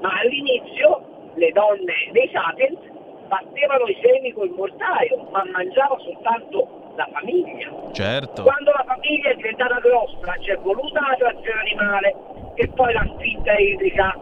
ma 0.00 0.10
all'inizio 0.20 1.30
le 1.34 1.50
donne 1.50 1.94
dei 2.12 2.28
sapiens 2.32 2.78
battevano 3.26 3.86
i 3.86 3.98
semi 4.02 4.32
col 4.32 4.50
mortaio, 4.50 5.26
ma 5.30 5.44
mangiava 5.50 5.96
soltanto 5.98 6.92
la 6.96 7.08
famiglia. 7.12 7.72
Certo. 7.92 8.42
Quando 8.42 8.70
la 8.70 8.84
famiglia 8.86 9.30
è 9.30 9.34
diventata 9.34 9.78
grossa 9.80 10.36
ci 10.40 10.50
è 10.50 10.58
voluta 10.58 11.00
la 11.00 11.16
trazione 11.16 11.60
animale 11.60 12.16
e 12.54 12.68
poi 12.68 12.92
la 12.92 13.06
spinta 13.14 13.52
idrica. 13.54 14.18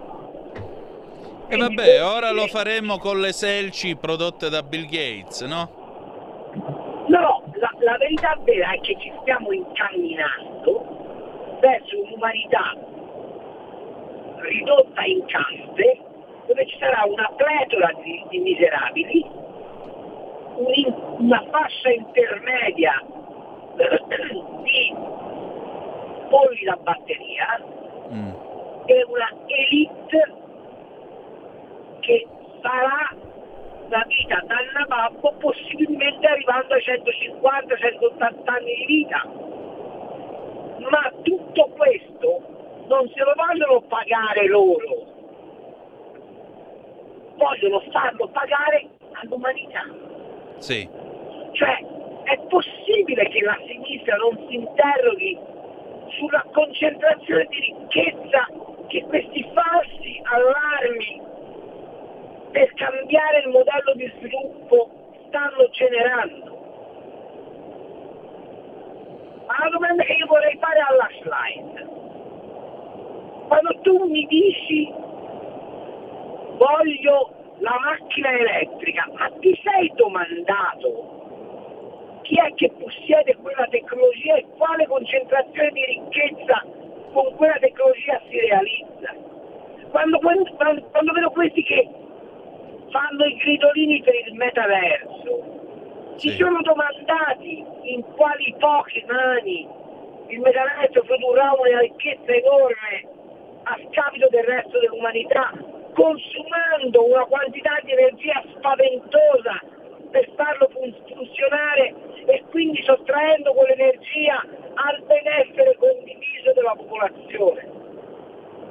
E 1.48 1.56
vabbè, 1.56 2.04
ora 2.04 2.30
lo 2.30 2.46
faremo 2.46 2.98
con 2.98 3.20
le 3.20 3.32
selci 3.32 3.96
prodotte 3.96 4.48
da 4.48 4.62
Bill 4.62 4.86
Gates, 4.86 5.42
no? 5.42 5.80
No, 7.08 7.42
la, 7.54 7.70
la 7.80 7.96
verità 7.98 8.38
vera 8.42 8.72
è 8.72 8.80
che 8.80 8.96
ci 8.98 9.12
stiamo 9.20 9.52
incamminando 9.52 11.58
verso 11.60 12.00
un'umanità 12.00 12.74
ridotta 14.38 15.04
in 15.04 15.24
caste 15.26 15.98
dove 16.52 16.66
ci 16.66 16.76
sarà 16.78 17.04
una 17.06 17.30
pletora 17.34 17.90
di, 18.02 18.24
di 18.28 18.38
miserabili, 18.40 19.24
un, 20.56 20.94
una 21.18 21.42
fascia 21.50 21.90
intermedia 21.90 23.02
di 24.62 24.94
polli 26.28 26.64
da 26.64 26.76
batteria 26.76 27.60
mm. 28.12 28.30
e 28.84 29.04
una 29.08 29.32
elite 29.46 30.34
che 32.00 32.26
farà 32.60 33.16
una 33.86 34.04
vita 34.06 34.42
da 34.46 34.56
nababbo 34.74 35.32
possibilmente 35.38 36.26
arrivando 36.26 36.74
ai 36.74 36.82
150-180 36.82 38.40
anni 38.44 38.74
di 38.74 38.84
vita. 38.86 39.22
Ma 40.90 41.12
tutto 41.22 41.70
questo 41.76 42.42
non 42.88 43.08
se 43.08 43.22
lo 43.22 43.32
vogliono 43.36 43.80
pagare 43.82 44.48
loro, 44.48 45.11
vogliono 47.36 47.80
farlo 47.90 48.28
pagare 48.28 48.88
all'umanità. 49.12 49.84
Sì. 50.58 50.88
Cioè, 51.52 51.84
è 52.24 52.38
possibile 52.48 53.28
che 53.28 53.40
la 53.42 53.58
sinistra 53.66 54.16
non 54.16 54.36
si 54.48 54.54
interroghi 54.54 55.38
sulla 56.18 56.44
concentrazione 56.52 57.46
di 57.50 57.60
ricchezza 57.60 58.48
che 58.88 59.02
questi 59.04 59.48
falsi 59.52 60.20
allarmi 60.24 61.20
per 62.52 62.72
cambiare 62.74 63.38
il 63.40 63.48
modello 63.48 63.94
di 63.94 64.12
sviluppo 64.18 64.90
stanno 65.28 65.68
generando? 65.70 66.60
Ma 69.46 69.56
la 69.64 69.70
domanda 69.70 70.04
che 70.04 70.12
io 70.12 70.26
vorrei 70.26 70.56
fare 70.58 70.78
alla 70.78 71.08
slide, 71.20 71.86
quando 73.48 73.80
tu 73.80 74.04
mi 74.08 74.26
dici 74.26 74.92
voglio 76.62 77.56
la 77.58 77.76
macchina 77.82 78.30
elettrica, 78.30 79.08
ma 79.14 79.28
ti 79.40 79.58
sei 79.64 79.92
domandato 79.94 81.20
chi 82.22 82.36
è 82.36 82.54
che 82.54 82.70
possiede 82.78 83.36
quella 83.36 83.66
tecnologia 83.68 84.36
e 84.36 84.46
quale 84.56 84.86
concentrazione 84.86 85.70
di 85.70 85.84
ricchezza 85.84 86.64
con 87.12 87.34
quella 87.34 87.58
tecnologia 87.58 88.20
si 88.28 88.38
realizza? 88.38 89.14
Quando, 89.90 90.18
quando, 90.18 90.50
quando 90.90 91.12
vedo 91.12 91.30
questi 91.30 91.62
che 91.64 91.88
fanno 92.90 93.24
i 93.24 93.36
gridolini 93.36 94.02
per 94.02 94.14
il 94.14 94.34
metaverso, 94.34 96.14
si 96.16 96.30
sono 96.30 96.60
domandati 96.62 97.64
in 97.82 98.02
quali 98.14 98.54
poche 98.58 99.04
mani 99.08 99.68
il 100.28 100.40
metaverso 100.40 101.02
produrrà 101.02 101.52
una 101.58 101.80
ricchezza 101.80 102.32
enorme 102.32 103.08
a 103.64 103.78
scapito 103.90 104.28
del 104.30 104.44
resto 104.44 104.78
dell'umanità 104.78 105.52
consumando 105.94 107.04
una 107.04 107.24
quantità 107.24 107.78
di 107.84 107.92
energia 107.92 108.42
spaventosa 108.56 109.60
per 110.10 110.28
farlo 110.36 110.68
funzionare 111.06 111.94
e 112.26 112.44
quindi 112.50 112.82
sottraendo 112.82 113.52
quell'energia 113.52 114.44
al 114.74 115.02
benessere 115.04 115.76
condiviso 115.76 116.52
della 116.54 116.74
popolazione. 116.76 117.68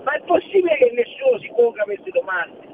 Ma 0.03 0.13
è 0.13 0.21
possibile 0.21 0.77
che 0.77 0.91
nessuno 0.93 1.39
si 1.39 1.51
ponga 1.55 1.83
queste 1.83 2.09
domande? 2.11 2.69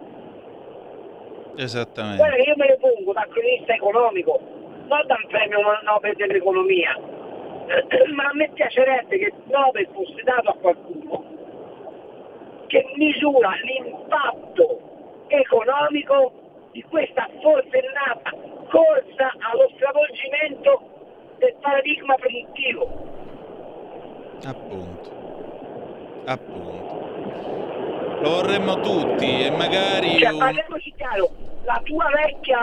Esattamente. 1.58 2.18
Guarda, 2.18 2.38
io 2.38 2.54
me 2.56 2.68
le 2.68 2.78
pongo 2.78 3.14
da 3.14 3.28
cronista 3.30 3.74
economico, 3.74 4.40
non 4.88 5.04
dal 5.08 5.26
premio 5.28 5.60
Nobel 5.84 6.16
dell'economia, 6.16 6.96
ma 8.14 8.24
a 8.24 8.34
me 8.34 8.50
piacerebbe 8.54 9.18
che 9.18 9.26
il 9.26 9.44
Nobel 9.46 9.88
fosse 9.92 10.22
dato 10.24 10.52
a 10.52 10.56
qualcuno 10.56 11.37
che 12.68 12.86
misura 12.96 13.52
l'impatto 13.64 15.26
economico 15.28 16.70
di 16.72 16.84
questa 16.84 17.28
forsennata 17.42 18.32
corsa 18.70 19.34
allo 19.52 19.70
stravolgimento 19.76 20.82
del 21.40 21.56
paradigma 21.62 22.16
produttivo. 22.16 23.16
Appunto. 24.46 25.10
Appunto. 26.26 26.76
Lo 28.22 28.30
vorremmo 28.30 28.80
tutti 28.82 29.46
e 29.46 29.52
magari... 29.52 30.18
Cioè, 30.18 30.32
un- 30.32 30.40
parliamoci 30.40 30.94
chiaro, 30.98 31.30
la 31.64 31.80
tua 31.84 32.10
vecchia 32.10 32.60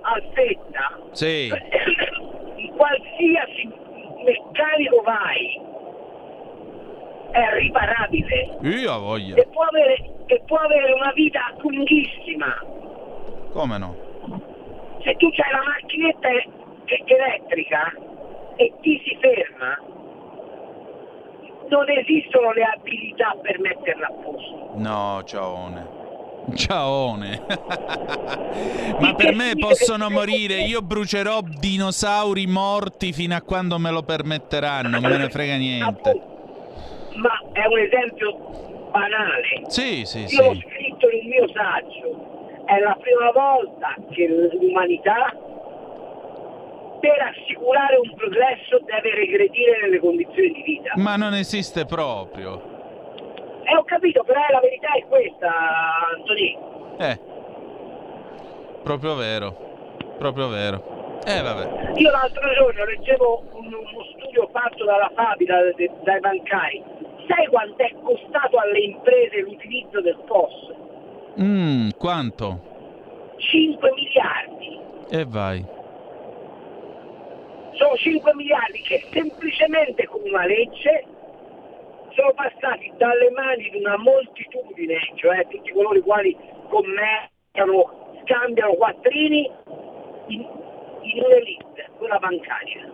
alfetta, 0.00 0.98
Sì, 1.12 1.48
in 2.56 2.74
qualsiasi 2.74 3.70
meccanico 4.24 5.02
vai, 5.02 5.60
è 7.32 7.54
riparabile 7.58 8.58
io 8.60 8.98
voglia. 9.00 9.36
e 9.36 9.46
può 9.50 9.64
avere, 9.64 9.96
e 10.26 10.42
può 10.46 10.58
avere 10.58 10.92
una 10.92 11.12
vita 11.12 11.40
lunghissima. 11.58 12.64
Come 13.52 13.78
no? 13.78 13.96
Se 15.02 15.16
tu 15.16 15.30
c'hai 15.30 15.50
la 15.50 15.62
macchinetta 15.66 16.28
elettrica 16.86 17.92
e 18.56 18.72
ti 18.80 19.02
si 19.04 19.16
ferma, 19.20 19.78
non 21.68 21.88
esistono 21.88 22.52
le 22.52 22.62
abilità 22.62 23.34
per 23.40 23.58
metterla 23.60 24.06
a 24.06 24.12
posto. 24.12 24.72
No, 24.76 25.22
ciaone. 25.24 26.00
Ciaone. 26.54 27.42
Ma 29.00 29.14
per 29.14 29.34
me 29.34 29.52
possono 29.58 30.10
morire, 30.10 30.62
io 30.62 30.82
brucerò 30.82 31.40
dinosauri 31.42 32.46
morti 32.46 33.12
fino 33.12 33.34
a 33.34 33.40
quando 33.40 33.78
me 33.78 33.90
lo 33.90 34.02
permetteranno, 34.02 35.00
non 35.00 35.10
me 35.10 35.16
ne 35.16 35.30
frega 35.30 35.56
niente. 35.56 36.31
Ma 37.14 37.40
è 37.52 37.66
un 37.66 37.78
esempio 37.78 38.88
banale. 38.90 39.64
Sì, 39.66 40.04
sì, 40.04 40.20
Io 40.20 40.54
sì. 40.54 40.64
scritto 40.68 41.08
nel 41.08 41.26
mio 41.26 41.48
saggio. 41.48 42.64
È 42.64 42.78
la 42.78 42.96
prima 43.00 43.30
volta 43.32 43.94
che 44.10 44.26
l'umanità, 44.28 45.34
per 47.00 47.20
assicurare 47.20 47.96
un 47.96 48.14
progresso, 48.14 48.78
deve 48.84 49.14
regredire 49.14 49.80
nelle 49.82 49.98
condizioni 49.98 50.52
di 50.52 50.62
vita. 50.62 50.92
Ma 50.96 51.16
non 51.16 51.34
esiste 51.34 51.84
proprio. 51.84 52.70
E 53.64 53.76
ho 53.76 53.84
capito, 53.84 54.22
però 54.24 54.40
la 54.50 54.60
verità 54.60 54.92
è 54.92 55.04
questa, 55.06 55.50
Antonì. 56.16 56.58
Eh. 56.98 57.18
Proprio 58.82 59.14
vero. 59.14 59.56
Proprio 60.18 60.48
vero. 60.48 61.01
Eh 61.24 61.40
vabbè. 61.40 61.92
Io 61.98 62.10
l'altro 62.10 62.52
giorno 62.54 62.84
leggevo 62.84 63.44
un- 63.52 63.66
uno 63.72 64.04
studio 64.16 64.48
fatto 64.52 64.84
dalla 64.84 65.10
Fabila 65.14 65.62
de- 65.76 65.90
dai 66.02 66.20
bancari. 66.20 66.82
Sai 67.28 67.46
quanto 67.46 67.82
è 67.82 67.92
costato 68.02 68.56
alle 68.58 68.80
imprese 68.80 69.40
l'utilizzo 69.42 70.00
del 70.00 70.18
POS? 70.26 70.72
Mm, 71.40 71.88
quanto? 71.96 72.60
5 73.36 73.92
miliardi. 73.94 74.80
E 75.10 75.24
vai. 75.26 75.64
Sono 77.72 77.96
5 77.96 78.34
miliardi 78.34 78.80
che 78.82 79.06
semplicemente 79.12 80.06
con 80.06 80.20
una 80.24 80.44
legge 80.44 81.04
sono 82.10 82.32
passati 82.34 82.92
dalle 82.96 83.30
mani 83.30 83.70
di 83.70 83.78
una 83.78 83.96
moltitudine, 83.96 84.98
cioè 85.14 85.46
tutti 85.48 85.70
coloro 85.72 85.96
i 85.96 86.02
quali 86.02 86.36
commerciano, 86.68 88.10
scambiano 88.24 88.74
quattrini, 88.74 89.50
in, 90.26 90.46
in 91.02 91.22
un'elite, 91.22 91.90
quella 91.98 92.18
bancaria. 92.18 92.90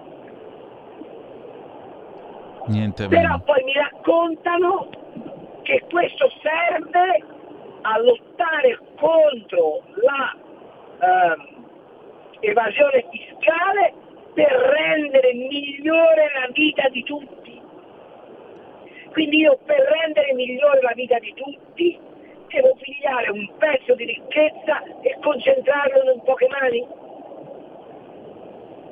Niente 2.67 3.09
Però 3.09 3.21
meno. 3.21 3.43
poi 3.45 3.65
mi 3.65 3.73
raccontano 3.73 4.89
che 5.63 5.83
questo 5.89 6.31
serve 6.43 7.25
a 7.83 7.99
lottare 8.01 8.79
contro 8.97 9.83
la 10.03 10.37
ehm, 11.01 11.67
evasione 12.41 13.07
fiscale 13.11 13.95
per 14.35 14.51
rendere 14.51 15.33
migliore 15.35 16.31
la 16.41 16.49
vita 16.53 16.89
di 16.89 17.03
tutti. 17.05 17.61
Quindi 19.13 19.39
io 19.39 19.59
per 19.65 19.81
rendere 19.81 20.33
migliore 20.35 20.81
la 20.83 20.93
vita 20.95 21.19
di 21.19 21.33
tutti 21.35 21.99
devo 22.49 22.77
pigliare 22.81 23.31
un 23.31 23.49
pezzo 23.59 23.95
di 23.95 24.05
ricchezza 24.05 24.83
e 25.01 25.17
concentrarlo 25.21 26.13
in 26.13 26.23
poche 26.23 26.49
mani. 26.49 26.87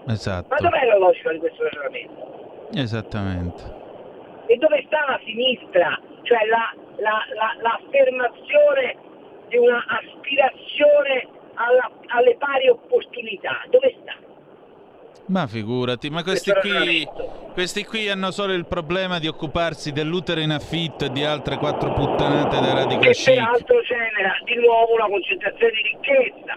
Esatto. 0.09 0.47
Ma 0.51 0.57
dov'è 0.57 0.85
la 0.87 0.99
logica 0.99 1.33
di 1.33 1.39
questo 1.39 1.63
ragionamento? 1.65 2.69
Esattamente. 2.75 3.63
E 4.47 4.57
dove 4.57 4.83
sta 4.87 5.05
la 5.09 5.21
sinistra? 5.25 6.01
Cioè 6.23 6.39
la, 6.47 6.73
la- 6.99 7.25
la- 7.35 7.57
l'affermazione 7.63 8.97
di 9.49 9.57
una 9.59 9.85
aspirazione 9.87 11.27
alla- 11.55 11.91
alle 12.09 12.37
pari 12.37 12.69
opportunità. 12.69 13.63
Dove 13.71 13.95
sta? 14.03 14.15
Ma 15.29 15.47
figurati, 15.49 16.09
ma 16.09 16.23
questi 16.23 16.53
qui, 16.53 17.05
questi 17.53 17.85
qui 17.85 18.09
hanno 18.09 18.31
solo 18.31 18.53
il 18.53 18.65
problema 18.67 19.19
di 19.19 19.27
occuparsi 19.27 19.91
dell'utero 19.91 20.39
in 20.39 20.53
affitto 20.53 21.07
e 21.07 21.11
di 21.11 21.25
altre 21.25 21.57
quattro 21.57 21.93
puttanate 21.93 22.61
da 22.61 22.73
radical 22.75 23.01
Che 23.01 23.11
chic. 23.11 23.35
peraltro 23.35 23.81
genera 23.83 24.37
di 24.45 24.55
nuovo 24.55 24.95
una 24.95 25.07
concentrazione 25.09 25.73
di 25.73 25.83
ricchezza. 25.83 26.55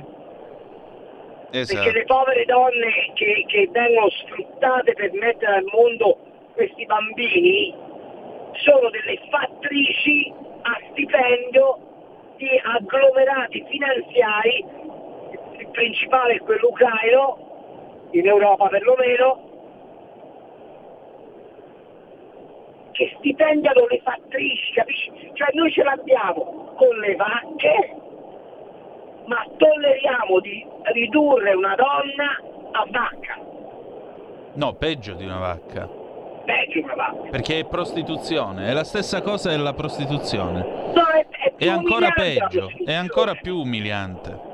Perché 1.49 1.59
Esatto. 1.59 1.91
le 1.91 2.05
povere 2.05 2.45
donne 2.45 3.11
che, 3.15 3.43
che 3.47 3.69
vengono 3.71 4.09
sfruttate 4.09 4.93
per 4.93 5.11
mettere 5.13 5.55
al 5.55 5.65
mondo 5.73 6.17
questi 6.53 6.85
bambini 6.85 7.73
sono 8.53 8.89
delle 8.89 9.19
fattrici 9.29 10.31
a 10.61 10.79
stipendio 10.91 11.79
di 12.37 12.49
agglomerati 12.63 13.65
finanziari, 13.67 14.65
il 15.57 15.67
principale 15.71 16.35
è 16.35 16.39
quello 16.39 16.67
ucraino, 16.67 18.07
in 18.11 18.27
Europa 18.27 18.67
perlomeno, 18.67 19.47
che 22.91 23.13
stipendiano 23.17 23.87
le 23.87 24.01
fattrici, 24.03 24.73
capisci? 24.73 25.11
Cioè 25.33 25.47
noi 25.53 25.71
ce 25.71 25.83
l'abbiamo 25.83 26.73
con 26.75 26.97
le 26.97 27.15
vacche, 27.15 27.95
ma 29.29 29.45
tolleriamo 29.57 30.39
di 30.41 30.65
ridurre 30.93 31.53
una 31.53 31.75
donna 31.75 32.41
a 32.71 32.85
vacca, 32.89 33.37
No, 34.53 34.73
peggio 34.73 35.13
di 35.13 35.23
una 35.23 35.37
vacca. 35.37 35.87
peggio 36.43 36.79
una 36.83 36.95
vacca. 36.95 37.29
Perché 37.29 37.59
è 37.59 37.65
prostituzione, 37.65 38.67
è 38.67 38.73
la 38.73 38.83
stessa 38.83 39.21
cosa 39.21 39.49
della 39.51 39.73
prostituzione. 39.73 40.59
No, 40.93 41.05
è, 41.13 41.25
è 41.29 41.53
È 41.55 41.67
ancora 41.69 42.09
peggio, 42.11 42.69
è 42.83 42.93
ancora 42.93 43.35
più 43.35 43.57
umiliante. 43.59 44.47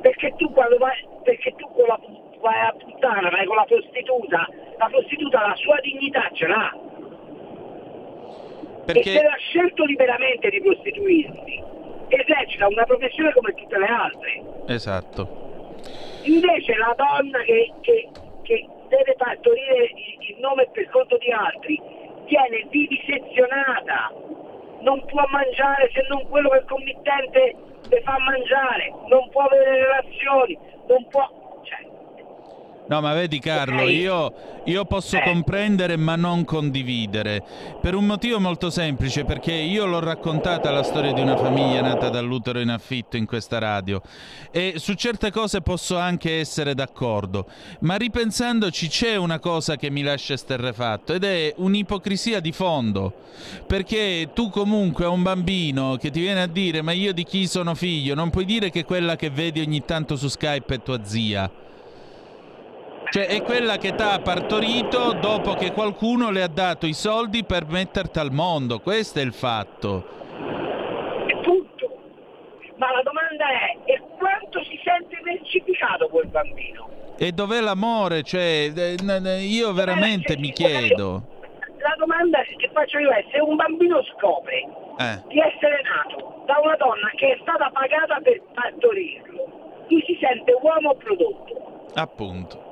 Perché 0.00 0.34
tu 0.36 0.50
quando 0.52 0.76
vai, 0.78 0.96
perché 1.22 1.54
tu 1.56 1.68
con 1.72 1.86
la, 1.86 1.98
vai 2.40 2.60
a 2.66 2.74
puttana, 2.76 3.30
vai 3.30 3.46
con 3.46 3.56
la 3.56 3.64
prostituta, 3.64 4.48
la 4.78 4.86
prostituta 4.90 5.46
la 5.46 5.54
sua 5.56 5.78
dignità 5.80 6.28
ce 6.32 6.46
l'ha. 6.46 6.74
E 8.86 8.92
se 8.92 8.92
Perché 8.92 9.22
l'ha 9.22 9.36
scelto 9.38 9.84
liberamente 9.84 10.50
di 10.50 10.60
prostituirsi, 10.60 11.62
esercita 12.16 12.66
una 12.68 12.84
professione 12.84 13.32
come 13.32 13.52
tutte 13.54 13.78
le 13.78 13.86
altre. 13.86 14.42
Esatto. 14.66 15.28
Invece 16.22 16.76
la 16.76 16.94
donna 16.96 17.38
che, 17.42 17.72
che- 17.80 18.08
che 18.42 18.66
deve 18.88 19.14
partorire 19.16 19.84
il, 19.84 20.16
il 20.30 20.36
nome 20.40 20.66
per 20.72 20.88
conto 20.90 21.16
di 21.18 21.30
altri 21.30 21.80
viene 22.26 22.66
vivisezionata, 22.68 24.12
non 24.80 25.04
può 25.06 25.22
mangiare 25.30 25.90
se 25.92 26.04
non 26.08 26.26
quello 26.28 26.48
che 26.50 26.58
il 26.58 26.64
committente 26.64 27.54
le 27.88 28.00
fa 28.02 28.16
mangiare, 28.18 28.92
non 29.08 29.28
può 29.30 29.42
avere 29.42 29.82
relazioni, 29.84 30.58
non 30.86 31.06
può... 31.08 31.28
No, 32.90 33.00
ma 33.00 33.12
vedi 33.14 33.38
Carlo, 33.38 33.82
Ok. 33.82 33.88
io, 33.90 34.32
io 34.64 34.84
posso 34.84 35.16
Eh. 35.16 35.22
comprendere 35.22 35.96
ma 35.96 36.16
non 36.16 36.44
condividere. 36.44 37.40
Per 37.80 37.94
un 37.94 38.04
motivo 38.04 38.40
molto 38.40 38.68
semplice, 38.68 39.24
perché 39.24 39.52
io 39.52 39.86
l'ho 39.86 40.00
raccontata 40.00 40.72
la 40.72 40.82
storia 40.82 41.12
di 41.12 41.20
una 41.20 41.36
famiglia 41.36 41.82
nata 41.82 42.08
dall'utero 42.08 42.58
in 42.58 42.68
affitto 42.68 43.16
in 43.16 43.26
questa 43.26 43.58
radio. 43.58 44.02
E 44.50 44.74
su 44.78 44.94
certe 44.94 45.30
cose 45.30 45.60
posso 45.60 45.98
anche 45.98 46.40
essere 46.40 46.74
d'accordo. 46.74 47.46
Ma 47.82 47.94
ripensandoci 47.94 48.88
c'è 48.88 49.14
una 49.14 49.38
cosa 49.38 49.76
che 49.76 49.88
mi 49.88 50.02
lascia 50.02 50.32
esterrefatto 50.34 51.12
ed 51.12 51.22
è 51.22 51.54
un'ipocrisia 51.58 52.40
di 52.40 52.50
fondo. 52.50 53.12
Perché 53.68 54.30
tu 54.34 54.50
comunque 54.50 55.04
a 55.04 55.10
un 55.10 55.22
bambino 55.22 55.96
che 55.96 56.10
ti 56.10 56.18
viene 56.18 56.42
a 56.42 56.48
dire 56.48 56.82
ma 56.82 56.90
io 56.90 57.12
di 57.12 57.22
chi 57.22 57.46
sono 57.46 57.76
figlio, 57.76 58.16
non 58.16 58.30
puoi 58.30 58.44
dire 58.44 58.68
che 58.68 58.82
quella 58.84 59.14
che 59.14 59.30
vedi 59.30 59.60
ogni 59.60 59.84
tanto 59.84 60.16
su 60.16 60.26
Skype 60.26 60.74
è 60.74 60.82
tua 60.82 61.04
zia. 61.04 61.48
Cioè 63.10 63.26
è 63.26 63.42
quella 63.42 63.76
che 63.76 63.94
t'ha 63.96 64.20
partorito 64.20 65.12
dopo 65.14 65.54
che 65.54 65.72
qualcuno 65.72 66.30
le 66.30 66.42
ha 66.42 66.48
dato 66.48 66.86
i 66.86 66.92
soldi 66.92 67.42
per 67.42 67.66
metterti 67.66 68.20
al 68.20 68.30
mondo, 68.30 68.78
questo 68.78 69.18
è 69.18 69.22
il 69.22 69.32
fatto. 69.32 70.06
è 71.26 71.40
tutto. 71.40 71.98
Ma 72.76 72.86
la 72.92 73.02
domanda 73.02 73.46
è, 73.48 73.90
e 73.90 74.00
quanto 74.16 74.62
si 74.62 74.78
sente 74.84 75.18
mercificato 75.24 76.06
quel 76.08 76.28
bambino? 76.28 76.88
E 77.18 77.32
dov'è 77.32 77.60
l'amore? 77.60 78.22
Cioè, 78.22 78.72
eh, 78.74 79.42
io 79.42 79.72
veramente 79.72 80.36
mi 80.38 80.52
chiedo. 80.52 81.22
La 81.78 81.94
domanda 81.98 82.38
che 82.42 82.70
faccio 82.72 82.98
io 82.98 83.10
è, 83.10 83.24
se 83.32 83.40
un 83.40 83.56
bambino 83.56 84.02
scopre 84.16 84.68
Eh, 84.98 85.22
di 85.28 85.40
essere 85.40 85.80
nato 85.82 86.44
da 86.46 86.60
una 86.62 86.76
donna 86.76 87.10
che 87.16 87.32
è 87.32 87.38
stata 87.42 87.70
pagata 87.72 88.20
per 88.22 88.40
partorirlo, 88.54 89.84
lui 89.88 90.02
si 90.06 90.16
sente 90.20 90.52
uomo 90.62 90.94
prodotto. 90.94 91.88
appunto. 91.94 92.68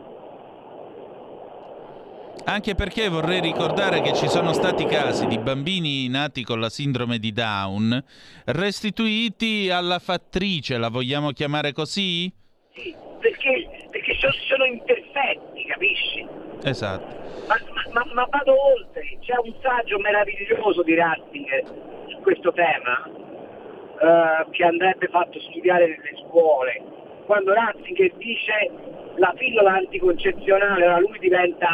Anche 2.48 2.74
perché 2.74 3.10
vorrei 3.10 3.42
ricordare 3.42 4.00
che 4.00 4.14
ci 4.14 4.26
sono 4.26 4.54
stati 4.54 4.86
casi 4.86 5.26
di 5.26 5.36
bambini 5.36 6.08
nati 6.08 6.44
con 6.44 6.60
la 6.60 6.70
sindrome 6.70 7.18
di 7.18 7.30
Down 7.30 8.02
restituiti 8.46 9.68
alla 9.68 9.98
fattrice, 9.98 10.78
la 10.78 10.88
vogliamo 10.88 11.32
chiamare 11.32 11.72
così? 11.72 12.32
Sì, 12.72 12.96
perché, 13.20 13.68
perché 13.90 14.14
sono, 14.14 14.32
sono 14.32 14.64
imperfetti, 14.64 15.64
capisci? 15.66 16.26
Esatto. 16.64 17.16
Ma, 17.48 17.56
ma, 17.92 18.10
ma, 18.14 18.26
vado 18.30 18.54
oltre, 18.74 19.18
c'è 19.20 19.34
un 19.44 19.52
saggio 19.60 19.98
meraviglioso 19.98 20.82
di 20.84 20.94
Ratzinger 20.94 21.64
su 22.06 22.18
questo 22.22 22.50
tema 22.54 23.10
uh, 23.10 24.50
che 24.52 24.64
andrebbe 24.64 25.08
fatto 25.08 25.38
studiare 25.38 25.86
nelle 25.86 26.24
scuole. 26.26 26.82
Quando 27.26 27.52
Ratzinger 27.52 28.10
dice 28.14 28.70
la 29.18 29.34
pillola 29.36 29.74
anticoncezionale, 29.74 30.84
allora 30.84 30.98
lui 31.00 31.18
diventa, 31.18 31.68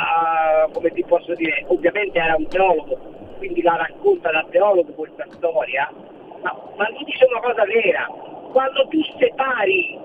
uh, 0.66 0.72
come 0.72 0.90
ti 0.90 1.04
posso 1.04 1.34
dire, 1.34 1.64
ovviamente 1.68 2.18
era 2.18 2.34
un 2.36 2.48
teologo, 2.48 2.98
quindi 3.38 3.62
la 3.62 3.76
racconta 3.76 4.30
da 4.30 4.44
teologo 4.50 4.92
questa 4.92 5.26
storia, 5.30 5.90
ma, 6.42 6.56
ma 6.76 6.88
lui 6.90 7.04
dice 7.04 7.26
una 7.26 7.40
cosa 7.40 7.64
vera, 7.64 8.06
quando 8.50 8.86
tu 8.88 8.98
separi 9.18 9.98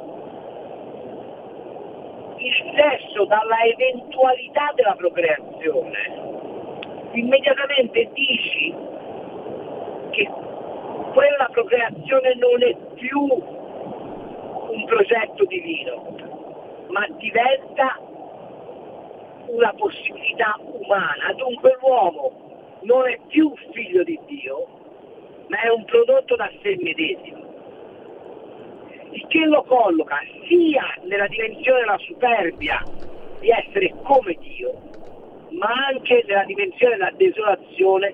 il 2.37 2.53
sesso 2.75 3.25
dalla 3.25 3.61
eventualità 3.63 4.71
della 4.75 4.95
procreazione, 4.95 6.27
immediatamente 7.13 8.09
dici 8.13 8.73
che 10.11 10.29
quella 11.13 11.47
procreazione 11.51 12.35
non 12.35 12.63
è 12.63 12.75
più 12.95 13.19
un 14.71 14.85
progetto 14.85 15.45
divino, 15.45 16.28
ma 16.89 17.07
diventa 17.17 17.99
una 19.47 19.73
possibilità 19.73 20.55
umana. 20.59 21.33
Dunque 21.35 21.77
l'uomo 21.81 22.79
non 22.81 23.07
è 23.07 23.19
più 23.27 23.51
figlio 23.71 24.03
di 24.03 24.19
Dio, 24.27 24.67
ma 25.47 25.61
è 25.61 25.69
un 25.69 25.85
prodotto 25.85 26.35
da 26.35 26.49
sé 26.61 26.77
medesimo 26.79 27.49
il 29.11 29.25
che 29.27 29.45
lo 29.45 29.63
colloca 29.63 30.17
sia 30.47 30.83
nella 31.03 31.27
dimensione 31.27 31.79
della 31.79 31.97
superbia 31.97 32.85
di 33.39 33.49
essere 33.49 33.93
come 34.03 34.37
Dio, 34.39 34.73
ma 35.51 35.67
anche 35.87 36.23
nella 36.27 36.43
dimensione 36.43 36.97
della 36.97 37.11
desolazione 37.15 38.13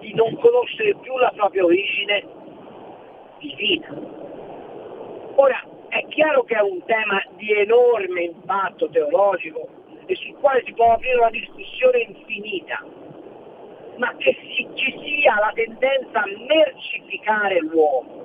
di 0.00 0.14
non 0.14 0.36
conoscere 0.36 0.94
più 1.00 1.16
la 1.16 1.32
propria 1.34 1.64
origine 1.64 2.24
divina. 3.38 3.88
Ora, 5.34 5.62
è 5.88 6.06
chiaro 6.08 6.44
che 6.44 6.54
è 6.54 6.60
un 6.60 6.82
tema 6.84 7.22
di 7.36 7.52
enorme 7.52 8.22
impatto 8.22 8.88
teologico 8.88 9.68
e 10.06 10.14
sul 10.14 10.34
quale 10.34 10.62
si 10.64 10.72
può 10.72 10.92
aprire 10.92 11.18
una 11.18 11.30
discussione 11.30 11.98
infinita, 12.00 12.84
ma 13.96 14.14
che 14.16 14.36
ci 14.74 14.98
sia 15.02 15.38
la 15.38 15.52
tendenza 15.54 16.20
a 16.20 16.26
mercificare 16.46 17.58
l'uomo 17.60 18.24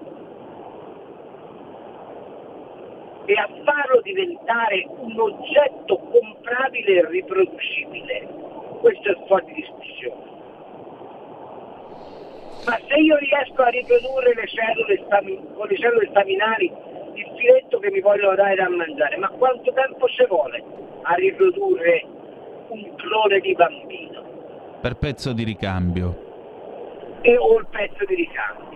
e 3.26 3.34
a 3.34 3.48
farlo 3.64 4.02
diventare 4.02 4.86
un 4.88 5.20
oggetto 5.20 5.98
comprabile 5.98 7.00
e 7.00 7.08
riproducibile. 7.08 8.28
Questo 8.80 9.12
è 9.12 9.18
fuori 9.28 9.46
di 9.46 9.54
discussione. 9.54 10.30
Ma 12.66 12.80
se 12.88 12.96
io 12.96 13.18
riesco 13.18 13.62
a 13.64 13.70
riprodurre 13.70 14.34
le 14.36 14.48
cellule 14.48 15.54
con 15.54 15.68
le 15.68 15.78
cellule 15.78 16.08
staminali 16.10 16.72
il 17.14 17.32
filetto 17.38 17.80
che 17.80 17.92
mi 17.92 18.00
vogliono 18.00 18.36
dare 18.36 18.56
da 18.56 18.70
mangiare, 18.70 19.18
ma 19.18 19.30
quanto 19.30 19.72
tempo 19.74 20.08
ci 20.08 20.26
vuole 20.28 20.64
a 21.04 21.14
riprodurre 21.16 22.06
un 22.70 22.96
clone 22.96 23.40
di 23.40 23.54
bambino? 23.54 24.24
Per 24.82 24.96
pezzo 24.96 25.34
di 25.34 25.44
ricambio. 25.44 26.30
E 27.22 27.38
o 27.38 27.60
il 27.60 27.68
pezzo 27.70 28.06
di 28.06 28.16
ricambio 28.16 28.72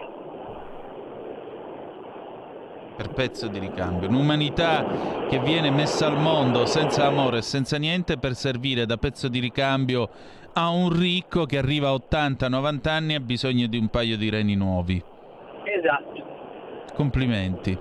per 2.95 3.10
pezzo 3.10 3.48
di 3.48 3.60
ricambio. 3.60 4.07
Un'umanità 4.07 4.86
che 5.28 5.40
viene 5.40 5.70
messa 5.70 6.07
al 6.07 6.18
mondo 6.18 6.66
senza 6.66 7.06
amore 7.06 7.40
e 7.40 7.41
senza 7.41 7.78
niente 7.78 8.18
per 8.18 8.36
servire 8.36 8.86
da 8.86 8.98
pezzo 8.98 9.28
di 9.28 9.40
ricambio 9.40 10.10
a 10.53 10.70
un 10.70 10.90
ricco 10.90 11.45
che 11.45 11.57
arriva 11.57 11.90
a 11.90 11.94
80-90 11.94 12.88
anni 12.88 13.14
e 13.14 13.16
ha 13.18 13.20
bisogno 13.20 13.68
di 13.68 13.78
un 13.78 13.90
paio 13.90 14.18
di 14.18 14.30
reni 14.30 14.56
nuovi. 14.56 15.03
Esatto. 15.64 16.24
Complimenti. 16.94 17.78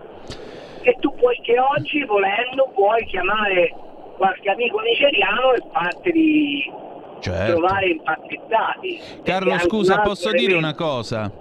E 0.87 0.97
tu 1.01 1.15
puoi 1.15 1.39
che 1.43 1.59
oggi, 1.59 2.05
volendo, 2.05 2.71
puoi 2.75 3.05
chiamare 3.07 3.75
qualche 4.17 4.51
amico 4.51 4.81
nigeriano 4.81 5.55
e 5.55 5.63
farteli 5.73 6.73
certo. 7.21 7.53
trovare 7.53 7.89
impacchettati. 7.89 9.01
Carlo, 9.23 9.59
scusa, 9.59 10.01
posso 10.01 10.31
dire 10.31 10.55
una 10.55 10.75
cosa? 10.75 11.33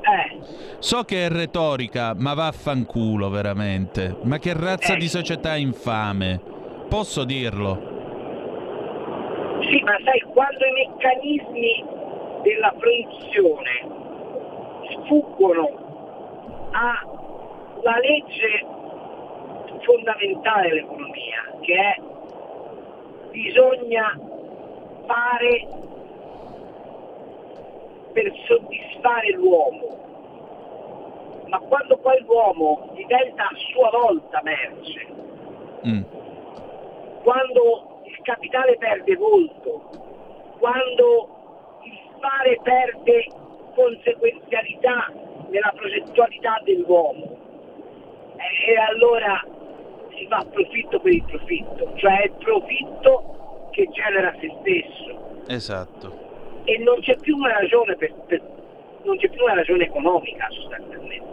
Eh. 0.00 0.38
So 0.78 1.04
che 1.04 1.26
è 1.26 1.28
retorica, 1.28 2.14
ma 2.16 2.34
vaffanculo 2.34 3.28
veramente. 3.28 4.16
Ma 4.24 4.38
che 4.38 4.54
razza 4.54 4.94
eh. 4.94 4.96
di 4.96 5.08
società 5.08 5.54
infame. 5.54 6.40
Posso 6.88 7.22
dirlo? 7.24 7.98
Sì, 9.70 9.80
ma 9.82 9.96
sai, 10.04 10.20
quando 10.32 10.64
i 10.64 10.72
meccanismi 10.72 11.84
della 12.42 12.74
produzione 12.76 13.98
sfuggono 14.90 15.68
alla 16.72 17.98
legge 18.00 18.78
fondamentale 19.82 20.68
dell'economia, 20.68 21.54
che 21.60 21.74
è 21.74 22.00
bisogna 23.30 24.18
fare 25.06 25.66
per 28.12 28.32
soddisfare 28.46 29.30
l'uomo, 29.32 29.98
ma 31.46 31.58
quando 31.60 31.96
poi 31.98 32.20
l'uomo 32.24 32.90
diventa 32.94 33.44
a 33.44 33.56
sua 33.72 33.90
volta 33.90 34.40
merce, 34.42 35.06
mm. 35.86 36.02
quando 37.22 38.00
il 38.04 38.18
capitale 38.22 38.76
perde 38.76 39.16
volto, 39.16 39.90
quando 40.58 41.78
il 41.82 41.98
fare 42.20 42.58
perde 42.62 43.26
conseguenzialità 43.74 45.12
nella 45.48 45.72
progettualità 45.74 46.60
dell'uomo, 46.64 47.38
e 48.36 48.76
allora 48.76 49.44
si 50.20 50.26
fa 50.28 50.44
profitto 50.44 51.00
per 51.00 51.12
il 51.12 51.24
profitto, 51.24 51.92
cioè 51.96 52.20
è 52.20 52.24
il 52.26 52.34
profitto 52.38 53.68
che 53.72 53.88
genera 53.90 54.32
se 54.38 54.52
stesso. 54.60 55.42
Esatto 55.48 56.28
e 56.64 56.78
non 56.78 57.00
c'è 57.00 57.16
più 57.16 57.36
una 57.36 57.52
ragione, 57.52 57.96
per, 57.96 58.12
per, 58.26 58.40
non 59.02 59.16
c'è 59.16 59.28
più 59.28 59.42
una 59.42 59.54
ragione 59.54 59.84
economica 59.84 60.46
sostanzialmente. 60.50 61.28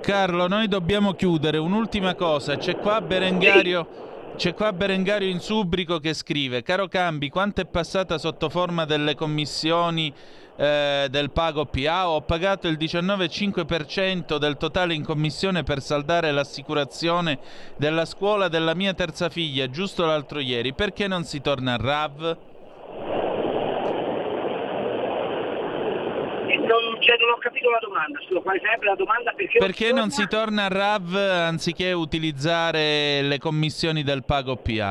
Carlo, 0.00 0.46
noi 0.48 0.68
dobbiamo 0.68 1.12
chiudere. 1.12 1.58
Un'ultima 1.58 2.14
cosa, 2.14 2.56
c'è 2.56 2.76
qua 2.76 3.00
Berengario, 3.00 3.86
sì. 3.90 3.98
C'è 4.36 4.52
qua 4.52 4.72
Berengario 4.72 5.28
in 5.28 5.38
Subrico 5.38 5.98
che 5.98 6.12
scrive 6.12 6.62
Caro 6.62 6.88
Cambi, 6.88 7.28
quanto 7.28 7.60
è 7.60 7.66
passata 7.66 8.18
sotto 8.18 8.48
forma 8.48 8.84
delle 8.84 9.14
commissioni 9.14 10.12
eh, 10.56 11.06
del 11.08 11.30
pago 11.30 11.66
PA? 11.66 12.08
Ho 12.08 12.20
pagato 12.22 12.66
il 12.66 12.76
19,5% 12.76 14.36
del 14.36 14.56
totale 14.56 14.94
in 14.94 15.04
commissione 15.04 15.62
per 15.62 15.80
saldare 15.80 16.32
l'assicurazione 16.32 17.38
della 17.76 18.04
scuola 18.04 18.48
della 18.48 18.74
mia 18.74 18.92
terza 18.92 19.28
figlia, 19.28 19.70
giusto 19.70 20.04
l'altro 20.04 20.40
ieri. 20.40 20.74
Perché 20.74 21.06
non 21.06 21.24
si 21.24 21.40
torna 21.40 21.74
a 21.74 21.76
RAV? 21.76 22.36
non, 26.64 26.93
cioè, 27.04 27.16
non, 27.18 27.30
ho 27.30 27.38
capito 27.38 27.68
la 27.70 27.78
domanda, 27.80 28.18
scusa, 28.26 28.40
quale 28.40 28.60
sarebbe 28.60 28.86
la 28.86 28.94
domanda? 28.94 29.32
Perché, 29.32 29.58
perché 29.58 29.92
non, 29.92 30.10
si 30.10 30.26
torna 30.26 30.64
a 30.64 30.68
RAV 30.68 31.14
anziché 31.14 31.92
utilizzare 31.92 33.20
le 33.22 33.38
commissioni 33.38 34.02
del 34.02 34.24
pago 34.24 34.56
PA? 34.56 34.90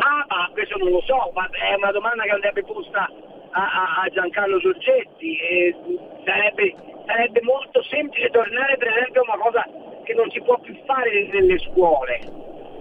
Ah, 0.00 0.26
ma 0.28 0.50
questo 0.52 0.76
non 0.78 0.90
lo 0.90 1.00
so, 1.02 1.30
ma 1.34 1.48
è 1.48 1.74
una 1.74 1.92
domanda 1.92 2.24
che 2.24 2.30
andrebbe 2.30 2.64
posta 2.64 3.08
a, 3.50 3.60
a, 3.60 4.02
a 4.02 4.08
Giancarlo 4.08 4.58
Giorgetti 4.58 5.38
e 5.38 5.76
sarebbe, 6.24 6.74
sarebbe 7.06 7.40
molto 7.42 7.82
semplice 7.84 8.28
tornare 8.30 8.76
per 8.76 8.88
esempio 8.88 9.22
a 9.22 9.34
una 9.34 9.42
cosa 9.42 9.66
che 10.04 10.14
non 10.14 10.28
si 10.30 10.40
può 10.40 10.58
più 10.58 10.76
fare 10.86 11.28
nelle 11.32 11.58
scuole. 11.58 12.18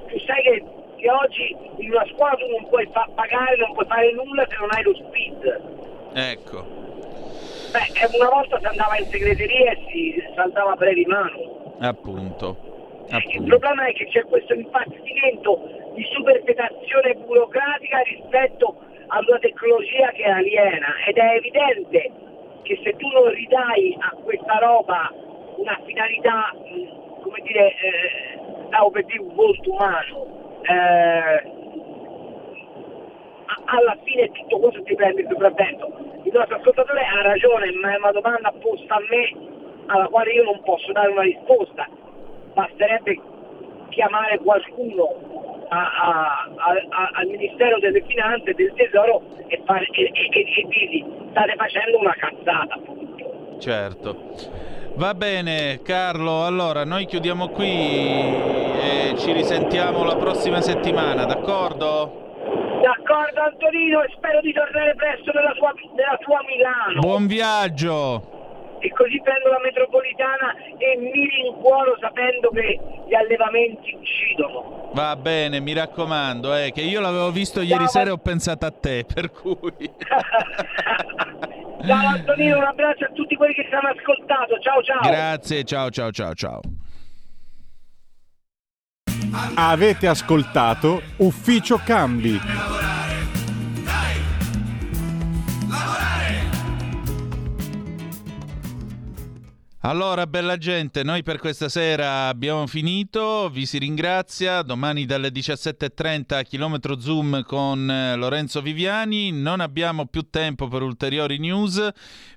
Tu 0.09 0.17
sai 0.25 0.41
che, 0.41 0.63
che 0.97 1.11
oggi 1.11 1.55
in 1.77 1.91
una 1.91 2.05
scuola 2.13 2.35
tu 2.35 2.47
non 2.49 2.67
puoi 2.69 2.89
fa 2.91 3.07
pagare, 3.13 3.57
non 3.57 3.73
puoi 3.73 3.85
fare 3.85 4.11
nulla 4.13 4.45
se 4.47 4.55
non 4.57 4.69
hai 4.71 4.83
lo 4.83 4.95
speed. 4.95 5.61
Ecco. 6.13 6.76
Beh, 7.71 8.17
una 8.17 8.29
volta 8.29 8.59
si 8.59 8.65
andava 8.65 8.97
in 8.97 9.07
segreteria 9.09 9.71
e 9.71 9.77
si 9.91 10.23
saltava 10.35 10.75
brevi 10.75 11.05
mano. 11.05 11.75
Appunto. 11.79 12.57
Appunto. 13.09 13.37
Il 13.37 13.43
problema 13.45 13.85
è 13.85 13.93
che 13.93 14.07
c'è 14.07 14.23
questo 14.25 14.53
impazzimento 14.53 15.91
di 15.93 16.03
superfetazione 16.11 17.15
burocratica 17.25 17.99
rispetto 17.99 18.75
a 19.07 19.19
una 19.25 19.39
tecnologia 19.39 20.09
che 20.11 20.23
è 20.23 20.29
aliena 20.29 20.87
ed 21.07 21.17
è 21.17 21.35
evidente 21.35 22.11
che 22.63 22.79
se 22.83 22.95
tu 22.97 23.07
non 23.07 23.29
ridai 23.29 23.95
a 23.99 24.15
questa 24.23 24.57
roba 24.59 25.11
una 25.55 25.79
finalità, 25.85 26.53
come 27.21 27.41
dire, 27.43 27.67
eh, 27.67 28.39
stavo 28.67 28.91
per 28.91 29.05
dire 29.05 29.21
un 29.21 29.33
volto 29.33 29.71
umano, 29.71 30.59
eh, 30.63 31.66
alla 33.65 33.97
fine 34.03 34.31
tutto 34.31 34.59
questo 34.59 34.83
ti 34.83 34.95
prende 34.95 35.21
il 35.21 35.27
sopravvento. 35.29 35.87
Il 36.23 36.31
nostro 36.33 36.57
ascoltatore 36.57 37.01
ha 37.01 37.21
ragione, 37.21 37.71
ma 37.81 37.93
è 37.93 37.97
una 37.97 38.11
domanda 38.11 38.53
posta 38.59 38.95
a 38.95 39.01
me 39.09 39.55
alla 39.87 40.07
quale 40.07 40.31
io 40.31 40.43
non 40.43 40.61
posso 40.63 40.91
dare 40.91 41.11
una 41.11 41.21
risposta. 41.21 41.87
Basterebbe 42.53 43.19
chiamare 43.89 44.37
qualcuno 44.39 45.65
a, 45.69 45.77
a, 45.77 46.49
a, 46.55 47.09
al 47.13 47.27
Ministero 47.27 47.79
delle 47.79 48.03
Finanze 48.05 48.53
del 48.53 48.73
Tesoro 48.75 49.23
e, 49.47 49.61
fare, 49.65 49.85
e, 49.91 50.11
e, 50.13 50.39
e 50.39 50.67
dirgli 50.67 51.05
state 51.31 51.53
facendo 51.55 51.99
una 51.99 52.15
cazzata. 52.17 52.79
Certo. 53.59 54.75
Va 54.95 55.13
bene 55.13 55.81
Carlo, 55.83 56.43
allora 56.43 56.83
noi 56.83 57.05
chiudiamo 57.05 57.49
qui 57.49 57.67
e 57.67 59.13
ci 59.17 59.31
risentiamo 59.31 60.03
la 60.03 60.15
prossima 60.15 60.59
settimana, 60.61 61.25
d'accordo? 61.25 62.26
D'accordo 62.87 63.41
Antonino 63.41 64.01
e 64.01 64.07
spero 64.15 64.39
di 64.39 64.53
tornare 64.53 64.95
presto 64.95 65.29
nella 65.33 65.51
tua, 65.51 65.73
nella 65.93 66.17
tua 66.21 66.39
Milano. 66.47 67.01
Buon 67.01 67.27
viaggio! 67.27 68.77
E 68.79 68.89
così 68.91 69.19
prendo 69.21 69.49
la 69.49 69.59
metropolitana 69.61 70.55
e 70.77 70.95
mi 70.95 71.27
rincuoro 71.27 71.97
sapendo 71.99 72.49
che 72.49 72.79
gli 73.05 73.13
allevamenti 73.13 73.93
uccidono. 73.93 74.91
Va 74.93 75.17
bene, 75.17 75.59
mi 75.59 75.73
raccomando, 75.73 76.55
eh, 76.55 76.71
che 76.71 76.79
io 76.79 77.01
l'avevo 77.01 77.29
visto 77.29 77.59
ieri 77.59 77.83
Ciao. 77.83 77.87
sera 77.87 78.09
e 78.09 78.13
ho 78.13 78.17
pensato 78.19 78.65
a 78.65 78.71
te, 78.71 79.03
per 79.03 79.31
cui... 79.31 79.57
Ciao 81.85 82.07
Antonino, 82.07 82.57
un 82.57 82.63
abbraccio 82.63 83.03
a 83.03 83.09
tutti 83.09 83.35
quelli 83.35 83.53
che 83.53 83.65
ci 83.67 83.73
hanno 83.73 83.89
ascoltato. 83.89 84.59
Ciao 84.59 84.81
ciao. 84.81 85.01
Grazie, 85.01 85.65
ciao 85.65 85.89
ciao 85.89 86.11
ciao 86.11 86.33
ciao. 86.33 86.61
Avete 89.55 90.07
ascoltato 90.07 91.01
Ufficio 91.17 91.79
Cambi. 91.83 92.39
Allora, 99.87 100.27
bella 100.27 100.57
gente, 100.57 101.01
noi 101.03 101.23
per 101.23 101.39
questa 101.39 101.69
sera 101.69 102.27
abbiamo 102.27 102.67
finito, 102.67 103.49
vi 103.49 103.65
si 103.65 103.77
ringrazia, 103.77 104.61
domani 104.61 105.05
dalle 105.05 105.29
17.30 105.29 106.43
chilometro 106.43 106.99
zoom 106.99 107.43
con 107.43 107.89
eh, 107.89 108.17
Lorenzo 108.17 108.61
Viviani, 108.61 109.31
non 109.31 109.61
abbiamo 109.61 110.05
più 110.07 110.29
tempo 110.29 110.67
per 110.67 110.81
ulteriori 110.81 111.37
news, 111.37 111.87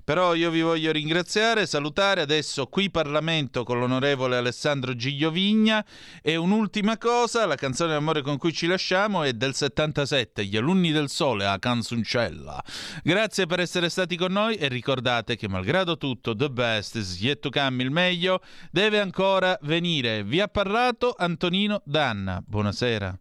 però 0.03 0.33
io 0.33 0.49
vi 0.49 0.61
voglio 0.61 0.91
ringraziare, 0.91 1.65
salutare 1.65 2.21
adesso 2.21 2.67
qui 2.67 2.89
Parlamento 2.89 3.63
con 3.63 3.79
l'onorevole 3.79 4.37
Alessandro 4.37 4.95
Gigliovigna 4.95 5.85
e 6.21 6.35
un'ultima 6.35 6.97
cosa, 6.97 7.45
la 7.45 7.55
canzone 7.55 7.93
d'amore 7.93 8.21
con 8.21 8.37
cui 8.37 8.53
ci 8.53 8.67
lasciamo 8.67 9.23
è 9.23 9.33
del 9.33 9.53
77, 9.53 10.45
Gli 10.45 10.57
alunni 10.57 10.91
del 10.91 11.09
sole 11.09 11.45
a 11.45 11.59
Canzoncella. 11.59 12.63
Grazie 13.03 13.45
per 13.45 13.59
essere 13.59 13.89
stati 13.89 14.15
con 14.15 14.31
noi 14.31 14.55
e 14.55 14.67
ricordate 14.67 15.35
che 15.35 15.47
malgrado 15.47 15.97
tutto, 15.97 16.35
the 16.35 16.49
best 16.49 16.95
is 16.95 17.19
yet 17.21 17.39
to 17.39 17.49
come, 17.49 17.83
il 17.83 17.91
meglio 17.91 18.41
deve 18.71 18.99
ancora 18.99 19.57
venire. 19.63 20.23
Vi 20.23 20.39
ha 20.39 20.47
parlato 20.47 21.13
Antonino 21.17 21.81
Danna. 21.85 22.41
Buonasera. 22.45 23.17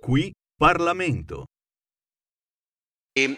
Qui 0.00 0.32
Parlamento. 0.56 1.44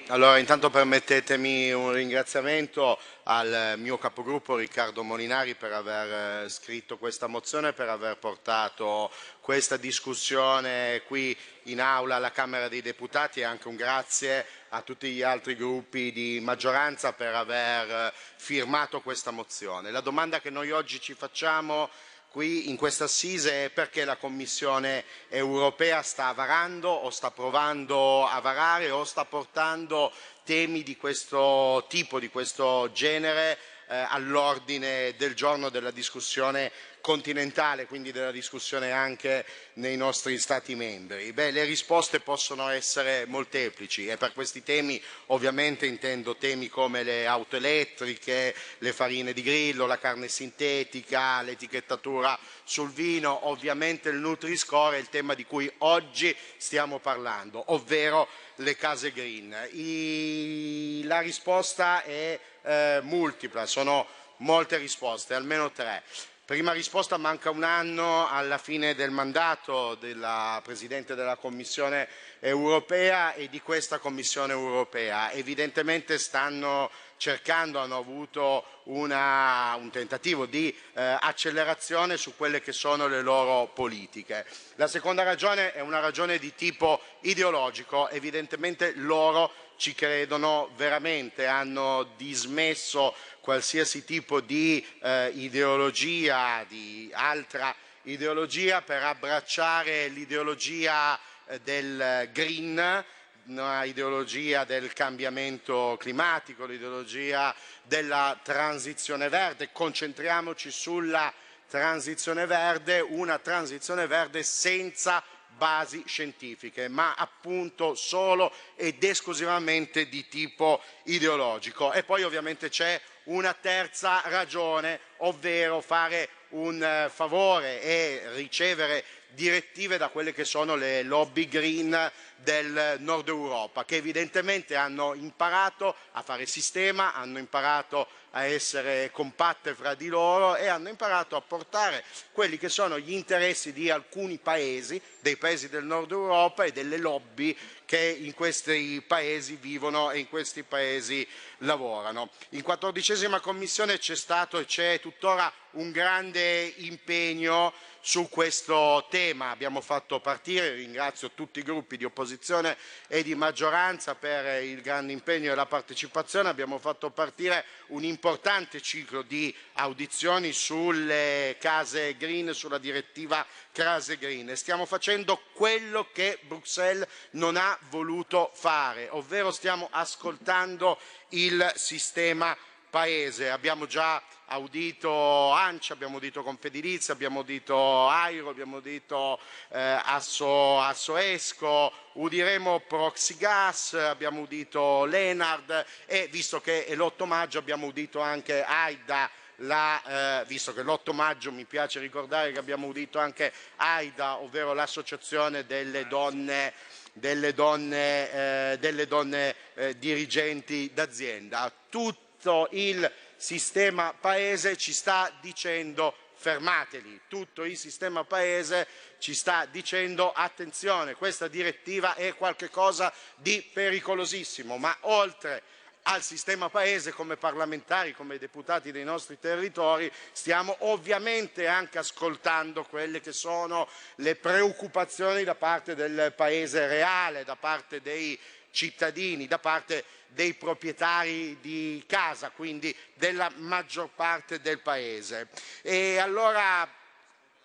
Allora, 0.07 0.39
intanto 0.39 0.71
permettetemi 0.71 1.73
un 1.73 1.91
ringraziamento 1.91 2.97
al 3.25 3.75
mio 3.79 3.99
capogruppo 3.99 4.55
Riccardo 4.55 5.03
Molinari 5.03 5.57
per 5.57 5.73
aver 5.73 6.45
eh, 6.45 6.49
scritto 6.49 6.97
questa 6.97 7.27
mozione, 7.27 7.73
per 7.73 7.89
aver 7.89 8.19
portato 8.19 9.11
questa 9.41 9.77
discussione 9.77 11.03
qui 11.09 11.37
in 11.65 11.81
aula 11.81 12.15
alla 12.15 12.31
Camera 12.31 12.69
dei 12.69 12.83
Deputati 12.83 13.41
e 13.41 13.43
anche 13.43 13.67
un 13.67 13.75
grazie 13.75 14.47
a 14.69 14.81
tutti 14.83 15.11
gli 15.11 15.23
altri 15.23 15.57
gruppi 15.57 16.13
di 16.13 16.39
maggioranza 16.41 17.13
per 17.13 17.35
aver 17.35 17.91
eh, 17.91 18.13
firmato 18.37 19.01
questa 19.01 19.33
mozione. 19.33 19.91
La 19.91 19.99
domanda 19.99 20.41
che 20.41 20.51
noi 20.51 20.71
oggi 20.71 21.01
ci 21.01 21.15
facciamo 21.15 21.91
qui 22.35 22.69
in 22.69 22.75
questa 22.77 23.05
assise 23.05 23.67
è 23.67 23.71
perché 23.71 24.05
la 24.05 24.17
Commissione 24.17 25.05
europea 25.29 26.03
sta 26.03 26.33
varando 26.33 26.89
o 26.91 27.09
sta 27.11 27.31
provando 27.31 28.27
a 28.27 28.41
varare 28.41 28.91
o 28.91 29.05
sta 29.05 29.25
portando 29.25 30.11
temi 30.43 30.83
di 30.83 30.97
questo 30.97 31.85
tipo, 31.89 32.19
di 32.19 32.29
questo 32.31 32.91
genere 32.93 33.57
eh, 33.87 34.05
all'ordine 34.09 35.15
del 35.17 35.35
giorno 35.37 35.69
della 35.69 35.93
discussione 35.93 36.73
continentale, 37.05 37.85
quindi 37.85 38.13
della 38.13 38.31
discussione 38.31 38.91
anche 38.91 39.45
nei 39.75 39.95
nostri 39.95 40.39
Stati 40.39 40.75
membri? 40.75 41.35
Beh, 41.35 41.51
le 41.51 41.65
risposte 41.65 42.19
possono 42.19 42.71
essere 42.71 43.27
molteplici 43.27 44.07
e 44.07 44.17
per 44.17 44.33
questi 44.33 44.63
temi 44.63 44.99
ovviamente 45.27 45.85
intendo 45.85 46.37
temi 46.37 46.69
come 46.69 47.03
le 47.03 47.27
auto 47.27 47.57
elettriche, 47.57 48.55
le 48.79 48.93
farine 48.95 49.35
di 49.35 49.43
grillo, 49.43 49.85
la 49.85 49.99
carne 49.99 50.29
sintetica, 50.29 51.43
l'etichettatura 51.43 52.39
sul 52.65 52.91
vino, 52.91 53.49
ovviamente 53.49 54.09
il 54.09 54.17
Nutri-Score 54.17 54.97
è 54.97 55.01
il 55.01 55.11
tema 55.11 55.35
di 55.35 55.45
cui 55.45 55.71
oggi 55.81 56.35
stiamo 56.57 57.01
parlando, 57.01 57.65
ovvero 57.67 58.27
le 58.57 58.77
case 58.77 59.13
green. 59.13 59.55
I- 59.73 61.03
la 61.05 61.21
risposta 61.21 62.03
è 62.03 62.41
eh, 62.63 63.01
multipla, 63.03 63.67
sono 63.67 64.07
molte 64.39 64.79
risposte, 64.79 65.35
almeno 65.35 65.71
tre. 65.71 66.03
Prima 66.47 66.73
risposta, 66.73 67.17
manca 67.17 67.49
un 67.49 67.63
anno 67.63 68.29
alla 68.29 68.59
fine 68.59 68.95
del 68.95 69.11
mandato 69.11 69.95
della 69.95 70.61
Presidente 70.63 71.15
della 71.15 71.37
Commissione 71.37 72.07
europea 72.39 73.33
e 73.33 73.49
di 73.49 73.63
questa 73.63 73.97
Commissione 73.97 74.53
europea. 74.53 75.33
Evidentemente 75.33 76.19
stanno 76.19 76.91
cercando, 77.17 77.79
hanno 77.79 77.97
avuto 77.97 78.63
una- 78.85 79.75
un 79.79 79.89
tentativo 79.91 80.45
di 80.45 80.69
eh, 80.69 81.17
accelerazione 81.19 82.19
su 82.19 82.37
quelle 82.37 82.61
che 82.61 82.73
sono 82.73 83.07
le 83.07 83.23
loro 83.23 83.69
politiche. 83.69 84.45
La 84.75 84.87
seconda 84.87 85.23
ragione 85.23 85.73
è 85.73 85.81
una 85.81 86.01
ragione 86.01 86.37
di 86.37 86.55
tipo 86.55 87.01
ideologico, 87.21 88.11
evidentemente 88.11 88.93
loro 88.97 89.51
ci 89.77 89.95
credono 89.95 90.71
veramente, 90.77 91.47
hanno 91.47 92.13
dismesso 92.17 93.15
qualsiasi 93.45 94.07
tipo 94.07 94.41
di 94.41 94.83
eh, 95.03 95.31
ideologia, 95.35 96.65
di 96.67 97.11
altra 97.13 97.77
ideologia 98.05 98.81
per 98.81 99.03
abbracciare 99.03 100.09
l'ideologia 100.09 101.21
eh, 101.47 101.61
del 101.61 102.31
green, 102.33 103.05
una 103.45 103.85
ideologia 103.85 104.65
del 104.65 104.95
cambiamento 104.95 105.99
climatico, 106.01 106.65
l'ideologia 106.65 107.55
della 107.83 108.41
transizione 108.43 109.29
verde. 109.29 109.69
Concentriamoci 109.73 110.71
sulla 110.71 111.31
transizione 111.69 112.47
verde, 112.47 113.01
una 113.01 113.39
transizione 113.39 114.07
verde 114.07 114.43
senza 114.43 115.23
basi 115.55 116.03
scientifiche, 116.07 116.89
ma 116.89 117.13
appunto 117.13 117.95
solo 117.95 118.51
ed 118.75 119.05
esclusivamente 119.05 120.09
di 120.09 120.27
tipo 120.29 120.83
ideologico. 121.05 121.93
E 121.93 122.05
poi 122.05 122.23
ovviamente 122.23 122.71
c'è 122.71 122.99
una 123.25 123.55
terza 123.55 124.23
ragione, 124.27 125.01
ovvero 125.19 125.81
fare 125.81 126.29
un 126.51 126.83
eh, 126.83 127.09
favore 127.09 127.81
e 127.83 128.23
ricevere 128.35 129.05
direttive 129.35 129.99
da 129.99 130.09
quelle 130.09 130.33
che 130.33 130.45
sono 130.45 130.75
le 130.77 131.03
lobby 131.03 131.49
green 131.49 132.11
del 132.37 132.97
nord 133.01 133.29
Europa, 133.29 133.85
che 133.85 133.97
evidentemente 133.97 134.77
hanno 134.77 135.15
imparato 135.15 135.95
a 136.13 136.23
fare 136.23 136.47
sistema, 136.47 137.15
hanno 137.15 137.39
imparato 137.39 138.07
a 138.37 138.45
essere 138.45 139.11
compatte 139.13 139.75
fra 139.75 139.95
di 139.95 140.09
loro 140.09 140.57
e 140.57 140.67
hanno 140.67 140.89
imparato 140.89 141.37
a 141.37 141.41
portare 141.41 142.05
quelli 142.33 142.59
che 142.59 142.69
sono 142.69 142.99
gli 142.99 143.13
interessi 143.13 143.73
di 143.73 143.91
alcuni 143.91 144.39
paesi, 144.39 145.01
dei 145.21 145.37
paesi 145.37 145.69
del 145.69 145.85
nord 145.85 146.11
Europa 146.11 146.65
e 146.65 146.73
delle 146.73 146.99
lobby 146.99 147.57
che 147.85 147.99
in 148.21 148.35
questi 148.35 149.03
paesi 149.07 149.57
vivono 149.57 150.11
e 150.11 150.19
in 150.19 150.29
questi 150.29 150.65
paesi 150.65 151.27
lavorano. 151.59 152.31
In 152.51 152.63
quattordicesima 152.63 153.41
commissione 153.41 153.99
c'è 153.99 154.17
stato 154.17 154.59
e 154.59 154.65
c'è 154.65 154.99
tuttora 155.01 155.51
un 155.73 155.91
grande 155.93 156.65
impegno 156.79 157.73
su 158.07 158.29
questo 158.29 159.07
tema. 159.09 159.49
Abbiamo 159.49 159.81
fatto 159.81 160.21
partire, 160.21 160.75
ringrazio 160.75 161.31
tutti 161.31 161.61
i 161.61 161.63
gruppi 161.63 161.97
di 161.97 162.05
opposizione 162.05 162.77
e 163.09 163.23
di 163.23 163.35
maggioranza 163.35 164.15
per 164.15 164.63
il 164.63 164.83
grande 164.83 165.15
impegno 165.15 165.51
e 165.51 165.55
la 165.55 165.65
partecipazione, 165.65 166.51
abbiamo 166.51 166.79
fatto 166.79 167.09
partire 167.09 167.65
un 167.89 168.05
importante 168.05 168.83
ciclo 168.83 169.23
di 169.23 169.55
audizioni 169.75 170.53
sulle 170.53 171.57
case 171.59 172.15
green, 172.19 172.53
sulla 172.53 172.77
direttiva 172.77 173.45
case 173.73 174.19
green 174.19 174.51
e 174.51 174.57
stiamo 174.57 174.85
facendo 174.85 175.41
quello 175.55 176.11
che 176.13 176.39
Bruxelles 176.43 177.09
non 177.31 177.57
ha 177.57 177.79
voluto 177.89 178.51
fare, 178.53 179.09
ovvero 179.13 179.51
stiamo 179.51 179.89
ascoltando 179.91 180.99
il 181.31 181.73
sistema 181.75 182.55
paese. 182.91 183.49
Abbiamo 183.49 183.87
già 183.87 184.23
audito 184.47 185.51
ANCI, 185.51 185.93
abbiamo 185.93 186.15
audito 186.15 186.43
Confedilizia, 186.43 187.15
abbiamo 187.15 187.39
audito 187.41 188.09
Airo, 188.09 188.51
abbiamo 188.51 188.77
audito 188.77 189.39
eh, 189.69 190.01
Asso, 190.05 190.79
Asso 190.81 191.17
Esco, 191.17 191.93
udiremo 192.15 192.81
Proxigas, 192.81 193.95
abbiamo 193.95 194.41
udito 194.41 195.05
Lenard 195.05 195.85
e 196.07 196.29
visto 196.31 196.61
che 196.61 196.85
è 196.87 196.95
l'8 196.95 197.25
maggio 197.25 197.59
abbiamo 197.59 197.87
udito 197.87 198.21
anche 198.21 198.63
AIDA. 198.63 199.31
La, 199.59 200.41
eh, 200.41 200.45
visto 200.47 200.75
che 200.75 200.83
l'8 200.83 201.13
maggio 201.13 201.53
mi 201.53 201.65
piace 201.65 202.01
ricordare 202.01 202.51
che 202.51 202.59
abbiamo 202.59 202.89
udito 202.89 203.21
anche 203.21 203.53
AIDA, 203.77 204.39
ovvero 204.39 204.75
l'Associazione 204.75 205.65
delle 205.65 206.09
Donne 206.09 206.73
delle 207.15 207.55
donne, 207.55 208.73
eh, 208.73 208.79
delle 208.79 209.07
donne 209.07 209.55
eh, 209.75 209.99
dirigenti 209.99 210.91
d'azienda. 210.93 211.73
Tutto 211.89 212.69
il 212.73 213.11
sistema 213.37 214.15
paese 214.19 214.77
ci 214.77 214.93
sta 214.93 215.33
dicendo 215.41 216.15
fermateli, 216.35 217.23
tutto 217.29 217.65
il 217.65 217.77
sistema 217.77 218.25
paese 218.25 218.87
ci 219.19 219.35
sta 219.35 219.67
dicendo 219.67 220.33
attenzione, 220.33 221.15
questa 221.15 221.49
direttiva 221.49 222.15
è 222.15 222.35
qualcosa 222.35 223.13
di 223.37 223.63
pericolosissimo, 223.73 224.77
ma 224.77 224.95
oltre 225.03 225.63
al 226.07 226.23
sistema 226.23 226.69
paese 226.69 227.13
come 227.13 227.37
parlamentari, 227.37 228.13
come 228.13 228.37
deputati 228.37 228.93
dei 228.93 229.05
nostri 229.05 229.39
territori, 229.39 230.11
stiamo 230.33 230.77
ovviamente 230.81 231.67
anche 231.67 231.99
ascoltando 231.99 232.85
quelle 232.85 233.21
che 233.21 233.33
sono 233.33 233.89
le 234.17 234.37
preoccupazioni 234.37 235.45
da 235.45 235.55
parte 235.55 235.95
del 235.95 236.35
paese 236.37 236.87
reale, 236.87 237.45
da 237.45 237.57
parte 237.57 238.03
dei 238.03 238.39
cittadini, 238.75 239.47
da 239.47 239.59
parte 239.59 240.05
dei 240.29 240.55
proprietari 240.55 241.59
di 241.61 242.03
casa, 242.07 242.51
quindi 242.51 242.95
della 243.15 243.51
maggior 243.57 244.11
parte 244.15 244.61
del 244.61 244.81
paese. 244.81 245.49
E 245.81 246.19
allora 246.19 246.87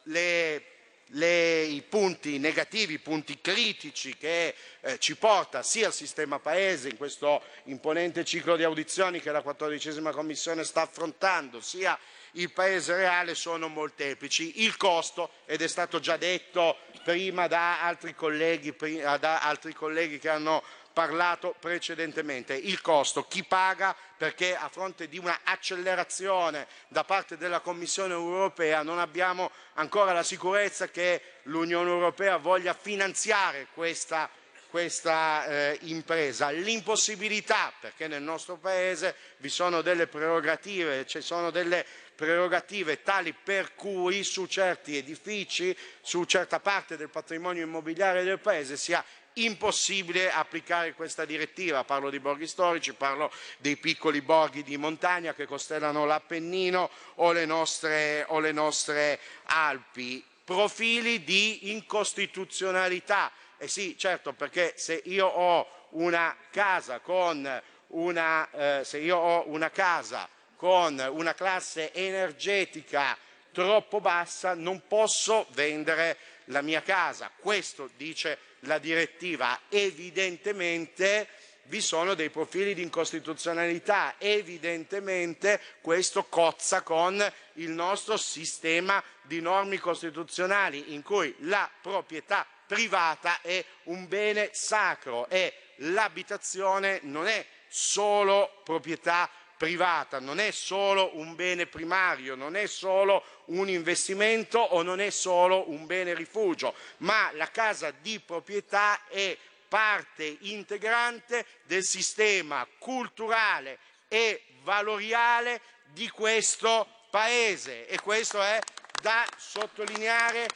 le 0.03 0.69
le, 1.13 1.61
i 1.61 1.81
punti 1.81 2.37
negativi, 2.37 2.95
i 2.95 2.99
punti 2.99 3.39
critici 3.41 4.15
che 4.17 4.53
eh, 4.81 4.99
ci 4.99 5.15
porta 5.15 5.63
sia 5.63 5.87
il 5.87 5.93
sistema 5.93 6.39
Paese 6.39 6.89
in 6.89 6.97
questo 6.97 7.41
imponente 7.65 8.25
ciclo 8.25 8.55
di 8.55 8.63
audizioni 8.63 9.19
che 9.19 9.31
la 9.31 9.41
quattordicesima 9.41 10.11
Commissione 10.11 10.63
sta 10.63 10.81
affrontando, 10.81 11.61
sia 11.61 11.97
il 12.33 12.51
Paese 12.51 12.95
reale 12.95 13.33
sono 13.33 13.67
molteplici. 13.69 14.63
Il 14.63 14.77
costo, 14.77 15.31
ed 15.45 15.61
è 15.61 15.67
stato 15.67 15.99
già 15.99 16.17
detto 16.17 16.77
prima 17.03 17.47
da 17.47 17.81
altri 17.81 18.13
colleghi, 18.13 18.75
da 18.99 19.41
altri 19.41 19.73
colleghi 19.73 20.19
che 20.19 20.29
hanno 20.29 20.63
parlato 20.91 21.55
precedentemente. 21.59 22.53
Il 22.53 22.81
costo, 22.81 23.23
chi 23.23 23.43
paga 23.43 23.95
perché 24.17 24.55
a 24.55 24.69
fronte 24.69 25.07
di 25.07 25.17
una 25.17 25.39
accelerazione 25.43 26.67
da 26.87 27.03
parte 27.03 27.37
della 27.37 27.59
Commissione 27.59 28.13
europea 28.13 28.83
non 28.83 28.99
abbiamo 28.99 29.51
ancora 29.75 30.11
la 30.11 30.23
sicurezza 30.23 30.89
che 30.89 31.21
l'Unione 31.43 31.89
europea 31.89 32.37
voglia 32.37 32.73
finanziare 32.73 33.67
questa 33.73 34.29
questa 34.69 35.47
eh, 35.47 35.79
impresa, 35.81 36.51
l'impossibilità, 36.51 37.73
perché 37.79 38.07
nel 38.07 38.21
nostro 38.21 38.57
Paese 38.57 39.15
vi 39.37 39.49
sono 39.49 39.81
delle 39.81 40.05
prerogative, 40.05 41.07
ci 41.07 41.21
sono 41.21 41.49
delle 41.49 41.83
prerogative 42.13 43.01
tali 43.01 43.33
per 43.33 43.73
cui 43.73 44.23
su 44.23 44.45
certi 44.45 44.97
edifici, 44.97 45.75
su 46.01 46.23
certa 46.25 46.59
parte 46.59 46.97
del 46.97 47.09
patrimonio 47.09 47.63
immobiliare 47.63 48.23
del 48.23 48.39
Paese 48.39 48.77
sia 48.77 49.03
impossibile 49.45 50.31
applicare 50.31 50.93
questa 50.93 51.25
direttiva. 51.25 51.83
Parlo 51.83 52.09
di 52.09 52.19
borghi 52.19 52.47
storici, 52.47 52.93
parlo 52.93 53.31
dei 53.57 53.77
piccoli 53.77 54.21
borghi 54.21 54.63
di 54.63 54.77
montagna 54.77 55.33
che 55.33 55.45
costellano 55.45 56.05
l'Appennino 56.05 56.89
o 57.15 57.31
le 57.31 57.45
nostre, 57.45 58.25
o 58.27 58.39
le 58.39 58.51
nostre 58.51 59.19
Alpi. 59.45 60.23
Profili 60.43 61.23
di 61.23 61.71
incostituzionalità. 61.71 63.31
Eh 63.57 63.67
sì, 63.67 63.97
certo, 63.97 64.33
perché 64.33 64.73
se 64.77 65.01
io 65.05 65.27
ho 65.27 65.67
una 65.91 66.35
casa 66.49 66.99
con 66.99 67.61
una, 67.87 68.49
eh, 68.51 68.83
se 68.83 68.97
io 68.99 69.17
ho 69.17 69.43
una 69.47 69.69
casa 69.69 70.27
con 70.55 70.99
una 71.13 71.33
classe 71.33 71.93
energetica 71.93 73.17
troppo 73.51 73.99
bassa 73.99 74.53
non 74.53 74.83
posso 74.87 75.47
vendere 75.51 76.17
la 76.45 76.61
mia 76.61 76.81
casa. 76.81 77.31
Questo 77.37 77.89
dice 77.95 78.37
la 78.61 78.77
direttiva. 78.79 79.61
Evidentemente 79.69 81.27
vi 81.63 81.81
sono 81.81 82.15
dei 82.15 82.31
profili 82.31 82.73
di 82.73 82.81
incostituzionalità, 82.81 84.15
evidentemente 84.17 85.61
questo 85.81 86.23
cozza 86.25 86.81
con 86.81 87.23
il 87.53 87.69
nostro 87.69 88.17
sistema 88.17 89.01
di 89.21 89.39
norme 89.39 89.77
costituzionali 89.77 90.93
in 90.93 91.03
cui 91.03 91.33
la 91.41 91.69
proprietà 91.81 92.45
privata 92.65 93.41
è 93.41 93.63
un 93.83 94.07
bene 94.07 94.49
sacro 94.51 95.29
e 95.29 95.53
l'abitazione 95.77 96.99
non 97.03 97.27
è 97.27 97.45
solo 97.67 98.61
proprietà 98.63 99.29
privata, 99.59 100.21
non 100.21 100.39
è 100.39 100.51
solo 100.51 101.17
un 101.17 101.35
bene 101.35 101.65
primario, 101.65 102.33
non 102.35 102.55
è 102.55 102.65
solo 102.65 103.43
un 103.47 103.67
investimento 103.67 104.57
o 104.57 104.83
non 104.83 105.01
è 105.01 105.09
solo 105.09 105.69
un 105.69 105.85
bene 105.85 106.13
rifugio, 106.13 106.73
ma 106.99 107.29
la 107.33 107.51
casa 107.51 107.91
di 107.91 108.21
proprietà 108.21 109.05
è 109.09 109.37
parte 109.67 110.37
integrante 110.39 111.45
del 111.63 111.83
sistema 111.83 112.65
culturale 112.77 113.79
e 114.07 114.45
valoriale 114.63 115.59
di 115.91 116.07
questo 116.09 116.87
Paese 117.09 117.87
e 117.87 117.99
questo 117.99 118.39
è 118.39 118.59
da 119.01 119.25
sottolineare 119.35 120.47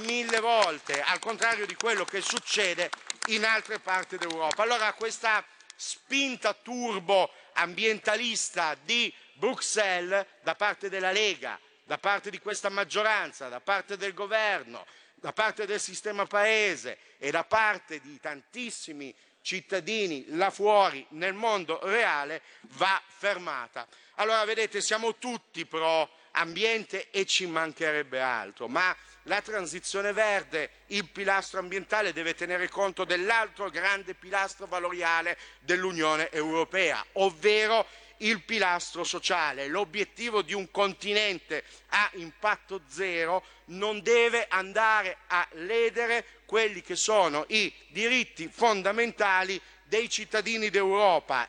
mille 0.00 0.40
volte, 0.40 1.00
al 1.00 1.20
contrario 1.20 1.64
di 1.66 1.76
quello 1.76 2.04
che 2.04 2.20
succede 2.20 2.90
in 3.28 3.44
altre 3.44 3.78
parti 3.78 4.18
d'Europa. 4.18 4.64
Allora 4.64 4.92
questa 4.92 5.42
spinta 5.76 6.52
turbo 6.52 7.30
ambientalista 7.60 8.76
di 8.82 9.12
Bruxelles 9.34 10.26
da 10.42 10.54
parte 10.54 10.88
della 10.88 11.12
Lega, 11.12 11.58
da 11.84 11.98
parte 11.98 12.30
di 12.30 12.38
questa 12.38 12.68
maggioranza, 12.68 13.48
da 13.48 13.60
parte 13.60 13.96
del 13.96 14.14
governo, 14.14 14.86
da 15.14 15.32
parte 15.32 15.66
del 15.66 15.80
sistema 15.80 16.26
paese 16.26 16.98
e 17.18 17.30
da 17.30 17.44
parte 17.44 18.00
di 18.00 18.18
tantissimi 18.20 19.14
cittadini 19.42 20.24
là 20.28 20.50
fuori 20.50 21.04
nel 21.10 21.34
mondo 21.34 21.78
reale 21.82 22.42
va 22.76 23.00
fermata. 23.06 23.86
Allora 24.16 24.44
vedete, 24.44 24.80
siamo 24.80 25.16
tutti 25.16 25.64
pro 25.66 26.08
ambiente 26.32 27.10
e 27.10 27.24
ci 27.26 27.46
mancherebbe 27.46 28.20
altro, 28.20 28.68
ma 28.68 28.94
la 29.30 29.40
transizione 29.42 30.12
verde, 30.12 30.70
il 30.88 31.08
pilastro 31.08 31.60
ambientale 31.60 32.12
deve 32.12 32.34
tenere 32.34 32.68
conto 32.68 33.04
dell'altro 33.04 33.70
grande 33.70 34.14
pilastro 34.14 34.66
valoriale 34.66 35.38
dell'Unione 35.60 36.32
Europea, 36.32 37.06
ovvero 37.12 37.86
il 38.18 38.42
pilastro 38.42 39.04
sociale. 39.04 39.68
L'obiettivo 39.68 40.42
di 40.42 40.52
un 40.52 40.68
continente 40.72 41.62
a 41.90 42.10
impatto 42.14 42.82
zero 42.88 43.44
non 43.66 44.02
deve 44.02 44.46
andare 44.48 45.18
a 45.28 45.46
ledere 45.52 46.24
quelli 46.44 46.80
che 46.82 46.96
sono 46.96 47.44
i 47.50 47.72
diritti 47.90 48.48
fondamentali 48.52 49.60
dei 49.84 50.10
cittadini 50.10 50.70
d'Europa. 50.70 51.48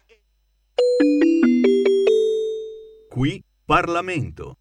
Qui 3.09 3.43
Parlamento. 3.65 4.60